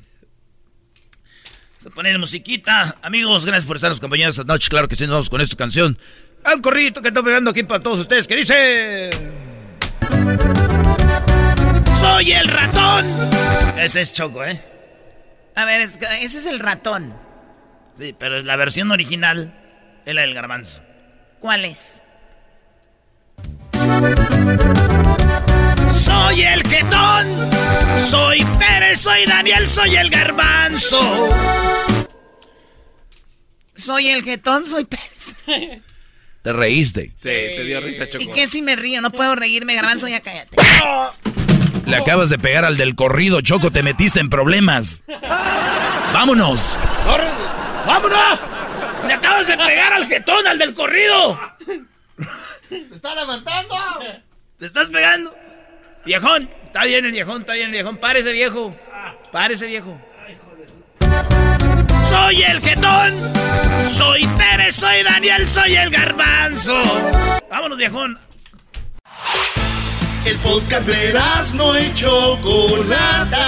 Se 1.82 1.90
pone 1.92 2.16
musiquita. 2.18 2.98
Amigos, 3.02 3.46
gracias 3.46 3.66
por 3.66 3.78
estarnos 3.78 4.00
acompañando 4.00 4.32
esta 4.32 4.44
noche. 4.44 4.70
Claro 4.70 4.88
que 4.88 4.96
sí, 4.96 5.04
nos 5.06 5.12
vamos 5.14 5.30
con 5.30 5.42
esta 5.42 5.56
canción. 5.56 5.98
Al 6.44 6.62
corrido 6.62 7.02
que 7.02 7.08
estoy 7.10 7.24
pegando 7.24 7.50
aquí 7.52 7.64
para 7.64 7.82
todos 7.82 8.00
ustedes. 8.00 8.28
¿Qué 8.28 8.36
dice? 8.36 9.10
¡Soy 12.00 12.32
el 12.34 12.48
ratón! 12.48 13.06
Ese 13.80 14.02
es 14.02 14.14
Choco, 14.14 14.44
¿eh? 14.44 14.62
A 15.56 15.66
ver, 15.66 15.82
es- 15.82 15.98
ese 16.22 16.38
es 16.40 16.46
el 16.46 16.60
ratón. 16.60 17.16
Sí, 17.98 18.14
pero 18.18 18.38
es 18.38 18.44
la 18.44 18.56
versión 18.56 18.92
original 18.92 19.54
es 20.06 20.14
la 20.14 20.22
del 20.22 20.34
garbanzo. 20.34 20.82
¿Cuál 21.40 21.66
es? 21.66 22.02
Soy 26.04 26.42
el 26.42 26.64
jetón, 26.64 27.28
soy 28.02 28.46
Pérez, 28.60 29.00
soy 29.00 29.26
Daniel, 29.26 29.68
soy 29.68 29.96
el 29.96 30.10
garbanzo. 30.10 31.30
Soy 33.76 34.10
el 34.10 34.24
jetón, 34.24 34.66
soy 34.66 34.86
Pérez. 34.86 35.36
Te 36.42 36.54
reíste. 36.54 37.14
Sí, 37.16 37.24
te 37.24 37.64
dio 37.64 37.82
risa, 37.82 38.08
Choco. 38.08 38.24
¿Y 38.24 38.28
qué 38.28 38.48
si 38.48 38.62
me 38.62 38.76
río? 38.76 39.02
No 39.02 39.12
puedo 39.12 39.36
reírme, 39.36 39.74
garbanzo, 39.76 40.08
ya 40.08 40.20
cállate. 40.20 40.58
Le 41.86 41.96
acabas 41.96 42.30
de 42.30 42.38
pegar 42.38 42.66
al 42.66 42.78
del 42.78 42.96
corrido, 42.96 43.42
Choco, 43.42 43.72
te 43.72 43.84
metiste 43.84 44.20
en 44.20 44.30
problemas. 44.30 45.04
¡Vámonos! 46.14 46.78
¡Vámonos! 47.86 48.40
¡Le 49.06 49.14
acabas 49.14 49.48
de 49.48 49.58
pegar 49.58 49.94
al 49.94 50.08
jetón, 50.08 50.48
al 50.48 50.58
del 50.58 50.74
corrido! 50.74 51.40
¡Se 52.70 52.96
está 52.96 53.16
levantando! 53.16 53.76
¡Te 54.58 54.66
estás 54.66 54.90
pegando! 54.90 55.36
Viejón, 56.06 56.50
está 56.66 56.84
bien 56.84 57.06
el 57.06 57.12
viejón, 57.12 57.42
está 57.42 57.54
bien 57.54 57.68
el 57.68 57.72
viejón. 57.72 57.98
Párese, 57.98 58.32
viejo. 58.32 58.76
Párese, 59.32 59.66
viejo. 59.66 60.00
Soy 62.10 62.44
el 62.44 62.62
jetón. 62.62 63.14
Soy 63.88 64.28
Pérez, 64.38 64.76
soy 64.76 65.04
Daniel, 65.04 65.48
soy 65.48 65.76
el 65.76 65.90
garbanzo. 65.90 66.82
Vámonos, 67.50 67.78
viejón. 67.78 68.20
El 70.26 70.38
podcast 70.40 70.88
de 70.88 71.14
no 71.56 71.80
y 71.80 71.94
Chocolata. 71.94 73.40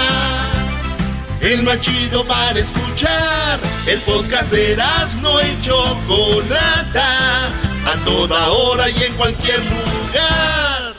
El 1.40 1.62
más 1.62 1.80
chido 1.80 2.24
para 2.24 2.58
escuchar. 2.58 3.60
El 3.86 4.00
podcast 4.00 4.50
de 4.50 4.76
no 5.22 5.40
y 5.40 5.60
Chocolata. 5.60 7.46
A 7.86 8.04
toda 8.04 8.48
hora 8.48 8.90
y 8.90 9.02
en 9.04 9.14
cualquier 9.14 9.60
lugar. 9.60 10.94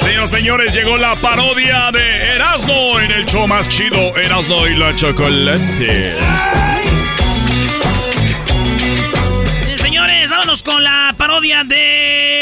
Señoras 0.00 0.30
señores, 0.30 0.74
llegó 0.74 0.96
la 0.98 1.16
parodia 1.16 1.90
de 1.92 2.34
Erasmo 2.34 3.00
en 3.00 3.10
el 3.12 3.26
show 3.26 3.46
más 3.46 3.68
chido, 3.68 4.16
Erasmo 4.16 4.66
y 4.66 4.76
la 4.76 4.94
Chocolate. 4.94 6.14
Señores, 9.76 10.30
vámonos 10.30 10.62
con 10.62 10.82
la 10.82 11.14
parodia 11.16 11.64
de 11.64 12.35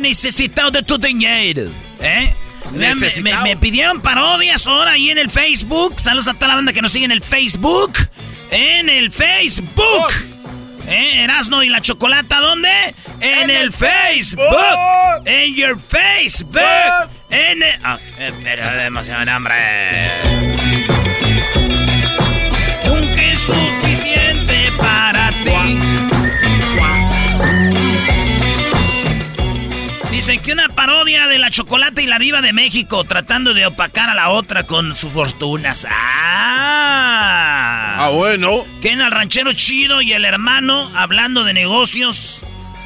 Necesitado 0.00 0.70
de 0.70 0.82
tu 0.82 0.98
dinero. 0.98 1.70
¿Eh? 2.00 2.34
Me, 2.72 2.94
me- 3.42 3.56
pidieron 3.56 4.00
parodias 4.00 4.66
ahora 4.66 4.92
ahí 4.92 5.10
en 5.10 5.18
el 5.18 5.30
Facebook. 5.30 6.00
Saludos 6.00 6.28
a 6.28 6.34
toda 6.34 6.48
la 6.48 6.54
banda 6.56 6.72
que 6.72 6.82
nos 6.82 6.92
sigue 6.92 7.04
en 7.04 7.12
el 7.12 7.22
Facebook. 7.22 7.92
En 8.50 8.88
el 8.88 9.10
Facebook. 9.10 10.12
¿Eh? 10.86 11.22
Erasno 11.22 11.62
y 11.62 11.68
la 11.68 11.80
chocolata, 11.80 12.40
¿dónde? 12.40 12.68
En, 13.20 13.48
el, 13.48 13.72
Facebook. 13.72 14.44
En 15.24 15.54
your 15.54 15.78
Facebook. 15.78 16.60
En 17.30 17.62
el... 17.62 17.80
Ah, 17.82 17.98
eh, 18.18 18.32
pero 18.42 18.70
demasiado 18.76 19.30
hambre. 19.30 20.10
Nunca 22.86 23.22
es 23.22 23.48
Dicen 30.26 30.40
que 30.40 30.54
una 30.54 30.70
parodia 30.70 31.26
de 31.26 31.38
la 31.38 31.50
chocolate 31.50 32.02
y 32.02 32.06
la 32.06 32.18
diva 32.18 32.40
de 32.40 32.54
México 32.54 33.04
tratando 33.04 33.52
de 33.52 33.66
opacar 33.66 34.08
a 34.08 34.14
la 34.14 34.30
otra 34.30 34.62
con 34.62 34.96
sus 34.96 35.12
fortunas. 35.12 35.86
¡Ah! 35.90 37.96
Ah, 37.98 38.08
bueno. 38.08 38.64
Que 38.80 38.92
en 38.92 39.02
el 39.02 39.10
ranchero 39.10 39.52
chido 39.52 40.00
y 40.00 40.14
el 40.14 40.24
hermano 40.24 40.90
hablando 40.96 41.44
de 41.44 41.52
negocios 41.52 42.40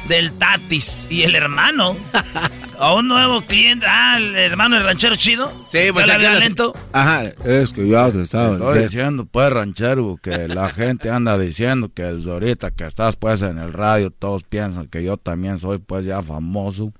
del 0.09 0.33
Tatis. 0.33 1.07
Y 1.09 1.23
el 1.23 1.33
hermano 1.33 1.95
a 2.77 2.93
un 2.93 3.07
nuevo 3.07 3.39
cliente. 3.43 3.85
Ah, 3.87 4.17
el 4.17 4.35
hermano 4.35 4.75
del 4.75 4.83
ranchero 4.83 5.15
chido. 5.15 5.49
Sí, 5.69 5.93
pues 5.93 6.07
¿Que 6.07 6.11
aquí 6.11 6.23
las- 6.25 6.39
lento? 6.39 6.73
Ajá. 6.91 7.23
Es 7.45 7.71
que 7.71 7.87
ya 7.87 8.11
te 8.11 8.21
estaba 8.21 8.51
Estoy 8.51 8.83
diciendo, 8.83 9.25
pues, 9.25 9.49
ranchero, 9.49 10.19
que 10.21 10.49
la 10.49 10.69
gente 10.71 11.09
anda 11.09 11.37
diciendo 11.37 11.89
que 11.95 12.03
desde 12.03 12.31
ahorita 12.31 12.71
que 12.71 12.85
estás, 12.85 13.15
pues, 13.15 13.41
en 13.43 13.59
el 13.59 13.71
radio, 13.71 14.11
todos 14.11 14.43
piensan 14.43 14.87
que 14.87 15.05
yo 15.05 15.15
también 15.15 15.57
soy, 15.57 15.77
pues, 15.77 16.03
ya 16.03 16.21
famoso. 16.21 16.91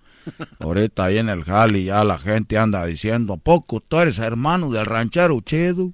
Ahorita 0.59 1.05
ahí 1.05 1.17
en 1.17 1.29
el 1.29 1.43
jali 1.43 1.85
ya 1.85 2.03
la 2.03 2.17
gente 2.17 2.57
anda 2.57 2.85
diciendo, 2.85 3.33
¿a 3.33 3.37
poco 3.37 3.79
tú 3.79 3.99
eres 3.99 4.19
hermano 4.19 4.71
del 4.71 4.85
ranchero 4.85 5.39
chido? 5.41 5.91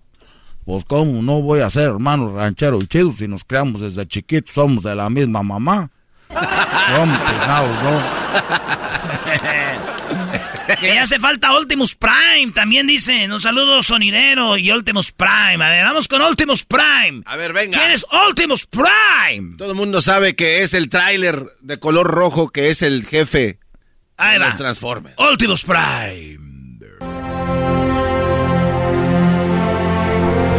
Pues, 0.66 0.84
¿cómo 0.86 1.22
no 1.22 1.42
voy 1.42 1.60
a 1.60 1.70
ser 1.70 1.90
hermano 1.90 2.36
ranchero 2.36 2.80
chido 2.82 3.14
si 3.16 3.28
nos 3.28 3.44
creamos 3.44 3.82
desde 3.82 4.08
chiquitos, 4.08 4.54
somos 4.54 4.84
de 4.84 4.96
la 4.96 5.10
misma 5.10 5.44
mamá? 5.44 5.92
¿Cómo 6.28 7.20
pesados, 7.20 7.84
no? 7.84 8.02
Que 10.80 10.96
ya 10.96 11.04
hace 11.04 11.20
falta 11.20 11.56
Ultimus 11.56 11.96
Prime, 11.96 12.52
también 12.54 12.88
dicen. 12.88 13.32
Un 13.32 13.40
saludo 13.40 13.84
sonidero 13.84 14.58
y 14.58 14.72
Ultimus 14.72 15.12
Prime. 15.12 15.64
A 15.64 15.70
ver, 15.70 15.84
vamos 15.84 16.08
con 16.08 16.22
Ultimus 16.22 16.66
Prime. 16.66 17.22
A 17.26 17.36
ver, 17.36 17.54
venga. 17.54 17.78
¿Quién 17.78 17.92
es 17.92 18.06
Ultimus 18.28 18.66
Prime? 18.66 19.56
Todo 19.58 19.72
el 19.72 19.76
mundo 19.76 20.02
sabe 20.02 20.36
que 20.36 20.64
es 20.64 20.74
el 20.74 20.90
tráiler 20.90 21.46
de 21.62 21.80
color 21.80 22.08
rojo 22.08 22.50
que 22.50 22.70
es 22.70 22.82
el 22.82 23.06
jefe 23.06 23.60
Ahí 24.18 24.40
va. 24.40 24.46
los 24.46 24.58
Transformers. 24.58 25.16
Ultimus 25.18 25.64
Prime. 25.64 26.40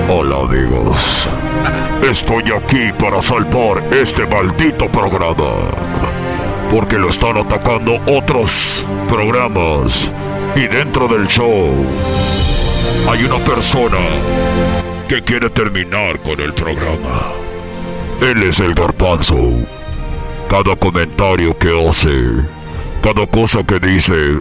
Hola 0.09 0.37
amigos, 0.39 1.29
estoy 2.09 2.45
aquí 2.53 2.93
para 2.97 3.21
salvar 3.21 3.83
este 3.93 4.25
maldito 4.25 4.87
programa, 4.87 5.71
porque 6.71 6.97
lo 6.97 7.09
están 7.09 7.37
atacando 7.39 8.01
otros 8.07 8.85
programas 9.09 10.09
y 10.55 10.69
dentro 10.69 11.09
del 11.09 11.27
show 11.27 11.75
hay 13.11 13.25
una 13.25 13.39
persona 13.39 13.99
que 15.09 15.23
quiere 15.23 15.51
terminar 15.51 16.21
con 16.21 16.41
el 16.41 16.53
programa. 16.55 17.33
Él 18.21 18.43
es 18.45 18.61
el 18.61 18.75
garbanzo. 18.75 19.37
Cada 20.49 20.75
comentario 20.77 21.57
que 21.59 21.89
hace, 21.89 22.09
cada 23.07 23.25
cosa 23.29 23.63
que 23.63 23.79
dice, 23.79 24.41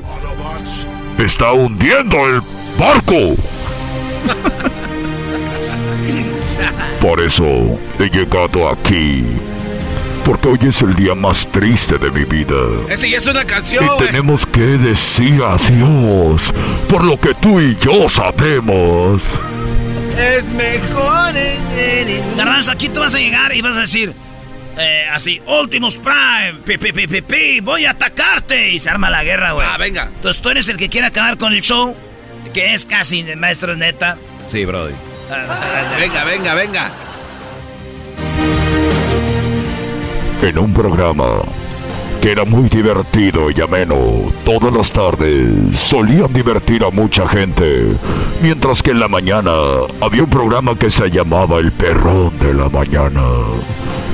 está 1.19 1.51
hundiendo 1.51 2.17
el 2.25 2.41
barco. 2.79 3.35
Por 6.99 7.21
eso 7.21 7.45
he 7.99 8.09
llegado 8.09 8.67
aquí. 8.67 9.23
Porque 10.25 10.47
hoy 10.47 10.59
es 10.67 10.81
el 10.81 10.95
día 10.95 11.13
más 11.13 11.45
triste 11.51 11.99
de 11.99 12.09
mi 12.09 12.23
vida. 12.25 12.55
Ese 12.89 13.07
ya 13.07 13.19
es 13.19 13.27
una 13.27 13.45
canción, 13.45 13.85
Y 13.85 14.03
tenemos 14.03 14.47
que 14.47 14.61
decir 14.61 15.43
adiós. 15.43 16.51
Por 16.89 17.03
lo 17.03 17.19
que 17.19 17.35
tú 17.35 17.59
y 17.59 17.77
yo 17.79 18.09
sabemos. 18.09 19.21
Es 20.17 20.43
mejor. 20.45 21.35
Garbanzo, 22.35 22.71
aquí 22.71 22.89
tú 22.89 22.99
vas 23.01 23.13
a 23.13 23.19
llegar 23.19 23.55
y 23.55 23.61
vas 23.61 23.77
a 23.77 23.81
decir 23.81 24.24
eh, 24.77 25.05
así, 25.11 25.41
Ultimus 25.45 25.97
Prime, 25.97 26.61
pi, 26.65 26.77
pi, 26.77 26.91
pi, 26.91 27.07
pi, 27.07 27.21
pi, 27.21 27.59
voy 27.59 27.85
a 27.85 27.91
atacarte. 27.91 28.71
Y 28.71 28.79
se 28.79 28.89
arma 28.89 29.09
la 29.09 29.23
guerra, 29.23 29.53
güey. 29.53 29.67
Ah, 29.69 29.77
venga. 29.77 30.09
Entonces 30.15 30.41
tú 30.41 30.49
eres 30.49 30.67
el 30.69 30.77
que 30.77 30.89
quiere 30.89 31.07
acabar 31.07 31.37
con 31.37 31.53
el 31.53 31.61
show, 31.61 31.95
que 32.53 32.73
es 32.73 32.85
casi 32.85 33.23
de 33.23 33.35
maestro 33.35 33.75
neta. 33.75 34.17
Sí, 34.45 34.65
Brody. 34.65 34.93
Venga, 35.99 36.23
venga, 36.23 36.53
venga. 36.53 36.91
En 40.41 40.59
un 40.59 40.73
programa 40.73 41.41
era 42.25 42.43
muy 42.43 42.69
divertido 42.69 43.51
y 43.51 43.61
ameno, 43.61 43.95
todas 44.43 44.73
las 44.73 44.91
tardes 44.91 45.77
solían 45.77 46.33
divertir 46.33 46.83
a 46.83 46.89
mucha 46.89 47.27
gente, 47.27 47.91
mientras 48.41 48.81
que 48.81 48.91
en 48.91 48.99
la 48.99 49.07
mañana 49.07 49.51
había 50.01 50.23
un 50.23 50.29
programa 50.29 50.75
que 50.75 50.89
se 50.89 51.11
llamaba 51.11 51.59
El 51.59 51.71
Perrón 51.71 52.35
de 52.39 52.55
la 52.55 52.67
Mañana. 52.67 53.21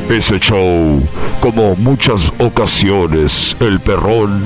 Ese 0.10 0.40
show, 0.40 1.02
como 1.40 1.78
muchas 1.78 2.34
ocasiones, 2.38 3.56
El 3.62 3.80
Perrón 3.80 4.44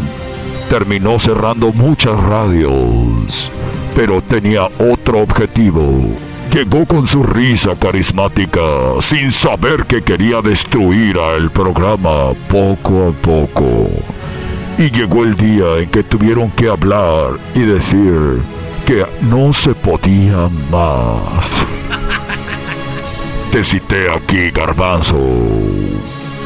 terminó 0.70 1.20
cerrando 1.20 1.74
muchas 1.74 2.20
radios, 2.22 3.50
pero 3.96 4.22
tenía 4.22 4.68
otro 4.78 5.22
objetivo. 5.22 6.16
Llegó 6.56 6.86
con 6.86 7.06
su 7.06 7.22
risa 7.22 7.76
carismática, 7.76 8.62
sin 9.02 9.30
saber 9.34 9.86
que 9.86 10.02
quería 10.02 10.42
destruir 10.42 11.20
al 11.20 11.52
programa 11.52 12.32
poco 12.48 13.10
a 13.10 13.12
poco. 13.12 13.90
Y 14.78 14.90
llegó 14.90 15.26
el 15.26 15.36
día 15.36 15.80
en 15.80 15.90
que 15.90 16.02
tuvieron 16.02 16.50
que 16.52 16.70
hablar 16.70 17.32
y 17.54 17.60
decir 17.60 18.42
que 18.88 19.06
no 19.24 19.52
se 19.52 19.76
podía 19.76 20.48
más. 20.72 21.46
Te 23.52 23.62
cité 23.62 24.10
aquí, 24.10 24.50
Garbanzo. 24.50 25.20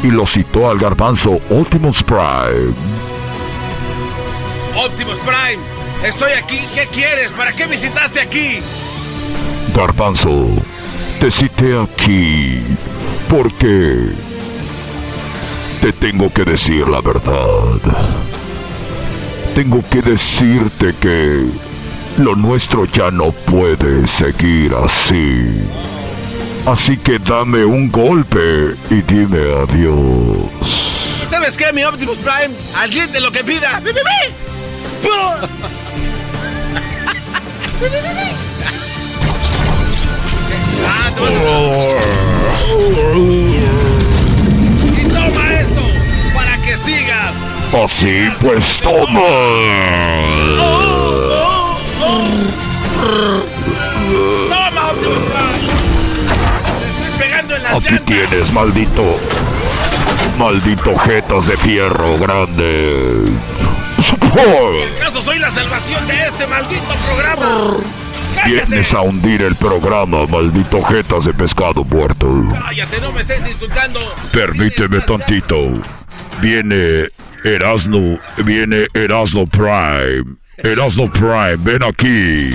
Y 0.02 0.08
lo 0.08 0.26
citó 0.26 0.72
al 0.72 0.80
Garbanzo 0.80 1.40
Optimus 1.52 2.02
Prime. 2.02 2.74
Optimus 4.76 5.20
Prime. 5.20 5.62
Estoy 6.04 6.32
aquí. 6.32 6.62
¿Qué 6.74 6.88
quieres? 6.92 7.30
¿Para 7.34 7.52
qué 7.52 7.68
visitaste 7.68 8.22
aquí? 8.22 8.60
Garbanzo, 9.74 10.48
te 11.20 11.32
cité 11.32 11.80
aquí 11.80 12.62
porque 13.30 14.12
te 15.82 15.92
tengo 15.94 16.32
que 16.32 16.44
decir 16.44 16.88
la 16.88 17.02
verdad. 17.02 17.80
Tengo 19.56 19.84
que 19.90 20.02
decirte 20.02 20.94
que 21.00 21.46
Lo 22.18 22.36
nuestro 22.36 22.86
ya 22.86 23.12
no 23.12 23.32
puede 23.32 24.06
seguir 24.08 24.74
así. 24.74 25.46
Así 26.66 26.98
que 26.98 27.18
dame 27.18 27.64
un 27.64 27.90
golpe 27.90 28.76
y 28.90 29.02
dime 29.02 29.40
adiós. 29.64 30.50
¿Sabes 31.30 31.56
qué, 31.56 31.72
mi 31.72 31.84
Optimus 31.84 32.18
Prime? 32.18 32.54
Alguien 32.76 33.10
de 33.12 33.22
lo 33.22 33.32
que 33.32 33.44
pida. 33.44 33.80
¡Bi, 33.80 33.92
bi, 33.92 34.00
bi! 34.00 34.34
¡Pu! 35.02 35.10
Ah, 40.88 41.12
te 41.14 41.22
vas 41.22 41.32
a- 41.32 41.36
Y 45.00 45.04
toma 45.08 45.54
esto 45.60 45.82
para 46.34 46.58
que 46.62 46.76
sigas. 46.76 47.34
Así 47.84 48.30
pues 48.42 48.78
toma. 48.80 49.20
Toma, 54.50 54.90
Optimus 54.92 55.18
Prime. 55.18 55.60
Te 56.80 56.88
estoy 56.90 57.20
pegando 57.20 57.56
en 57.56 57.64
las 57.64 57.74
Aquí 57.78 57.86
llantas. 57.96 58.06
tienes, 58.06 58.52
maldito. 58.54 59.04
Maldito 60.38 60.98
jetas 61.00 61.48
de 61.48 61.58
fierro 61.58 62.18
grande. 62.18 63.32
¿Acaso 64.98 65.22
soy 65.22 65.40
la 65.40 65.50
salvación 65.52 66.08
de 66.08 66.24
este 66.24 66.48
maldito 66.48 66.94
programa? 67.06 67.78
Vienes 68.46 68.94
a 68.94 69.02
hundir 69.02 69.42
el 69.42 69.56
programa, 69.56 70.26
maldito 70.26 70.82
jetas 70.84 71.26
de 71.26 71.34
pescado 71.34 71.84
muerto. 71.84 72.44
Cállate, 72.54 73.02
no 73.02 73.12
me 73.12 73.22
estés 73.22 73.48
insultando. 73.48 74.00
Permíteme 74.32 75.00
tantito. 75.02 75.82
Viene 76.42 77.10
Erasno, 77.44 78.20
viene 78.44 78.88
Erasno 78.94 79.46
Prime. 79.46 80.38
Erasno 80.58 81.12
Prime, 81.12 81.58
ven 81.58 81.84
aquí. 81.84 82.52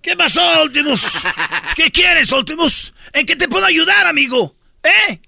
¿Qué 0.00 0.16
pasó, 0.16 0.62
Ultimus? 0.62 1.18
¿Qué 1.74 1.90
quieres, 1.90 2.30
Ultimus? 2.30 2.94
¿En 3.12 3.26
qué 3.26 3.36
te 3.36 3.48
puedo 3.48 3.64
ayudar, 3.64 4.06
amigo? 4.06 4.52
¿Eh? 4.84 5.20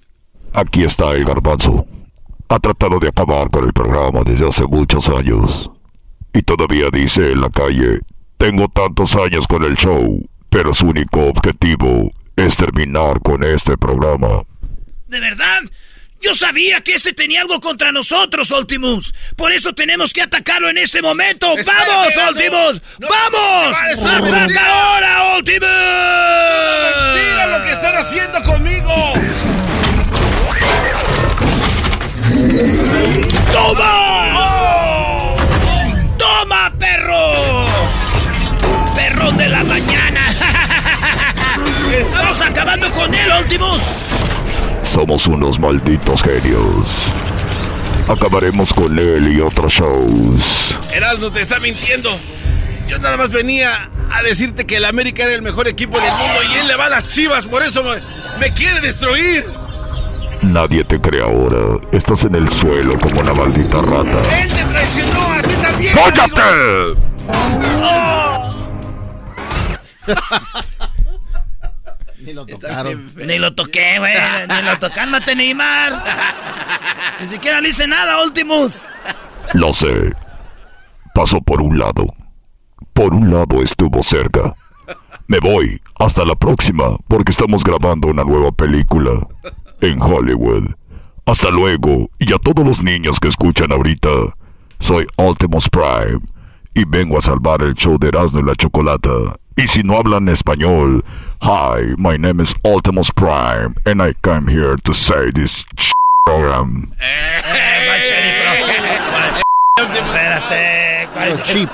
Aquí 0.52 0.84
está 0.84 1.12
el 1.12 1.24
garbanzo. 1.24 1.86
Ha 2.48 2.58
tratado 2.60 3.00
de 3.00 3.08
acabar 3.08 3.50
con 3.50 3.64
el 3.64 3.72
programa 3.72 4.22
desde 4.24 4.48
hace 4.48 4.64
muchos 4.66 5.08
años. 5.08 5.70
Y 6.32 6.42
todavía 6.42 6.90
dice 6.92 7.32
en 7.32 7.40
la 7.40 7.50
calle, 7.50 8.00
tengo 8.36 8.68
tantos 8.68 9.16
años 9.16 9.46
con 9.46 9.64
el 9.64 9.74
show, 9.76 10.24
pero 10.50 10.74
su 10.74 10.86
único 10.88 11.26
objetivo 11.26 12.10
es 12.36 12.56
terminar 12.56 13.20
con 13.20 13.42
este 13.42 13.76
programa. 13.76 14.42
¿De 15.08 15.20
verdad? 15.20 15.62
Yo 16.20 16.34
sabía 16.34 16.80
que 16.80 16.94
ese 16.94 17.12
tenía 17.12 17.42
algo 17.42 17.60
contra 17.60 17.92
nosotros, 17.92 18.50
Ultimus. 18.50 19.14
Por 19.36 19.52
eso 19.52 19.72
tenemos 19.74 20.12
que 20.12 20.22
atacarlo 20.22 20.68
en 20.70 20.78
este 20.78 21.00
momento. 21.02 21.54
¡Vamos! 21.64 22.14
No, 22.98 23.08
¡Vamos! 23.08 23.76
no, 24.02 24.10
¡Ataca 24.10 24.36
mentira. 24.36 24.66
ahora, 24.66 25.36
Ultimus! 25.36 25.68
¡Mentira 27.14 27.46
lo 27.58 27.62
que 27.62 27.70
están 27.72 27.96
haciendo 27.96 28.42
conmigo! 28.42 29.12
¡Toma! 33.52 35.36
¡Toma, 36.18 36.72
perro! 36.78 37.66
¡Perro 38.94 39.32
de 39.32 39.48
la 39.48 39.64
mañana! 39.64 40.26
¡Estamos 41.92 42.40
acabando 42.40 42.90
con 42.92 43.14
él, 43.14 43.30
Ultimus! 43.40 44.08
Somos 44.96 45.26
unos 45.26 45.60
malditos 45.60 46.22
genios. 46.22 47.12
Acabaremos 48.08 48.72
con 48.72 48.98
él 48.98 49.30
y 49.30 49.42
otros 49.42 49.74
shows. 49.74 50.74
Erasmo 50.90 51.30
te 51.30 51.42
está 51.42 51.60
mintiendo. 51.60 52.18
Yo 52.88 52.98
nada 53.00 53.18
más 53.18 53.30
venía 53.30 53.90
a 54.10 54.22
decirte 54.22 54.64
que 54.64 54.76
el 54.76 54.86
América 54.86 55.24
era 55.24 55.34
el 55.34 55.42
mejor 55.42 55.68
equipo 55.68 56.00
del 56.00 56.10
mundo 56.12 56.38
y 56.50 56.54
él 56.60 56.68
le 56.68 56.76
va 56.76 56.86
a 56.86 56.88
las 56.88 57.08
chivas, 57.08 57.44
por 57.44 57.62
eso 57.62 57.84
me, 57.84 57.90
me 58.40 58.54
quiere 58.54 58.80
destruir. 58.80 59.44
Nadie 60.40 60.82
te 60.82 60.98
cree 60.98 61.20
ahora. 61.20 61.78
Estás 61.92 62.24
en 62.24 62.34
el 62.34 62.50
suelo 62.50 62.98
como 62.98 63.20
una 63.20 63.34
maldita 63.34 63.82
rata. 63.82 64.40
Él 64.40 64.48
te 64.54 64.64
traicionó, 64.64 65.30
a 65.30 65.42
ti 65.42 65.56
también. 65.56 65.94
¡Cállate! 65.94 66.94
Ni 72.26 72.32
lo 72.32 72.44
tocaron. 72.44 73.12
Ni 73.14 73.38
lo 73.38 73.54
toqué, 73.54 73.98
güey. 74.00 74.14
Ni 74.48 74.62
lo 74.62 74.78
toqué. 74.80 74.94
Cálmate, 74.94 75.36
Neymar. 75.36 76.04
Ni 77.20 77.26
siquiera 77.28 77.60
le 77.60 77.68
hice 77.68 77.86
nada, 77.86 78.20
Ultimus. 78.24 78.86
Lo 79.54 79.72
sé. 79.72 80.12
Pasó 81.14 81.40
por 81.40 81.62
un 81.62 81.78
lado. 81.78 82.12
Por 82.92 83.14
un 83.14 83.32
lado 83.32 83.62
estuvo 83.62 84.02
cerca. 84.02 84.54
Me 85.28 85.38
voy. 85.38 85.80
Hasta 86.00 86.24
la 86.24 86.34
próxima, 86.34 86.96
porque 87.06 87.30
estamos 87.30 87.62
grabando 87.62 88.08
una 88.08 88.24
nueva 88.24 88.50
película 88.50 89.26
en 89.80 90.02
Hollywood. 90.02 90.64
Hasta 91.26 91.50
luego. 91.50 92.10
Y 92.18 92.32
a 92.32 92.38
todos 92.38 92.66
los 92.66 92.82
niños 92.82 93.20
que 93.20 93.28
escuchan 93.28 93.70
ahorita, 93.70 94.08
soy 94.80 95.06
Ultimus 95.16 95.68
Prime 95.68 96.20
y 96.74 96.84
vengo 96.84 97.18
a 97.18 97.22
salvar 97.22 97.62
el 97.62 97.74
show 97.74 97.96
de 97.98 98.08
Erasmo 98.08 98.40
y 98.40 98.42
la 98.42 98.56
Chocolata. 98.56 99.10
Y 99.56 99.66
si 99.68 99.82
no 99.82 99.96
hablan 99.96 100.28
español, 100.28 101.02
hi, 101.40 101.94
my 101.96 102.18
name 102.18 102.40
is 102.40 102.54
Ultimus 102.62 103.10
Prime 103.10 103.74
and 103.86 104.02
I 104.02 104.12
come 104.22 104.48
here 104.48 104.76
to 104.84 104.92
say 104.92 105.30
this 105.32 105.64
program. 106.26 106.92
Espérate. 109.76 111.08
¿cuál- 111.12 111.42
chip. 111.42 111.70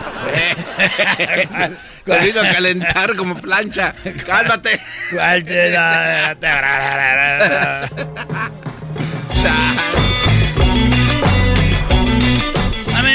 Te 2.04 2.18
vino 2.20 2.40
a 2.40 2.52
calentar 2.52 3.16
como 3.16 3.34
plancha. 3.36 3.94
Cálmate. 4.26 4.80
¿Cuál 5.10 5.44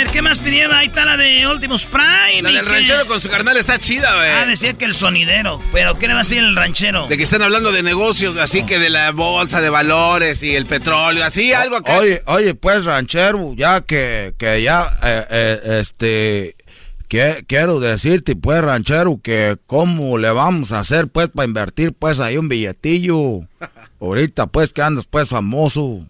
ver, 0.07 0.13
¿qué 0.13 0.21
más 0.21 0.39
pidieron? 0.39 0.75
Ahí 0.75 0.87
está 0.87 1.05
la 1.05 1.17
de 1.17 1.47
Ultimus 1.47 1.85
Prime. 1.85 2.41
La 2.41 2.51
¿y 2.51 2.53
del 2.53 2.65
ranchero 2.65 3.05
con 3.07 3.19
su 3.19 3.29
carnal 3.29 3.57
está 3.57 3.79
chida, 3.79 4.15
güey. 4.15 4.29
Ah, 4.29 4.45
decía 4.45 4.73
que 4.73 4.85
el 4.85 4.95
sonidero. 4.95 5.61
¿Pero 5.71 5.97
qué 5.97 6.07
le 6.07 6.13
va 6.13 6.21
a 6.21 6.23
decir 6.23 6.39
el 6.39 6.55
ranchero? 6.55 7.07
De 7.07 7.17
que 7.17 7.23
están 7.23 7.41
hablando 7.41 7.71
de 7.71 7.83
negocios, 7.83 8.37
así 8.37 8.63
que 8.63 8.79
de 8.79 8.89
la 8.89 9.11
bolsa 9.11 9.61
de 9.61 9.69
valores 9.69 10.43
y 10.43 10.55
el 10.55 10.65
petróleo, 10.65 11.23
así, 11.23 11.53
algo 11.53 11.77
acá. 11.77 11.97
Oye, 11.97 12.21
oye, 12.25 12.55
pues 12.55 12.85
ranchero, 12.85 13.53
ya 13.55 13.81
que, 13.81 14.33
que 14.37 14.61
ya, 14.61 14.89
eh, 15.03 15.25
eh, 15.29 15.79
este, 15.81 16.55
que, 17.07 17.45
quiero 17.47 17.79
decirte, 17.79 18.35
pues 18.35 18.61
ranchero, 18.61 19.19
que 19.21 19.57
cómo 19.65 20.17
le 20.17 20.31
vamos 20.31 20.71
a 20.71 20.79
hacer, 20.79 21.07
pues, 21.07 21.29
para 21.29 21.47
invertir, 21.47 21.93
pues, 21.93 22.19
ahí 22.19 22.37
un 22.37 22.49
billetillo. 22.49 23.41
Ahorita, 23.99 24.47
pues, 24.47 24.73
que 24.73 24.81
andas, 24.81 25.07
pues, 25.07 25.29
famoso. 25.29 26.05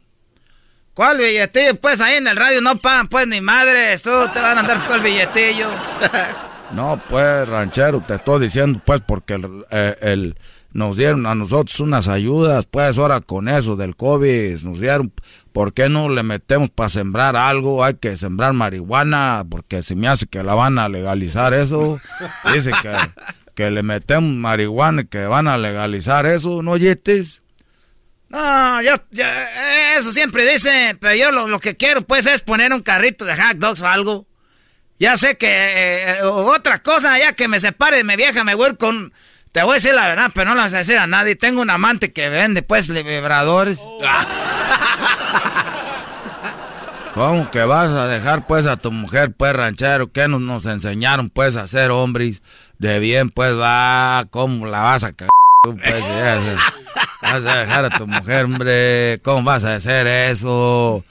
¿Cuál 0.97 1.19
billetillo? 1.19 1.75
Pues 1.75 2.01
ahí 2.01 2.15
en 2.17 2.27
el 2.27 2.35
radio 2.35 2.59
no 2.59 2.79
pagan, 2.79 3.07
pues 3.07 3.27
ni 3.27 3.39
madres. 3.39 4.01
Tú 4.01 4.09
te 4.33 4.41
van 4.41 4.57
a 4.57 4.61
andar 4.61 4.83
con 4.87 4.97
el 4.97 5.03
billetillo. 5.03 5.67
No, 6.69 7.01
pues, 7.07 7.47
ranchero, 7.47 8.03
te 8.05 8.15
estoy 8.15 8.41
diciendo, 8.41 8.81
pues, 8.85 8.99
porque 8.99 9.35
el, 9.35 9.63
eh, 9.71 9.95
el- 10.01 10.35
nos 10.73 10.97
dieron 10.97 11.25
a 11.25 11.33
nosotros 11.33 11.79
unas 11.79 12.09
ayudas, 12.09 12.65
pues, 12.65 12.97
ahora 12.97 13.21
con 13.21 13.47
eso 13.47 13.77
del 13.77 13.95
COVID, 13.95 14.59
nos 14.63 14.77
dieron, 14.81 15.13
¿por 15.53 15.71
qué 15.71 15.87
no 15.87 16.09
le 16.09 16.23
metemos 16.23 16.69
para 16.69 16.89
sembrar 16.89 17.37
algo? 17.37 17.85
Hay 17.85 17.93
que 17.93 18.17
sembrar 18.17 18.51
marihuana, 18.51 19.45
porque 19.49 19.81
se 19.81 19.95
me 19.95 20.09
hace 20.09 20.25
que 20.27 20.43
la 20.43 20.55
van 20.55 20.77
a 20.77 20.89
legalizar 20.89 21.53
eso. 21.53 22.01
Dice 22.53 22.71
que, 22.81 22.93
que 23.55 23.71
le 23.71 23.81
metemos 23.81 24.35
marihuana 24.35 25.03
y 25.03 25.05
que 25.07 25.25
van 25.25 25.47
a 25.47 25.57
legalizar 25.57 26.25
eso, 26.25 26.61
¿no, 26.63 26.75
Yetis? 26.75 27.41
No, 28.29 28.81
yo, 28.81 28.95
yo- 29.11 29.23
eso 29.97 30.11
siempre 30.11 30.45
dice, 30.51 30.97
pero 30.99 31.15
yo 31.15 31.31
lo, 31.31 31.47
lo 31.47 31.59
que 31.59 31.75
quiero 31.77 32.01
pues 32.01 32.25
es 32.25 32.41
poner 32.41 32.73
un 32.73 32.81
carrito 32.81 33.23
de 33.25 33.35
hot 33.35 33.55
dogs 33.57 33.81
o 33.81 33.87
algo. 33.87 34.25
Ya 34.99 35.15
sé 35.15 35.37
que 35.37 35.47
eh, 35.47 36.11
eh, 36.19 36.23
otra 36.23 36.79
cosa, 36.79 37.17
ya 37.19 37.33
que 37.33 37.47
me 37.47 37.59
separe 37.59 37.97
de 37.97 38.03
mi 38.03 38.15
vieja, 38.15 38.43
me 38.43 38.55
voy 38.55 38.75
con... 38.75 39.13
Te 39.51 39.61
voy 39.63 39.71
a 39.71 39.75
decir 39.75 39.93
la 39.93 40.07
verdad, 40.07 40.31
pero 40.35 40.49
no 40.49 40.55
la 40.55 40.63
vas 40.63 40.73
a 40.73 40.79
decir 40.79 40.97
a 40.97 41.07
nadie. 41.07 41.35
Tengo 41.35 41.61
un 41.61 41.69
amante 41.69 42.11
que 42.11 42.29
vende 42.29 42.61
pues 42.63 42.89
vibradores. 42.89 43.79
¿Cómo 47.13 47.49
que 47.49 47.63
vas 47.63 47.89
a 47.91 48.07
dejar 48.07 48.45
pues 48.45 48.67
a 48.67 48.77
tu 48.77 48.91
mujer 48.91 49.31
pues 49.35 49.53
ranchero? 49.53 50.11
¿Qué 50.11 50.27
nos, 50.27 50.41
nos 50.41 50.65
enseñaron 50.67 51.29
pues 51.31 51.55
a 51.55 51.67
ser 51.67 51.89
hombres 51.89 52.41
de 52.77 52.99
bien 52.99 53.31
pues 53.31 53.53
va? 53.57 54.25
¿Cómo 54.29 54.67
la 54.67 54.81
vas 54.81 55.03
a 55.03 55.13
cagar 55.13 55.29
pues? 55.63 55.79
vas 57.21 57.45
a 57.45 57.57
dejar 57.57 57.85
a 57.85 57.89
tu 57.89 58.07
mujer 58.07 58.45
hombre, 58.45 59.19
¿cómo 59.23 59.43
vas 59.43 59.63
a 59.63 59.75
hacer 59.75 60.07
eso? 60.07 61.03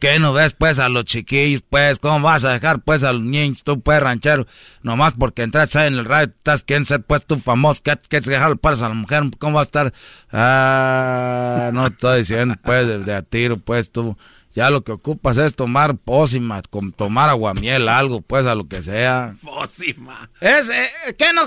¿Qué 0.00 0.18
no 0.18 0.32
ves 0.32 0.54
pues 0.54 0.78
a 0.78 0.88
los 0.88 1.04
chiquillos? 1.04 1.62
Pues, 1.68 1.98
¿cómo 1.98 2.20
vas 2.20 2.44
a 2.44 2.52
dejar 2.52 2.80
pues 2.80 3.02
a 3.02 3.12
los 3.12 3.22
niños? 3.22 3.62
Tú 3.64 3.80
pues 3.80 4.00
ranchero, 4.00 4.46
nomás 4.82 5.14
porque 5.14 5.42
entraste 5.42 5.78
ahí 5.78 5.88
en 5.88 5.94
el 5.94 6.04
radio, 6.04 6.32
estás 6.36 6.62
queriendo 6.62 6.88
ser 6.88 7.02
pues 7.02 7.24
tú 7.24 7.38
famoso, 7.38 7.82
¿qué 7.82 7.96
quieres 8.08 8.28
dejar 8.28 8.56
pues 8.56 8.80
a 8.82 8.88
la 8.88 8.94
mujer? 8.94 9.24
¿Cómo 9.38 9.56
vas 9.56 9.66
a 9.66 9.68
estar? 9.68 9.92
Ah, 10.32 11.70
no 11.72 11.86
estoy 11.86 12.20
diciendo 12.20 12.54
pues 12.62 12.86
de, 12.86 12.98
de 13.00 13.14
a 13.14 13.22
tiro 13.22 13.58
pues 13.58 13.92
tú. 13.92 14.16
Ya 14.54 14.70
lo 14.70 14.84
que 14.84 14.92
ocupas 14.92 15.36
es 15.36 15.56
tomar 15.56 15.96
pócima, 15.96 16.62
con, 16.62 16.92
tomar 16.92 17.28
aguamiel, 17.28 17.88
algo 17.88 18.20
pues 18.20 18.46
a 18.46 18.54
lo 18.54 18.68
que 18.68 18.82
sea. 18.82 19.34
Pócima. 19.42 20.30
Es, 20.40 20.68
eh, 20.68 21.14
¿qué 21.18 21.32
no? 21.32 21.42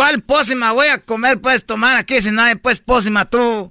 ¿Cuál 0.00 0.22
pócima 0.22 0.72
voy 0.72 0.86
a 0.86 0.96
comer 0.96 1.42
pues 1.42 1.66
tomar 1.66 1.94
aquí 1.98 2.22
si 2.22 2.30
no 2.30 2.40
hay 2.40 2.54
pues 2.54 2.78
pócima 2.78 3.26
tú? 3.26 3.70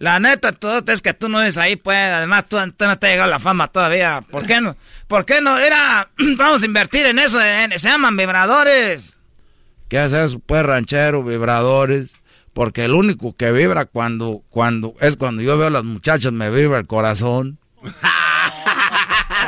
La 0.00 0.18
neta, 0.18 0.50
todo 0.50 0.82
es 0.92 1.00
que 1.00 1.14
tú 1.14 1.28
no 1.28 1.40
eres 1.40 1.58
ahí, 1.58 1.76
pues. 1.76 1.96
Además, 1.96 2.46
tú, 2.48 2.56
tú 2.76 2.86
no 2.86 2.98
te 2.98 3.06
ha 3.06 3.10
llegado 3.10 3.30
la 3.30 3.38
fama 3.38 3.68
todavía. 3.68 4.20
¿Por 4.32 4.44
qué 4.46 4.60
no? 4.60 4.76
¿Por 5.06 5.24
qué 5.24 5.40
no? 5.40 5.56
Era. 5.56 6.08
Vamos 6.36 6.64
a 6.64 6.66
invertir 6.66 7.06
en 7.06 7.20
eso. 7.20 7.40
en- 7.40 7.78
se 7.78 7.88
llaman 7.88 8.16
vibradores. 8.16 9.20
¿Qué 9.88 10.00
haces 10.00 10.38
pues 10.44 10.64
ranchero, 10.64 11.22
vibradores? 11.22 12.14
Porque 12.52 12.84
el 12.86 12.94
único 12.94 13.36
que 13.36 13.52
vibra 13.52 13.84
cuando, 13.84 14.42
cuando, 14.48 14.94
es 15.00 15.16
cuando 15.16 15.40
yo 15.40 15.56
veo 15.56 15.68
a 15.68 15.70
las 15.70 15.84
muchachas 15.84 16.32
me 16.32 16.50
vibra 16.50 16.78
el 16.78 16.88
corazón. 16.88 17.60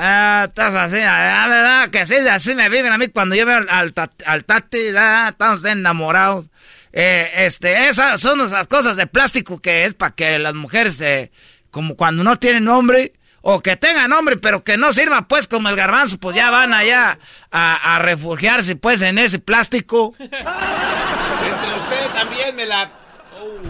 Ah, 0.04 0.46
estás 0.48 0.74
así, 0.74 0.96
la 0.96 1.46
verdad 1.46 1.88
que 1.88 2.04
sí, 2.06 2.14
así 2.28 2.56
me 2.56 2.68
viven 2.68 2.92
a 2.92 2.98
mí 2.98 3.06
cuando 3.06 3.36
yo 3.36 3.46
veo 3.46 3.58
al, 3.58 3.68
al, 3.68 3.94
tat- 3.94 4.20
al 4.26 4.44
Tati, 4.44 4.78
ah, 4.98 5.28
estamos 5.30 5.64
enamorados. 5.64 6.50
Eh, 6.92 7.30
este, 7.36 7.88
esas 7.88 8.20
son 8.20 8.40
esas 8.40 8.66
cosas 8.66 8.96
de 8.96 9.06
plástico 9.06 9.60
que 9.60 9.84
es 9.84 9.94
para 9.94 10.12
que 10.12 10.40
las 10.40 10.54
mujeres, 10.54 11.00
eh, 11.00 11.30
como 11.70 11.94
cuando 11.94 12.24
no 12.24 12.34
tienen 12.36 12.64
nombre, 12.64 13.12
o 13.42 13.60
que 13.60 13.76
tengan 13.76 14.10
nombre, 14.10 14.36
pero 14.38 14.64
que 14.64 14.76
no 14.76 14.92
sirva 14.92 15.28
pues 15.28 15.46
como 15.46 15.68
el 15.68 15.76
garbanzo, 15.76 16.18
pues 16.18 16.34
ya 16.34 16.50
van 16.50 16.74
allá 16.74 17.20
a, 17.52 17.94
a 17.94 17.98
refugiarse 18.00 18.74
pues 18.74 19.02
en 19.02 19.18
ese 19.18 19.38
plástico. 19.38 20.14
Entre 20.18 20.32
usted 20.34 22.10
también 22.12 22.56
me 22.56 22.66
la... 22.66 22.90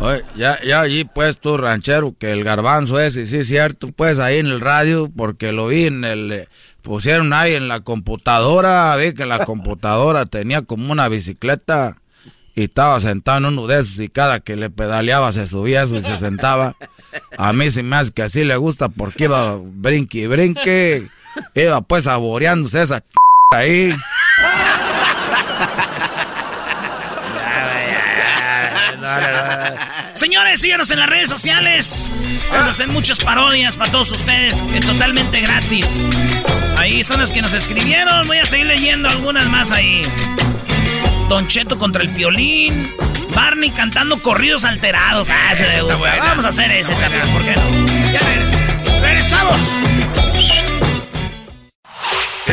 Oye, 0.00 0.24
ya, 0.36 0.58
ya 0.62 0.80
allí 0.80 1.04
pues 1.04 1.38
tú 1.38 1.56
ranchero, 1.56 2.14
que 2.18 2.32
el 2.32 2.44
garbanzo 2.44 2.98
es, 2.98 3.16
y 3.16 3.26
sí 3.26 3.38
es 3.38 3.48
cierto, 3.48 3.88
pues 3.94 4.18
ahí 4.18 4.38
en 4.38 4.46
el 4.46 4.60
radio, 4.60 5.10
porque 5.14 5.52
lo 5.52 5.68
vi 5.68 5.86
en 5.86 6.04
el, 6.04 6.32
eh, 6.32 6.48
pusieron 6.82 7.32
ahí 7.32 7.54
en 7.54 7.68
la 7.68 7.80
computadora, 7.80 8.96
vi 8.96 9.14
que 9.14 9.26
la 9.26 9.44
computadora 9.44 10.26
tenía 10.26 10.62
como 10.62 10.92
una 10.92 11.08
bicicleta 11.08 11.98
y 12.54 12.64
estaba 12.64 13.00
sentado 13.00 13.38
en 13.38 13.44
uno 13.46 13.66
de 13.66 13.80
esos 13.80 13.98
y 14.00 14.08
cada 14.08 14.40
que 14.40 14.56
le 14.56 14.70
pedaleaba 14.70 15.32
se 15.32 15.46
subía 15.46 15.84
eso 15.84 15.96
y 15.96 16.02
se 16.02 16.18
sentaba. 16.18 16.76
A 17.38 17.52
mí 17.52 17.70
se 17.70 17.82
me 17.82 17.96
hace 17.96 18.12
que 18.12 18.22
así 18.22 18.44
le 18.44 18.56
gusta 18.56 18.88
porque 18.88 19.24
iba 19.24 19.58
brinque 19.58 20.18
y 20.18 20.26
brinque, 20.26 21.06
iba 21.54 21.80
pues 21.80 22.04
saboreándose 22.04 22.82
esa 22.82 23.04
ahí. 23.52 23.94
Señores, 30.14 30.60
síganos 30.60 30.90
en 30.90 30.98
las 30.98 31.08
redes 31.08 31.28
sociales. 31.28 32.10
Vamos 32.50 32.66
a 32.66 32.70
hacer 32.70 32.88
muchas 32.88 33.18
parodias 33.18 33.76
para 33.76 33.90
todos 33.90 34.10
ustedes, 34.12 34.62
eh, 34.74 34.80
totalmente 34.80 35.40
gratis. 35.40 36.08
Ahí 36.78 37.02
son 37.04 37.20
las 37.20 37.32
que 37.32 37.42
nos 37.42 37.52
escribieron. 37.52 38.26
Voy 38.26 38.38
a 38.38 38.46
seguir 38.46 38.66
leyendo 38.66 39.08
algunas 39.08 39.48
más 39.48 39.70
ahí. 39.72 40.02
Don 41.28 41.46
Cheto 41.48 41.78
contra 41.78 42.02
el 42.02 42.08
violín. 42.08 42.92
Barney 43.34 43.70
cantando 43.70 44.20
corridos 44.20 44.64
alterados. 44.64 45.30
Ah, 45.30 45.52
ese 45.52 45.66
me 45.66 45.80
gusta. 45.82 46.16
Vamos 46.18 46.44
a 46.44 46.48
hacer 46.48 46.70
ese 46.72 46.92
también, 46.94 47.26
¿por 47.30 47.42
qué 47.42 47.54
no? 47.56 47.86
Ya 48.12 48.20
regres- 48.20 49.00
regresamos. 49.00 49.60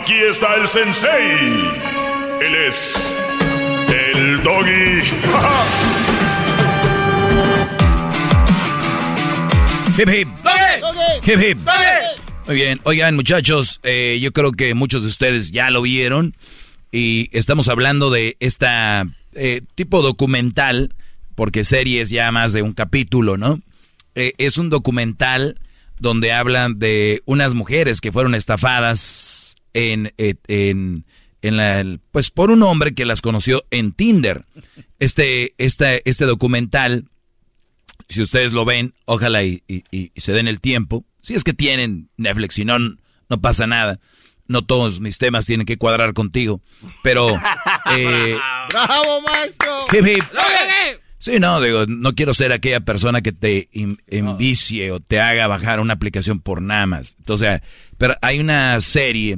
Aquí 0.00 0.14
está 0.14 0.54
el 0.54 0.68
sensei. 0.68 1.48
Él 2.40 2.54
es 2.68 3.16
el 3.88 4.40
doggy. 4.44 5.00
Hip 9.98 10.08
hip. 10.08 10.28
Hip 11.26 11.40
hip. 11.40 11.58
Muy 12.46 12.54
bien, 12.54 12.80
oigan 12.84 13.16
muchachos, 13.16 13.80
eh, 13.82 14.20
yo 14.22 14.30
creo 14.32 14.52
que 14.52 14.74
muchos 14.74 15.02
de 15.02 15.08
ustedes 15.08 15.50
ya 15.50 15.70
lo 15.70 15.82
vieron 15.82 16.36
y 16.92 17.28
estamos 17.36 17.66
hablando 17.66 18.10
de 18.10 18.36
esta 18.38 19.04
eh, 19.34 19.62
tipo 19.74 20.00
documental, 20.02 20.94
porque 21.34 21.64
serie 21.64 22.02
es 22.02 22.10
ya 22.10 22.30
más 22.30 22.52
de 22.52 22.62
un 22.62 22.72
capítulo, 22.72 23.36
¿no? 23.36 23.60
Eh, 24.14 24.34
es 24.38 24.58
un 24.58 24.70
documental 24.70 25.58
donde 25.98 26.32
hablan 26.32 26.78
de 26.78 27.20
unas 27.24 27.54
mujeres 27.54 28.00
que 28.00 28.12
fueron 28.12 28.36
estafadas 28.36 29.57
en, 29.74 30.12
eh, 30.18 30.34
en, 30.48 31.04
en 31.42 31.56
la, 31.56 31.84
pues 32.10 32.30
por 32.30 32.50
un 32.50 32.62
hombre 32.62 32.94
que 32.94 33.04
las 33.06 33.20
conoció 33.22 33.62
en 33.70 33.92
Tinder. 33.92 34.44
Este, 34.98 35.54
este, 35.58 36.02
este 36.08 36.24
documental 36.24 37.04
si 38.08 38.22
ustedes 38.22 38.52
lo 38.52 38.64
ven, 38.64 38.94
ojalá 39.04 39.42
y, 39.44 39.62
y- 39.68 39.84
y 39.92 40.10
se 40.20 40.32
den 40.32 40.48
el 40.48 40.60
tiempo. 40.62 41.04
Si 41.20 41.34
es 41.34 41.44
que 41.44 41.52
tienen 41.52 42.08
Netflix, 42.16 42.54
si 42.54 42.64
no, 42.64 42.78
no 42.78 43.40
pasa 43.42 43.66
nada. 43.66 44.00
No 44.46 44.62
todos 44.64 45.00
mis 45.00 45.18
temas 45.18 45.44
tienen 45.44 45.66
que 45.66 45.76
cuadrar 45.76 46.14
contigo. 46.14 46.62
Pero, 47.02 47.28
eh, 47.94 48.34
¡Bravo, 48.70 49.20
maestro! 49.20 49.84
Hip, 49.92 50.06
hip. 50.06 50.24
¡Lógrale! 50.32 51.00
sí, 51.18 51.38
no, 51.38 51.60
digo, 51.60 51.84
no 51.86 52.14
quiero 52.14 52.32
ser 52.32 52.52
aquella 52.52 52.80
persona 52.80 53.20
que 53.20 53.32
te 53.32 53.68
envicie 54.06 54.90
o 54.92 55.00
te 55.00 55.20
haga 55.20 55.46
bajar 55.46 55.80
una 55.80 55.92
aplicación 55.94 56.40
por 56.40 56.62
nada 56.62 56.86
más. 56.86 57.14
Entonces, 57.18 57.60
pero 57.98 58.14
hay 58.22 58.38
una 58.40 58.80
serie, 58.80 59.36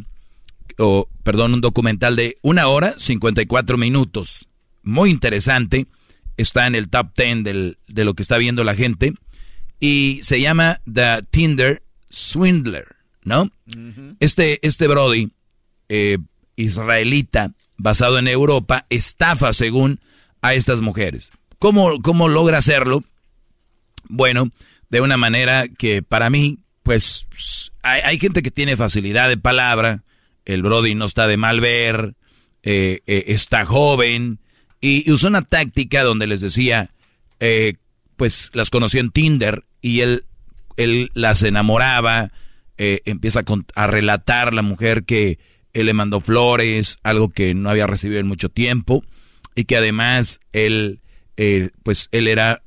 o 0.79 1.09
perdón, 1.23 1.55
un 1.55 1.61
documental 1.61 2.17
de 2.17 2.37
una 2.43 2.67
hora, 2.69 2.95
54 2.99 3.77
minutos. 3.77 4.49
Muy 4.83 5.11
interesante. 5.11 5.87
Está 6.37 6.67
en 6.67 6.75
el 6.75 6.89
top 6.89 7.09
10 7.17 7.45
del- 7.45 7.79
de 7.87 8.05
lo 8.05 8.15
que 8.15 8.23
está 8.23 8.39
viendo 8.39 8.65
la 8.65 8.75
gente. 8.75 9.13
Y 9.79 10.21
se 10.23 10.41
llama 10.41 10.81
The 10.93 11.23
Tinder 11.31 11.83
Swindler, 12.11 12.87
¿no? 13.25 13.51
Este, 14.21 14.59
este 14.67 14.89
Brody, 14.89 15.31
eh, 15.89 16.19
israelita, 16.57 17.53
basado 17.77 18.19
en 18.19 18.29
Europa, 18.29 18.87
estafa 18.91 19.53
según 19.53 20.01
a 20.43 20.55
estas 20.55 20.81
mujeres. 20.81 21.31
¿Cómo, 21.59 22.01
cómo 22.03 22.29
logra 22.29 22.59
hacerlo? 22.59 23.05
Bueno, 24.09 24.51
de 24.89 25.01
una 25.01 25.17
manera 25.17 25.69
que 25.69 26.03
para 26.03 26.31
mí, 26.31 26.59
pues, 26.83 27.27
hay, 27.83 28.01
hay 28.03 28.19
gente 28.19 28.43
que 28.43 28.51
tiene 28.51 28.77
facilidad 28.77 29.29
de 29.29 29.37
palabra, 29.37 30.03
el 30.45 30.63
Brody 30.63 30.95
no 30.95 31.05
está 31.05 31.27
de 31.27 31.37
mal 31.37 31.61
ver, 31.61 32.15
eh, 32.63 33.01
eh, 33.07 33.25
está 33.29 33.65
joven, 33.65 34.39
y, 34.81 35.11
usó 35.11 35.29
una 35.29 35.43
táctica 35.43 36.03
donde 36.03 36.27
les 36.27 36.41
decía, 36.41 36.91
eh, 37.39 37.75
pues 38.17 38.51
las 38.53 38.71
conoció 38.71 39.01
en 39.01 39.11
Tinder 39.11 39.65
y 39.81 40.01
él, 40.01 40.25
él 40.77 41.11
las 41.15 41.43
enamoraba, 41.43 42.33
eh, 42.79 43.01
empieza 43.05 43.41
a, 43.41 43.45
cont- 43.45 43.71
a 43.75 43.87
relatar 43.87 44.53
la 44.55 44.63
mujer 44.63 45.05
que 45.05 45.39
él 45.73 45.87
le 45.87 45.93
mandó 45.93 46.21
flores, 46.21 46.99
algo 47.03 47.29
que 47.31 47.55
no 47.55 47.71
había 47.71 47.87
recibido 47.87 48.21
en 48.21 48.27
mucho 48.27 48.49
tiempo, 48.49 49.05
y 49.55 49.65
que 49.65 49.77
además 49.77 50.41
él, 50.53 51.01
pues 51.83 52.09
él 52.13 52.29
era, 52.29 52.63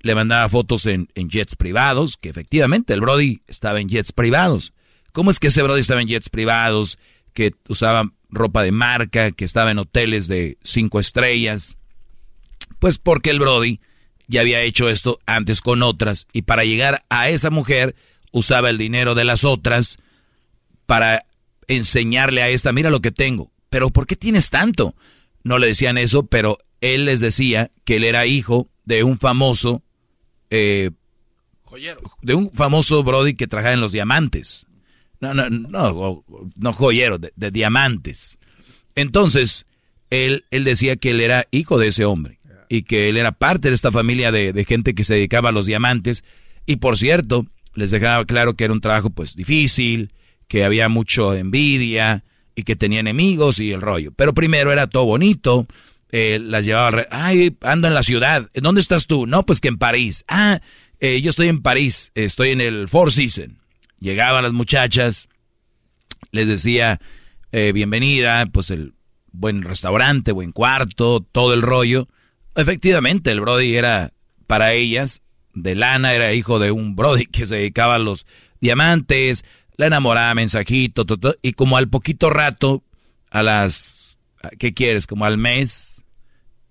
le 0.00 0.14
mandaba 0.14 0.48
fotos 0.48 0.86
en, 0.86 1.08
en 1.14 1.28
jets 1.30 1.56
privados, 1.56 2.16
que 2.16 2.28
efectivamente 2.28 2.92
el 2.94 3.00
Brody 3.00 3.40
estaba 3.46 3.80
en 3.80 3.88
jets 3.88 4.12
privados. 4.12 4.72
¿Cómo 5.12 5.30
es 5.30 5.38
que 5.38 5.48
ese 5.48 5.62
Brody 5.62 5.80
estaba 5.80 6.02
en 6.02 6.08
jets 6.08 6.28
privados, 6.28 6.98
que 7.34 7.54
usaba 7.68 8.10
ropa 8.30 8.62
de 8.62 8.72
marca, 8.72 9.32
que 9.32 9.44
estaba 9.44 9.70
en 9.70 9.78
hoteles 9.78 10.26
de 10.26 10.56
cinco 10.62 11.00
estrellas? 11.00 11.76
Pues 12.78 12.98
porque 12.98 13.30
el 13.30 13.40
Brody 13.40 13.80
ya 14.26 14.40
había 14.40 14.62
hecho 14.62 14.88
esto 14.88 15.18
antes 15.26 15.60
con 15.60 15.82
otras 15.82 16.26
y 16.32 16.42
para 16.42 16.64
llegar 16.64 17.02
a 17.10 17.28
esa 17.28 17.50
mujer 17.50 17.94
usaba 18.32 18.70
el 18.70 18.78
dinero 18.78 19.14
de 19.14 19.24
las 19.24 19.44
otras 19.44 19.98
para 20.86 21.24
enseñarle 21.68 22.42
a 22.42 22.48
esta, 22.48 22.72
mira 22.72 22.90
lo 22.90 23.00
que 23.00 23.10
tengo. 23.10 23.50
Pero 23.70 23.90
¿por 23.90 24.06
qué 24.06 24.16
tienes 24.16 24.50
tanto? 24.50 24.94
No 25.42 25.58
le 25.58 25.68
decían 25.68 25.98
eso, 25.98 26.26
pero 26.26 26.58
él 26.80 27.06
les 27.06 27.20
decía 27.20 27.70
que 27.84 27.96
él 27.96 28.04
era 28.04 28.26
hijo 28.26 28.68
de 28.84 29.02
un 29.02 29.18
famoso, 29.18 29.82
eh, 30.50 30.90
de 32.22 32.34
un 32.34 32.50
famoso 32.52 33.02
Brody 33.02 33.34
que 33.34 33.46
trabajaba 33.46 33.74
en 33.74 33.80
los 33.80 33.92
diamantes. 33.92 34.63
No, 35.32 35.48
no, 35.48 35.50
no, 35.50 36.24
no 36.54 36.72
joyero, 36.72 37.18
de, 37.18 37.32
de 37.36 37.50
diamantes. 37.50 38.38
Entonces, 38.94 39.66
él, 40.10 40.44
él 40.50 40.64
decía 40.64 40.96
que 40.96 41.10
él 41.10 41.20
era 41.20 41.46
hijo 41.50 41.78
de 41.78 41.88
ese 41.88 42.04
hombre 42.04 42.40
y 42.68 42.82
que 42.82 43.08
él 43.08 43.16
era 43.16 43.32
parte 43.32 43.68
de 43.68 43.74
esta 43.74 43.92
familia 43.92 44.32
de, 44.32 44.52
de, 44.52 44.64
gente 44.64 44.94
que 44.94 45.04
se 45.04 45.14
dedicaba 45.14 45.48
a 45.50 45.52
los 45.52 45.66
diamantes. 45.66 46.24
Y 46.66 46.76
por 46.76 46.96
cierto, 46.96 47.46
les 47.74 47.90
dejaba 47.90 48.24
claro 48.24 48.54
que 48.54 48.64
era 48.64 48.72
un 48.72 48.80
trabajo 48.80 49.10
pues 49.10 49.34
difícil, 49.34 50.12
que 50.48 50.64
había 50.64 50.88
mucho 50.88 51.34
envidia 51.34 52.24
y 52.54 52.62
que 52.62 52.76
tenía 52.76 53.00
enemigos 53.00 53.58
y 53.58 53.72
el 53.72 53.80
rollo. 53.80 54.12
Pero 54.12 54.34
primero 54.34 54.72
era 54.72 54.86
todo 54.86 55.04
bonito, 55.04 55.66
eh, 56.10 56.38
las 56.40 56.64
llevaba, 56.64 57.06
ay, 57.10 57.56
ando 57.60 57.88
en 57.88 57.94
la 57.94 58.02
ciudad, 58.02 58.50
¿dónde 58.54 58.80
estás 58.80 59.06
tú? 59.06 59.26
No, 59.26 59.44
pues 59.44 59.60
que 59.60 59.68
en 59.68 59.78
París. 59.78 60.24
Ah, 60.28 60.60
eh, 61.00 61.20
yo 61.20 61.30
estoy 61.30 61.48
en 61.48 61.62
París, 61.62 62.12
estoy 62.14 62.50
en 62.50 62.60
el 62.60 62.88
Four 62.88 63.12
Seasons. 63.12 63.54
Llegaban 64.04 64.42
las 64.42 64.52
muchachas, 64.52 65.30
les 66.30 66.46
decía, 66.46 67.00
eh, 67.52 67.72
bienvenida, 67.72 68.44
pues 68.52 68.68
el 68.68 68.92
buen 69.32 69.62
restaurante, 69.62 70.30
buen 70.30 70.52
cuarto, 70.52 71.20
todo 71.32 71.54
el 71.54 71.62
rollo. 71.62 72.06
Efectivamente, 72.54 73.30
el 73.30 73.40
Brody 73.40 73.76
era 73.76 74.12
para 74.46 74.74
ellas, 74.74 75.22
de 75.54 75.74
lana, 75.74 76.12
era 76.12 76.34
hijo 76.34 76.58
de 76.58 76.70
un 76.70 76.96
Brody 76.96 77.24
que 77.32 77.46
se 77.46 77.56
dedicaba 77.56 77.94
a 77.94 77.98
los 77.98 78.26
diamantes, 78.60 79.42
la 79.78 79.86
enamoraba, 79.86 80.34
mensajito, 80.34 81.06
y 81.40 81.54
como 81.54 81.78
al 81.78 81.88
poquito 81.88 82.28
rato, 82.28 82.84
a 83.30 83.42
las, 83.42 84.18
¿qué 84.58 84.74
quieres? 84.74 85.06
Como 85.06 85.24
al 85.24 85.38
mes, 85.38 86.02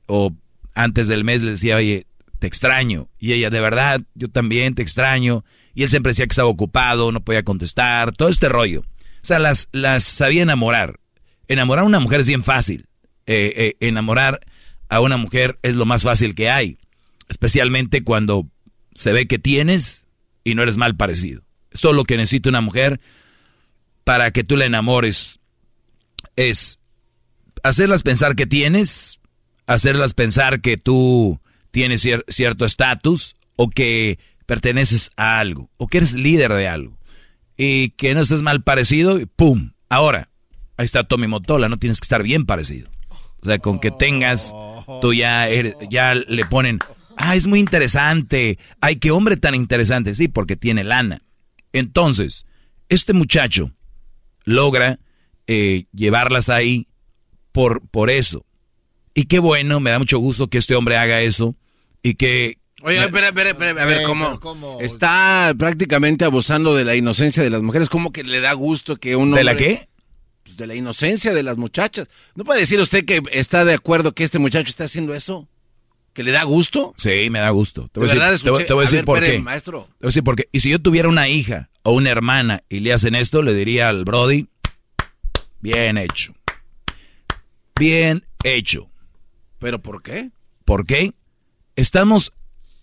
o 0.06 0.36
antes 0.76 1.08
del 1.08 1.24
mes 1.24 1.42
le 1.42 1.50
decía, 1.50 1.78
oye, 1.78 2.06
te 2.38 2.46
extraño. 2.46 3.10
Y 3.18 3.34
ella, 3.34 3.50
de 3.50 3.60
verdad, 3.60 4.04
yo 4.14 4.28
también 4.28 4.76
te 4.76 4.84
extraño. 4.84 5.44
Y 5.74 5.84
él 5.84 5.90
siempre 5.90 6.12
decía 6.12 6.26
que 6.26 6.32
estaba 6.32 6.50
ocupado, 6.50 7.12
no 7.12 7.24
podía 7.24 7.44
contestar, 7.44 8.12
todo 8.12 8.30
este 8.30 8.50
rollo. 8.50 8.82
O 8.82 9.26
sea, 9.26 9.40
las, 9.40 9.70
las 9.72 10.04
sabía 10.04 10.44
enamorar. 10.44 11.00
Enamorar 11.48 11.84
a 11.84 11.88
una 11.88 12.00
mujer 12.00 12.22
es 12.22 12.28
bien 12.28 12.44
fácil. 12.44 12.88
Eh, 13.26 13.54
eh, 13.56 13.88
enamorar 13.88 14.41
a 14.90 15.00
una 15.00 15.18
mujer 15.18 15.58
es 15.62 15.76
lo 15.76 15.86
más 15.86 16.04
fácil 16.04 16.36
que 16.36 16.50
hay. 16.50 16.78
Especialmente 17.30 18.04
cuando 18.04 18.48
se 18.94 19.14
ve 19.14 19.28
que 19.28 19.40
tienes 19.40 20.06
y 20.44 20.56
no 20.56 20.64
eres 20.64 20.78
mal 20.78 20.95
parecido. 20.95 21.41
Eso 21.72 21.90
es 21.90 21.95
lo 21.95 22.04
que 22.04 22.18
necesita 22.18 22.50
una 22.50 22.62
mujer 22.62 23.00
para 24.04 24.32
que 24.32 24.44
tú 24.44 24.58
la 24.58 24.66
enamores. 24.66 25.40
Es 26.36 26.80
hacerlas 27.64 28.04
pensar 28.04 28.36
que 28.36 28.45
tienes, 28.45 29.20
hacerlas 29.66 30.14
pensar 30.14 30.62
que 30.62 30.78
tú 30.78 31.40
tienes 31.72 32.02
cier 32.02 32.24
cierto 32.28 32.66
estatus 32.66 33.36
o 33.56 33.70
que 33.70 34.20
perteneces 34.45 35.11
a 35.15 35.40
algo 35.40 35.70
o 35.78 35.88
que 35.88 35.98
eres 35.98 36.15
líder 36.15 36.53
de 36.53 36.68
algo 36.68 36.98
y 37.57 37.90
que 37.91 38.14
no 38.14 38.22
estés 38.22 38.41
mal 38.41 38.64
parecido 38.64 39.20
y 39.20 39.26
¡pum! 39.26 39.72
Ahora, 39.90 40.30
ahí 40.78 40.86
está 40.86 41.03
Tommy 41.03 41.28
Motola, 41.28 41.70
no 41.70 41.78
tienes 41.78 41.99
que 41.99 42.06
estar 42.06 42.24
bien 42.24 42.45
parecido. 42.45 42.90
O 43.41 43.45
sea, 43.45 43.60
con 43.60 43.80
que 43.80 43.91
tengas, 43.91 44.53
tú 45.02 45.14
ya, 45.14 45.48
ya 45.90 46.15
le 46.15 46.45
ponen, 46.45 46.80
ah, 47.18 47.36
es 47.36 47.48
muy 47.48 47.60
interesante, 47.60 48.57
ay, 48.80 48.95
qué 48.95 49.11
hombre 49.11 49.36
tan 49.38 49.53
interesante, 49.53 50.15
sí, 50.15 50.30
porque 50.30 50.56
tiene 50.56 50.84
lana. 50.84 51.22
Entonces, 51.74 52.45
este 52.90 53.14
muchacho 53.14 53.72
logra 54.45 54.99
eh, 55.48 55.86
llevarlas 55.91 56.49
ahí 56.49 56.88
por, 57.52 57.86
por 57.90 58.10
eso. 58.10 58.45
Y 59.14 59.26
qué 59.26 59.40
bueno, 59.40 59.80
me 59.80 59.91
da 59.91 59.99
mucho 59.99 60.20
gusto 60.20 60.49
que 60.49 60.57
este 60.57 60.76
hombre 60.76 60.98
haga 60.98 61.22
eso 61.22 61.56
y 62.02 62.15
que... 62.15 62.57
Oye, 62.86 63.00
espera, 63.00 63.28
espera, 63.30 63.52
espera, 63.52 63.82
a 63.82 63.86
ver, 63.86 64.04
¿cómo? 64.04 64.40
¿cómo? 64.42 64.78
Está 64.82 65.54
prácticamente 65.58 66.26
abusando 66.26 66.76
de 66.76 66.84
la 66.84 66.96
inocencia 66.96 67.42
de 67.42 67.50
las 67.50 67.62
mujeres. 67.62 67.88
¿Cómo 67.88 68.12
que 68.12 68.24
le 68.26 68.42
da 68.42 68.52
gusto 68.52 68.98
que 68.98 69.16
uno... 69.16 69.38
¿De 69.38 69.46
la 69.46 69.56
qué? 69.56 69.88
Pues 70.44 70.58
de 70.58 70.68
la 70.68 70.76
inocencia 70.76 71.34
de 71.34 71.44
las 71.44 71.56
muchachas. 71.56 72.10
¿No 72.36 72.44
puede 72.44 72.60
decir 72.60 72.82
usted 72.82 73.06
que 73.06 73.22
está 73.32 73.64
de 73.64 73.74
acuerdo 73.74 74.14
que 74.14 74.26
este 74.26 74.38
muchacho 74.38 74.70
está 74.70 74.84
haciendo 74.84 75.14
eso? 75.14 75.48
¿Que 76.12 76.24
le 76.24 76.32
da 76.32 76.44
gusto? 76.44 76.94
Sí, 76.98 77.30
me 77.30 77.40
da 77.40 77.52
gusto. 77.52 77.88
Te 77.88 78.02
voy 78.02 78.10
a 78.10 78.32
decir, 78.32 78.52
te, 78.54 78.66
te 78.66 78.74
voy 78.74 78.82
a 78.82 78.86
decir 78.86 78.98
ver, 78.98 79.06
por 79.06 79.18
espere, 79.20 79.38
qué. 79.38 79.44
Maestro. 79.44 79.84
Te 79.84 79.88
voy 79.88 79.98
a 80.02 80.08
decir 80.08 80.24
por 80.26 80.36
qué. 80.36 80.50
Y 80.52 80.60
si 80.60 80.70
yo 80.70 80.80
tuviera 80.80 81.08
una 81.08 81.30
hija 81.30 81.70
o 81.84 81.94
una 81.94 82.10
hermana 82.10 82.64
y 82.68 82.82
le 82.82 82.92
hacen 82.92 83.16
esto, 83.16 83.42
le 83.44 83.54
diría 83.54 83.88
al 83.88 84.04
Brody, 84.04 84.50
bien 85.62 85.98
hecho. 85.98 86.36
Bien 87.80 88.26
hecho. 88.44 88.90
¿Pero 89.60 89.82
por 89.82 90.04
qué? 90.04 90.32
¿Por 90.66 90.86
qué? 90.86 91.14
Estamos 91.78 92.34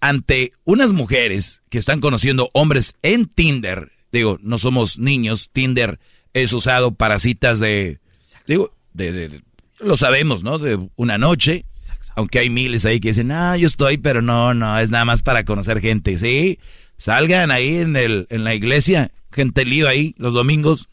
ante 0.00 0.52
unas 0.64 0.92
mujeres 0.92 1.62
que 1.68 1.78
están 1.78 2.00
conociendo 2.00 2.50
hombres 2.52 2.94
en 3.02 3.26
Tinder. 3.26 3.92
Digo, 4.12 4.38
no 4.42 4.58
somos 4.58 4.98
niños. 4.98 5.50
Tinder 5.52 6.00
es 6.32 6.52
usado 6.52 6.92
para 6.92 7.18
citas 7.18 7.60
de... 7.60 8.00
Digo, 8.46 8.74
de, 8.92 9.12
de, 9.12 9.42
lo 9.78 9.96
sabemos, 9.96 10.42
¿no? 10.42 10.58
De 10.58 10.78
una 10.96 11.18
noche. 11.18 11.64
Aunque 12.16 12.40
hay 12.40 12.50
miles 12.50 12.84
ahí 12.84 13.00
que 13.00 13.08
dicen, 13.08 13.30
ah, 13.30 13.56
yo 13.56 13.66
estoy, 13.66 13.96
pero 13.98 14.20
no, 14.20 14.52
no, 14.52 14.78
es 14.78 14.90
nada 14.90 15.04
más 15.04 15.22
para 15.22 15.44
conocer 15.44 15.80
gente. 15.80 16.18
Sí, 16.18 16.58
salgan 16.98 17.50
ahí 17.50 17.76
en, 17.76 17.96
el, 17.96 18.26
en 18.30 18.42
la 18.44 18.54
iglesia, 18.54 19.12
gente 19.30 19.64
lío 19.64 19.88
ahí 19.88 20.14
los 20.18 20.34
domingos. 20.34 20.88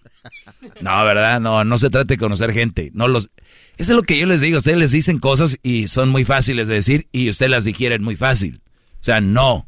No, 0.81 1.03
¿verdad? 1.05 1.39
No, 1.39 1.63
no 1.63 1.77
se 1.77 1.89
trate 1.89 2.13
de 2.13 2.17
conocer 2.17 2.53
gente. 2.53 2.91
No 2.93 3.07
los... 3.07 3.29
Eso 3.77 3.91
es 3.91 3.95
lo 3.95 4.03
que 4.03 4.17
yo 4.17 4.25
les 4.25 4.41
digo. 4.41 4.57
Ustedes 4.57 4.77
les 4.77 4.91
dicen 4.91 5.19
cosas 5.19 5.57
y 5.63 5.87
son 5.87 6.09
muy 6.09 6.23
fáciles 6.25 6.67
de 6.67 6.75
decir 6.75 7.07
y 7.11 7.29
ustedes 7.29 7.49
las 7.49 7.63
digieren 7.63 8.03
muy 8.03 8.15
fácil. 8.15 8.61
O 8.99 9.03
sea, 9.03 9.21
no. 9.21 9.67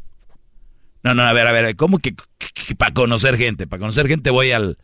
No, 1.03 1.13
no, 1.13 1.23
a 1.23 1.33
ver, 1.33 1.47
a 1.47 1.51
ver, 1.51 1.75
¿cómo 1.75 1.99
que, 1.99 2.15
para 2.77 2.93
conocer 2.93 3.37
gente? 3.37 3.67
Para 3.67 3.79
conocer 3.79 4.07
gente 4.07 4.29
voy 4.31 4.51
al, 4.51 4.77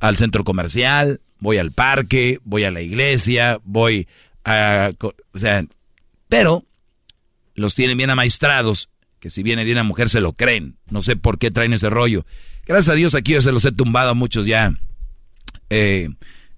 al 0.00 0.16
centro 0.16 0.44
comercial, 0.44 1.20
voy 1.38 1.58
al 1.58 1.72
parque, 1.72 2.40
voy 2.44 2.64
a 2.64 2.70
la 2.70 2.82
iglesia, 2.82 3.58
voy 3.64 4.06
a... 4.44 4.92
O 5.32 5.38
sea, 5.38 5.64
pero 6.28 6.64
los 7.54 7.74
tienen 7.74 7.96
bien 7.96 8.10
amaestrados, 8.10 8.90
que 9.18 9.30
si 9.30 9.42
viene 9.42 9.64
de 9.64 9.72
una 9.72 9.82
mujer 9.82 10.08
se 10.08 10.20
lo 10.20 10.32
creen. 10.32 10.76
No 10.90 11.02
sé 11.02 11.16
por 11.16 11.38
qué 11.38 11.50
traen 11.50 11.72
ese 11.72 11.90
rollo. 11.90 12.26
Gracias 12.66 12.92
a 12.92 12.96
Dios 12.96 13.14
aquí 13.14 13.32
yo 13.32 13.40
se 13.40 13.52
los 13.52 13.64
he 13.64 13.72
tumbado 13.72 14.10
a 14.10 14.14
muchos 14.14 14.46
ya 14.46 14.72
eh, 15.70 16.08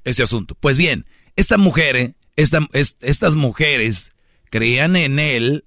ese 0.05 0.23
asunto. 0.23 0.57
Pues 0.59 0.77
bien, 0.77 1.07
esta 1.37 1.57
mujer, 1.57 2.15
esta, 2.37 2.61
es, 2.73 2.97
estas 3.01 3.37
mujeres 3.37 4.13
creían 4.51 4.97
en 4.97 5.19
él 5.19 5.65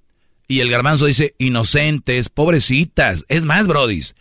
y 0.48 0.61
el 0.61 0.69
garbanzo 0.69 1.06
dice 1.06 1.36
inocentes, 1.38 2.30
pobrecitas. 2.30 3.26
Es 3.28 3.45
más, 3.45 3.68
brodis, 3.68 4.15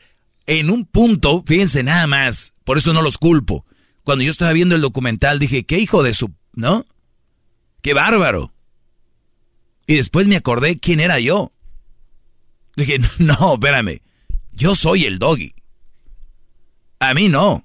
en 0.47 0.71
un 0.71 0.85
punto, 0.85 1.43
fíjense 1.47 1.83
nada 1.83 2.07
más, 2.07 2.55
por 2.65 2.79
eso 2.79 2.93
no 2.93 3.03
los 3.03 3.19
culpo. 3.19 3.65
Cuando 4.05 4.25
yo 4.25 4.31
estaba 4.31 4.53
viendo 4.53 4.75
el 4.75 4.81
documental 4.81 5.39
dije, 5.39 5.65
qué 5.65 5.79
hijo 5.79 6.03
de 6.03 6.15
su... 6.15 6.33
¿No? 6.53 6.87
Qué 7.83 7.93
bárbaro. 7.93 8.53
Y 9.87 9.97
después 9.97 10.27
me 10.27 10.37
acordé 10.37 10.79
quién 10.79 11.01
era 11.01 11.19
yo. 11.21 11.53
Dije, 12.77 12.99
no, 13.19 13.55
espérame. 13.55 14.01
Yo 14.53 14.75
soy 14.75 15.05
el 15.05 15.19
doggy. 15.19 15.55
A 16.99 17.15
mí 17.15 17.29
no. 17.29 17.65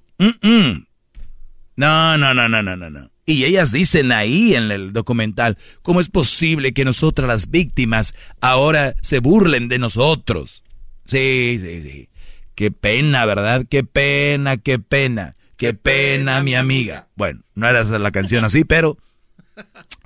No, 1.76 2.18
no, 2.18 2.34
no, 2.34 2.50
no, 2.50 2.62
no, 2.62 2.76
no, 2.76 2.90
no. 2.90 3.11
Y 3.26 3.46
ellas 3.46 3.72
dicen 3.72 4.12
ahí 4.12 4.56
en 4.56 4.72
el 4.72 4.94
documental, 4.94 5.58
¿cómo 5.82 6.02
es 6.02 6.10
posible 6.10 6.74
que 6.74 6.86
nosotras 6.86 7.28
las 7.28 7.50
víctimas 7.50 8.14
ahora 8.42 8.96
se 9.02 9.20
burlen 9.20 9.68
de 9.70 9.80
nosotros? 9.80 10.64
Sí, 11.06 11.60
sí, 11.62 11.82
sí. 11.82 12.10
Qué 12.56 12.72
pena, 12.72 13.26
¿verdad? 13.26 13.66
Qué 13.70 13.84
pena, 13.84 14.58
qué 14.58 14.80
pena. 14.80 15.36
Qué 15.58 15.74
pena, 15.74 16.42
mi 16.42 16.56
amiga. 16.56 17.08
Bueno, 17.16 17.42
no 17.54 17.70
era 17.70 17.84
la 17.84 18.12
canción 18.12 18.44
así, 18.44 18.66
pero 18.66 18.98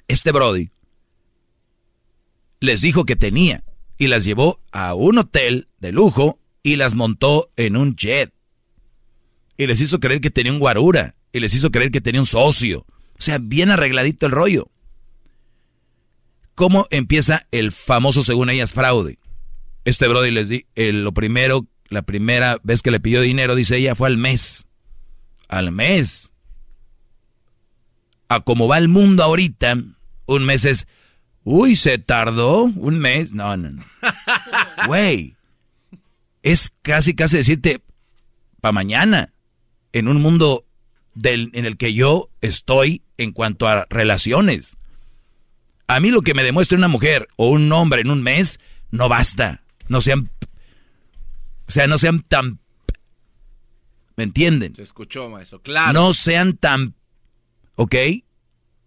este 0.07 0.31
Brody 0.31 0.69
les 2.59 2.81
dijo 2.81 3.05
que 3.05 3.15
tenía 3.15 3.63
y 3.97 4.07
las 4.07 4.25
llevó 4.25 4.59
a 4.71 4.93
un 4.93 5.17
hotel 5.17 5.69
de 5.79 5.91
lujo 5.91 6.39
y 6.63 6.75
las 6.75 6.95
montó 6.95 7.49
en 7.55 7.77
un 7.77 7.95
jet. 7.95 8.33
Y 9.57 9.67
les 9.67 9.79
hizo 9.79 9.99
creer 9.99 10.19
que 10.19 10.31
tenía 10.31 10.51
un 10.51 10.59
guarura 10.59 11.15
y 11.31 11.39
les 11.39 11.53
hizo 11.53 11.71
creer 11.71 11.91
que 11.91 12.01
tenía 12.01 12.19
un 12.19 12.25
socio. 12.25 12.85
O 13.17 13.21
sea, 13.21 13.37
bien 13.39 13.71
arregladito 13.71 14.25
el 14.25 14.31
rollo. 14.31 14.69
¿Cómo 16.53 16.87
empieza 16.89 17.47
el 17.51 17.71
famoso, 17.71 18.21
según 18.21 18.49
ellas, 18.49 18.73
fraude? 18.73 19.19
Este 19.83 20.07
Brody 20.07 20.31
les 20.31 20.47
di, 20.49 20.65
eh, 20.75 20.93
lo 20.93 21.13
primero, 21.13 21.67
la 21.89 22.01
primera 22.01 22.59
vez 22.63 22.81
que 22.81 22.91
le 22.91 22.99
pidió 22.99 23.21
dinero, 23.21 23.55
dice 23.55 23.77
ella, 23.77 23.95
fue 23.95 24.07
al 24.07 24.17
mes. 24.17 24.67
Al 25.47 25.71
mes. 25.71 26.31
A 28.29 28.39
como 28.39 28.67
va 28.67 28.77
el 28.77 28.87
mundo 28.87 29.23
ahorita, 29.23 29.77
un 30.25 30.45
mes 30.45 30.65
es, 30.65 30.87
uy, 31.43 31.75
se 31.75 31.97
tardó 31.97 32.63
un 32.63 32.99
mes. 32.99 33.33
No, 33.33 33.55
no, 33.57 33.71
no. 33.71 33.83
Güey, 34.87 35.35
es 36.41 36.73
casi, 36.81 37.15
casi 37.15 37.37
decirte, 37.37 37.81
para 38.61 38.71
mañana, 38.71 39.33
en 39.93 40.07
un 40.07 40.21
mundo 40.21 40.64
del, 41.15 41.49
en 41.53 41.65
el 41.65 41.77
que 41.77 41.93
yo 41.93 42.29
estoy 42.41 43.01
en 43.17 43.31
cuanto 43.31 43.67
a 43.67 43.87
relaciones. 43.89 44.77
A 45.87 45.99
mí 45.99 46.11
lo 46.11 46.21
que 46.21 46.33
me 46.33 46.43
demuestre 46.43 46.77
una 46.77 46.87
mujer 46.87 47.27
o 47.35 47.49
un 47.49 47.71
hombre 47.71 48.01
en 48.01 48.11
un 48.11 48.21
mes 48.21 48.59
no 48.91 49.09
basta. 49.09 49.63
No 49.87 50.01
sean, 50.01 50.29
o 51.67 51.71
sea, 51.71 51.87
no 51.87 51.97
sean 51.97 52.21
tan 52.21 52.59
¿Me 54.17 54.23
entienden? 54.23 54.73
Se 54.75 54.81
escuchó, 54.81 55.29
maestro, 55.29 55.61
claro. 55.61 55.91
No 55.93 56.13
sean 56.13 56.55
tan... 56.55 56.95
¿Ok? 57.75 57.95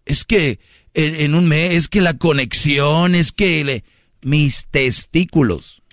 Es 0.05 0.25
que 0.25 0.59
en, 0.95 1.13
en 1.13 1.35
un 1.35 1.47
mes, 1.47 1.73
es 1.73 1.87
que 1.87 2.01
la 2.01 2.17
conexión, 2.17 3.13
es 3.13 3.31
que 3.31 3.63
le- 3.63 3.83
mis 4.23 4.65
testículos. 4.71 5.83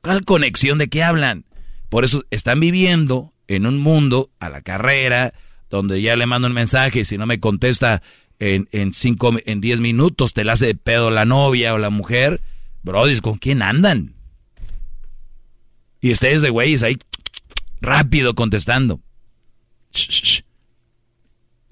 ¿Cuál 0.00 0.24
conexión 0.24 0.78
de 0.78 0.88
qué 0.88 1.02
hablan? 1.02 1.44
Por 1.90 2.04
eso 2.04 2.24
están 2.30 2.58
viviendo 2.58 3.34
en 3.48 3.66
un 3.66 3.78
mundo 3.78 4.30
a 4.38 4.50
la 4.50 4.62
carrera, 4.62 5.34
donde 5.70 6.00
ya 6.00 6.16
le 6.16 6.26
mando 6.26 6.48
un 6.48 6.54
mensaje 6.54 7.00
y 7.00 7.04
si 7.04 7.18
no 7.18 7.26
me 7.26 7.40
contesta 7.40 8.02
en, 8.38 8.68
en 8.72 8.92
cinco, 8.92 9.34
en 9.44 9.60
diez 9.60 9.80
minutos 9.80 10.32
te 10.32 10.44
la 10.44 10.52
hace 10.52 10.66
de 10.66 10.74
pedo 10.74 11.10
la 11.10 11.24
novia 11.24 11.74
o 11.74 11.78
la 11.78 11.90
mujer. 11.90 12.40
Brody, 12.82 13.18
¿con 13.20 13.36
quién 13.38 13.62
andan? 13.62 14.14
Y 16.00 16.12
ustedes 16.12 16.42
de 16.42 16.50
güeyes 16.50 16.82
ahí 16.82 16.98
rápido 17.80 18.34
contestando. 18.34 19.00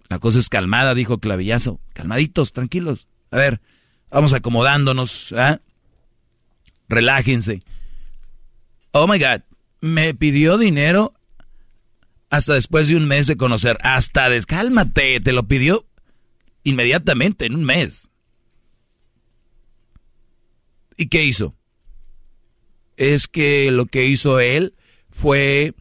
La 0.09 0.19
cosa 0.19 0.39
es 0.39 0.49
calmada, 0.49 0.95
dijo 0.95 1.19
Clavillazo. 1.19 1.81
Calmaditos, 1.93 2.53
tranquilos. 2.53 3.07
A 3.31 3.37
ver, 3.37 3.61
vamos 4.11 4.33
acomodándonos. 4.33 5.33
¿ah? 5.37 5.61
Relájense. 6.89 7.63
Oh 8.93 9.07
my 9.07 9.19
God, 9.19 9.43
me 9.81 10.15
pidió 10.15 10.57
dinero 10.57 11.15
hasta 12.31 12.55
después 12.55 12.89
de 12.89 12.97
un 12.97 13.07
mes 13.07 13.27
de 13.27 13.37
conocer. 13.37 13.79
Hasta 13.83 14.29
des... 14.29 14.47
Cálmate, 14.47 15.21
te 15.21 15.33
lo 15.33 15.47
pidió 15.47 15.87
inmediatamente, 16.65 17.47
en 17.47 17.55
un 17.55 17.65
mes. 17.65 18.11
¿Y 20.97 21.07
qué 21.07 21.25
hizo? 21.25 21.55
Es 22.97 23.29
que 23.29 23.71
lo 23.71 23.87
que 23.87 24.07
hizo 24.07 24.41
él 24.41 24.75
fue 25.11 25.75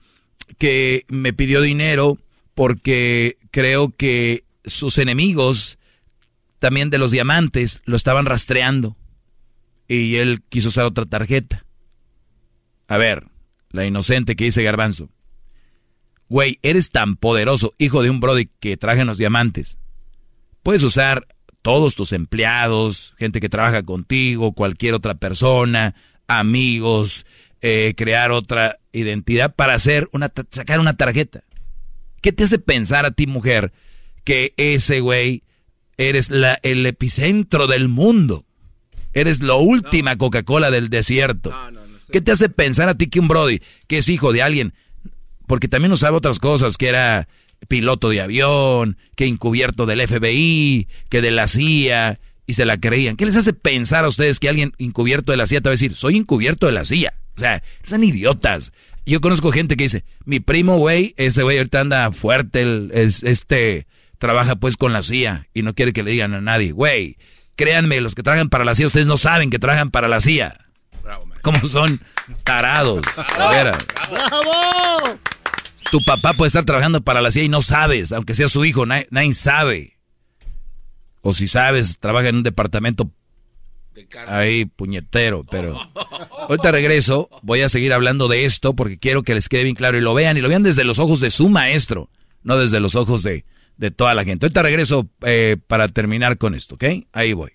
que 0.58 1.06
me 1.08 1.34
pidió 1.34 1.62
dinero 1.62 2.18
porque 2.54 3.38
creo 3.52 3.90
que 3.96 4.44
sus 4.66 4.98
enemigos, 4.98 5.78
también 6.60 6.90
de 6.90 6.98
los 6.98 7.12
diamantes, 7.12 7.82
lo 7.86 7.96
estaban 7.96 8.26
rastreando. 8.26 8.96
Y 9.88 10.16
él 10.16 10.42
quiso 10.50 10.70
usar 10.70 10.86
otra 10.86 11.06
tarjeta. 11.06 11.66
A 12.88 12.98
ver, 12.98 13.28
la 13.70 13.86
inocente 13.86 14.36
que 14.36 14.46
dice 14.46 14.64
Garbanzo. 14.64 15.10
Güey, 16.30 16.60
eres 16.64 16.92
tan 16.92 17.16
poderoso, 17.16 17.74
hijo 17.78 18.02
de 18.02 18.10
un 18.10 18.20
brody 18.20 18.50
que 18.60 18.78
traje 18.78 19.02
en 19.02 19.08
los 19.08 19.18
diamantes. 19.18 19.78
Puedes 20.64 20.84
usar 20.84 21.28
todos 21.62 21.96
tus 21.96 22.12
empleados, 22.12 23.14
gente 23.18 23.40
que 23.40 23.50
trabaja 23.50 23.84
contigo, 23.84 24.54
cualquier 24.54 24.94
otra 24.94 25.16
persona, 25.16 25.96
amigos, 26.28 27.26
eh, 27.62 27.94
crear 27.96 28.32
otra 28.32 28.80
identidad 28.92 29.56
para 29.56 29.74
hacer 29.74 30.10
una 30.12 30.32
sacar 30.52 30.80
una 30.80 30.98
tarjeta. 30.98 31.44
¿Qué 32.22 32.32
te 32.32 32.44
hace 32.44 32.60
pensar 32.60 33.06
a 33.06 33.12
ti, 33.12 33.28
mujer, 33.28 33.74
que 34.24 34.54
ese 34.58 35.00
güey 35.00 35.44
eres 35.98 36.30
la, 36.30 36.60
el 36.64 36.86
epicentro 36.86 37.68
del 37.68 37.88
mundo? 37.88 38.46
Eres 39.14 39.42
la 39.42 39.56
última 39.56 40.18
Coca-Cola 40.18 40.72
del 40.72 40.90
desierto. 40.90 41.54
¿Qué 42.12 42.22
te 42.22 42.32
hace 42.32 42.50
pensar 42.50 42.90
a 42.90 42.98
ti 42.98 43.08
que 43.08 43.20
un 43.20 43.28
Brody, 43.28 43.62
que 43.88 44.00
es 44.00 44.10
hijo 44.10 44.34
de 44.34 44.42
alguien, 44.42 44.74
porque 45.54 45.68
también 45.68 45.92
no 45.92 45.98
sabe 45.98 46.18
otras 46.18 46.40
cosas, 46.40 46.78
que 46.78 46.88
era 46.88 47.28
piloto 47.68 48.10
de 48.10 48.22
avión, 48.22 48.98
que 49.16 49.28
encubierto 49.28 49.86
del 49.86 50.02
FBI, 50.02 50.88
que 51.10 51.22
de 51.22 51.30
la 51.30 51.48
CIA, 51.48 52.20
y 52.48 52.56
se 52.56 52.66
la 52.66 52.80
creían? 52.80 53.16
¿Qué 53.18 53.28
les 53.28 53.36
hace 53.36 53.54
pensar 53.54 54.04
a 54.04 54.08
ustedes 54.08 54.40
que 54.40 54.50
alguien 54.50 54.72
encubierto 54.80 55.32
de 55.32 55.38
la 55.38 55.46
CIA 55.46 55.62
te 55.62 55.70
va 55.70 55.74
a 55.74 55.78
decir, 55.78 55.96
soy 55.96 56.18
encubierto 56.18 56.66
de 56.66 56.72
la 56.72 56.86
CIA? 56.86 57.14
O 57.36 57.40
sea, 57.40 57.62
son 57.84 58.04
idiotas. 58.04 58.72
Yo 59.06 59.22
conozco 59.22 59.52
gente 59.52 59.78
que 59.78 59.84
dice, 59.84 60.06
mi 60.26 60.40
primo, 60.40 60.78
güey, 60.80 61.14
ese 61.18 61.44
güey 61.44 61.60
ahorita 61.60 61.82
anda 61.82 62.12
fuerte, 62.12 62.64
el, 62.64 62.90
es- 62.96 63.22
este, 63.22 63.86
trabaja 64.18 64.56
pues 64.56 64.76
con 64.76 64.92
la 64.92 65.04
CIA 65.04 65.50
y 65.54 65.62
no 65.62 65.76
quiere 65.76 65.94
que 65.94 66.02
le 66.02 66.10
digan 66.10 66.34
a 66.34 66.42
nadie, 66.42 66.72
güey, 66.72 67.18
créanme, 67.56 68.02
los 68.02 68.16
que 68.16 68.24
trabajan 68.24 68.50
para 68.50 68.66
la 68.66 68.74
CIA, 68.74 68.88
ustedes 68.88 69.06
no 69.06 69.18
saben 69.18 69.52
que 69.52 69.60
trabajan 69.60 69.92
para 69.92 70.08
la 70.08 70.20
CIA. 70.20 70.58
¿Cómo 71.44 71.64
son 71.64 72.02
tarados? 72.44 73.02
Veras. 73.52 73.78
¡Bravo! 74.10 75.20
Tu 75.94 76.02
papá 76.02 76.34
puede 76.34 76.48
estar 76.48 76.66
trabajando 76.66 77.02
para 77.02 77.22
la 77.22 77.30
CIA 77.30 77.44
y 77.44 77.50
no 77.50 77.62
sabes, 77.62 78.12
aunque 78.14 78.34
sea 78.34 78.48
su 78.48 78.66
hijo, 78.66 78.88
nadie, 78.88 79.06
nadie 79.12 79.36
sabe. 79.36 80.00
O 81.22 81.34
si 81.34 81.48
sabes, 81.48 82.00
trabaja 82.00 82.30
en 82.30 82.38
un 82.38 82.42
departamento 82.42 83.12
ahí 84.28 84.66
puñetero, 84.66 85.44
pero 85.44 85.80
ahorita 86.50 86.72
regreso, 86.72 87.30
voy 87.44 87.62
a 87.62 87.70
seguir 87.70 87.94
hablando 87.94 88.28
de 88.28 88.46
esto 88.46 88.76
porque 88.76 88.98
quiero 88.98 89.22
que 89.22 89.36
les 89.36 89.50
quede 89.50 89.66
bien 89.66 89.76
claro 89.76 89.96
y 89.96 90.02
lo 90.02 90.16
vean 90.16 90.36
y 90.36 90.42
lo 90.42 90.50
vean 90.50 90.64
desde 90.64 90.84
los 90.84 90.98
ojos 90.98 91.20
de 91.20 91.30
su 91.30 91.48
maestro, 91.48 92.10
no 92.42 92.58
desde 92.58 92.80
los 92.80 92.96
ojos 92.96 93.22
de, 93.22 93.46
de 93.78 93.92
toda 93.92 94.16
la 94.16 94.24
gente. 94.24 94.48
Ahorita 94.48 94.64
regreso 94.64 95.08
eh, 95.22 95.58
para 95.68 95.90
terminar 95.90 96.40
con 96.40 96.56
esto, 96.56 96.74
¿ok? 96.74 96.86
Ahí 97.12 97.34
voy. 97.34 97.52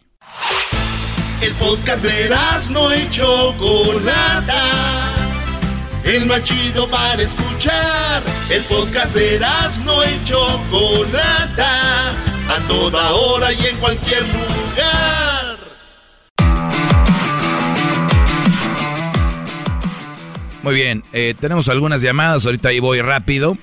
El 1.42 1.54
podcast 1.54 2.04
de 2.04 2.30
no 2.70 2.94
y 2.94 3.10
Chocolata. 3.10 5.17
El 6.08 6.24
más 6.24 6.42
chido 6.42 6.88
para 6.88 7.20
escuchar. 7.20 8.22
El 8.50 8.62
podcast 8.64 9.14
de 9.14 9.38
no 9.84 10.02
y 10.02 10.24
Chocolata. 10.24 12.12
A 12.48 12.66
toda 12.66 13.12
hora 13.12 13.52
y 13.52 13.66
en 13.66 13.76
cualquier 13.76 14.22
lugar. 14.22 15.58
Muy 20.62 20.74
bien, 20.74 21.04
eh, 21.12 21.34
tenemos 21.38 21.68
algunas 21.68 22.00
llamadas, 22.00 22.46
ahorita 22.46 22.70
ahí 22.70 22.80
voy 22.80 23.02
rápido, 23.02 23.58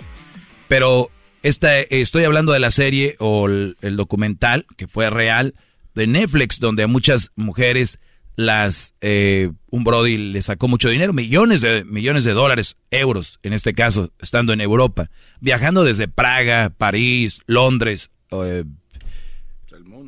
pero 0.68 1.10
esta, 1.42 1.80
estoy 1.80 2.26
hablando 2.26 2.54
de 2.54 2.60
la 2.60 2.70
serie 2.70 3.16
o 3.18 3.48
el, 3.48 3.76
el 3.82 3.98
documental 3.98 4.68
que 4.78 4.88
fue 4.88 5.10
real 5.10 5.56
de 5.96 6.06
Netflix, 6.06 6.60
donde 6.60 6.84
a 6.84 6.88
muchas 6.88 7.32
mujeres 7.36 8.00
las 8.36 8.94
eh, 9.02 9.52
un 9.70 9.84
Brody 9.84 10.18
le 10.18 10.42
sacó 10.42 10.68
mucho 10.68 10.90
dinero, 10.90 11.14
millones 11.14 11.62
de 11.62 11.86
millones 11.86 12.24
de 12.26 12.34
dólares, 12.34 12.76
euros 12.92 13.40
en 13.44 13.54
este 13.54 13.74
caso, 13.74 14.12
estando 14.20 14.52
en 14.54 14.62
Europa, 14.62 15.10
viajando 15.40 15.84
desde 15.84 16.08
Praga, 16.08 16.70
París, 16.78 17.40
Londres, 17.48 18.12
eh, 18.32 18.64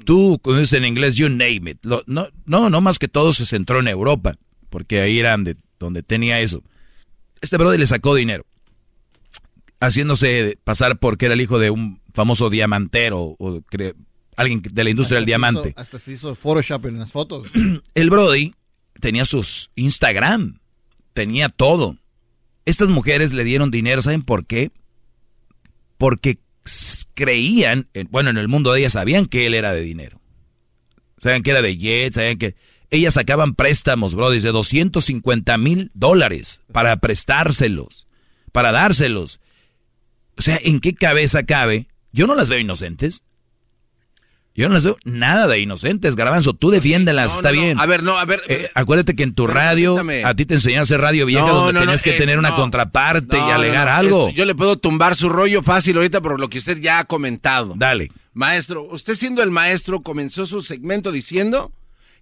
tú 0.06 0.40
conoces 0.41 0.74
en 0.74 0.86
inglés, 0.86 1.16
you 1.16 1.30
name 1.30 1.72
it. 1.72 1.78
Lo- 1.84 2.04
no, 2.08 2.28
no, 2.45 2.70
no 2.70 2.82
más 2.82 2.99
que 2.99 3.08
todo 3.08 3.32
se 3.34 3.45
centró 3.45 3.80
en 3.80 3.88
Europa, 3.88 4.36
porque 4.70 5.02
ahí 5.02 5.20
eran 5.20 5.44
de 5.44 5.56
donde 5.80 6.04
tenía 6.04 6.40
eso. 6.41 6.64
Este 7.41 7.58
brother 7.58 7.80
le 7.80 7.88
sacó 7.88 8.16
dinero, 8.16 8.45
haciéndose 9.80 10.58
pasar 10.64 10.99
porque 10.99 11.26
era 11.26 11.34
el 11.36 11.41
hijo 11.41 11.60
de 11.60 11.70
un 11.70 12.02
famoso 12.14 12.49
diamantero 12.49 13.36
o 13.38 13.62
cre- 13.72 13.94
alguien 14.38 14.62
de 14.62 14.84
la 14.84 14.90
industria 14.90 15.16
del 15.16 15.24
Hasta 15.24 15.28
diamante. 15.28 15.70
hizo- 15.72 15.80
hasta 15.80 16.00
se 16.00 16.14
hizo 16.14 16.36
Photoshop 16.36 16.86
en 16.86 17.00
las 17.00 17.12
fotos. 17.12 17.48
El 17.94 18.10
Brody 18.10 18.54
tenía 19.02 19.26
sus 19.26 19.70
Instagram, 19.76 20.60
tenía 21.14 21.50
todo. 21.50 21.98
Estas 22.66 22.90
mujeres 22.90 23.34
le 23.34 23.44
dieron 23.44 23.70
dinero, 23.72 24.02
¿saben 24.02 24.24
por 24.24 24.46
qué? 24.46 24.72
Porque 25.98 26.40
creían, 27.14 27.88
en- 27.94 28.08
bueno, 28.12 28.30
en 28.30 28.38
el 28.38 28.48
mundo 28.48 28.72
de 28.74 28.80
ellas 28.80 28.94
sabían 28.94 29.26
que 29.26 29.46
él 29.46 29.54
era 29.54 29.74
de 29.74 29.82
dinero. 29.82 30.22
Sabían 31.18 31.42
que 31.44 31.52
era 31.52 31.62
de 31.62 31.78
Jet, 31.78 32.14
sabían 32.14 32.38
que... 32.38 32.56
Ellas 32.90 33.16
sacaban 33.16 33.54
préstamos, 33.54 34.16
Brody, 34.16 34.40
de 34.40 34.52
250 34.54 35.58
mil 35.58 35.92
dólares 35.94 36.62
para 36.72 36.96
prestárselos, 36.98 38.08
para 38.54 38.72
dárselos. 38.72 39.42
O 40.38 40.42
sea, 40.42 40.58
¿en 40.64 40.80
qué 40.80 40.94
cabeza 40.94 41.44
cabe? 41.44 41.88
Yo 42.14 42.28
no 42.28 42.36
las 42.36 42.48
veo 42.50 42.60
inocentes. 42.60 43.24
Yo 44.58 44.68
no 44.68 44.74
las 44.74 44.84
veo 44.84 44.98
nada 45.06 45.48
de 45.48 45.60
inocentes, 45.60 46.16
Garbanzo. 46.16 46.54
Tú 46.54 46.72
defiéndelas, 46.72 47.30
No, 47.30 47.36
está 47.38 47.50
no, 47.52 47.56
no. 47.56 47.62
bien. 47.62 47.80
A 47.80 47.86
ver, 47.86 48.02
no, 48.02 48.18
a 48.18 48.26
ver. 48.26 48.42
Eh, 48.48 48.70
acuérdate 48.74 49.16
que 49.16 49.22
en 49.22 49.36
tu 49.36 49.46
radio, 49.46 50.04
a 50.26 50.34
ti 50.34 50.46
te 50.48 50.60
hacer 50.82 51.00
radio 51.00 51.28
vieja 51.28 51.46
No, 51.46 51.54
donde 51.54 51.80
tenías 51.80 52.02
que 52.02 52.16
eh, 52.16 52.18
tener 52.18 52.40
una 52.40 52.56
contraparte 52.56 53.38
y 53.38 53.52
alegar 53.52 53.88
algo. 53.88 54.30
esto- 54.30 54.36
yo 54.38 54.46
le 54.46 54.56
puedo 54.56 54.76
tumbar 54.78 55.16
su 55.16 55.30
rollo 55.30 55.62
fácil 55.62 55.96
ahorita 55.98 56.22
por 56.22 56.40
lo 56.40 56.50
que 56.50 56.58
usted 56.58 56.80
ya 56.80 56.98
ha 57.00 57.06
comentado. 57.06 57.76
Dale. 57.78 58.12
Maestro, 58.34 58.82
usted 58.84 59.14
siendo 59.14 59.44
el 59.44 59.52
maestro 59.52 60.02
comenzó 60.02 60.46
su 60.48 60.62
segmento 60.64 61.12
diciendo 61.12 61.72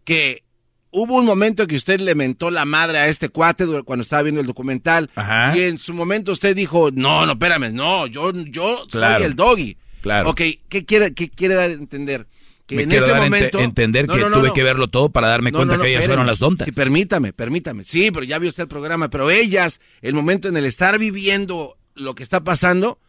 que 0.04 0.44
hubo 0.92 1.16
un 1.16 1.26
momento 1.26 1.68
que 1.68 1.76
usted 1.78 2.00
le 2.02 2.16
mentó 2.16 2.52
la 2.52 2.66
madre 2.66 2.98
a 3.00 3.08
este 3.08 3.30
cuate 3.30 3.66
cuando 3.84 4.04
estaba 4.04 4.24
viendo 4.24 4.42
el 4.42 4.48
documental. 4.48 5.10
Ajá. 5.16 5.56
Y 5.58 5.62
en 5.64 5.80
su 5.80 5.94
momento 5.94 6.32
usted 6.34 6.56
dijo, 6.56 6.90
no, 6.94 7.26
no, 7.26 7.32
espérame, 7.34 7.72
no, 7.74 8.08
yo, 8.08 8.32
yo 8.34 8.86
Claro. 8.92 9.18
soy 9.20 9.26
el 9.26 9.36
doggy. 9.36 9.78
Claro. 10.06 10.30
Ok, 10.30 10.42
¿qué 10.70 10.86
quiere, 10.86 11.16
qué 11.16 11.32
quiere 11.32 11.56
dar 11.56 11.72
a 11.72 11.74
entender? 11.74 12.28
Que 12.68 12.76
Me 12.76 12.84
en 12.84 12.92
ese 12.92 13.08
dar 13.08 13.24
momento... 13.24 13.60
entender 13.60 14.08
No, 14.08 14.14
que 14.14 14.20
no, 14.20 14.40
tuve 14.40 14.54
que 14.54 14.62
verlo 14.62 14.88
todo 14.88 15.10
para 15.10 15.30
darme 15.30 15.52
cuenta 15.52 15.80
que 15.80 15.90
ellas 15.90 16.06
fueron 16.06 16.28
las 16.28 16.38
tontas. 16.38 16.66
Sí, 16.66 16.72
permítame, 16.72 17.34
permítame. 17.34 17.86
Sí, 17.86 18.12
pero 18.12 18.24
ya 18.24 18.38
vio 18.38 18.50
usted 18.50 18.64
el 18.64 18.70
programa. 18.70 19.10
Pero 19.10 19.32
ellas, 19.32 19.82
el 20.04 20.14
momento 20.14 20.48
en 20.48 20.58
el 20.58 20.66
estar 20.68 21.00
viviendo 21.00 21.76
lo 21.96 22.14
que 22.14 22.22
está 22.22 22.44
pasando, 22.44 23.00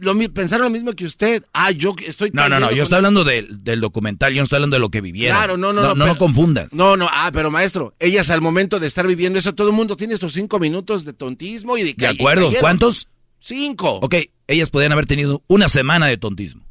lo, 0.00 0.18
pensaron 0.30 0.64
lo 0.64 0.70
mismo 0.70 0.94
que 0.94 1.04
usted. 1.04 1.44
Ah, 1.52 1.70
yo 1.70 1.94
estoy... 2.04 2.30
No, 2.32 2.48
no, 2.48 2.58
no, 2.58 2.72
yo 2.72 2.82
estoy 2.82 2.96
hablando 2.96 3.22
del, 3.22 3.62
del 3.62 3.80
documental, 3.80 4.32
yo 4.32 4.38
no 4.38 4.44
estoy 4.44 4.56
hablando 4.56 4.74
de 4.74 4.80
lo 4.80 4.90
que 4.90 5.00
vivieron. 5.00 5.36
Claro, 5.36 5.56
no, 5.56 5.72
no, 5.72 5.80
no. 5.82 5.94
No, 5.94 6.06
lo 6.06 6.18
confundas. 6.18 6.72
No, 6.72 6.96
no, 6.96 7.08
ah, 7.08 7.30
pero 7.32 7.52
maestro, 7.52 7.94
ellas 8.00 8.30
al 8.30 8.40
momento 8.40 8.80
de 8.80 8.88
estar 8.88 9.06
viviendo 9.06 9.38
eso, 9.38 9.54
todo 9.54 9.68
el 9.68 9.74
mundo 9.76 9.96
tiene 9.96 10.14
estos 10.14 10.32
cinco 10.32 10.58
minutos 10.58 11.04
de 11.04 11.12
tontismo 11.12 11.78
y 11.78 11.84
de... 11.84 11.94
De 11.96 12.08
acuerdo, 12.08 12.52
¿cuántos? 12.58 13.06
Cinco. 13.42 13.98
Ok, 14.02 14.14
ellas 14.46 14.70
podrían 14.70 14.92
haber 14.92 15.06
tenido 15.06 15.42
una 15.48 15.68
semana 15.68 16.06
de 16.06 16.16
tontismo. 16.16 16.64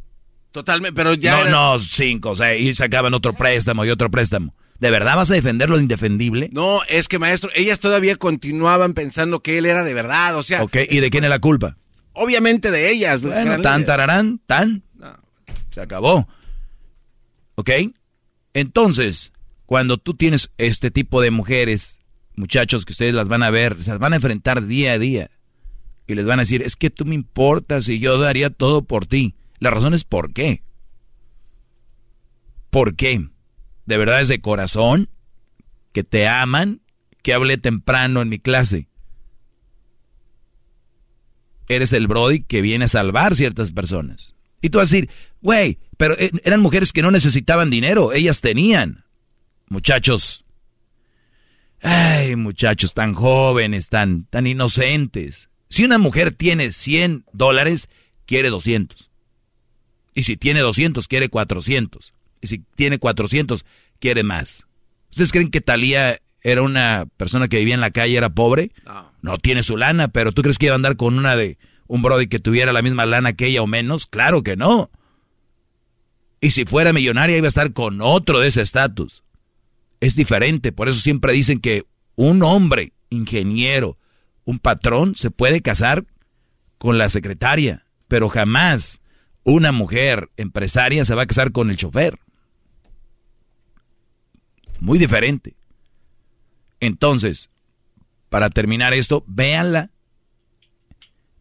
Totalmente, 0.54 0.96
pero 0.96 1.14
ya... 1.14 1.44
No, 1.44 1.74
no, 1.74 1.80
cinco, 1.80 2.30
o 2.30 2.36
sea, 2.38 2.56
y 2.56 2.74
sacaban 2.76 3.14
otro 3.14 3.34
préstamo 3.34 3.84
y 3.84 3.90
otro 3.90 4.10
préstamo. 4.10 4.56
¿De 4.80 4.90
verdad 4.90 5.18
vas 5.18 5.30
a 5.32 5.34
defender 5.34 5.70
lo 5.70 5.78
indefendible? 5.78 6.50
No, 6.54 6.80
es 6.88 7.10
que 7.10 7.20
maestro, 7.20 7.52
ellas 7.56 7.82
todavía 7.82 8.16
continuaban 8.16 8.94
pensando 8.94 9.42
que 9.42 9.58
él 9.58 9.66
era 9.66 9.84
de 9.84 9.94
verdad, 9.94 10.38
o 10.38 10.44
sea... 10.44 10.64
Ok, 10.64 10.78
¿y 10.90 11.02
de 11.02 11.10
quién 11.10 11.26
es 11.26 11.30
la 11.30 11.40
culpa? 11.40 11.76
Obviamente 12.14 12.72
de 12.72 12.90
ellas. 12.90 13.22
Bueno, 13.22 13.62
tan, 13.62 13.86
tararán, 13.86 14.40
tan. 14.46 14.84
Se 15.72 15.82
acabó. 15.82 16.30
¿Ok? 17.56 17.70
Entonces, 18.54 19.34
cuando 19.66 19.98
tú 19.98 20.14
tienes 20.14 20.52
este 20.58 20.90
tipo 20.90 21.22
de 21.22 21.32
mujeres, 21.32 22.00
muchachos, 22.36 22.86
que 22.86 22.94
ustedes 22.94 23.14
las 23.14 23.28
van 23.28 23.44
a 23.44 23.50
ver, 23.50 23.84
se 23.84 23.92
las 23.92 24.00
van 24.00 24.14
a 24.14 24.18
enfrentar 24.18 24.66
día 24.68 24.94
a 24.94 25.00
día. 25.00 25.32
Y 26.12 26.16
les 26.16 26.26
van 26.26 26.40
a 26.40 26.44
decir, 26.44 26.62
es 26.62 26.76
que 26.76 26.90
tú 26.90 27.06
me 27.06 27.16
importas 27.16 27.88
y 27.90 28.00
yo 28.00 28.18
daría 28.18 28.50
todo 28.50 28.84
por 28.84 29.06
ti. 29.06 29.36
La 29.60 29.70
razón 29.70 29.94
es 29.94 30.04
por 30.04 30.34
qué. 30.34 30.64
¿Por 32.70 32.96
qué? 32.96 33.32
de 33.92 33.98
verdad 33.98 34.22
es 34.22 34.30
de 34.30 34.40
corazón, 34.40 35.10
que 35.92 36.06
te 36.06 36.26
aman, 36.26 36.82
que 37.24 37.34
hablé 37.34 37.58
temprano 37.58 38.22
en 38.22 38.30
mi 38.30 38.40
clase. 38.40 38.88
Eres 41.68 41.92
el 41.92 42.08
Brody 42.08 42.42
que 42.42 42.62
viene 42.62 42.86
a 42.86 42.88
salvar 42.88 43.36
ciertas 43.36 43.74
personas. 43.74 44.34
Y 44.62 44.70
tú 44.70 44.78
vas 44.78 44.90
a 44.90 44.96
decir, 44.96 45.10
güey, 45.42 45.78
pero 45.98 46.18
eh, 46.20 46.32
eran 46.46 46.62
mujeres 46.62 46.94
que 46.94 47.02
no 47.02 47.12
necesitaban 47.12 47.70
dinero, 47.70 48.14
ellas 48.14 48.40
tenían. 48.40 49.04
Muchachos, 49.68 50.46
ay, 51.82 52.38
muchachos 52.38 52.94
tan 52.94 53.14
jóvenes, 53.14 53.90
tan, 53.90 54.24
tan 54.26 54.48
inocentes. 54.48 55.50
Si 55.72 55.86
una 55.86 55.98
mujer 55.98 56.32
tiene 56.32 56.74
100 56.74 57.24
dólares, 57.32 57.88
quiere 58.26 58.50
200. 58.50 59.10
Y 60.14 60.24
si 60.24 60.36
tiene 60.36 60.60
200, 60.60 61.08
quiere 61.08 61.30
400 61.30 62.14
y 62.42 62.48
si 62.48 62.60
tiene 62.76 63.00
400, 63.00 63.66
quiere 64.00 64.24
más. 64.24 64.68
¿Ustedes 65.12 65.32
creen 65.32 65.50
que 65.50 65.62
Talía 65.62 66.18
era 66.42 66.62
una 66.62 67.06
persona 67.16 67.48
que 67.48 67.60
vivía 67.60 67.76
en 67.76 67.80
la 67.80 67.92
calle, 67.92 68.18
era 68.18 68.30
pobre? 68.30 68.74
No. 68.86 69.14
No 69.22 69.38
tiene 69.38 69.64
su 69.64 69.78
lana, 69.78 70.10
pero 70.10 70.34
¿tú 70.34 70.42
crees 70.42 70.58
que 70.58 70.66
iba 70.66 70.74
a 70.74 70.76
andar 70.76 70.98
con 70.98 71.18
una 71.18 71.38
de 71.38 71.58
un 71.88 72.02
brody 72.02 72.28
que 72.28 72.40
tuviera 72.40 72.74
la 72.74 72.82
misma 72.82 73.06
lana 73.06 73.32
que 73.32 73.48
ella 73.48 73.62
o 73.62 73.68
menos? 73.68 74.08
Claro 74.08 74.44
que 74.44 74.58
no. 74.58 74.92
Y 76.42 76.50
si 76.50 76.66
fuera 76.66 76.92
millonaria 76.92 77.38
iba 77.38 77.48
a 77.48 77.50
estar 77.50 77.72
con 77.72 78.02
otro 78.02 78.42
de 78.42 78.50
ese 78.50 78.62
estatus. 78.62 79.24
Es 80.02 80.18
diferente, 80.18 80.74
por 80.74 80.90
eso 80.90 81.00
siempre 81.00 81.32
dicen 81.32 81.62
que 81.62 81.86
un 82.16 82.44
hombre, 82.44 82.92
ingeniero, 83.10 83.98
un 84.46 84.60
patrón, 84.60 85.16
se 85.16 85.32
puede 85.32 85.62
casar 85.62 86.06
con 86.78 86.98
la 86.98 87.10
secretaria, 87.10 87.86
pero 88.08 88.30
jamás 88.30 89.02
una 89.44 89.72
mujer 89.72 90.30
empresaria 90.38 91.06
se 91.06 91.16
va 91.16 91.24
a 91.24 91.28
casar 91.28 91.52
con 91.52 91.70
el 91.70 91.78
chofer 91.78 92.20
muy 94.82 95.00
diferente. 95.00 95.56
Entonces, 96.82 97.50
para 98.30 98.50
terminar 98.50 98.94
esto, 98.94 99.24
véanla 99.28 99.92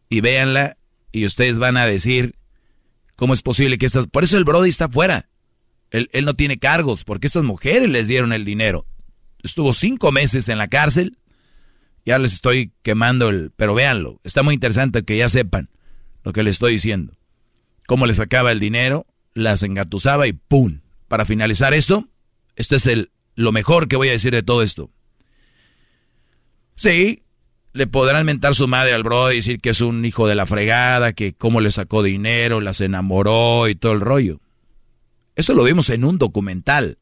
y 0.08 0.20
véanla 0.20 0.76
y 1.10 1.24
ustedes 1.24 1.58
van 1.58 1.76
a 1.76 1.86
decir 1.86 2.36
cómo 3.16 3.32
es 3.32 3.42
posible 3.42 3.78
que 3.78 3.86
estas... 3.86 4.06
Por 4.06 4.22
eso 4.22 4.36
el 4.36 4.44
Brody 4.44 4.68
está 4.68 4.88
fuera. 4.88 5.28
Él, 5.90 6.08
él 6.12 6.24
no 6.24 6.34
tiene 6.34 6.58
cargos, 6.58 7.02
porque 7.02 7.26
estas 7.26 7.42
mujeres 7.42 7.88
les 7.88 8.06
dieron 8.06 8.32
el 8.32 8.44
dinero. 8.44 8.86
Estuvo 9.42 9.72
cinco 9.72 10.12
meses 10.12 10.48
en 10.48 10.58
la 10.58 10.68
cárcel. 10.68 11.16
Ya 12.04 12.18
les 12.18 12.32
estoy 12.32 12.72
quemando 12.82 13.28
el... 13.28 13.52
Pero 13.56 13.74
véanlo, 13.74 14.20
está 14.24 14.42
muy 14.42 14.54
interesante 14.54 15.04
que 15.04 15.16
ya 15.16 15.28
sepan 15.28 15.68
lo 16.24 16.32
que 16.32 16.42
les 16.42 16.56
estoy 16.56 16.72
diciendo. 16.72 17.14
Cómo 17.86 18.06
les 18.06 18.16
sacaba 18.16 18.52
el 18.52 18.60
dinero, 18.60 19.06
las 19.34 19.62
engatusaba 19.62 20.26
y 20.26 20.32
¡pum! 20.32 20.80
Para 21.08 21.26
finalizar 21.26 21.74
esto, 21.74 22.08
este 22.56 22.76
es 22.76 22.86
el 22.86 23.10
lo 23.34 23.52
mejor 23.52 23.88
que 23.88 23.96
voy 23.96 24.08
a 24.08 24.12
decir 24.12 24.32
de 24.32 24.42
todo 24.42 24.62
esto. 24.62 24.90
Sí, 26.76 27.22
le 27.72 27.86
podrán 27.86 28.26
mentar 28.26 28.54
su 28.54 28.68
madre 28.68 28.92
al 28.92 29.02
bro 29.02 29.32
y 29.32 29.36
decir 29.36 29.60
que 29.60 29.70
es 29.70 29.80
un 29.80 30.04
hijo 30.04 30.26
de 30.26 30.34
la 30.34 30.46
fregada, 30.46 31.12
que 31.12 31.32
cómo 31.34 31.60
le 31.60 31.70
sacó 31.70 32.02
dinero, 32.02 32.60
las 32.60 32.80
enamoró 32.80 33.68
y 33.68 33.74
todo 33.74 33.92
el 33.92 34.00
rollo. 34.00 34.40
Eso 35.36 35.54
lo 35.54 35.64
vimos 35.64 35.90
en 35.90 36.04
un 36.04 36.18
documental. 36.18 36.98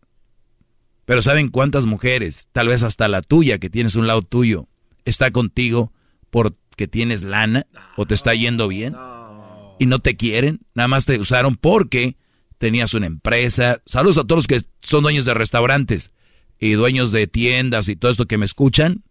Pero 1.04 1.22
¿saben 1.22 1.48
cuántas 1.48 1.86
mujeres, 1.86 2.48
tal 2.52 2.68
vez 2.68 2.82
hasta 2.82 3.08
la 3.08 3.22
tuya, 3.22 3.58
que 3.58 3.70
tienes 3.70 3.96
un 3.96 4.06
lado 4.06 4.22
tuyo, 4.22 4.68
está 5.04 5.30
contigo 5.30 5.92
porque 6.30 6.88
tienes 6.88 7.22
lana 7.22 7.66
o 7.96 8.06
te 8.06 8.14
está 8.14 8.34
yendo 8.34 8.68
bien? 8.68 8.94
Y 9.78 9.86
no 9.86 9.98
te 9.98 10.16
quieren, 10.16 10.60
nada 10.74 10.88
más 10.88 11.06
te 11.06 11.18
usaron 11.18 11.56
porque 11.56 12.16
tenías 12.58 12.94
una 12.94 13.06
empresa. 13.06 13.80
Saludos 13.86 14.18
a 14.18 14.24
todos 14.24 14.38
los 14.38 14.46
que 14.46 14.66
son 14.82 15.02
dueños 15.02 15.24
de 15.24 15.34
restaurantes 15.34 16.12
y 16.58 16.72
dueños 16.72 17.12
de 17.12 17.26
tiendas 17.26 17.88
y 17.88 17.96
todo 17.96 18.10
esto 18.10 18.26
que 18.26 18.38
me 18.38 18.44
escuchan, 18.44 19.04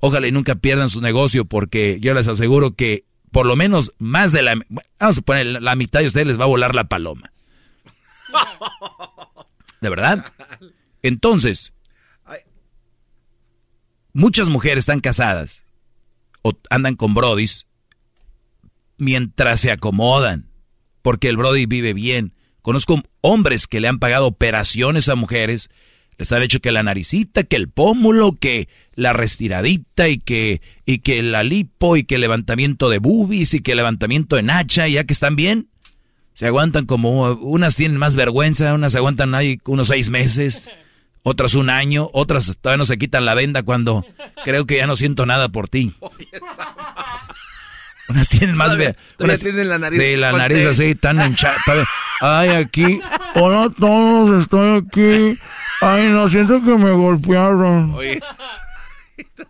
ojalá 0.00 0.26
y 0.28 0.32
nunca 0.32 0.54
pierdan 0.56 0.90
su 0.90 1.00
negocio 1.00 1.46
porque 1.46 1.98
yo 2.00 2.14
les 2.14 2.28
aseguro 2.28 2.74
que 2.74 3.06
por 3.32 3.46
lo 3.46 3.56
menos 3.56 3.92
más 3.98 4.32
de 4.32 4.42
la... 4.42 4.54
Vamos 4.98 5.18
a 5.18 5.22
poner 5.22 5.62
la 5.62 5.74
mitad 5.76 6.00
de 6.00 6.06
ustedes 6.06 6.26
les 6.26 6.38
va 6.38 6.44
a 6.44 6.48
volar 6.48 6.74
la 6.74 6.84
paloma. 6.84 7.32
¿De 9.80 9.90
verdad? 9.90 10.32
Entonces, 11.02 11.72
muchas 14.16 14.48
mujeres 14.48 14.78
están 14.80 15.00
casadas 15.00 15.64
o 16.42 16.52
andan 16.70 16.96
con 16.96 17.14
brodis 17.14 17.66
mientras 18.96 19.60
se 19.60 19.70
acomodan, 19.70 20.48
porque 21.02 21.28
el 21.28 21.36
brody 21.36 21.66
vive 21.66 21.92
bien. 21.92 22.32
Conozco 22.62 23.02
hombres 23.20 23.66
que 23.66 23.80
le 23.80 23.88
han 23.88 23.98
pagado 23.98 24.26
operaciones 24.26 25.08
a 25.08 25.14
mujeres 25.14 25.70
les 26.18 26.32
han 26.32 26.42
hecho 26.42 26.60
que 26.60 26.72
la 26.72 26.82
naricita, 26.82 27.44
que 27.44 27.56
el 27.56 27.68
pómulo, 27.68 28.32
que 28.32 28.68
la 28.94 29.12
restiradita 29.12 30.08
y 30.08 30.18
que, 30.18 30.62
y 30.86 31.00
que 31.00 31.22
la 31.22 31.42
lipo 31.42 31.96
y 31.96 32.04
que 32.04 32.14
el 32.14 32.22
levantamiento 32.22 32.88
de 32.88 32.98
boobies 32.98 33.52
y 33.52 33.60
que 33.60 33.72
el 33.72 33.76
levantamiento 33.76 34.36
de 34.36 34.42
nacha, 34.42 34.88
ya 34.88 35.04
que 35.04 35.12
están 35.12 35.36
bien. 35.36 35.68
Se 36.32 36.46
aguantan 36.46 36.86
como, 36.86 37.32
unas 37.32 37.76
tienen 37.76 37.98
más 37.98 38.16
vergüenza, 38.16 38.72
unas 38.72 38.94
aguantan 38.94 39.34
ahí 39.34 39.58
unos 39.66 39.88
seis 39.88 40.08
meses, 40.08 40.68
otras 41.28 41.56
un 41.56 41.70
año, 41.70 42.08
otras 42.12 42.56
todavía 42.60 42.78
no 42.78 42.84
se 42.84 42.98
quitan 42.98 43.24
la 43.24 43.34
venda 43.34 43.64
cuando 43.64 44.06
creo 44.44 44.64
que 44.64 44.76
ya 44.76 44.86
no 44.86 44.94
siento 44.94 45.26
nada 45.26 45.48
por 45.48 45.68
ti. 45.68 45.92
Unas 48.08 48.28
tienen 48.28 48.56
más... 48.56 48.76
unas 49.18 49.40
tienen 49.40 49.68
la 49.68 49.80
nariz. 49.80 50.00
Sí, 50.00 50.14
la 50.14 50.30
nariz 50.30 50.64
así, 50.64 50.94
tan 50.94 51.20
hinchada. 51.20 51.56
Ay, 52.20 52.50
aquí. 52.50 53.00
Hola 53.34 53.64
a 53.64 53.70
todos, 53.70 54.42
estoy 54.42 54.78
aquí. 54.78 55.36
Ay, 55.80 56.06
no, 56.10 56.28
siento 56.28 56.62
que 56.62 56.76
me 56.76 56.92
golpearon. 56.92 57.94
Oye. 57.94 58.20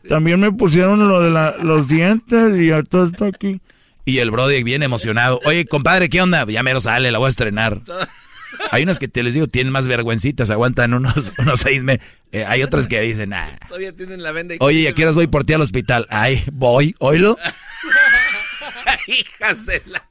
También 0.08 0.40
me 0.40 0.50
pusieron 0.52 1.06
lo 1.06 1.20
de 1.20 1.28
los 1.62 1.86
dientes 1.86 2.58
y 2.58 2.68
ya 2.68 2.82
todo 2.84 3.08
está 3.08 3.26
aquí. 3.26 3.60
Y 4.06 4.20
el 4.20 4.30
Brody 4.30 4.62
bien 4.62 4.82
emocionado. 4.82 5.38
Oye, 5.44 5.66
compadre, 5.66 6.08
¿qué 6.08 6.22
onda? 6.22 6.46
Ya 6.46 6.62
me 6.62 6.72
lo 6.72 6.80
sale, 6.80 7.12
la 7.12 7.18
voy 7.18 7.26
a 7.26 7.28
estrenar. 7.28 7.82
Hay 8.70 8.82
unas 8.82 8.98
que 8.98 9.08
te 9.08 9.22
les 9.22 9.34
digo, 9.34 9.46
tienen 9.46 9.72
más 9.72 9.86
vergüencitas, 9.86 10.50
aguantan 10.50 10.94
unos, 10.94 11.32
unos 11.38 11.60
seis 11.60 11.82
meses. 11.82 12.06
Eh, 12.32 12.44
hay 12.44 12.62
otras 12.62 12.86
que 12.86 13.00
dicen, 13.00 13.30
nah. 13.30 13.48
Todavía 13.68 13.92
tienen 13.92 14.22
la 14.22 14.32
venda. 14.32 14.54
Oye, 14.60 14.80
¿y 14.80 14.86
a 14.86 14.92
qué 14.92 15.02
horas 15.02 15.14
voy 15.14 15.26
por 15.26 15.44
ti 15.44 15.52
al 15.52 15.62
hospital? 15.62 16.06
Ay, 16.10 16.44
voy, 16.52 16.94
oílo. 16.98 17.36
Hijas 19.06 19.66
de 19.66 19.82
la... 19.86 20.04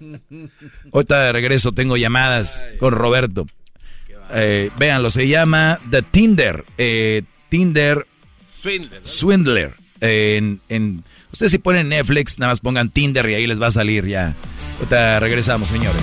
Ahorita 0.92 1.20
de 1.20 1.32
regreso 1.32 1.72
tengo 1.72 1.96
llamadas 1.96 2.64
con 2.78 2.92
Roberto. 2.92 3.46
Eh, 4.32 4.70
véanlo, 4.78 5.10
se 5.10 5.28
llama 5.28 5.78
The 5.90 6.02
Tinder. 6.02 6.64
Eh, 6.76 7.22
Tinder 7.48 8.06
Swindler. 8.52 9.00
Swindler. 9.04 9.74
en, 10.00 10.60
en, 10.68 11.04
ustedes 11.30 11.52
si 11.52 11.58
ponen 11.58 11.88
Netflix, 11.88 12.38
nada 12.38 12.50
más 12.52 12.60
pongan 12.60 12.90
Tinder 12.90 13.28
y 13.30 13.34
ahí 13.34 13.46
les 13.46 13.62
va 13.62 13.68
a 13.68 13.70
salir 13.70 14.06
ya. 14.06 14.34
Ahorita 14.78 15.20
regresamos, 15.20 15.68
señores. 15.68 16.02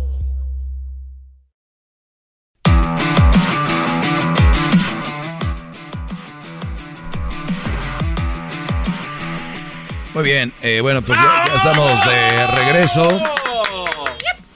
Muy 10.13 10.23
bien, 10.23 10.51
eh, 10.61 10.81
bueno, 10.81 11.01
pues 11.01 11.17
ya, 11.17 11.45
ya 11.47 11.55
estamos 11.55 11.99
de 12.05 12.47
regreso. 12.47 13.07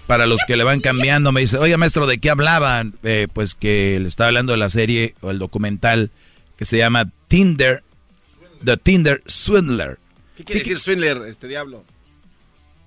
Para 0.06 0.26
los 0.26 0.41
que 0.45 0.56
le 0.56 0.64
van 0.64 0.82
cambiando, 0.82 1.32
me 1.32 1.41
dice, 1.41 1.57
oiga 1.57 1.77
maestro, 1.77 2.06
¿de 2.06 2.19
qué 2.19 2.30
hablaban? 2.30 2.94
Eh, 3.03 3.27
pues 3.32 3.56
que 3.56 3.98
le 3.99 4.07
estaba 4.07 4.27
hablando 4.27 4.52
de 4.52 4.57
la 4.57 4.69
serie 4.69 5.15
o 5.22 5.32
el 5.32 5.40
documental 5.40 6.11
que 6.57 6.65
se 6.65 6.77
llama 6.77 7.10
Tinder, 7.27 7.84
The 8.64 8.77
Tinder 8.77 9.23
Swindler. 9.26 9.98
¿Qué 10.38 10.44
quiere 10.44 10.60
decir 10.60 10.80
Swindler, 10.80 11.22
este 11.27 11.48
diablo? 11.48 11.86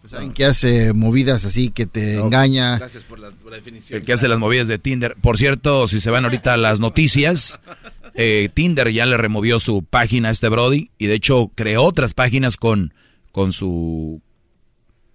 Pues 0.03 0.12
alguien 0.12 0.32
que 0.32 0.45
hace 0.45 0.93
movidas 0.93 1.45
así, 1.45 1.70
que 1.70 1.86
te 1.86 2.19
engaña. 2.19 2.78
Gracias 2.78 3.03
por 3.03 3.19
la, 3.19 3.31
por 3.31 3.51
la 3.51 3.57
definición. 3.57 3.99
El 3.99 4.07
que 4.07 4.12
hace 4.12 4.28
las 4.28 4.39
movidas 4.39 4.69
de 4.69 4.78
Tinder. 4.78 5.16
Por 5.20 5.39
cierto, 5.39 5.86
si 5.86 6.01
se 6.01 6.11
van 6.11 6.24
ahorita 6.24 6.53
a 6.53 6.57
las 6.57 6.78
noticias, 6.78 7.59
eh, 8.20 8.49
Tinder 8.53 8.90
ya 8.90 9.07
le 9.07 9.16
removió 9.16 9.61
su 9.61 9.85
página 9.85 10.28
a 10.28 10.32
este 10.32 10.49
Brody 10.49 10.90
y 10.99 11.07
de 11.07 11.15
hecho 11.15 11.53
creó 11.55 11.85
otras 11.85 12.15
páginas 12.15 12.57
con, 12.57 12.93
con 13.31 13.53
su... 13.53 14.20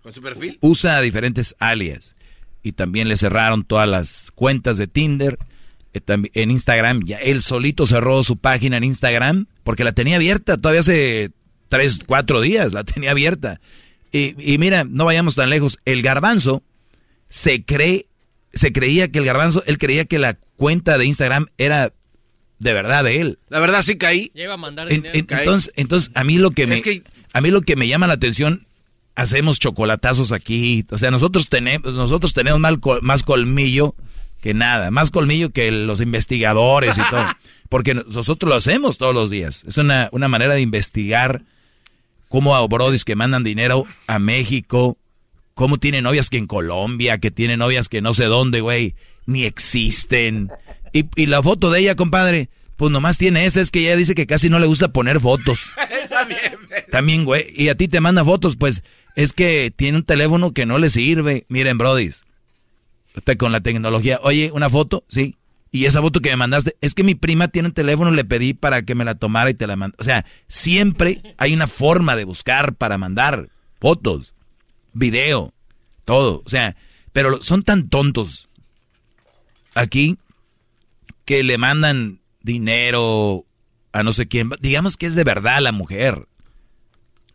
¿Con 0.01 0.13
su 0.13 0.21
perfil? 0.21 0.57
Usa 0.61 1.01
diferentes 1.01 1.55
alias 1.59 2.15
y 2.63 2.71
también 2.71 3.09
le 3.09 3.17
cerraron 3.17 3.65
todas 3.65 3.89
las 3.89 4.31
cuentas 4.31 4.77
de 4.77 4.87
Tinder. 4.87 5.37
eh, 5.93 6.01
En 6.33 6.49
Instagram, 6.49 7.03
ya 7.05 7.17
él 7.17 7.41
solito 7.41 7.85
cerró 7.85 8.23
su 8.23 8.37
página 8.37 8.77
en 8.77 8.85
Instagram 8.85 9.47
porque 9.65 9.83
la 9.83 9.91
tenía 9.91 10.15
abierta 10.15 10.55
todavía 10.57 10.79
hace 10.79 11.31
tres, 11.67 11.99
cuatro 12.05 12.39
días, 12.39 12.71
la 12.71 12.83
tenía 12.85 13.11
abierta. 13.11 13.59
Y, 14.13 14.35
y 14.39 14.57
mira, 14.59 14.85
no 14.85 15.03
vayamos 15.05 15.35
tan 15.35 15.49
lejos. 15.49 15.79
El 15.83 16.03
garbanzo 16.03 16.63
se 17.27 17.65
cree, 17.65 18.07
se 18.53 18.71
creía 18.71 19.11
que 19.11 19.19
el 19.19 19.25
garbanzo, 19.25 19.61
él 19.65 19.77
creía 19.77 20.05
que 20.05 20.19
la 20.19 20.35
cuenta 20.55 20.97
de 20.97 21.05
Instagram 21.05 21.47
era 21.57 21.91
de 22.63 22.73
verdad 22.73 23.03
de 23.03 23.19
él. 23.21 23.39
La 23.49 23.59
verdad 23.59 23.81
sí 23.83 23.97
caí. 23.97 24.31
Lleva 24.33 24.55
a 24.55 24.57
mandar 24.57 24.87
En- 24.91 25.03
dinero. 25.03 25.13
en- 25.19 25.27
entonces, 25.29 25.71
entonces 25.75 26.11
a 26.15 26.23
mí 26.23 26.37
lo 26.37 26.51
que 26.51 26.65
me, 26.67 26.75
Es 26.75 26.81
que- 26.81 27.03
a 27.33 27.41
mí 27.41 27.51
lo 27.51 27.61
que 27.61 27.75
me 27.75 27.87
llama 27.87 28.07
la 28.07 28.13
atención, 28.13 28.65
hacemos 29.15 29.59
chocolatazos 29.59 30.31
aquí. 30.31 30.85
O 30.89 30.97
sea, 30.97 31.11
nosotros 31.11 31.49
tenemos, 31.49 31.93
nosotros 31.93 32.33
tenemos 32.33 32.59
mal 32.59 32.79
col- 32.79 33.01
más 33.03 33.23
colmillo 33.23 33.95
que 34.41 34.53
nada, 34.53 34.89
más 34.91 35.11
colmillo 35.11 35.51
que 35.51 35.71
los 35.71 36.01
investigadores 36.01 36.97
y 36.97 37.01
todo. 37.09 37.21
Porque 37.69 37.93
nosotros 37.95 38.49
lo 38.49 38.55
hacemos 38.55 38.97
todos 38.97 39.13
los 39.13 39.29
días. 39.29 39.63
Es 39.67 39.77
una, 39.77 40.09
una 40.11 40.27
manera 40.27 40.53
de 40.53 40.61
investigar 40.61 41.41
cómo 42.29 42.55
a 42.55 42.67
brodis 42.67 43.05
que 43.05 43.15
mandan 43.15 43.43
dinero 43.43 43.85
a 44.07 44.19
México, 44.19 44.97
cómo 45.53 45.77
tienen 45.77 46.03
novias 46.03 46.29
que 46.29 46.37
en 46.37 46.47
Colombia, 46.47 47.17
que 47.19 47.31
tienen 47.31 47.59
novias 47.59 47.89
que 47.89 48.01
no 48.01 48.13
sé 48.13 48.25
dónde, 48.25 48.61
güey, 48.61 48.95
ni 49.25 49.45
existen. 49.45 50.49
Y, 50.93 51.05
y 51.15 51.25
la 51.25 51.43
foto 51.43 51.71
de 51.71 51.81
ella, 51.81 51.95
compadre, 51.95 52.49
pues 52.77 52.91
nomás 52.91 53.17
tiene 53.17 53.45
esa, 53.45 53.61
es 53.61 53.71
que 53.71 53.79
ella 53.79 53.95
dice 53.95 54.15
que 54.15 54.27
casi 54.27 54.49
no 54.49 54.59
le 54.59 54.67
gusta 54.67 54.89
poner 54.89 55.19
fotos. 55.19 55.71
También, 56.91 57.25
güey, 57.25 57.45
y 57.55 57.69
a 57.69 57.75
ti 57.75 57.87
te 57.87 57.99
manda 57.99 58.23
fotos, 58.23 58.55
pues 58.55 58.83
es 59.15 59.33
que 59.33 59.73
tiene 59.75 59.97
un 59.97 60.03
teléfono 60.03 60.53
que 60.53 60.65
no 60.65 60.77
le 60.77 60.89
sirve. 60.89 61.45
Miren, 61.49 61.77
brodis, 61.77 62.23
Usted 63.15 63.37
con 63.37 63.51
la 63.51 63.61
tecnología, 63.61 64.19
oye, 64.23 64.51
una 64.53 64.69
foto, 64.69 65.03
sí. 65.07 65.37
Y 65.71 65.85
esa 65.85 66.01
foto 66.01 66.19
que 66.19 66.29
me 66.29 66.35
mandaste, 66.35 66.75
es 66.81 66.93
que 66.93 67.03
mi 67.03 67.15
prima 67.15 67.47
tiene 67.47 67.69
un 67.69 67.73
teléfono, 67.73 68.11
le 68.11 68.25
pedí 68.25 68.53
para 68.53 68.83
que 68.83 68.95
me 68.95 69.05
la 69.05 69.15
tomara 69.15 69.49
y 69.49 69.53
te 69.55 69.67
la 69.67 69.75
mandó. 69.75 69.95
O 69.99 70.03
sea, 70.03 70.25
siempre 70.47 71.35
hay 71.37 71.53
una 71.53 71.67
forma 71.67 72.15
de 72.15 72.25
buscar 72.25 72.75
para 72.75 72.97
mandar 72.97 73.49
fotos, 73.79 74.35
video, 74.93 75.53
todo. 76.05 76.43
O 76.45 76.49
sea, 76.49 76.75
pero 77.11 77.41
son 77.41 77.63
tan 77.63 77.89
tontos 77.89 78.49
aquí 79.73 80.17
que 81.25 81.43
le 81.43 81.57
mandan 81.57 82.19
dinero 82.41 83.45
a 83.91 84.03
no 84.03 84.11
sé 84.11 84.27
quién. 84.27 84.51
Digamos 84.59 84.97
que 84.97 85.05
es 85.05 85.15
de 85.15 85.23
verdad 85.23 85.59
la 85.61 85.71
mujer. 85.71 86.27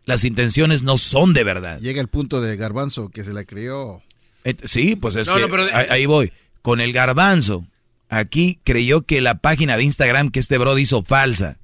Las 0.05 0.23
intenciones 0.25 0.81
no 0.83 0.97
son 0.97 1.33
de 1.33 1.43
verdad. 1.43 1.79
Llega 1.79 2.01
el 2.01 2.07
punto 2.07 2.41
de 2.41 2.55
garbanzo 2.57 3.09
que 3.09 3.23
se 3.23 3.33
la 3.33 3.43
creyó. 3.45 4.01
Eh, 4.43 4.55
Sí, 4.63 4.95
pues 4.95 5.15
es 5.15 5.27
No, 5.27 5.35
que 5.35 5.41
no, 5.41 5.49
pero- 5.49 5.63
ahí, 5.73 5.85
ahí 5.89 6.05
voy. 6.05 6.31
Con 6.61 6.81
el 6.81 6.93
garbanzo, 6.93 7.65
aquí 8.09 8.59
creyó 8.63 9.03
que 9.03 9.21
la 9.21 9.35
página 9.35 9.77
de 9.77 9.83
Instagram 9.83 10.29
que 10.31 10.39
este 10.39 10.57
Brody 10.57 10.81
hizo 10.83 11.03
falsa. 11.03 11.57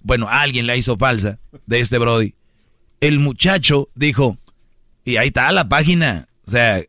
Bueno, 0.00 0.28
alguien 0.28 0.66
la 0.66 0.76
hizo 0.76 0.96
falsa 0.96 1.38
de 1.66 1.80
este 1.80 1.98
Brody. 1.98 2.34
El 3.00 3.18
muchacho 3.18 3.88
dijo, 3.94 4.36
y 5.04 5.16
ahí 5.16 5.28
está 5.28 5.50
la 5.52 5.68
página. 5.68 6.28
O 6.46 6.50
sea, 6.50 6.82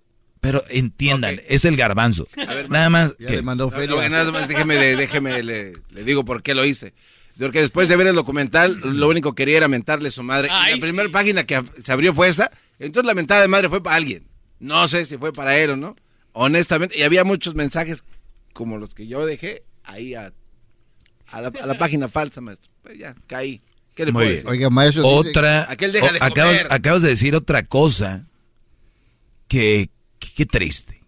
pero 0.44 0.61
entiendan, 0.70 1.40
es 1.48 1.64
el 1.64 1.78
garbanzo. 1.78 2.28
A 2.48 2.53
ver, 2.53 2.70
Nada 2.70 2.90
más 2.90 3.15
Ya 3.18 3.28
que... 3.28 3.36
le 3.38 3.41
mandó 3.44 3.65
No, 3.65 3.72
feria. 3.72 3.95
no, 3.95 4.10
nada 4.10 4.30
más 4.30 4.49
déjeme, 4.49 4.76
le- 4.78 4.98
déjeme 4.98 5.41
le, 5.41 5.72
le 5.90 6.03
digo 6.03 6.26
por 6.26 6.44
qué 6.44 6.53
lo 6.53 6.65
hice. 6.65 6.94
Porque 7.40 7.61
después 7.61 7.88
de 7.88 7.95
ver 7.95 8.07
el 8.07 8.15
documental, 8.15 8.78
lo 8.84 9.07
único 9.07 9.34
que 9.34 9.44
quería 9.44 9.56
era 9.56 9.70
mentarle 9.70 10.10
a 10.10 10.11
su 10.11 10.22
madre. 10.22 10.49
Y 10.68 10.76
la 10.76 10.82
primera 10.86 11.10
página 11.10 11.45
que 11.45 11.64
se 11.82 11.91
abrió 11.94 12.14
fue 12.14 12.28
esa. 12.28 12.52
Entonces 12.78 13.07
la 13.07 13.14
mentada 13.14 13.41
de 13.41 13.48
madre 13.48 13.70
fue 13.70 13.82
para 13.82 13.95
alguien. 13.95 14.28
No 14.60 14.86
sé 14.90 15.06
si 15.06 15.18
fue 15.18 15.32
para 15.32 15.57
él 15.57 15.70
o 15.72 15.76
no. 15.78 15.95
Honestamente. 16.34 16.98
Y 16.99 17.03
había 17.03 17.24
muchos 17.24 17.56
mensajes 17.56 18.03
como 18.52 18.78
los 18.78 18.94
que 18.94 19.07
yo 19.07 19.26
dejé 19.26 19.64
ahí 19.86 20.14
a, 20.14 20.34
a 21.32 21.41
la, 21.41 21.48
a 21.48 21.65
la 21.65 21.78
página 21.78 22.10
falsa, 22.10 22.41
maestro. 22.41 22.70
Pues 22.82 22.99
ya, 22.99 23.15
caí. 23.28 23.61
¿Qué 23.95 24.06
le 24.06 24.11
Muy 24.11 24.20
puedo 24.20 24.26
bien. 24.28 24.36
decir? 24.36 24.49
Oiga, 24.52 24.70
maestro. 24.70 25.03
dice- 25.03 25.30
Otra... 25.30 25.72
Aquel 25.72 25.91
deja 25.94 26.11
de 26.11 26.20
acabas, 26.22 26.65
acabas 26.70 27.02
de 27.02 27.10
decir 27.10 27.34
otra 27.34 27.64
cosa 27.64 28.26
que... 29.48 29.90
Qué 30.35 30.45
triste. 30.45 31.01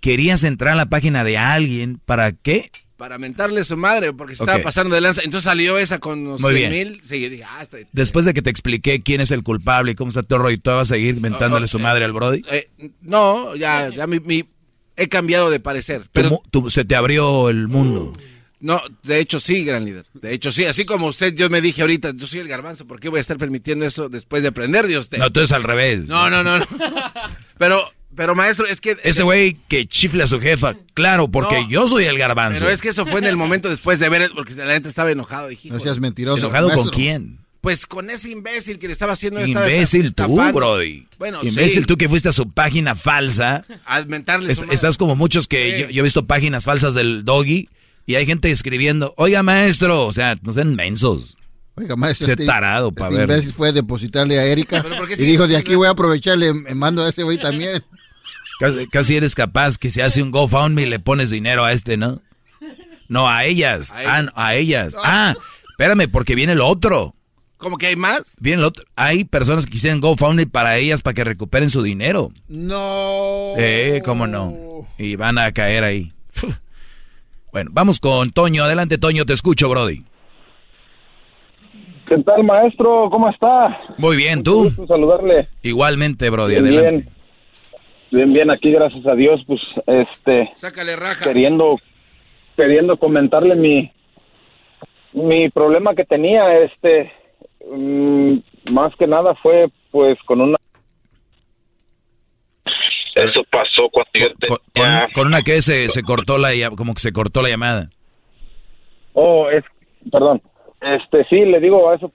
Querías 0.00 0.42
entrar 0.44 0.72
a 0.72 0.76
la 0.76 0.86
página 0.86 1.22
de 1.22 1.38
alguien, 1.38 2.00
¿para 2.04 2.32
qué? 2.32 2.70
Para 2.96 3.18
mentarle 3.18 3.60
a 3.60 3.64
su 3.64 3.76
madre, 3.76 4.12
porque 4.12 4.34
se 4.36 4.42
estaba 4.44 4.62
pasando 4.62 4.94
de 4.94 5.00
lanza. 5.00 5.22
Entonces 5.24 5.44
salió 5.44 5.78
esa 5.78 5.98
con 5.98 6.24
los 6.24 6.40
Muy 6.40 6.54
100 6.56 6.70
bien. 6.70 6.88
mil. 6.92 7.00
Sí, 7.04 7.20
yo 7.20 7.30
dije, 7.30 7.44
ah, 7.44 7.62
está- 7.62 7.78
Después 7.92 8.24
de 8.24 8.34
que 8.34 8.42
te 8.42 8.50
expliqué 8.50 9.02
quién 9.02 9.20
es 9.20 9.30
el 9.30 9.42
culpable 9.42 9.92
y 9.92 9.94
cómo 9.94 10.08
está 10.10 10.22
todo 10.22 10.40
rollo, 10.40 10.58
¿tú 10.60 10.70
vas 10.70 10.90
a 10.90 10.94
seguir 10.94 11.20
mentándole 11.20 11.66
su 11.68 11.78
madre 11.78 12.04
al 12.04 12.12
Brody? 12.12 12.44
Eh, 12.50 12.68
no, 13.00 13.56
ya, 13.56 13.88
ya 13.88 14.06
mi, 14.06 14.20
mi- 14.20 14.44
he 14.96 15.08
cambiado 15.08 15.50
de 15.50 15.58
parecer. 15.60 16.08
Pero 16.12 16.42
se 16.68 16.84
te 16.84 16.94
abrió 16.96 17.48
el 17.48 17.66
mundo. 17.68 18.12
No, 18.62 18.80
de 19.02 19.18
hecho 19.18 19.38
sí, 19.40 19.64
gran 19.64 19.84
líder. 19.84 20.06
De 20.14 20.32
hecho 20.32 20.50
sí, 20.52 20.64
así 20.64 20.84
como 20.86 21.08
usted, 21.08 21.34
yo 21.34 21.50
me 21.50 21.60
dije 21.60 21.82
ahorita, 21.82 22.12
yo 22.16 22.26
soy 22.26 22.40
el 22.40 22.48
garbanzo, 22.48 22.86
¿por 22.86 22.98
qué 23.00 23.08
voy 23.10 23.18
a 23.18 23.20
estar 23.20 23.36
permitiendo 23.36 23.84
eso 23.84 24.08
después 24.08 24.40
de 24.42 24.48
aprender 24.48 24.86
de 24.86 24.96
usted? 24.98 25.18
No, 25.18 25.30
tú 25.30 25.40
es 25.40 25.52
al 25.52 25.64
revés. 25.64 26.06
no, 26.06 26.30
no, 26.30 26.42
no. 26.42 26.58
no. 26.60 26.66
pero, 27.58 27.90
pero 28.16 28.34
maestro, 28.34 28.66
es 28.66 28.80
que... 28.80 28.96
Ese 29.04 29.22
güey 29.22 29.54
que 29.68 29.86
chifle 29.86 30.22
a 30.22 30.26
su 30.26 30.40
jefa, 30.40 30.76
claro, 30.94 31.28
porque 31.28 31.60
No, 31.62 31.68
yo 31.68 31.88
soy 31.88 32.04
el 32.04 32.16
garbanzo. 32.18 32.60
Pero 32.60 32.70
es 32.70 32.80
que 32.80 32.88
eso 32.90 33.04
fue 33.06 33.18
en 33.20 33.26
el 33.26 33.36
momento 33.36 33.68
después 33.68 33.98
de 33.98 34.08
ver, 34.08 34.22
el- 34.22 34.30
porque 34.32 34.54
la 34.54 34.72
gente 34.74 34.88
estaba 34.88 35.10
enojado. 35.10 35.48
Dije, 35.48 35.68
No 35.68 35.76
"Hijo 35.76 35.84
seas 35.84 35.96
de-". 35.96 36.00
mentiroso. 36.00 36.38
¿Enojado 36.46 36.70
con 36.70 36.88
quién? 36.90 37.38
Pues 37.60 37.86
con 37.86 38.10
ese 38.10 38.30
imbécil 38.30 38.78
que 38.80 38.88
le 38.88 38.92
estaba 38.92 39.12
haciendo... 39.12 39.38
estaba 39.38 39.70
Imbécil 39.70 40.14
tú, 40.14 40.24
estafando. 40.24 40.52
Brody. 40.52 41.06
Bueno, 41.16 41.38
Imbécil 41.44 41.82
sí, 41.82 41.86
tú 41.86 41.96
que 41.96 42.08
fuiste 42.08 42.28
a 42.28 42.32
su 42.32 42.50
página 42.50 42.96
falsa. 42.96 43.64
a 43.84 44.02
mentarle 44.02 44.50
Es- 44.52 44.60
estás 44.70 44.98
como 44.98 45.14
muchos 45.14 45.46
que 45.46 45.76
Sí. 45.76 45.82
yo, 45.82 45.90
yo 45.90 46.00
he 46.00 46.02
visto 46.02 46.26
páginas 46.26 46.64
falsas 46.64 46.94
del 46.94 47.24
doggy 47.24 47.68
y 48.06 48.14
hay 48.16 48.26
gente 48.26 48.50
escribiendo, 48.50 49.14
oiga 49.16 49.42
maestro, 49.42 50.06
o 50.06 50.12
sea, 50.12 50.36
no 50.42 50.52
sean 50.52 50.74
mensos. 50.74 51.36
Oiga, 51.74 51.96
maestro. 51.96 52.26
Ese 52.26 52.44
tarado, 52.44 52.92
este 52.94 53.14
ver. 53.14 53.22
imbécil 53.22 53.52
fue 53.52 53.68
a 53.70 53.72
depositarle 53.72 54.38
a 54.38 54.44
Erika 54.44 54.82
¿Pero 54.82 54.96
por 54.98 55.08
qué 55.08 55.14
y 55.14 55.26
dijo, 55.26 55.46
de 55.48 55.56
aquí 55.56 55.74
voy 55.74 55.86
a 55.86 55.90
aprovecharle, 55.90 56.52
me 56.52 56.74
mando 56.74 57.02
a 57.02 57.08
ese 57.08 57.22
güey 57.22 57.38
también. 57.38 57.82
Casi, 58.60 58.86
casi 58.86 59.16
eres 59.16 59.34
capaz 59.34 59.76
que 59.78 59.90
se 59.90 60.02
hace 60.02 60.22
un 60.22 60.30
GoFundMe 60.30 60.82
y 60.82 60.86
le 60.86 61.00
pones 61.00 61.30
dinero 61.30 61.64
a 61.64 61.72
este, 61.72 61.96
¿no? 61.96 62.20
No, 63.08 63.28
a 63.28 63.44
ellas. 63.44 63.90
A 63.90 63.96
Ah, 63.96 64.02
ellas. 64.02 64.24
no, 64.24 64.32
a 64.36 64.54
ellas. 64.54 64.94
Ah, 65.02 65.34
espérame, 65.70 66.08
porque 66.08 66.34
viene 66.36 66.52
el 66.52 66.60
otro. 66.60 67.16
¿Cómo 67.56 67.76
que 67.78 67.86
hay 67.88 67.96
más? 67.96 68.22
Viene 68.38 68.60
el 68.60 68.66
otro. 68.66 68.84
Hay 68.94 69.24
personas 69.24 69.64
que 69.64 69.72
quisieran 69.72 70.00
GoFundMe 70.00 70.46
para 70.46 70.76
ellas 70.76 71.02
para 71.02 71.14
que 71.14 71.24
recuperen 71.24 71.70
su 71.70 71.82
dinero. 71.82 72.30
No. 72.46 73.54
Eh, 73.56 74.00
cómo 74.04 74.26
no. 74.28 74.86
Y 74.96 75.16
van 75.16 75.38
a 75.38 75.50
caer 75.52 75.82
ahí. 75.82 76.12
Bueno, 77.52 77.70
vamos 77.72 78.00
con 78.00 78.30
Toño. 78.30 78.64
Adelante, 78.64 78.96
Toño, 78.98 79.24
te 79.26 79.34
escucho, 79.34 79.68
Brody. 79.68 80.02
¿Qué 82.08 82.18
tal, 82.18 82.44
maestro? 82.44 83.08
¿Cómo 83.10 83.28
está? 83.28 83.78
Muy 83.98 84.16
bien, 84.16 84.42
¿tú? 84.42 84.64
Gusto 84.64 84.86
saludarle. 84.86 85.48
Igualmente, 85.62 86.30
Brody, 86.30 86.54
Bien, 86.60 86.64
adelante. 86.66 87.10
bien, 88.10 88.32
bien, 88.32 88.50
aquí 88.50 88.70
gracias 88.70 89.06
a 89.06 89.14
Dios, 89.14 89.40
pues, 89.46 89.60
este, 89.86 90.50
Sácale 90.54 90.96
raja. 90.96 91.24
queriendo, 91.24 91.78
queriendo 92.56 92.96
comentarle 92.98 93.54
mi, 93.54 93.90
mi 95.12 95.48
problema 95.50 95.94
que 95.94 96.04
tenía, 96.04 96.58
este, 96.58 97.12
mm, 97.70 98.36
más 98.72 98.94
que 98.96 99.06
nada 99.06 99.34
fue, 99.36 99.68
pues, 99.90 100.18
con 100.26 100.40
una 100.40 100.58
Eso 103.14 103.42
pasó 103.50 103.88
cuando 103.90 104.10
yo 104.14 104.28
Con, 104.48 104.58
con- 104.74 105.12
con 105.14 105.26
una 105.26 105.42
que 105.42 105.60
se, 105.62 105.88
se 105.88 106.02
cortó 106.02 106.38
la 106.38 106.50
como 106.76 106.94
que 106.94 107.00
se 107.00 107.12
cortó 107.12 107.42
la 107.42 107.50
llamada. 107.50 107.88
Oh, 109.12 109.48
es, 109.50 109.64
perdón. 110.10 110.40
Este, 110.80 111.24
sí, 111.26 111.44
le 111.44 111.60
digo, 111.60 111.92
eso, 111.92 112.10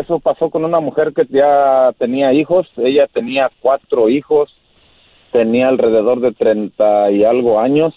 eso 0.00 0.20
pasó 0.20 0.50
con 0.50 0.64
una 0.64 0.80
mujer 0.80 1.12
que 1.14 1.26
ya 1.28 1.90
tenía 1.98 2.32
hijos. 2.32 2.66
Ella 2.76 3.06
tenía 3.12 3.50
cuatro 3.60 4.08
hijos, 4.08 4.50
tenía 5.32 5.68
alrededor 5.68 6.20
de 6.20 6.32
treinta 6.32 7.10
y 7.10 7.24
algo 7.24 7.58
años. 7.60 7.92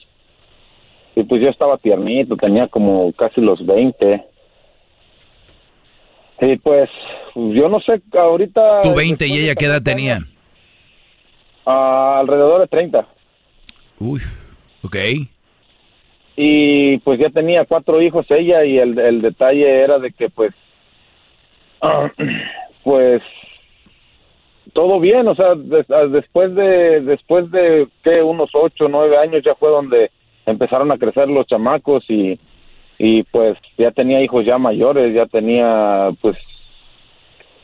Y 1.16 1.24
pues 1.24 1.42
yo 1.42 1.50
estaba 1.50 1.78
tiernito, 1.78 2.36
tenía 2.36 2.68
como 2.68 3.12
casi 3.14 3.42
los 3.42 3.64
veinte. 3.66 4.24
Y 6.42 6.58
pues, 6.58 6.90
yo 7.36 7.68
no 7.70 7.80
sé, 7.80 8.00
ahorita... 8.14 8.82
Tú 8.84 8.94
20 8.94 9.26
y 9.28 9.38
ella 9.40 9.56
qué 9.56 9.66
edad 9.66 9.82
tenía. 9.82 10.20
Ah, 11.68 12.18
alrededor 12.20 12.62
de 12.62 12.68
treinta. 12.68 13.08
Uy, 14.00 14.22
ok. 14.84 14.96
y 16.36 16.98
pues 17.00 17.20
ya 17.20 17.30
tenía 17.32 17.66
cuatro 17.66 18.00
hijos 18.02 18.26
ella 18.30 18.64
y 18.64 18.78
el, 18.78 18.98
el 19.00 19.22
detalle 19.22 19.82
era 19.82 19.98
de 20.00 20.12
que 20.12 20.30
pues 20.30 20.54
pues 22.84 23.22
todo 24.74 25.00
bien 25.00 25.28
o 25.28 25.36
sea 25.36 25.54
ah, 25.54 26.06
después 26.12 26.54
de 26.54 27.02
después 27.02 27.50
de 27.50 27.88
que 28.04 28.22
unos 28.22 28.52
ocho 28.54 28.88
nueve 28.88 29.18
años 29.18 29.42
ya 29.44 29.56
fue 29.56 29.70
donde 29.72 30.12
empezaron 30.46 30.92
a 30.92 30.98
crecer 31.00 31.28
los 31.28 31.48
chamacos 31.48 32.06
y 32.08 32.40
y 33.00 33.24
pues 33.24 33.58
ya 33.78 33.90
tenía 33.92 34.22
hijos 34.22 34.46
ya 34.46 34.60
mayores 34.60 35.16
ya 35.16 35.26
tenía 35.26 36.10
pues 36.22 36.38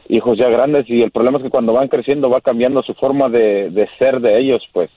hijos 0.09 0.37
ya 0.37 0.49
grandes 0.49 0.89
y 0.89 1.01
el 1.01 1.11
problema 1.11 1.37
es 1.37 1.43
que 1.43 1.49
cuando 1.49 1.73
van 1.73 1.87
creciendo 1.87 2.29
va 2.29 2.41
cambiando 2.41 2.83
su 2.83 2.93
forma 2.93 3.29
de, 3.29 3.69
de 3.69 3.87
ser 3.97 4.19
de 4.19 4.39
ellos 4.39 4.63
pues. 4.71 4.89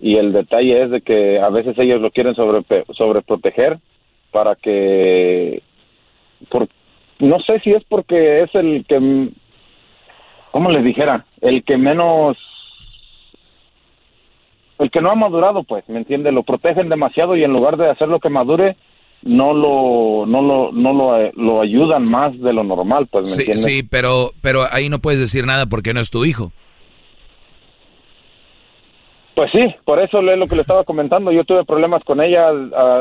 Y 0.00 0.16
el 0.16 0.32
detalle 0.32 0.82
es 0.82 0.90
de 0.90 1.00
que 1.00 1.38
a 1.40 1.48
veces 1.48 1.78
ellos 1.78 2.00
lo 2.00 2.10
quieren 2.10 2.34
sobre 2.34 2.62
sobreproteger 2.92 3.78
para 4.30 4.56
que 4.56 5.62
por 6.50 6.68
no 7.20 7.38
sé 7.40 7.60
si 7.60 7.72
es 7.72 7.84
porque 7.84 8.42
es 8.42 8.54
el 8.54 8.84
que 8.86 9.30
cómo 10.50 10.70
les 10.70 10.84
dijera 10.84 11.24
el 11.40 11.64
que 11.64 11.76
menos 11.76 12.36
el 14.78 14.90
que 14.90 15.00
no 15.00 15.10
ha 15.10 15.14
madurado 15.14 15.62
pues 15.62 15.88
me 15.88 15.98
entiende 15.98 16.32
lo 16.32 16.42
protegen 16.42 16.88
demasiado 16.88 17.36
y 17.36 17.44
en 17.44 17.52
lugar 17.52 17.76
de 17.76 17.88
hacer 17.88 18.08
lo 18.08 18.18
que 18.18 18.28
madure 18.28 18.76
no 19.24 19.52
lo 19.54 20.26
no 20.26 20.42
lo 20.42 20.70
no 20.72 20.92
lo, 20.92 21.20
eh, 21.20 21.32
lo 21.34 21.62
ayudan 21.62 22.04
más 22.10 22.38
de 22.40 22.52
lo 22.52 22.62
normal 22.62 23.06
pues 23.10 23.36
me 23.36 23.44
Sí, 23.44 23.56
sí, 23.56 23.82
pero, 23.82 24.32
pero 24.42 24.66
ahí 24.70 24.88
no 24.88 24.98
puedes 25.00 25.18
decir 25.20 25.46
nada 25.46 25.66
porque 25.66 25.92
no 25.94 26.00
es 26.00 26.10
tu 26.10 26.24
hijo. 26.24 26.52
Pues 29.34 29.50
sí, 29.50 29.58
por 29.84 29.98
eso 30.00 30.20
es 30.20 30.38
lo 30.38 30.46
que 30.46 30.54
le 30.54 30.60
estaba 30.60 30.84
comentando. 30.84 31.32
Yo 31.32 31.42
tuve 31.44 31.64
problemas 31.64 32.04
con 32.04 32.20
ella 32.20 32.50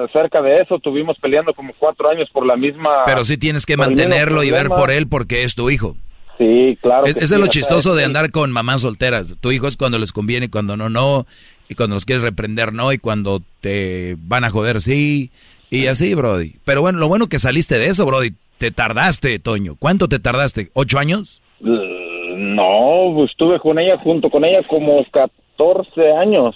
acerca 0.06 0.42
de 0.42 0.58
eso. 0.58 0.80
Tuvimos 0.80 1.16
peleando 1.20 1.54
como 1.54 1.74
cuatro 1.78 2.10
años 2.10 2.28
por 2.34 2.44
la 2.46 2.56
misma. 2.56 3.04
Pero 3.06 3.24
sí 3.24 3.38
tienes 3.38 3.68
que 3.68 3.78
mantenerlo 3.78 4.44
y 4.44 4.50
ver 4.50 4.70
por 4.70 4.90
él 4.90 5.08
porque 5.08 5.44
es 5.44 5.54
tu 5.54 5.70
hijo. 5.70 5.96
Sí, 6.40 6.76
claro. 6.82 7.06
Es- 7.06 7.14
que 7.14 7.20
eso 7.20 7.28
sí, 7.28 7.34
es 7.36 7.40
lo 7.40 7.46
chistoso 7.48 7.94
de 7.94 8.02
es- 8.02 8.08
andar 8.08 8.32
con 8.32 8.52
mamás 8.52 8.82
solteras. 8.82 9.38
Tu 9.42 9.52
hijo 9.52 9.68
es 9.68 9.78
cuando 9.78 10.00
les 10.00 10.12
conviene, 10.12 10.50
cuando 10.50 10.76
no, 10.76 10.90
no. 10.90 11.28
Y 11.70 11.76
cuando 11.76 11.94
los 11.96 12.06
quieres 12.06 12.24
reprender, 12.24 12.74
no. 12.74 12.92
Y 12.92 12.98
cuando 12.98 13.42
te 13.62 14.16
van 14.24 14.44
a 14.44 14.50
joder, 14.50 14.82
sí. 14.82 15.30
Y 15.76 15.88
así, 15.88 16.14
Brody. 16.14 16.54
Pero 16.66 16.82
bueno, 16.82 17.00
lo 17.00 17.08
bueno 17.08 17.28
que 17.28 17.40
saliste 17.40 17.78
de 17.80 17.88
eso, 17.88 18.06
Brody. 18.06 18.32
Te 18.58 18.72
tardaste, 18.72 19.40
Toño. 19.40 19.76
¿Cuánto 19.80 20.08
te 20.08 20.20
tardaste? 20.20 20.70
¿Ocho 20.74 21.00
años? 21.00 21.42
No, 21.60 23.12
pues 23.16 23.32
estuve 23.32 23.60
con 23.60 23.80
ella, 23.80 23.98
junto 23.98 24.30
con 24.30 24.46
ella, 24.46 24.62
como 24.68 25.04
14 25.12 26.12
años. 26.14 26.56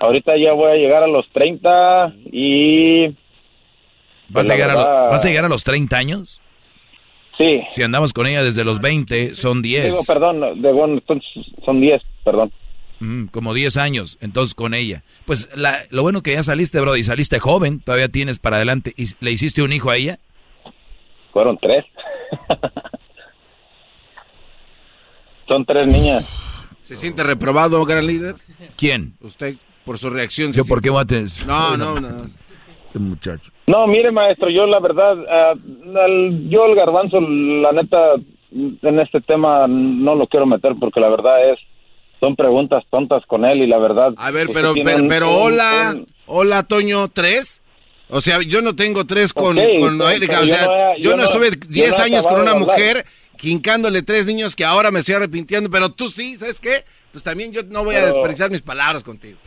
Ahorita 0.00 0.32
ya 0.36 0.52
voy 0.52 0.70
a 0.72 0.74
llegar 0.74 1.02
a 1.02 1.06
los 1.06 1.28
30 1.32 2.14
y... 2.32 3.06
¿Vas, 3.08 3.14
Pues 4.32 4.50
a 4.50 4.54
llegar 4.54 4.70
a, 4.70 4.74
lo- 4.74 5.10
¿Vas 5.10 5.24
a 5.24 5.28
llegar 5.28 5.44
a 5.44 5.48
los 5.48 5.62
30 5.64 5.96
años? 5.96 6.40
Sí. 7.38 7.60
Si 7.70 7.82
andamos 7.82 8.12
con 8.12 8.26
ella 8.26 8.42
desde 8.42 8.64
los 8.64 8.80
20, 8.80 9.30
son 9.34 9.62
10. 9.62 9.84
Digo, 9.84 9.98
perdón, 10.06 10.60
de, 10.62 10.72
bueno, 10.72 10.94
entonces 10.94 11.28
son 11.64 11.80
10, 11.80 12.02
perdón. 12.24 12.50
Mm, 13.02 13.26
como 13.32 13.52
10 13.52 13.76
años, 13.78 14.16
entonces 14.20 14.54
con 14.54 14.74
ella. 14.74 15.02
Pues 15.26 15.48
la- 15.56 15.80
lo 15.90 16.02
bueno 16.02 16.22
que 16.22 16.34
ya 16.34 16.42
saliste, 16.44 16.80
bro, 16.80 16.96
y 16.96 17.02
saliste 17.02 17.40
joven, 17.40 17.80
todavía 17.80 18.08
tienes 18.08 18.38
para 18.38 18.56
adelante. 18.56 18.94
¿Y 18.96 19.06
le 19.18 19.32
hiciste 19.32 19.60
un 19.62 19.72
hijo 19.72 19.90
a 19.90 19.96
ella? 19.96 20.18
Fueron 21.32 21.58
tres. 21.58 21.84
Son 25.48 25.64
tres 25.64 25.86
niñas. 25.92 26.24
¿Se 26.82 26.94
siente 26.96 27.22
reprobado, 27.22 27.84
gran 27.84 28.06
líder? 28.06 28.36
¿Quién? 28.76 29.14
Usted, 29.20 29.56
por 29.84 29.98
su 29.98 30.08
reacción. 30.10 30.52
Yo, 30.52 30.64
¿por 30.64 30.80
qué 30.80 30.90
voy 30.90 31.02
a 31.02 31.04
tener- 31.04 31.28
No, 31.46 31.76
no, 31.76 31.98
no. 32.00 32.24
Este 32.86 32.98
muchacho. 32.98 33.50
No, 33.66 33.86
mire, 33.86 34.12
maestro, 34.12 34.50
yo 34.50 34.66
la 34.66 34.78
verdad, 34.80 35.16
ah, 35.28 35.54
al- 36.04 36.48
yo 36.48 36.66
el 36.66 36.74
garbanzo, 36.76 37.20
la 37.20 37.72
neta, 37.72 38.14
en 38.52 39.00
este 39.00 39.20
tema 39.22 39.66
no 39.66 40.14
lo 40.14 40.26
quiero 40.26 40.46
meter 40.46 40.74
porque 40.78 41.00
la 41.00 41.08
verdad 41.08 41.50
es, 41.52 41.58
son 42.22 42.36
preguntas 42.36 42.84
tontas 42.88 43.24
con 43.26 43.44
él 43.44 43.62
y 43.62 43.66
la 43.66 43.78
verdad. 43.78 44.12
A 44.16 44.30
ver, 44.30 44.46
usted 44.48 44.54
pero, 44.60 44.74
pero, 44.84 45.02
un- 45.02 45.08
pero 45.08 45.30
hola, 45.34 45.92
un- 45.96 46.06
hola, 46.26 46.62
Toño, 46.62 47.08
¿tres? 47.08 47.62
O 48.08 48.20
sea, 48.20 48.40
yo 48.42 48.62
no 48.62 48.76
tengo 48.76 49.04
tres 49.06 49.32
con, 49.32 49.58
Ok, 49.58 49.64
con 49.80 49.98
pero- 49.98 50.10
Erika. 50.10 50.40
O 50.40 50.44
yo 50.44 50.54
sea, 50.54 50.66
no 50.66 50.98
yo, 50.98 51.16
no 51.16 51.24
estuve 51.24 51.50
yo 51.50 51.56
10 51.68 51.90
no 51.90 51.96
he 51.96 52.06
años 52.06 52.26
con 52.26 52.40
una 52.40 52.54
mujer 52.54 53.04
quincándole 53.36 54.02
tres 54.02 54.26
niños 54.26 54.54
que 54.54 54.64
ahora 54.64 54.92
me 54.92 55.00
estoy 55.00 55.16
arrepintiendo, 55.16 55.68
pero 55.68 55.88
tú 55.90 56.08
sí, 56.08 56.36
¿sabes 56.36 56.60
qué? 56.60 56.84
Pues 57.10 57.24
también 57.24 57.52
yo 57.52 57.62
no 57.64 57.82
voy 57.84 57.96
a 57.96 58.06
desperdiciar 58.06 58.50
mis 58.50 58.62
palabras 58.62 59.02
contigo. 59.02 59.38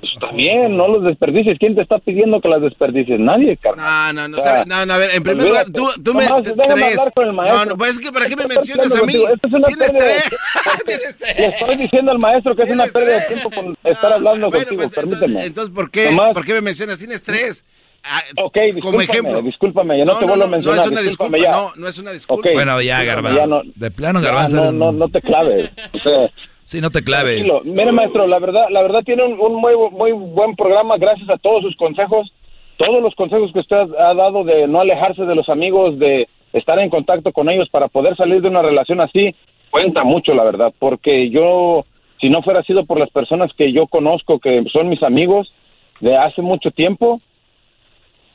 Pues 0.00 0.12
también, 0.20 0.76
no 0.76 0.88
los 0.88 1.02
desperdicies. 1.04 1.58
¿Quién 1.58 1.74
te 1.74 1.82
está 1.82 1.98
pidiendo 1.98 2.40
que 2.40 2.48
las 2.48 2.60
desperdicies? 2.62 3.18
Nadie, 3.18 3.56
carnal. 3.56 4.14
No, 4.14 4.22
no, 4.22 4.28
no, 4.28 4.38
O 4.38 4.42
sea, 4.42 4.52
¿sabes? 4.52 4.66
no, 4.66 4.86
no, 4.86 4.92
a 4.92 4.98
ver, 4.98 5.10
en 5.14 5.22
primer 5.22 5.46
lugar, 5.46 5.66
tú, 5.70 5.88
tú 6.02 6.14
me... 6.14 6.22
Déjame 6.24 6.42
tres. 6.52 6.98
hablar 6.98 7.12
con 7.14 7.26
el 7.26 7.32
maestro. 7.32 7.58
No, 7.58 7.64
no, 7.66 7.76
pues 7.76 7.90
es 7.92 8.00
que 8.00 8.12
¿para 8.12 8.26
qué 8.26 8.36
me 8.36 8.46
mencionas 8.46 8.94
a 8.94 9.02
mí? 9.04 9.14
Esto 9.14 9.46
es 9.46 9.52
una 9.52 9.66
Tienes 9.68 9.92
pérdida 9.92 10.14
de 10.14 10.20
tres. 10.20 10.28
tiempo. 10.28 11.16
Le 11.38 11.46
estoy 11.46 11.76
diciendo 11.76 12.12
al 12.12 12.18
maestro 12.18 12.56
que 12.56 12.62
es 12.62 12.70
una 12.70 12.86
pérdida 12.86 13.14
de 13.20 13.26
tiempo 13.26 13.50
con 13.50 13.76
estar 13.84 14.12
hablando 14.12 14.50
Bueno, 14.50 14.64
contigo. 14.66 14.82
pues, 14.90 14.94
Permíteme. 14.94 15.44
Entonces, 15.46 15.74
¿por 15.74 15.90
qué, 15.90 16.10
Nomás- 16.10 16.34
¿por 16.34 16.44
qué 16.44 16.52
me 16.54 16.60
mencionas? 16.60 16.98
Tienes 16.98 17.22
tres. 17.22 17.64
Ah, 18.06 18.22
Ok, 18.36 18.52
como 18.54 18.64
discúlpame, 18.74 19.04
ejemplo. 19.04 19.40
discúlpame, 19.42 19.98
yo 19.98 20.04
no, 20.04 20.18
te 20.18 20.26
vuelvo 20.26 20.44
a 20.44 20.48
mencionar. 20.48 20.76
No 20.76 20.82
es 20.82 20.88
una 20.88 21.00
disculpa, 21.00 21.38
ya. 21.38 21.52
no, 21.52 21.72
no 21.76 21.88
es 21.88 21.98
una 21.98 22.10
disculpa. 22.12 22.48
Ok, 22.50 22.54
Bueno, 22.54 22.82
ya, 22.82 23.02
Garbanzo. 23.02 23.46
no- 23.46 23.62
de 23.74 23.90
plano, 23.90 24.20
Garbanzo. 24.20 24.56
No, 24.56 24.72
no, 24.72 24.92
no 24.92 25.08
te 25.08 25.22
claves. 25.22 25.70
O 25.94 25.98
sea, 25.98 26.30
Sí, 26.64 26.80
no 26.80 26.90
te 26.90 27.02
claves. 27.04 27.46
Mire, 27.64 27.92
maestro, 27.92 28.26
la 28.26 28.38
verdad, 28.38 28.66
la 28.70 28.82
verdad 28.82 29.02
tiene 29.04 29.22
un, 29.24 29.38
un 29.38 29.54
muy, 29.56 29.72
muy 29.92 30.12
buen 30.12 30.56
programa. 30.56 30.96
Gracias 30.96 31.28
a 31.28 31.36
todos 31.36 31.62
sus 31.62 31.76
consejos, 31.76 32.32
todos 32.78 33.02
los 33.02 33.14
consejos 33.14 33.52
que 33.52 33.60
usted 33.60 33.76
ha 33.98 34.14
dado 34.14 34.44
de 34.44 34.66
no 34.66 34.80
alejarse 34.80 35.24
de 35.24 35.34
los 35.34 35.48
amigos, 35.48 35.98
de 35.98 36.26
estar 36.52 36.78
en 36.78 36.88
contacto 36.90 37.32
con 37.32 37.48
ellos 37.50 37.68
para 37.70 37.88
poder 37.88 38.16
salir 38.16 38.40
de 38.40 38.48
una 38.48 38.62
relación 38.62 39.00
así, 39.00 39.34
cuenta 39.70 40.04
mucho, 40.04 40.34
la 40.34 40.44
verdad. 40.44 40.72
Porque 40.78 41.28
yo, 41.30 41.84
si 42.20 42.30
no 42.30 42.42
fuera 42.42 42.62
sido 42.62 42.84
por 42.86 42.98
las 42.98 43.10
personas 43.10 43.52
que 43.52 43.70
yo 43.72 43.86
conozco, 43.86 44.38
que 44.38 44.64
son 44.72 44.88
mis 44.88 45.02
amigos 45.02 45.52
de 46.00 46.16
hace 46.16 46.40
mucho 46.42 46.70
tiempo, 46.70 47.18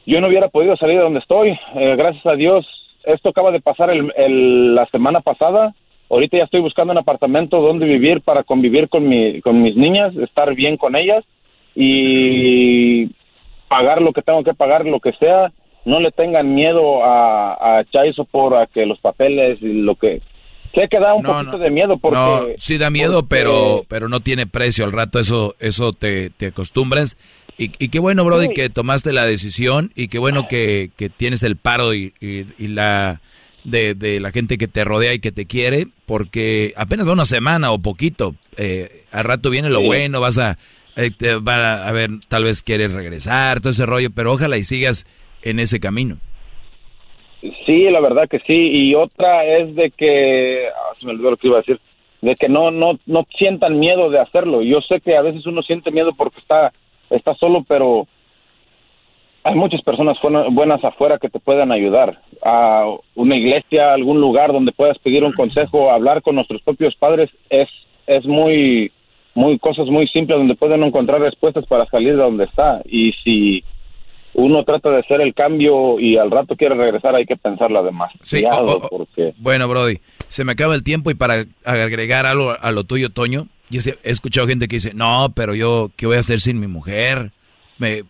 yo 0.06 0.22
no 0.22 0.28
hubiera 0.28 0.50
podido 0.50 0.76
salir 0.78 0.98
de 0.98 1.04
donde 1.04 1.20
estoy. 1.20 1.50
Eh, 1.76 1.96
gracias 1.98 2.26
a 2.26 2.34
Dios, 2.36 2.66
esto 3.06 3.30
acaba 3.30 3.52
de 3.52 3.60
pasar 3.62 3.90
el- 3.90 4.76
la 4.76 4.86
semana 4.88 5.22
pasada. 5.22 5.74
Ahorita 6.10 6.38
ya 6.38 6.44
estoy 6.44 6.62
buscando 6.62 6.92
un 6.92 6.98
apartamento 6.98 7.62
donde 7.62 7.86
vivir 7.86 8.22
para 8.22 8.44
convivir 8.44 8.90
con, 8.90 9.08
mi, 9.08 9.42
con 9.42 9.62
mis 9.62 9.76
niñas, 9.76 10.16
estar 10.18 10.54
bien 10.56 10.76
con 10.78 10.96
ellas 10.96 11.24
y 11.76 13.08
pagar 13.68 14.02
lo 14.02 14.12
que 14.14 14.22
tengo 14.22 14.44
que 14.44 14.54
pagar, 14.54 14.86
lo 14.86 15.00
que 15.00 15.14
sea. 15.14 15.52
No 15.86 16.00
le 16.00 16.12
tengan 16.12 16.54
miedo 16.54 17.04
a, 17.04 17.78
a 17.78 17.82
echar 17.82 18.06
eso 18.06 18.26
por 18.26 18.56
a 18.56 18.68
que 18.68 18.86
los 18.86 19.00
papeles 19.00 19.60
y 19.62 19.82
lo 19.82 19.96
que... 19.96 20.22
Sé 20.76 20.88
que 20.88 21.00
da 21.00 21.16
un 21.16 21.24
No, 21.24 21.34
poquito 21.34 21.54
no. 21.54 21.58
de 21.58 21.72
miedo 21.72 21.98
porque... 21.98 22.18
no, 22.18 22.42
sí 22.58 22.78
da 22.78 22.90
miedo, 22.92 23.22
porque- 23.24 23.36
pero 23.38 23.86
pero 23.88 24.08
no 24.08 24.20
tiene 24.20 24.46
precio. 24.46 24.86
Al 24.86 24.92
rato 24.92 25.20
eso 25.20 25.56
eso 25.60 25.94
te, 25.94 26.30
te 26.30 26.48
acostumbras. 26.48 27.18
Y, 27.58 27.72
y 27.84 27.90
qué 27.90 28.00
bueno, 28.00 28.24
Brody, 28.24 28.48
Sí. 28.48 28.54
que 28.54 28.70
tomaste 28.70 29.12
la 29.12 29.26
decisión 29.26 29.92
y 29.96 30.10
qué 30.10 30.20
bueno 30.20 30.48
que, 30.48 30.92
que 30.96 31.10
tienes 31.10 31.42
el 31.44 31.56
paro 31.56 31.94
y, 31.96 32.14
y- 32.22 32.46
y 32.60 32.68
la 32.68 33.20
de, 33.70 33.94
de 33.96 34.20
la 34.20 34.32
gente 34.32 34.58
que 34.58 34.68
te 34.68 34.84
rodea 34.84 35.14
y 35.14 35.20
que 35.20 35.32
te 35.32 35.46
quiere, 35.46 35.86
porque 36.06 36.74
apenas 36.76 37.08
va 37.08 37.14
una 37.14 37.26
semana 37.26 37.72
o 37.72 37.80
poquito. 37.80 38.36
Eh, 38.58 39.04
al 39.12 39.24
rato 39.26 39.50
viene 39.50 39.70
lo 39.70 39.80
Sí. 39.80 39.86
bueno, 39.86 40.20
vas 40.22 40.38
a, 40.38 40.58
eh, 40.96 41.12
te 41.18 41.36
van 41.36 41.62
a, 41.62 41.88
a 41.88 41.92
ver, 41.92 42.10
tal 42.28 42.44
vez 42.44 42.62
quieres 42.64 42.94
regresar, 42.94 43.60
todo 43.62 43.72
ese 43.72 43.86
rollo, 43.86 44.10
pero 44.14 44.34
ojalá 44.34 44.58
y 44.58 44.64
sigas 44.64 45.06
en 45.42 45.60
ese 45.60 45.80
camino. 45.80 46.18
Sí, 47.66 47.84
la 47.90 48.02
verdad 48.02 48.28
que 48.30 48.40
sí. 48.40 48.54
Y 48.54 48.96
otra 48.96 49.46
es 49.46 49.74
de 49.76 49.92
que... 49.92 50.68
ah, 50.68 50.94
se 51.00 51.06
me 51.06 51.14
olvidó 51.14 51.32
lo 51.32 51.38
que 51.38 51.48
iba 51.48 51.58
a 51.58 51.62
decir. 51.62 51.80
de 52.22 52.36
que 52.36 52.50
no, 52.50 52.70
no, 52.72 52.92
no 53.06 53.26
sientan 53.38 53.80
miedo 53.80 54.10
de 54.10 54.20
hacerlo. 54.20 54.62
Yo 54.62 54.82
sé 54.82 55.00
que 55.00 55.16
a 55.16 55.22
veces 55.22 55.46
uno 55.46 55.62
siente 55.62 55.90
miedo 55.92 56.12
porque 56.18 56.40
está, 56.40 56.74
está 57.10 57.34
solo, 57.36 57.64
pero 57.66 58.08
hay 59.44 59.56
muchas 59.56 59.82
personas 59.82 60.18
buenas 60.52 60.84
afuera 60.84 61.18
que 61.18 61.30
te 61.30 61.40
puedan 61.40 61.72
ayudar. 61.72 62.22
A 62.44 62.86
una 63.16 63.36
iglesia, 63.36 63.94
algún 63.94 64.20
lugar 64.22 64.52
donde 64.52 64.72
puedas 64.72 64.98
pedir 65.00 65.24
un 65.24 65.34
consejo, 65.34 65.92
hablar 65.92 66.22
con 66.22 66.36
nuestros 66.36 66.62
propios 66.62 66.96
padres 66.96 67.30
es, 67.50 67.68
es 68.08 68.26
muy, 68.26 68.92
muy 69.36 69.58
cosas 69.60 69.88
muy 69.88 70.08
simples 70.08 70.38
donde 70.40 70.56
pueden 70.56 70.84
encontrar 70.84 71.22
respuestas 71.22 71.66
para 71.68 71.86
salir 71.88 72.12
de 72.16 72.22
donde 72.24 72.46
está. 72.46 72.82
Y 72.86 73.14
si 73.24 73.64
uno 74.34 74.64
trata 74.64 74.90
de 74.92 75.00
hacer 75.00 75.22
el 75.22 75.34
cambio 75.34 76.00
y 76.00 76.18
al 76.18 76.32
rato 76.32 76.56
quiere 76.56 76.76
regresar, 76.76 77.16
hay 77.16 77.26
que 77.26 77.36
pensarlo 77.36 77.80
además. 77.80 78.12
Sí, 78.22 78.38
Cuidado, 78.42 78.66
o- 78.66 78.86
o- 78.86 78.90
porque 78.90 79.34
Bueno, 79.38 79.68
Brody, 79.68 79.98
se 80.28 80.44
me 80.46 80.52
acaba 80.52 80.76
el 80.76 80.84
tiempo 80.84 81.12
y 81.12 81.16
para 81.16 81.46
agregar 81.66 82.26
algo 82.26 82.54
a 82.60 82.72
lo 82.72 82.84
tuyo, 82.84 83.10
Toño, 83.10 83.48
yo 83.70 83.80
he 84.04 84.10
escuchado 84.12 84.48
gente 84.48 84.68
que 84.68 84.78
dice, 84.78 84.94
no, 84.94 85.30
pero 85.36 85.56
yo, 85.56 85.90
¿qué 85.96 86.06
voy 86.08 86.18
a 86.18 86.20
hacer 86.20 86.40
sin 86.40 86.60
mi 86.60 86.68
mujer? 86.68 87.32
Me, 87.80 88.04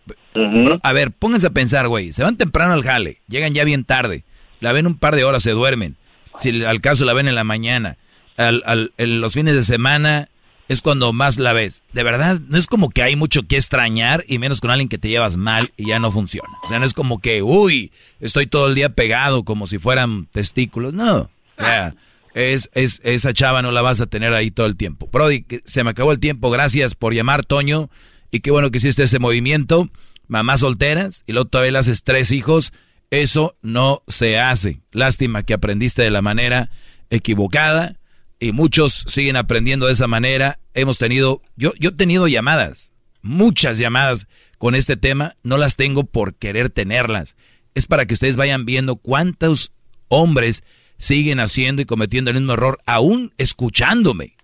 a 0.82 0.92
ver, 0.92 1.10
pónganse 1.12 1.46
a 1.46 1.50
pensar, 1.50 1.88
güey, 1.88 2.12
se 2.12 2.22
van 2.22 2.36
temprano 2.36 2.72
al 2.74 2.84
jale, 2.84 3.20
llegan 3.28 3.54
ya 3.54 3.64
bien 3.64 3.84
tarde, 3.84 4.24
la 4.60 4.72
ven 4.72 4.86
un 4.86 4.96
par 4.98 5.16
de 5.16 5.24
horas, 5.24 5.42
se 5.42 5.52
duermen, 5.52 5.96
si 6.38 6.62
al 6.64 6.80
caso 6.80 7.04
la 7.04 7.12
ven 7.14 7.28
en 7.28 7.34
la 7.34 7.44
mañana, 7.44 7.96
al, 8.36 8.62
al- 8.66 8.92
en 8.98 9.20
los 9.20 9.32
fines 9.34 9.54
de 9.54 9.62
semana 9.62 10.28
es 10.68 10.82
cuando 10.82 11.12
más 11.12 11.36
la 11.38 11.52
ves. 11.52 11.82
De 11.92 12.04
verdad, 12.04 12.38
no 12.46 12.56
es 12.56 12.68
como 12.68 12.90
que 12.90 13.02
hay 13.02 13.16
mucho 13.16 13.42
que 13.42 13.56
extrañar 13.56 14.22
y 14.28 14.38
menos 14.38 14.60
con 14.60 14.70
alguien 14.70 14.88
que 14.88 14.98
te 14.98 15.08
llevas 15.08 15.36
mal 15.36 15.72
y 15.76 15.88
ya 15.88 15.98
no 15.98 16.12
funciona. 16.12 16.48
O 16.62 16.68
sea, 16.68 16.78
no 16.78 16.84
es 16.84 16.94
como 16.94 17.20
que, 17.20 17.42
uy, 17.42 17.90
estoy 18.20 18.46
todo 18.46 18.68
el 18.68 18.76
día 18.76 18.90
pegado 18.90 19.42
como 19.44 19.66
si 19.66 19.78
fueran 19.78 20.26
testículos. 20.26 20.94
No. 20.94 21.16
O 21.22 21.28
sea, 21.58 21.96
es, 22.34 22.70
es, 22.74 23.00
esa 23.02 23.32
chava 23.34 23.62
no 23.62 23.72
la 23.72 23.82
vas 23.82 24.00
a 24.00 24.06
tener 24.06 24.32
ahí 24.32 24.52
todo 24.52 24.66
el 24.66 24.76
tiempo. 24.76 25.08
Brody, 25.12 25.44
se 25.64 25.82
me 25.82 25.90
acabó 25.90 26.12
el 26.12 26.20
tiempo. 26.20 26.50
Gracias 26.50 26.94
por 26.94 27.14
llamar, 27.14 27.44
Toño. 27.44 27.90
Y 28.30 28.40
qué 28.40 28.50
bueno 28.50 28.70
que 28.70 28.78
hiciste 28.78 29.02
ese 29.02 29.18
movimiento. 29.18 29.90
Mamás 30.28 30.60
solteras 30.60 31.24
y 31.26 31.32
luego 31.32 31.48
todavía 31.48 31.72
le 31.72 31.78
haces 31.78 32.04
tres 32.04 32.30
hijos. 32.30 32.72
Eso 33.10 33.56
no 33.62 34.02
se 34.06 34.38
hace. 34.38 34.80
Lástima 34.92 35.42
que 35.42 35.54
aprendiste 35.54 36.02
de 36.02 36.10
la 36.10 36.22
manera 36.22 36.70
equivocada 37.10 37.98
y 38.38 38.52
muchos 38.52 39.04
siguen 39.06 39.36
aprendiendo 39.36 39.86
de 39.86 39.92
esa 39.92 40.06
manera. 40.06 40.60
Hemos 40.74 40.98
tenido, 40.98 41.42
yo, 41.56 41.72
yo 41.78 41.90
he 41.90 41.94
tenido 41.94 42.28
llamadas, 42.28 42.92
muchas 43.22 43.78
llamadas 43.78 44.28
con 44.58 44.74
este 44.74 44.96
tema, 44.96 45.36
no 45.42 45.58
las 45.58 45.76
tengo 45.76 46.04
por 46.04 46.34
querer 46.34 46.70
tenerlas. 46.70 47.36
Es 47.74 47.86
para 47.86 48.06
que 48.06 48.14
ustedes 48.14 48.36
vayan 48.36 48.64
viendo 48.64 48.96
cuántos 48.96 49.72
hombres 50.08 50.62
siguen 50.96 51.40
haciendo 51.40 51.82
y 51.82 51.86
cometiendo 51.86 52.30
el 52.30 52.36
mismo 52.38 52.52
error, 52.52 52.78
aún 52.86 53.32
escuchándome. 53.38 54.36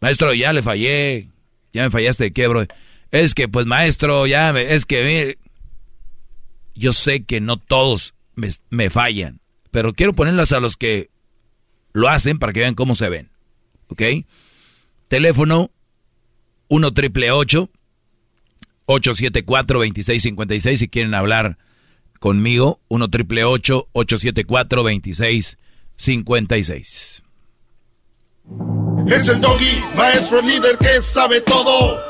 Maestro, 0.00 0.32
ya 0.34 0.52
le 0.52 0.62
fallé, 0.62 1.30
ya 1.72 1.84
me 1.84 1.90
fallaste 1.90 2.24
de 2.24 2.32
qué, 2.32 2.48
bro. 2.48 2.66
Es 3.10 3.34
que, 3.34 3.48
pues, 3.48 3.66
maestro, 3.66 4.26
ya, 4.26 4.52
me- 4.52 4.74
es 4.74 4.86
que, 4.86 5.02
mire, 5.04 5.38
yo 6.74 6.92
sé 6.92 7.24
que 7.24 7.40
no 7.40 7.56
todos 7.58 8.14
me, 8.36 8.48
me 8.70 8.90
fallan, 8.90 9.40
pero 9.70 9.92
quiero 9.92 10.12
ponerlas 10.14 10.52
a 10.52 10.60
los 10.60 10.76
que 10.76 11.10
lo 11.92 12.08
hacen 12.08 12.38
para 12.38 12.52
que 12.52 12.60
vean 12.60 12.74
cómo 12.74 12.94
se 12.94 13.08
ven. 13.08 13.30
¿Ok? 13.88 14.02
Teléfono 15.08 15.70
1 16.68 16.92
triple 16.92 17.30
874 18.86 19.78
2656 19.80 20.78
si 20.78 20.88
quieren 20.88 21.14
hablar 21.14 21.58
conmigo. 22.20 22.80
1 22.88 23.08
triple 23.10 23.42
874 23.44 24.82
2656 24.84 27.22
Es 29.08 29.28
el 29.28 29.40
doggy, 29.40 29.80
maestro 29.96 30.40
líder 30.42 30.78
que 30.78 31.02
sabe 31.02 31.40
todo. 31.40 32.09